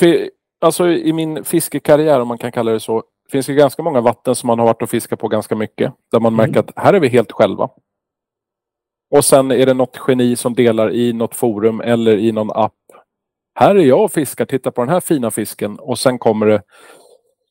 alltså 0.62 0.88
i 0.88 1.12
min 1.12 1.44
fiskekarriär, 1.44 2.20
om 2.20 2.28
man 2.28 2.38
kan 2.38 2.52
kalla 2.52 2.72
det 2.72 2.80
så, 2.80 3.02
finns 3.32 3.46
det 3.46 3.54
ganska 3.54 3.82
många 3.82 4.00
vatten 4.00 4.34
som 4.34 4.46
man 4.46 4.58
har 4.58 4.66
varit 4.66 4.82
och 4.82 4.90
fiskat 4.90 5.18
på 5.20 5.28
ganska 5.28 5.54
mycket. 5.56 5.92
Där 6.12 6.20
man 6.20 6.34
Mm. 6.34 6.46
märker 6.46 6.60
att 6.60 6.72
här 6.84 6.94
är 6.94 7.00
vi 7.00 7.08
helt 7.08 7.32
själva. 7.32 7.68
Och 9.10 9.24
sen 9.24 9.50
är 9.50 9.66
det 9.66 9.74
något 9.74 9.98
geni 10.08 10.36
som 10.36 10.54
delar 10.54 10.90
i 10.94 11.12
något 11.12 11.34
forum 11.34 11.80
eller 11.80 12.16
i 12.18 12.32
någon 12.32 12.50
app. 12.50 12.72
Här 13.54 13.74
är 13.74 13.80
jag 13.84 14.04
och 14.04 14.12
fiskar, 14.12 14.44
titta 14.44 14.70
på 14.70 14.80
den 14.80 14.88
här 14.88 15.00
fina 15.00 15.30
fisken. 15.30 15.78
Och 15.78 15.98
sen 15.98 16.18
kommer 16.18 16.46
det 16.46 16.62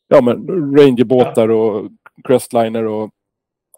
ja, 0.07 0.21
men 0.21 0.47
rangerbåtar 0.77 1.49
och 1.49 1.89
crestliner 2.27 2.83
och 2.85 3.09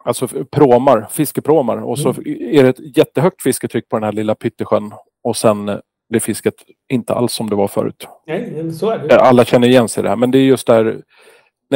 alltså 0.03 0.27
pråmar, 0.51 1.07
fiskepråmar. 1.11 1.77
Och 1.77 1.99
så 1.99 2.09
är 2.25 2.63
det 2.63 2.69
ett 2.69 2.97
jättehögt 2.97 3.41
fisketryck 3.41 3.89
på 3.89 3.95
den 3.95 4.03
här 4.03 4.11
lilla 4.11 4.35
pyttesjön. 4.35 4.93
Och 5.23 5.37
sen 5.37 5.81
blir 6.09 6.19
fisket 6.19 6.53
inte 6.89 7.13
alls 7.13 7.33
som 7.33 7.49
det 7.49 7.55
var 7.55 7.67
förut. 7.67 8.07
Nej, 8.27 8.71
så 8.73 8.89
är 8.89 8.97
det. 8.97 9.19
Alla 9.19 9.45
känner 9.45 9.67
igen 9.67 9.89
sig 9.89 10.01
i 10.01 10.03
det 10.03 10.09
här, 10.09 10.15
men 10.15 10.31
det 10.31 10.37
är 10.37 10.43
just 10.43 10.67
där 10.67 11.01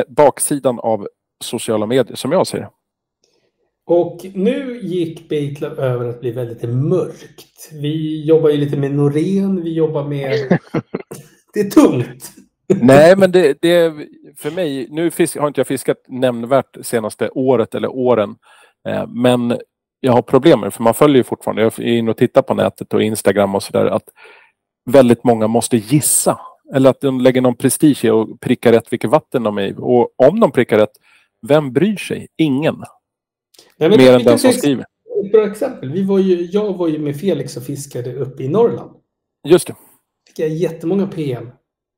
baksidan 0.08 0.80
av 0.80 1.08
sociala 1.44 1.86
medier 1.86 2.16
som 2.16 2.32
jag 2.32 2.48
ser 2.48 2.60
det. 2.60 2.70
Och 3.86 4.26
nu 4.34 4.80
gick 4.84 5.30
Baitlove 5.30 5.82
över 5.82 6.10
att 6.10 6.20
bli 6.22 6.32
väldigt 6.32 6.70
mörkt. 6.70 7.70
Vi 7.74 8.26
jobbar 8.26 8.50
ju 8.50 8.58
lite 8.58 8.78
med 8.78 8.92
Norén, 8.92 9.64
vi 9.64 9.74
jobbar 9.74 10.04
med... 10.04 10.32
det 11.54 11.60
är 11.60 11.70
tungt. 11.70 12.32
Nej, 12.68 13.16
men 13.18 13.32
det, 13.32 13.58
det 13.62 13.94
för 14.38 14.52
mig, 14.52 14.88
nu 14.90 15.12
fisk, 15.12 15.38
har 15.38 15.48
inte 15.48 15.60
jag 15.60 15.68
fiskat 15.68 15.98
nämnvärt 16.08 16.78
senaste 16.82 17.30
året 17.30 17.76
eller 17.76 17.96
åren. 17.96 18.36
Eh, 18.88 19.08
men 19.08 19.58
jag 20.00 20.14
har 20.14 20.22
problem 20.22 20.60
med 20.60 20.68
det, 20.68 20.72
för 20.72 20.84
man 20.84 20.93
följer 20.93 21.18
ju 21.18 21.24
fortfarande, 21.24 21.62
jag 21.62 21.80
är 21.80 21.84
inne 21.84 22.12
och 22.12 22.18
tittar 22.18 22.41
på 22.41 22.54
nätet 22.54 22.93
och 22.93 23.04
Instagram 23.04 23.56
och 23.56 23.64
sådär, 23.64 23.86
att 23.86 24.10
väldigt 24.86 25.24
många 25.24 25.48
måste 25.48 25.78
gissa. 25.78 26.39
Eller 26.74 26.89
att 26.89 27.02
de 27.02 27.22
lägger 27.22 27.41
någon 27.41 27.56
prestige 27.56 28.06
i 28.06 28.10
och 28.10 28.39
prickar 28.39 28.72
rätt 28.72 28.93
vilket 28.93 29.10
vatten 29.10 29.43
de 29.43 29.58
är 29.58 29.62
i. 29.62 29.74
Och 29.78 30.10
om 30.18 30.39
de 30.39 30.52
prickar 30.52 30.78
rätt, 30.78 30.91
vem 31.48 31.74
bryr 31.74 31.98
sig? 31.98 32.28
Ingen. 32.38 32.84
Nej, 33.78 33.89
Mer 33.89 34.14
än 34.14 34.24
den 34.24 34.39
som 34.39 34.52
skriver. 34.52 34.86
Ett 35.26 35.32
bra 35.32 35.48
exempel. 35.48 35.91
Vi 35.91 36.04
var 36.04 36.20
ju, 36.20 36.45
jag 36.45 36.74
var 36.74 36.88
ju 36.88 37.00
med 37.00 37.20
Felix 37.20 37.58
och 37.58 37.64
fiskade 37.64 38.14
uppe 38.14 38.43
i 38.43 38.48
Norrland. 38.48 38.91
Just 39.48 39.68
det, 39.68 39.76
Fick 40.28 40.39
jag 40.39 40.50
jättemånga 40.50 41.08
PM. 41.08 41.50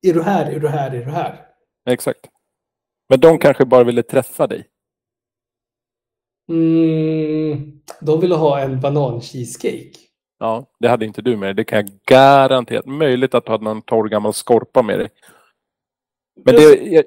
Är 0.07 0.13
du 0.13 0.23
här? 0.23 0.51
Är 0.51 0.59
du 0.59 0.67
här? 0.67 0.91
Är 0.91 1.05
du 1.05 1.11
här? 1.11 1.45
exakt. 1.89 2.19
Men 3.09 3.19
de 3.19 3.37
kanske 3.37 3.65
bara 3.65 3.83
ville 3.83 4.03
träffa 4.03 4.47
dig. 4.47 4.65
Mm, 6.49 7.71
de 8.01 8.19
ville 8.21 8.35
ha 8.35 8.59
en 8.59 8.79
banan-cheesecake. 8.81 9.91
Ja, 10.39 10.65
det 10.79 10.87
hade 10.87 11.05
inte 11.05 11.21
du 11.21 11.37
med 11.37 11.47
dig. 11.47 11.53
Det 11.53 11.63
kan 11.63 11.77
jag 11.77 11.89
garantera. 12.07 12.81
Möjligt 12.85 13.33
att 13.35 13.45
du 13.45 13.51
hade 13.51 13.63
någon 13.63 13.81
torr 13.81 14.09
gammal 14.09 14.33
skorpa 14.33 14.81
med 14.81 14.99
dig. 14.99 15.09
Men 16.45 16.55
det, 16.55 17.03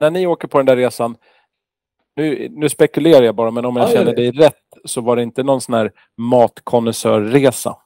när 0.00 0.10
ni 0.10 0.26
åker 0.26 0.48
på 0.48 0.58
den 0.58 0.66
där 0.66 0.76
resan, 0.76 1.16
nu, 2.16 2.48
nu 2.50 2.68
spekulerar 2.68 3.22
jag 3.22 3.34
bara, 3.34 3.50
men 3.50 3.64
om 3.64 3.76
jag 3.76 3.88
Ja, 3.88 3.92
känner 3.92 4.14
det. 4.14 4.30
dig 4.30 4.30
rätt 4.30 4.54
så 4.84 5.00
var 5.00 5.16
det 5.16 5.22
inte 5.22 5.42
någon 5.42 5.60
sån 5.60 5.74
här 5.74 5.92
matkonnässörresa. 6.16 7.76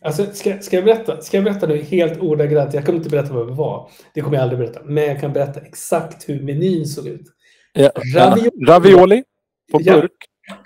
Alltså, 0.00 0.26
ska, 0.32 0.58
ska, 0.60 0.76
jag 0.76 0.84
berätta? 0.84 1.20
ska 1.20 1.36
jag 1.36 1.44
berätta 1.44 1.66
nu 1.66 1.76
helt 1.82 2.20
ordagrant? 2.20 2.74
Jag 2.74 2.86
kommer 2.86 2.98
inte 2.98 3.10
berätta 3.10 3.34
vad 3.34 3.46
det 3.46 3.52
var. 3.52 3.90
Det 4.14 4.20
kommer 4.20 4.36
jag 4.36 4.42
aldrig 4.42 4.58
berätta. 4.58 4.80
Men 4.84 5.04
jag 5.04 5.20
kan 5.20 5.32
berätta 5.32 5.60
exakt 5.60 6.28
hur 6.28 6.42
menyn 6.42 6.86
såg 6.86 7.06
ut. 7.06 7.26
Ja, 7.72 7.90
Ravioli. 8.16 8.50
Ravioli 8.66 9.24
på 9.72 9.78
burk. 9.78 10.12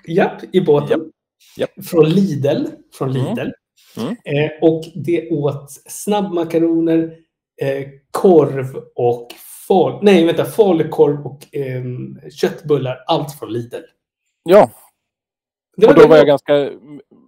Japp, 0.07 0.41
i 0.51 0.61
båten. 0.61 1.11
Japp. 1.57 1.85
Från 1.85 2.09
Lidl. 2.09 2.65
Från 2.93 3.09
Mm. 3.09 3.25
Lidl. 3.25 3.49
Mm. 3.97 4.09
Eh, 4.09 4.51
och 4.61 4.83
det 4.95 5.29
åt 5.29 5.71
snabbmakaroner, 5.71 7.17
eh, 7.61 7.87
korv 8.11 8.83
och 8.95 9.27
fol... 9.67 9.99
Nej, 10.01 10.25
vänta. 10.25 10.45
Falukorv 10.45 11.25
och 11.25 11.55
eh, 11.55 11.83
köttbullar. 12.31 13.03
Allt 13.07 13.39
från 13.39 13.53
Lidl. 13.53 13.81
Ja, 14.43 14.71
Det 15.77 15.87
och 15.87 15.95
då 15.95 16.01
det 16.01 16.07
var 16.07 16.17
jag 16.17 16.27
ganska, 16.27 16.69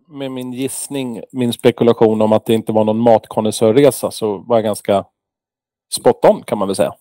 med 0.07 0.31
min 0.31 0.53
gissning, 0.53 1.21
min 1.31 1.53
spekulation 1.53 2.21
om 2.21 2.33
att 2.33 2.45
det 2.45 2.53
inte 2.53 2.71
var 2.71 2.83
någon 2.83 2.99
matkonnässörresa, 2.99 4.11
så 4.11 4.37
var 4.37 4.57
jag 4.57 4.63
ganska 4.63 5.05
spot 5.95 6.25
on 6.25 6.43
kan 6.43 6.57
man 6.57 6.67
väl 6.67 6.75
säga. 6.75 6.93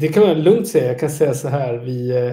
Det 0.00 0.08
kan 0.08 0.22
man 0.26 0.42
lugnt 0.42 0.68
säga. 0.68 0.86
Jag 0.86 1.00
kan 1.00 1.10
säga 1.10 1.34
så 1.34 1.48
här. 1.48 1.74
Vi, 1.74 2.10
eh, 2.16 2.32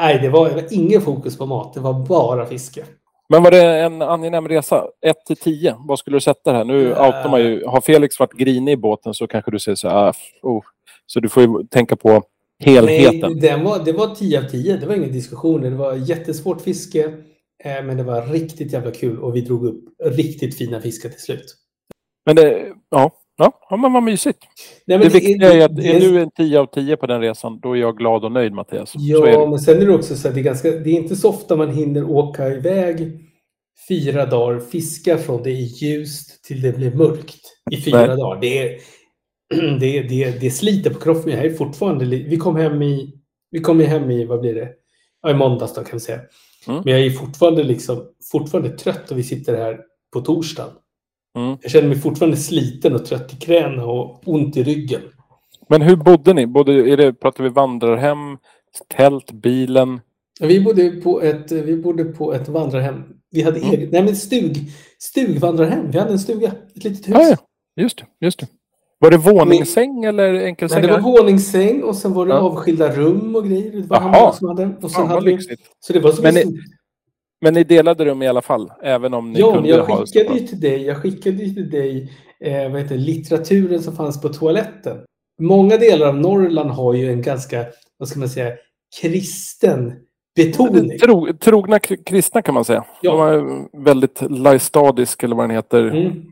nej, 0.00 0.18
det 0.22 0.28
var, 0.28 0.48
det 0.48 0.54
var 0.54 0.64
ingen 0.70 1.00
fokus 1.00 1.38
på 1.38 1.46
mat. 1.46 1.74
Det 1.74 1.80
var 1.80 1.94
bara 1.94 2.46
fiske. 2.46 2.84
Men 3.28 3.42
var 3.42 3.50
det 3.50 3.62
en 3.62 4.02
angenäm 4.02 4.48
resa? 4.48 4.84
1 5.06 5.16
till 5.26 5.36
10, 5.36 5.76
vad 5.78 5.98
skulle 5.98 6.16
du 6.16 6.20
sätta 6.20 6.52
det 6.52 6.58
här? 6.58 6.64
Nu 6.64 6.88
Ja. 6.88 7.06
outar 7.06 7.30
man 7.30 7.40
ju, 7.40 7.64
har 7.66 7.80
Felix 7.80 8.20
varit 8.20 8.32
grinig 8.32 8.72
i 8.72 8.76
båten 8.76 9.14
så 9.14 9.26
kanske 9.26 9.50
du 9.50 9.58
säger 9.58 9.76
så 9.76 9.88
här, 9.88 9.96
ah, 9.96 10.12
oh. 10.42 10.62
så 11.06 11.20
du 11.20 11.28
får 11.28 11.42
ju 11.42 11.48
tänka 11.70 11.96
på 11.96 12.22
helheten. 12.64 13.20
Nej, 13.20 13.34
den 13.34 13.64
var, 13.64 13.84
det 13.84 13.92
var 13.92 14.14
10 14.14 14.38
av 14.38 14.42
10. 14.42 14.76
Det 14.76 14.86
var 14.86 14.94
ingen 14.94 15.12
diskussion. 15.12 15.60
Det 15.60 15.70
var 15.70 15.94
jättesvårt 15.94 16.60
fiske. 16.60 17.04
Eh, 17.64 17.84
men 17.84 17.96
det 17.96 18.02
var 18.02 18.22
riktigt 18.26 18.72
jävla 18.72 18.90
kul 18.90 19.18
och 19.18 19.36
vi 19.36 19.40
drog 19.40 19.64
upp 19.64 19.84
riktigt 20.04 20.58
fina 20.58 20.80
fiskar 20.80 21.08
till 21.08 21.20
slut. 21.20 21.54
Men 22.26 22.36
det, 22.36 22.66
ja, 22.90 23.10
ja, 23.38 23.66
ja 23.70 23.76
men 23.76 23.92
vad 23.92 24.02
mysigt. 24.02 24.38
Nej, 24.86 24.98
Det 24.98 25.04
men 25.04 25.12
viktiga 25.12 25.52
är 25.52 25.64
att 25.64 25.76
det- 25.76 25.96
är 25.96 26.00
du 26.00 26.20
en 26.20 26.30
10 26.30 26.60
av 26.60 26.66
10 26.66 26.96
på 26.96 27.06
den 27.06 27.20
resan, 27.20 27.60
då 27.60 27.72
är 27.76 27.80
jag 27.80 27.96
glad 27.96 28.24
och 28.24 28.32
nöjd 28.32 28.52
Mattias. 28.52 28.92
Ja, 28.96 29.20
det. 29.26 29.48
men 29.50 29.58
sen 29.58 29.82
är 29.82 29.86
det 29.86 29.94
också 29.94 30.16
så 30.16 30.28
att 30.28 30.34
det 30.34 30.40
är, 30.40 30.44
ganska, 30.44 30.70
det 30.70 30.90
är 30.90 30.94
inte 30.94 31.16
så 31.16 31.28
ofta 31.28 31.56
man 31.56 31.70
hinner 31.74 32.04
åka 32.10 32.48
iväg 32.48 33.20
fyra 33.88 34.26
dagar, 34.26 34.60
fiska 34.60 35.18
från 35.18 35.42
det 35.42 35.50
är 35.50 35.82
ljust 35.82 36.44
till 36.44 36.62
det 36.62 36.76
blir 36.76 36.94
mörkt 36.94 37.40
i 37.70 37.76
fyra 37.76 38.06
Nej. 38.06 38.16
dagar. 38.16 38.40
Det, 38.40 38.58
är, 38.58 38.78
det, 39.80 40.02
det, 40.02 40.40
det 40.40 40.50
sliter 40.50 40.90
på 40.90 41.00
kroppen. 41.00 41.32
Jag 41.32 41.44
är 41.44 41.54
fortfarande, 41.54 42.04
vi 42.04 42.36
kom 42.36 42.56
hem 42.56 42.82
i, 42.82 43.14
vi 43.50 43.60
kom 43.60 43.80
hem 43.80 44.10
i, 44.10 44.24
vad 44.24 44.40
blir 44.40 44.54
det? 44.54 44.68
Ja, 45.22 45.30
i 45.30 45.34
måndags 45.34 45.74
då 45.74 45.80
kan 45.84 45.90
vi 45.92 46.00
säga. 46.00 46.20
Mm. 46.68 46.82
Men 46.84 46.92
jag 46.94 47.06
är 47.06 47.10
fortfarande, 47.10 47.62
liksom, 47.62 48.04
fortfarande 48.32 48.70
trött 48.70 49.10
och 49.10 49.18
vi 49.18 49.22
sitter 49.22 49.56
här 49.56 49.80
på 50.12 50.20
torsdagen. 50.20 50.70
Mm. 51.38 51.56
Jag 51.62 51.70
känner 51.70 51.88
mig 51.88 51.98
fortfarande 51.98 52.36
sliten 52.36 52.94
och 52.94 53.04
trött 53.04 53.32
i 53.32 53.36
knäna 53.36 53.84
och 53.86 54.20
ont 54.24 54.56
i 54.56 54.62
ryggen. 54.62 55.00
Men 55.68 55.82
hur 55.82 55.96
bodde 55.96 56.34
ni? 56.34 56.46
Bodde, 56.46 56.72
är 56.72 56.96
det, 56.96 57.12
pratar 57.12 57.44
vi 57.44 57.50
vandrarhem, 57.50 58.18
tält, 58.96 59.32
bilen? 59.32 60.00
Vi 60.40 60.60
bodde 60.60 60.90
på 60.90 61.22
ett, 61.22 61.52
vi 61.52 61.76
bodde 61.76 62.04
på 62.04 62.32
ett 62.34 62.48
vandrarhem. 62.48 63.02
Vi 63.30 63.42
hade 63.42 63.58
Mm. 63.60 63.70
eget, 63.70 63.92
nej 63.92 64.02
men 64.04 64.16
stug, 64.16 64.56
stugvandrarhem. 64.98 65.90
Vi 65.90 65.98
hade 65.98 66.10
en 66.12 66.18
stuga, 66.18 66.52
ett 66.76 66.84
litet 66.84 67.08
hus. 67.08 67.14
Ja, 67.18 67.22
ja. 67.30 67.36
Just 67.82 67.98
det, 67.98 68.04
just 68.20 68.38
det. 68.40 68.46
Var 68.98 69.10
det 69.10 69.16
våningssäng 69.16 70.04
eller 70.04 70.32
Nej, 70.32 70.44
enkelsäng? 70.44 70.82
det 70.82 70.88
var 70.92 71.00
våningssäng 71.00 71.82
och 71.82 71.96
sen 71.96 72.12
var 72.12 72.26
det 72.26 72.32
Ja. 72.34 72.38
avskilda 72.40 72.92
rum 72.96 73.36
och 73.36 73.44
grejer. 73.48 73.70
Det 73.72 73.82
var 73.82 74.00
han 74.00 74.32
som 74.34 74.48
hade. 74.48 74.70
Och 74.82 74.90
sen 74.90 75.02
vad 75.02 75.10
hade 75.10 75.26
vi, 75.26 75.38
så 75.80 75.92
det 75.92 76.00
var 76.00 76.12
som 76.12 76.22
Men 76.22 76.36
en 76.36 76.58
Men 77.40 77.54
ni 77.54 77.64
delade 77.64 78.04
rum 78.04 78.22
i 78.22 78.28
alla 78.28 78.42
fall, 78.42 78.72
även 78.82 79.14
om 79.14 79.32
ni 79.32 79.40
Ja, 79.40 79.52
kunde 79.54 79.68
jag 79.68 79.84
ha... 79.84 80.06
skickade 80.06 80.38
ju 80.38 80.46
till 80.46 80.60
dig, 80.60 80.82
jag 80.82 80.96
skickade 81.02 81.36
ju 81.36 81.54
till 81.54 81.70
dig 81.70 82.12
eh, 82.40 82.70
vad 82.72 82.80
heter, 82.80 82.96
litteraturen 82.96 83.82
som 83.82 83.96
fanns 83.96 84.20
på 84.22 84.28
toaletten. 84.28 84.98
Många 85.40 85.76
delar 85.76 86.08
av 86.08 86.16
Norrland 86.16 86.70
har 86.70 86.94
ju 86.94 87.12
en 87.12 87.22
ganska, 87.22 87.64
vad 87.98 88.08
ska 88.08 88.18
man 88.18 88.28
säga, 88.28 88.52
kristen 89.00 89.92
betoning. 90.36 90.98
Tro, 90.98 91.32
trogna 91.40 91.78
kri- 91.78 92.04
kristna 92.04 92.42
kan 92.42 92.54
man 92.54 92.64
säga. 92.64 92.84
Ja. 93.02 93.10
De 93.12 93.20
är 93.20 93.84
väldigt 93.84 94.22
laistadisk 94.30 95.22
eller 95.22 95.36
vad 95.36 95.44
den 95.48 95.56
heter. 95.56 95.82
Mm. 95.84 96.22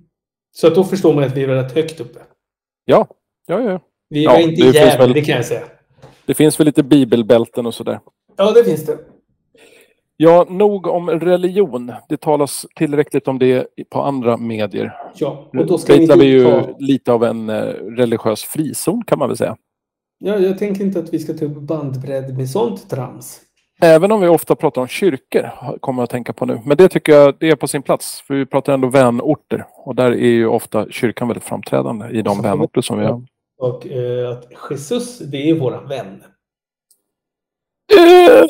Så 0.57 0.67
att 0.67 0.75
då 0.75 0.85
förstår 0.85 1.15
man 1.15 1.25
att 1.25 1.37
vi 1.37 1.47
var 1.47 1.55
rätt 1.55 1.73
högt 1.75 2.01
uppe. 2.01 2.19
Ja, 2.85 3.07
ja, 3.47 3.61
ja. 3.61 3.81
Vi 4.09 4.25
Ja, 4.25 4.33
var 4.33 4.39
inte 4.39 4.97
väl- 4.99 5.13
det 5.13 5.23
kan 5.23 5.37
jag 5.37 5.45
säga. 5.47 5.63
Det 6.27 6.35
finns 6.35 6.61
väl 6.61 6.65
lite 6.67 6.83
bibelbälten 6.83 7.67
och 7.67 7.75
sådär. 7.75 8.01
Ja, 8.37 8.53
det 8.53 8.65
finns 8.65 8.87
det. 8.87 8.99
Ja, 10.17 10.47
nog 10.49 10.87
om 10.87 11.11
religion. 11.11 11.93
Det 12.09 12.17
talas 12.17 12.67
tillräckligt 12.77 13.29
om 13.29 13.39
det 13.39 13.67
på 13.91 14.03
andra 14.03 14.37
medier. 14.37 14.93
Ja, 15.15 15.51
och 15.59 15.67
då 15.67 15.79
ska 15.79 15.95
vi 15.95 16.03
inte 16.03 16.17
vi 16.17 16.25
ju 16.25 16.45
ta... 16.45 16.77
lite 16.79 17.13
av 17.13 17.25
en 17.25 17.51
eh, 17.51 17.63
religiös 17.97 18.45
frizon 18.45 19.05
kan 19.05 19.19
man 19.19 19.29
väl 19.29 19.37
säga. 19.37 19.57
Ja, 20.19 20.39
jag 20.39 20.59
tänker 20.59 20.85
inte 20.85 20.99
att 20.99 21.15
vi 21.15 21.19
ska 21.19 21.33
ta 21.33 21.45
upp 21.45 21.57
bandbredd 21.57 22.37
med 22.37 22.51
sånt 22.51 22.91
trams. 22.91 23.41
Även 23.81 24.13
om 24.13 24.21
vi 24.21 24.29
ofta 24.29 24.55
pratar 24.55 24.83
om 24.83 24.89
kyrkor, 24.89 25.51
kommer 25.81 26.03
jag 26.03 26.05
att 26.05 26.11
tänka 26.11 26.33
på 26.33 26.47
nu. 26.47 26.61
Men 26.65 26.77
det 26.77 26.89
tycker 26.89 27.13
jag 27.13 27.35
det 27.41 27.51
är 27.51 27.57
på 27.57 27.69
sin 27.69 27.83
plats. 27.83 28.21
För 28.21 28.35
vi 28.35 28.47
pratar 28.47 28.75
ändå 28.75 28.89
vänorter. 28.89 29.67
Och 29.85 29.95
där 29.95 30.13
är 30.13 30.31
ju 30.31 30.47
ofta 30.47 30.87
kyrkan 30.91 31.29
väldigt 31.29 31.45
framträdande 31.45 32.09
i 32.09 32.23
de 32.23 32.43
vänorter 32.43 32.81
som 32.81 32.99
vi 32.99 33.05
har. 33.05 33.23
Och 33.59 33.87
eh, 33.87 34.31
att 34.31 34.71
Jesus, 34.71 35.19
det 35.19 35.51
är 35.51 35.55
våran 35.55 35.89
vän. 35.89 36.23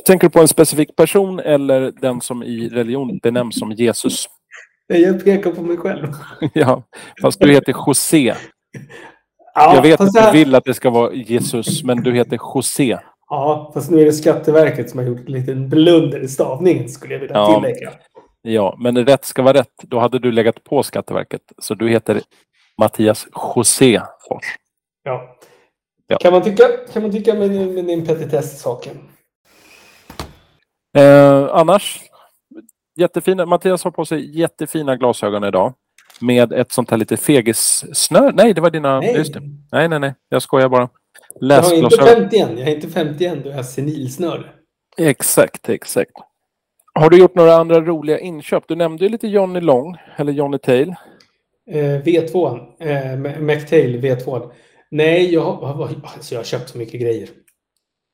Tänker 0.07 0.26
du 0.26 0.30
på 0.30 0.41
en 0.41 0.49
specifik 0.49 0.97
person 0.97 1.41
eller 1.41 1.93
den 2.01 2.20
som 2.20 2.43
i 2.43 2.68
religion 2.68 3.18
benämns 3.22 3.59
som 3.59 3.72
Jesus? 3.72 4.26
Jag 4.87 5.24
pekar 5.24 5.51
på 5.51 5.62
mig 5.62 5.76
själv. 5.76 6.07
ja, 6.53 6.82
fast 7.22 7.41
du 7.41 7.53
heter 7.53 7.74
José. 7.87 8.34
Ja, 9.55 9.74
Jag 9.74 9.82
vet 9.82 10.01
att 10.01 10.16
här- 10.16 10.32
du 10.32 10.39
vill 10.39 10.55
att 10.55 10.64
det 10.64 10.74
ska 10.74 10.91
vara 10.91 11.12
Jesus, 11.12 11.82
men 11.84 12.03
du 12.03 12.12
heter 12.14 12.39
José. 12.55 12.99
Ja, 13.28 13.70
fast 13.74 13.91
nu 13.91 14.01
är 14.01 14.05
det 14.05 14.12
Skatteverket 14.12 14.91
som 14.91 14.99
har 14.99 15.07
gjort 15.07 15.26
en 15.26 15.32
liten 15.32 15.68
blunder 15.68 16.20
i 16.20 16.28
stavningen, 16.28 16.89
skulle 16.89 17.12
jag 17.14 17.20
vilja 17.20 17.37
Ja. 17.37 17.55
tillägga. 17.62 17.93
Ja, 18.43 18.76
men 18.80 19.07
rätt 19.07 19.24
ska 19.24 19.43
vara 19.43 19.59
rätt. 19.59 19.72
Då 19.82 19.99
hade 19.99 20.18
du 20.18 20.32
legat 20.32 20.64
på 20.64 20.82
Skatteverket. 20.82 21.41
Så 21.59 21.74
du 21.74 21.89
heter 21.89 22.20
Mattias 22.80 23.26
José 23.57 24.01
Fors. 24.28 24.45
Ja. 25.05 25.37
Ja. 26.07 26.16
Kan 26.18 26.32
man 26.32 26.43
tycka, 26.43 26.64
kan 26.93 27.03
man 27.03 27.12
tycka 27.12 27.34
med, 27.34 27.51
med 27.51 27.84
din 27.84 28.07
petitess-saken? 28.07 28.97
Eh, 30.97 31.49
annars, 31.53 32.01
jättefina. 32.97 33.47
Mattias 33.47 33.84
har 33.84 33.90
på 33.90 34.05
sig 34.05 34.38
jättefina 34.38 34.97
glasögon 34.97 35.44
idag. 35.44 35.74
Med 36.20 36.53
ett 36.53 36.72
sånt 36.72 36.90
här 36.90 36.97
lite 36.97 37.16
fegissnör. 37.16 38.32
Nej, 38.32 38.55
det 38.55 38.61
var 38.61 38.70
dina... 38.70 39.01
Nej, 39.01 39.16
Just 39.16 39.34
det. 39.34 39.40
Nej, 39.72 39.88
nej, 39.88 40.01
nej. 40.01 40.14
Jag 40.28 40.42
skojar 40.42 40.68
bara. 40.68 40.88
jag 41.40 41.62
har 41.62 41.74
inte 41.74 41.97
Läsglasögon. 41.97 42.22
50 42.30 42.38
än. 42.38 42.59
Jag 42.59 42.68
är 42.68 42.74
inte 42.74 42.88
50 42.88 43.24
än, 43.26 43.42
då 43.42 43.51
är 43.51 43.55
jag 43.55 43.66
senilsnörd. 43.66 44.44
Exakt, 44.97 45.68
exakt. 45.68 46.11
Har 46.94 47.11
du 47.11 47.18
gjort 47.18 47.34
några 47.34 47.55
andra 47.55 47.80
roliga 47.80 48.18
inköp? 48.18 48.64
Du 48.68 48.76
nämnde 48.76 49.05
ju 49.05 49.11
lite 49.11 49.28
Johnny 49.28 49.61
Long, 49.61 49.97
eller 50.16 50.32
Johnny 50.32 50.59
Tail. 50.59 50.94
Eh, 51.70 51.76
V2, 51.78 52.59
eh, 52.80 53.40
McTail 53.40 54.01
V2. 54.01 54.51
Nej, 54.90 55.34
jag 55.34 55.40
har, 55.40 55.88
alltså 56.03 56.34
jag 56.34 56.38
har 56.38 56.44
köpt 56.44 56.68
så 56.68 56.78
mycket 56.78 57.01
grejer. 57.01 57.28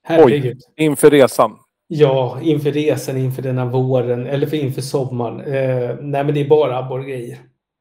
Herregud. 0.05 0.59
Inför 0.77 1.11
resan. 1.11 1.59
Ja, 1.95 2.39
inför 2.43 2.73
resan, 2.73 3.17
inför 3.17 3.43
denna 3.43 3.65
våren, 3.65 4.27
eller 4.27 4.47
för 4.47 4.57
inför 4.57 4.81
sommaren. 4.81 5.41
Eh, 5.41 5.97
nej, 6.01 6.25
men 6.25 6.35
det 6.35 6.41
är 6.41 6.49
bara 6.49 6.79
abborrgrejer. 6.79 7.39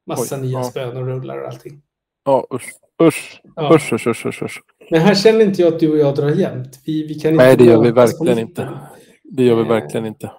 Massa 0.07 0.36
Oj, 0.36 0.41
nya 0.41 0.51
ja. 0.59 0.64
spön 0.64 0.97
och 0.97 1.05
rullar 1.05 1.38
och 1.41 1.47
allting. 1.47 1.82
Ja, 2.26 2.47
usch. 2.53 2.70
Usch, 3.03 3.41
Ja. 3.55 3.76
usch, 3.76 3.93
usch, 3.93 4.07
usch, 4.07 4.26
usch, 4.26 4.43
usch. 4.43 4.62
Men 4.91 5.01
här 5.01 5.16
känner 5.16 5.41
inte 5.45 5.62
jag 5.62 5.74
att 5.74 5.80
du 5.80 5.91
och 5.91 5.97
jag 5.97 6.16
drar 6.16 6.30
jämnt. 6.30 6.80
Vi, 6.86 7.07
vi 7.07 7.14
kan 7.14 7.32
inte 7.32 7.43
Nej, 7.45 7.57
det 7.57 7.64
gör 7.64 7.82
vi 7.82 7.91
verkligen 7.91 8.39
inte. 8.39 8.70
Det 9.24 9.43
gör 9.43 9.55
vi 9.55 9.62
Nej. 9.62 9.70
verkligen 9.72 10.05
inte. 10.05 10.32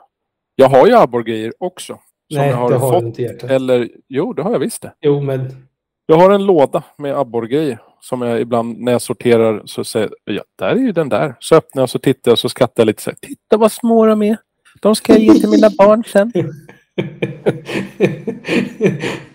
Jag 0.57 0.69
har 0.69 0.87
ju 0.87 0.95
abborrgrejer 0.97 1.53
också. 1.59 1.93
Som 1.93 2.41
Nej, 2.41 2.49
jag 2.51 2.57
har 2.57 2.71
det 2.71 2.77
har 2.77 2.93
fått. 2.93 3.01
du 3.01 3.07
inte 3.07 3.23
hjärtat. 3.23 3.51
Eller, 3.51 3.89
jo, 4.09 4.33
det 4.33 4.43
har 4.43 4.53
jag 4.53 4.59
visst 4.59 4.83
det. 4.83 4.93
Jo, 5.01 5.21
men 5.21 5.67
Jag 6.07 6.17
har 6.17 6.31
en 6.31 6.47
låda 6.47 6.83
med 6.99 7.17
abborrgrejer. 7.19 7.79
Som 8.05 8.23
jag 8.23 8.41
ibland 8.41 8.79
när 8.81 8.93
jag 8.93 9.03
sorterar 9.03 9.63
så 9.65 9.85
säger 9.85 10.11
jag, 10.25 10.35
ja, 10.37 10.43
där 10.59 10.69
är 10.69 10.77
ju 10.77 10.93
den 10.93 11.09
där. 11.09 11.35
Så 11.39 11.55
öppnar 11.57 11.83
jag 11.83 11.89
så 11.91 11.99
tittar 11.99 12.31
jag 12.31 12.39
så 12.39 12.49
skrattar 12.49 12.81
jag 12.83 12.87
lite 12.87 13.03
så 13.03 13.11
här, 13.11 13.17
Titta 13.23 13.57
vad 13.57 13.73
små 13.73 14.07
de 14.07 14.23
är. 14.23 14.37
De 14.81 14.95
ska 14.95 15.13
jag 15.13 15.21
ge 15.23 15.35
till 15.35 15.49
mina 15.49 15.71
barn 15.79 16.05
sen. 16.07 16.33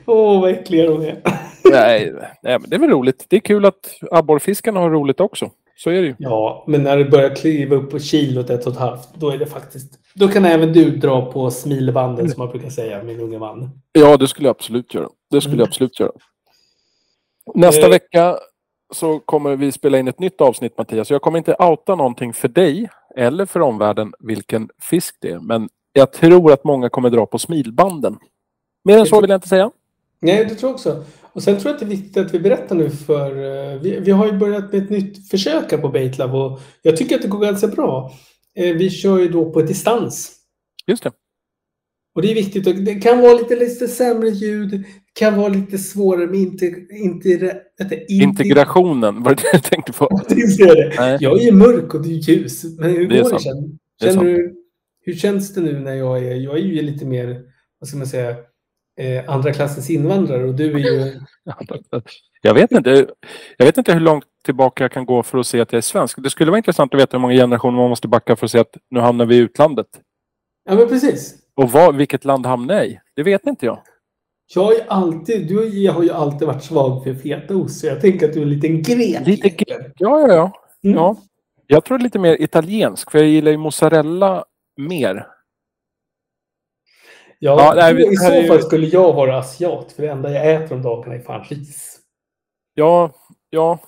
Åh, 0.05 0.41
vad 0.41 0.49
äckliga 0.51 0.85
de 0.89 1.01
är. 1.01 1.21
nej, 1.71 2.13
nej, 2.43 2.59
men 2.59 2.69
det 2.69 2.75
är 2.75 2.79
väl 2.79 2.89
roligt. 2.89 3.25
Det 3.29 3.35
är 3.35 3.39
kul 3.39 3.65
att 3.65 3.93
abborrfiskarna 4.11 4.79
har 4.79 4.89
roligt 4.89 5.19
också. 5.19 5.51
Så 5.75 5.89
är 5.89 6.01
det 6.01 6.07
ju. 6.07 6.15
Ja, 6.17 6.63
men 6.67 6.83
när 6.83 6.97
det 6.97 7.05
börjar 7.05 7.35
kliva 7.35 7.75
upp 7.75 7.91
på 7.91 7.99
kilot 7.99 8.49
ett 8.49 8.65
och 8.67 8.73
ett 8.73 8.79
halvt, 8.79 9.09
då 9.15 9.29
är 9.29 9.37
det 9.37 9.45
faktiskt 9.45 9.93
Då 10.13 10.27
kan 10.27 10.45
även 10.45 10.73
du 10.73 10.89
dra 10.97 11.31
på 11.31 11.51
smilbanden 11.51 12.29
som 12.29 12.39
man 12.43 12.49
brukar 12.51 12.69
säga, 12.69 13.03
min 13.03 13.19
unge 13.19 13.39
man. 13.39 13.69
Ja, 13.91 14.17
det 14.17 14.27
skulle 14.27 14.47
jag 14.47 14.55
absolut 14.55 14.93
göra. 14.93 15.07
Det 15.31 15.41
skulle 15.41 15.55
jag 15.55 15.59
Mm. 15.61 15.67
absolut 15.69 15.99
göra. 15.99 16.11
Nästa 17.55 17.85
Eh. 17.85 17.89
vecka 17.89 18.37
så 18.93 19.19
kommer 19.19 19.55
vi 19.55 19.71
spela 19.71 19.99
in 19.99 20.07
ett 20.07 20.19
nytt 20.19 20.41
avsnitt 20.41 20.77
Mattias. 20.77 21.09
Jag 21.09 21.21
kommer 21.21 21.37
inte 21.37 21.55
outa 21.59 21.95
någonting 21.95 22.33
för 22.33 22.47
dig 22.47 22.89
eller 23.15 23.45
för 23.45 23.59
omvärlden 23.59 24.13
vilken 24.19 24.69
fisk 24.81 25.15
det 25.21 25.31
är. 25.31 25.39
Men 25.39 25.69
jag 25.93 26.11
tror 26.13 26.51
att 26.53 26.63
många 26.63 26.89
kommer 26.89 27.09
dra 27.09 27.25
på 27.25 27.39
smilbanden. 27.39 28.17
Mer 28.83 28.97
än 28.97 29.05
så 29.05 29.21
vill 29.21 29.29
jag 29.29 29.37
inte 29.37 29.47
säga. 29.47 29.71
Nej, 30.19 30.45
det 30.45 30.55
tror 30.55 30.69
jag 30.69 30.75
också. 30.75 31.03
Och 31.21 31.43
sen 31.43 31.55
tror 31.59 31.65
jag 31.65 31.73
att 31.73 31.79
det 31.79 31.85
är 31.85 31.97
viktigt 31.97 32.17
att 32.17 32.33
vi 32.33 32.39
berättar 32.39 32.75
nu 32.75 32.89
för... 32.89 33.31
eh, 33.31 33.79
Vi, 33.81 33.99
vi 33.99 34.11
har 34.11 34.25
ju 34.25 34.31
börjat 34.31 34.71
med 34.73 34.83
ett 34.83 34.89
nytt 34.89 35.29
försök 35.29 35.71
här 35.71 35.77
på 35.77 35.89
Baitlab 35.89 36.35
och 36.35 36.59
jag 36.81 36.97
tycker 36.97 37.15
att 37.15 37.21
det 37.21 37.27
går 37.27 37.39
ganska 37.39 37.67
bra. 37.67 38.11
Eh, 38.55 38.75
Vi 38.75 38.89
kör 38.89 39.19
ju 39.19 39.29
då 39.29 39.51
på 39.53 39.61
distans. 39.61 40.33
Just 40.87 41.03
det. 41.03 41.11
Och 42.15 42.21
det 42.21 42.31
är 42.31 42.35
viktigt. 42.35 42.85
Det 42.85 42.95
kan 42.95 43.21
vara 43.21 43.33
lite, 43.33 43.55
lite 43.55 43.87
sämre 43.87 44.29
ljud. 44.29 44.83
Kan 45.19 45.37
vara 45.37 45.47
lite 45.47 45.77
svårare 45.77 46.27
med 46.27 46.39
inte, 46.39 46.65
inte, 46.89 47.29
vänta, 47.79 47.95
inte, 47.95 48.13
Integrationen 48.13 49.23
var 49.23 49.35
det 49.35 49.41
det 49.41 49.49
jag 49.53 49.63
tänkte 49.63 49.93
på. 49.93 50.09
Jag 50.59 50.77
det. 51.19 51.25
Är 51.25 51.45
ju 51.45 51.51
mörk 51.51 51.93
och 51.93 52.03
du 52.03 52.09
är 52.09 52.13
ljus. 52.13 52.63
Men 52.79 52.89
hur 52.89 53.07
Det 53.07 53.21
går 53.21 53.29
det 53.29 53.39
Känner 53.99 54.13
sant. 54.13 54.25
du, 54.25 54.55
hur 55.01 55.13
känns 55.13 55.53
det 55.53 55.61
nu 55.61 55.79
när 55.79 55.93
jag 55.93 56.23
är... 56.23 56.35
Jag 56.35 56.57
är 56.57 56.61
ju 56.61 56.81
lite 56.81 57.05
mer, 57.05 57.41
vad 57.79 57.87
ska 57.87 57.97
man 57.97 58.07
säga, 58.07 58.29
eh, 58.99 59.29
andra 59.29 59.53
klassens 59.53 59.89
invandrare 59.89 60.43
och 60.43 60.55
du 60.55 60.71
är 60.71 60.79
ju... 60.79 61.19
Jag 62.41 62.53
vet 62.53 62.71
inte. 62.71 63.07
Jag 63.57 63.65
vet 63.65 63.77
inte 63.77 63.93
hur 63.93 63.99
långt 63.99 64.25
tillbaka 64.45 64.83
jag 64.83 64.91
kan 64.91 65.05
gå 65.05 65.23
för 65.23 65.37
att 65.37 65.47
se 65.47 65.61
att 65.61 65.71
jag 65.71 65.77
är 65.77 65.81
svensk. 65.81 66.23
Det 66.23 66.29
skulle 66.29 66.51
vara 66.51 66.57
intressant 66.57 66.93
att 66.93 66.99
veta 66.99 67.17
hur 67.17 67.21
många 67.21 67.33
generationer 67.33 67.77
man 67.77 67.89
måste 67.89 68.07
backa 68.07 68.35
för 68.35 68.45
att 68.45 68.51
se 68.51 68.59
att 68.59 68.77
nu 68.89 68.99
hamnar 68.99 69.25
vi 69.25 69.35
i 69.35 69.39
utlandet. 69.39 69.87
Ja, 70.69 70.75
men 70.75 70.87
precis. 70.87 71.35
Och 71.55 71.71
vad, 71.71 71.95
vilket 71.95 72.25
land 72.25 72.45
hamnar 72.45 72.75
jag 72.75 72.87
i? 72.87 72.99
Det 73.15 73.23
vet 73.23 73.47
inte 73.47 73.65
jag. 73.65 73.81
Jag 74.55 74.63
har 74.63 74.73
ju 74.73 74.81
alltid, 74.87 75.47
du 75.47 75.57
har 75.91 76.03
ju 76.03 76.11
alltid 76.11 76.47
varit 76.47 76.63
svag 76.63 77.03
för 77.03 77.13
fetaost, 77.13 77.79
så 77.79 77.87
jag 77.87 78.01
tänker 78.01 78.27
att 78.27 78.33
du 78.33 78.39
är 78.39 78.43
en 78.43 78.49
liten 78.49 78.81
grek. 78.81 79.27
Lite 79.27 79.47
gre- 79.49 79.91
Ja, 79.97 80.19
ja, 80.21 80.33
ja. 80.33 80.51
Mm. 80.83 80.97
ja. 80.97 81.15
Jag 81.67 81.85
tror 81.85 81.99
lite 81.99 82.19
mer 82.19 82.41
italiensk, 82.41 83.11
för 83.11 83.17
jag 83.19 83.27
gillar 83.27 83.51
ju 83.51 83.57
mozzarella 83.57 84.45
mer. 84.77 85.27
Ja, 87.39 87.59
Ja, 87.59 87.73
nej, 87.75 88.13
I 88.13 88.15
så 88.15 88.31
är 88.31 88.41
ju- 88.41 88.47
fall 88.47 88.61
skulle 88.63 88.87
jag 88.87 89.13
vara 89.13 89.37
asiat, 89.39 89.91
för 89.91 90.03
det 90.03 90.09
enda 90.09 90.31
jag 90.31 90.53
äter 90.53 90.75
om 90.75 90.83
dagarna 90.83 91.15
är 91.15 91.19
fan 91.19 91.43
ris. 91.43 91.99
Ja, 92.73 93.11
ja. 93.49 93.79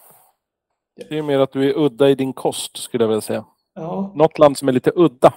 Det 1.09 1.17
är 1.17 1.21
mer 1.21 1.39
att 1.39 1.51
du 1.51 1.69
är 1.69 1.77
udda 1.77 2.09
i 2.09 2.15
din 2.15 2.33
kost, 2.33 2.77
skulle 2.77 3.03
jag 3.03 3.07
vilja 3.09 3.21
säga. 3.21 3.45
Ja, 3.75 4.11
Något 4.15 4.39
land 4.39 4.57
som 4.57 4.67
är 4.67 4.71
lite 4.71 4.91
udda. 4.95 5.33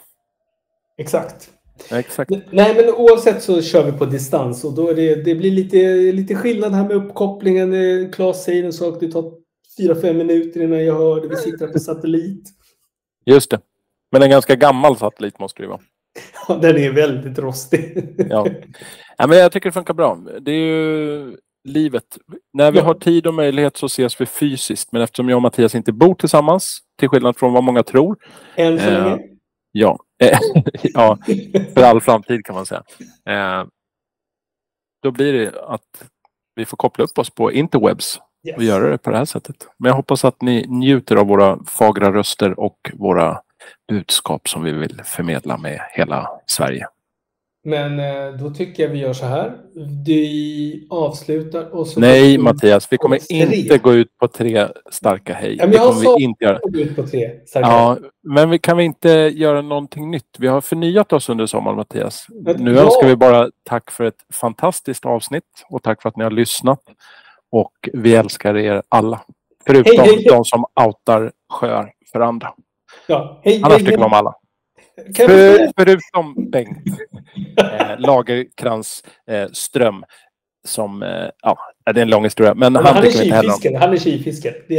exakt. 0.99 1.51
Exakt. 1.91 2.31
Nej, 2.51 2.75
men 2.75 2.95
oavsett 2.95 3.43
så 3.43 3.63
kör 3.63 3.85
vi 3.91 3.99
på 3.99 4.05
distans 4.05 4.65
och 4.65 4.73
då 4.75 4.89
är 4.89 4.95
det, 4.95 5.15
det 5.25 5.35
blir 5.35 5.51
lite, 5.51 5.77
lite 6.13 6.35
skillnad 6.35 6.73
här 6.73 6.89
med 6.89 6.97
uppkopplingen. 6.97 7.73
Eh, 7.73 8.11
Claes 8.11 8.45
säger 8.45 8.65
en 8.65 8.73
sak, 8.73 8.97
det 9.01 9.13
tar 9.13 9.33
fyra 9.79 9.95
fem 9.95 10.19
minuter 10.19 10.63
innan 10.63 10.85
jag 10.85 10.95
hör 10.95 11.21
det. 11.21 11.29
Vi 11.29 11.37
sitter 11.37 11.67
på 11.67 11.79
satellit. 11.79 12.49
Just 13.27 13.51
det. 13.51 13.61
Men 14.13 14.23
en 14.23 14.31
ganska 14.31 14.57
gammal 14.57 14.97
satellit 14.97 15.39
måste 15.41 15.63
det 15.63 15.65
ju 15.65 15.69
vara. 15.71 15.81
Ja, 16.49 16.55
Den 16.55 16.77
är 16.77 16.91
väldigt 16.93 17.39
rostig. 17.39 18.15
Ja. 18.31 18.47
ja, 19.19 19.27
men 19.27 19.39
jag 19.39 19.53
tycker 19.53 19.69
det 19.69 19.73
funkar 19.73 19.95
bra. 19.95 20.19
Det 20.41 20.51
är 20.53 20.57
ju 20.67 21.37
livet. 21.69 22.05
När 22.53 22.73
vi 22.73 22.79
Ja. 22.79 22.85
har 22.85 22.95
tid 22.95 23.27
och 23.27 23.35
möjlighet 23.35 23.77
så 23.77 23.87
ses 23.87 24.21
vi 24.21 24.27
fysiskt. 24.27 24.93
Men 24.93 25.03
eftersom 25.03 25.29
jag 25.29 25.37
och 25.37 25.43
Mattias 25.43 25.75
inte 25.75 25.93
bor 25.93 26.15
tillsammans, 26.15 26.79
till 26.99 27.09
skillnad 27.09 27.37
från 27.37 27.53
vad 27.53 27.65
många 27.65 27.83
tror. 27.83 28.17
Än 28.57 28.79
så 28.79 28.85
Eh, 28.85 28.93
länge. 29.05 29.15
Eh, 29.15 29.21
ja 29.73 29.99
för 31.75 31.83
all 31.83 32.01
framtid 32.01 32.45
kan 32.47 32.55
man 32.55 32.67
säga. 32.67 32.83
Eh, 33.29 33.65
Då 35.03 35.11
blir 35.11 35.33
det 35.33 35.63
att 35.67 36.05
vi 36.55 36.65
får 36.65 36.77
koppla 36.77 37.05
upp 37.05 37.19
oss 37.19 37.31
på 37.31 37.53
interwebs 37.53 38.21
Yes. 38.49 38.57
och 38.57 38.63
göra 38.63 38.89
det 38.91 38.99
på 38.99 39.11
det 39.11 39.17
här 39.17 39.25
sättet. 39.25 39.57
Men 39.79 39.89
jag 39.89 39.97
hoppas 39.97 40.25
att 40.25 40.43
ni 40.43 40.67
njuter 40.69 41.17
av 41.17 41.27
våra 41.27 41.59
fagra 41.67 42.13
röster 42.13 42.61
och 42.61 42.91
våra 42.95 43.41
budskap 43.89 44.49
som 44.49 44.63
vi 44.63 44.73
vill 44.73 45.01
förmedla 45.05 45.57
med 45.57 45.81
hela 45.93 46.29
Sverige. 46.47 46.87
Men 47.65 48.01
eh, 48.01 48.33
då 48.41 48.51
tycker 48.51 48.83
jag 48.83 48.91
vi 48.91 48.99
gör 48.99 49.13
så 49.13 49.27
här. 49.27 49.53
Vi 50.07 50.87
avslutar 50.91 51.75
och 51.75 51.87
så... 51.87 52.01
Nej, 52.01 52.39
Mattias, 52.39 52.89
vi 52.91 52.97
kommer 52.97 53.33
inte 53.33 53.79
gå 53.79 53.93
ut 53.95 54.19
på 54.19 54.29
tre 54.29 54.69
starka 54.91 55.35
hej. 55.35 55.57
Ja, 55.59 55.67
men 55.67 55.75
jag 55.75 55.95
sa- 55.95 56.15
vi 56.19 56.25
inte 56.25 56.45
göra. 56.45 56.59
ut 56.75 56.97
på 56.97 57.07
tre. 57.07 57.31
starka. 57.47 57.69
Ja, 57.69 57.97
men 58.23 58.51
vi 58.51 58.59
kan 58.59 58.77
vi 58.77 58.85
inte 58.85 59.09
göra 59.35 59.63
någonting 59.63 60.11
nytt? 60.11 60.37
Vi 60.39 60.47
har 60.47 60.61
förnyat 60.61 61.13
oss 61.13 61.29
under 61.29 61.47
sommaren, 61.47 61.77
Mattias. 61.77 62.27
Men- 62.45 62.57
Nu 62.65 62.75
ja. 62.75 62.81
önskar 62.83 63.07
vi 63.07 63.17
bara 63.17 63.51
tack 63.69 63.91
för 63.91 64.05
ett 64.05 64.25
fantastiskt 64.41 65.07
avsnitt 65.07 65.45
och 65.71 65.83
tack 65.83 66.03
för 66.03 66.09
att 66.09 66.17
ni 66.17 66.25
har 66.25 66.31
lyssnat. 66.31 66.81
Och 67.53 67.73
vi 67.93 68.15
älskar 68.15 68.57
er 68.57 68.83
alla. 68.89 69.21
Förutom 69.67 69.93
Hej, 69.97 70.07
hej, 70.07 70.15
hej. 70.17 70.25
de 70.25 70.45
som 70.45 70.65
outar 70.87 71.33
sjöar 71.53 71.93
för 72.13 72.21
andra. 72.21 72.49
Ja. 73.07 73.41
Hej, 73.45 73.57
Annars 73.65 73.73
hej, 73.79 73.85
tycker 73.87 73.99
vi 73.99 74.05
om 74.05 74.13
alla. 74.13 74.35
För, 75.17 75.73
förutom 75.77 76.51
Bengt 76.51 76.87
eh, 77.57 77.99
Lagerkrans 77.99 79.05
eh, 79.31 79.49
Ström. 79.53 80.05
Som, 80.65 81.03
eh, 81.03 81.29
ja, 81.43 81.59
det 81.85 82.01
är 82.01 82.03
en 82.03 82.11
lång 82.11 82.25
historia. 82.25 82.55
Men 82.55 82.73
Men 82.73 82.85
han, 82.85 82.95
han 82.95 83.05
är 83.05 83.11
tjuvfiskare. 83.11 83.77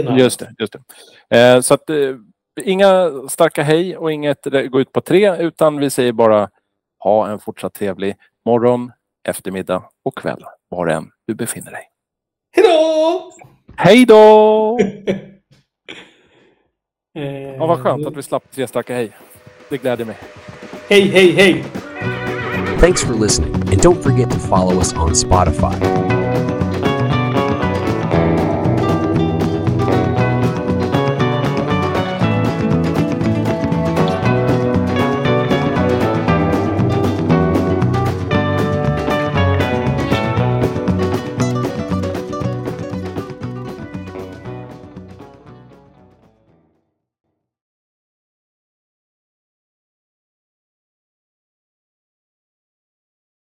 Han 0.05 0.14
är. 0.14 0.18
Just 0.18 0.39
det. 0.39 0.55
Just 0.59 0.76
det. 1.30 1.38
Eh, 1.38 1.61
så 1.61 1.74
att, 1.74 1.89
eh, 1.89 2.16
inga 2.61 3.11
starka 3.30 3.64
hej 3.64 3.97
och 3.97 4.11
inget 4.11 4.47
eh, 4.47 4.61
gå 4.61 4.82
ut 4.82 4.91
på 4.91 5.01
tre 5.01 5.38
utan 5.38 5.78
vi 5.78 5.89
säger 5.89 6.11
bara 6.11 6.49
ha 6.99 7.30
en 7.30 7.39
fortsatt 7.39 7.74
trevlig 7.74 8.16
morgon, 8.45 8.91
eftermiddag 9.28 9.84
och 10.05 10.18
kväll 10.18 10.43
var 10.70 10.88
än 10.88 11.11
du 11.28 11.34
befinner 11.36 11.72
dig. 11.72 11.84
Hej 12.51 12.66
då! 12.68 13.32
Hej 13.76 14.05
då! 14.05 14.80
Ja, 17.57 17.66
vad 17.66 17.80
skönt 17.80 18.07
att 18.07 18.18
vi 18.18 18.24
slapp 18.24 18.51
tre 18.51 18.68
starka 18.68 18.95
hej. 18.95 19.11
Det 19.70 19.78
gläder 19.78 20.05
mig. 20.05 20.16
Hej, 20.89 21.01
hej, 21.01 21.32
hej! 21.32 21.64
Thanks 22.80 23.03
for 23.03 23.14
listening, 23.14 23.53
and 23.55 23.82
don't 23.82 24.03
forget 24.03 24.30
to 24.30 24.39
follow 24.39 24.80
us 24.80 24.93
on 24.93 25.14
Spotify. 25.14 26.12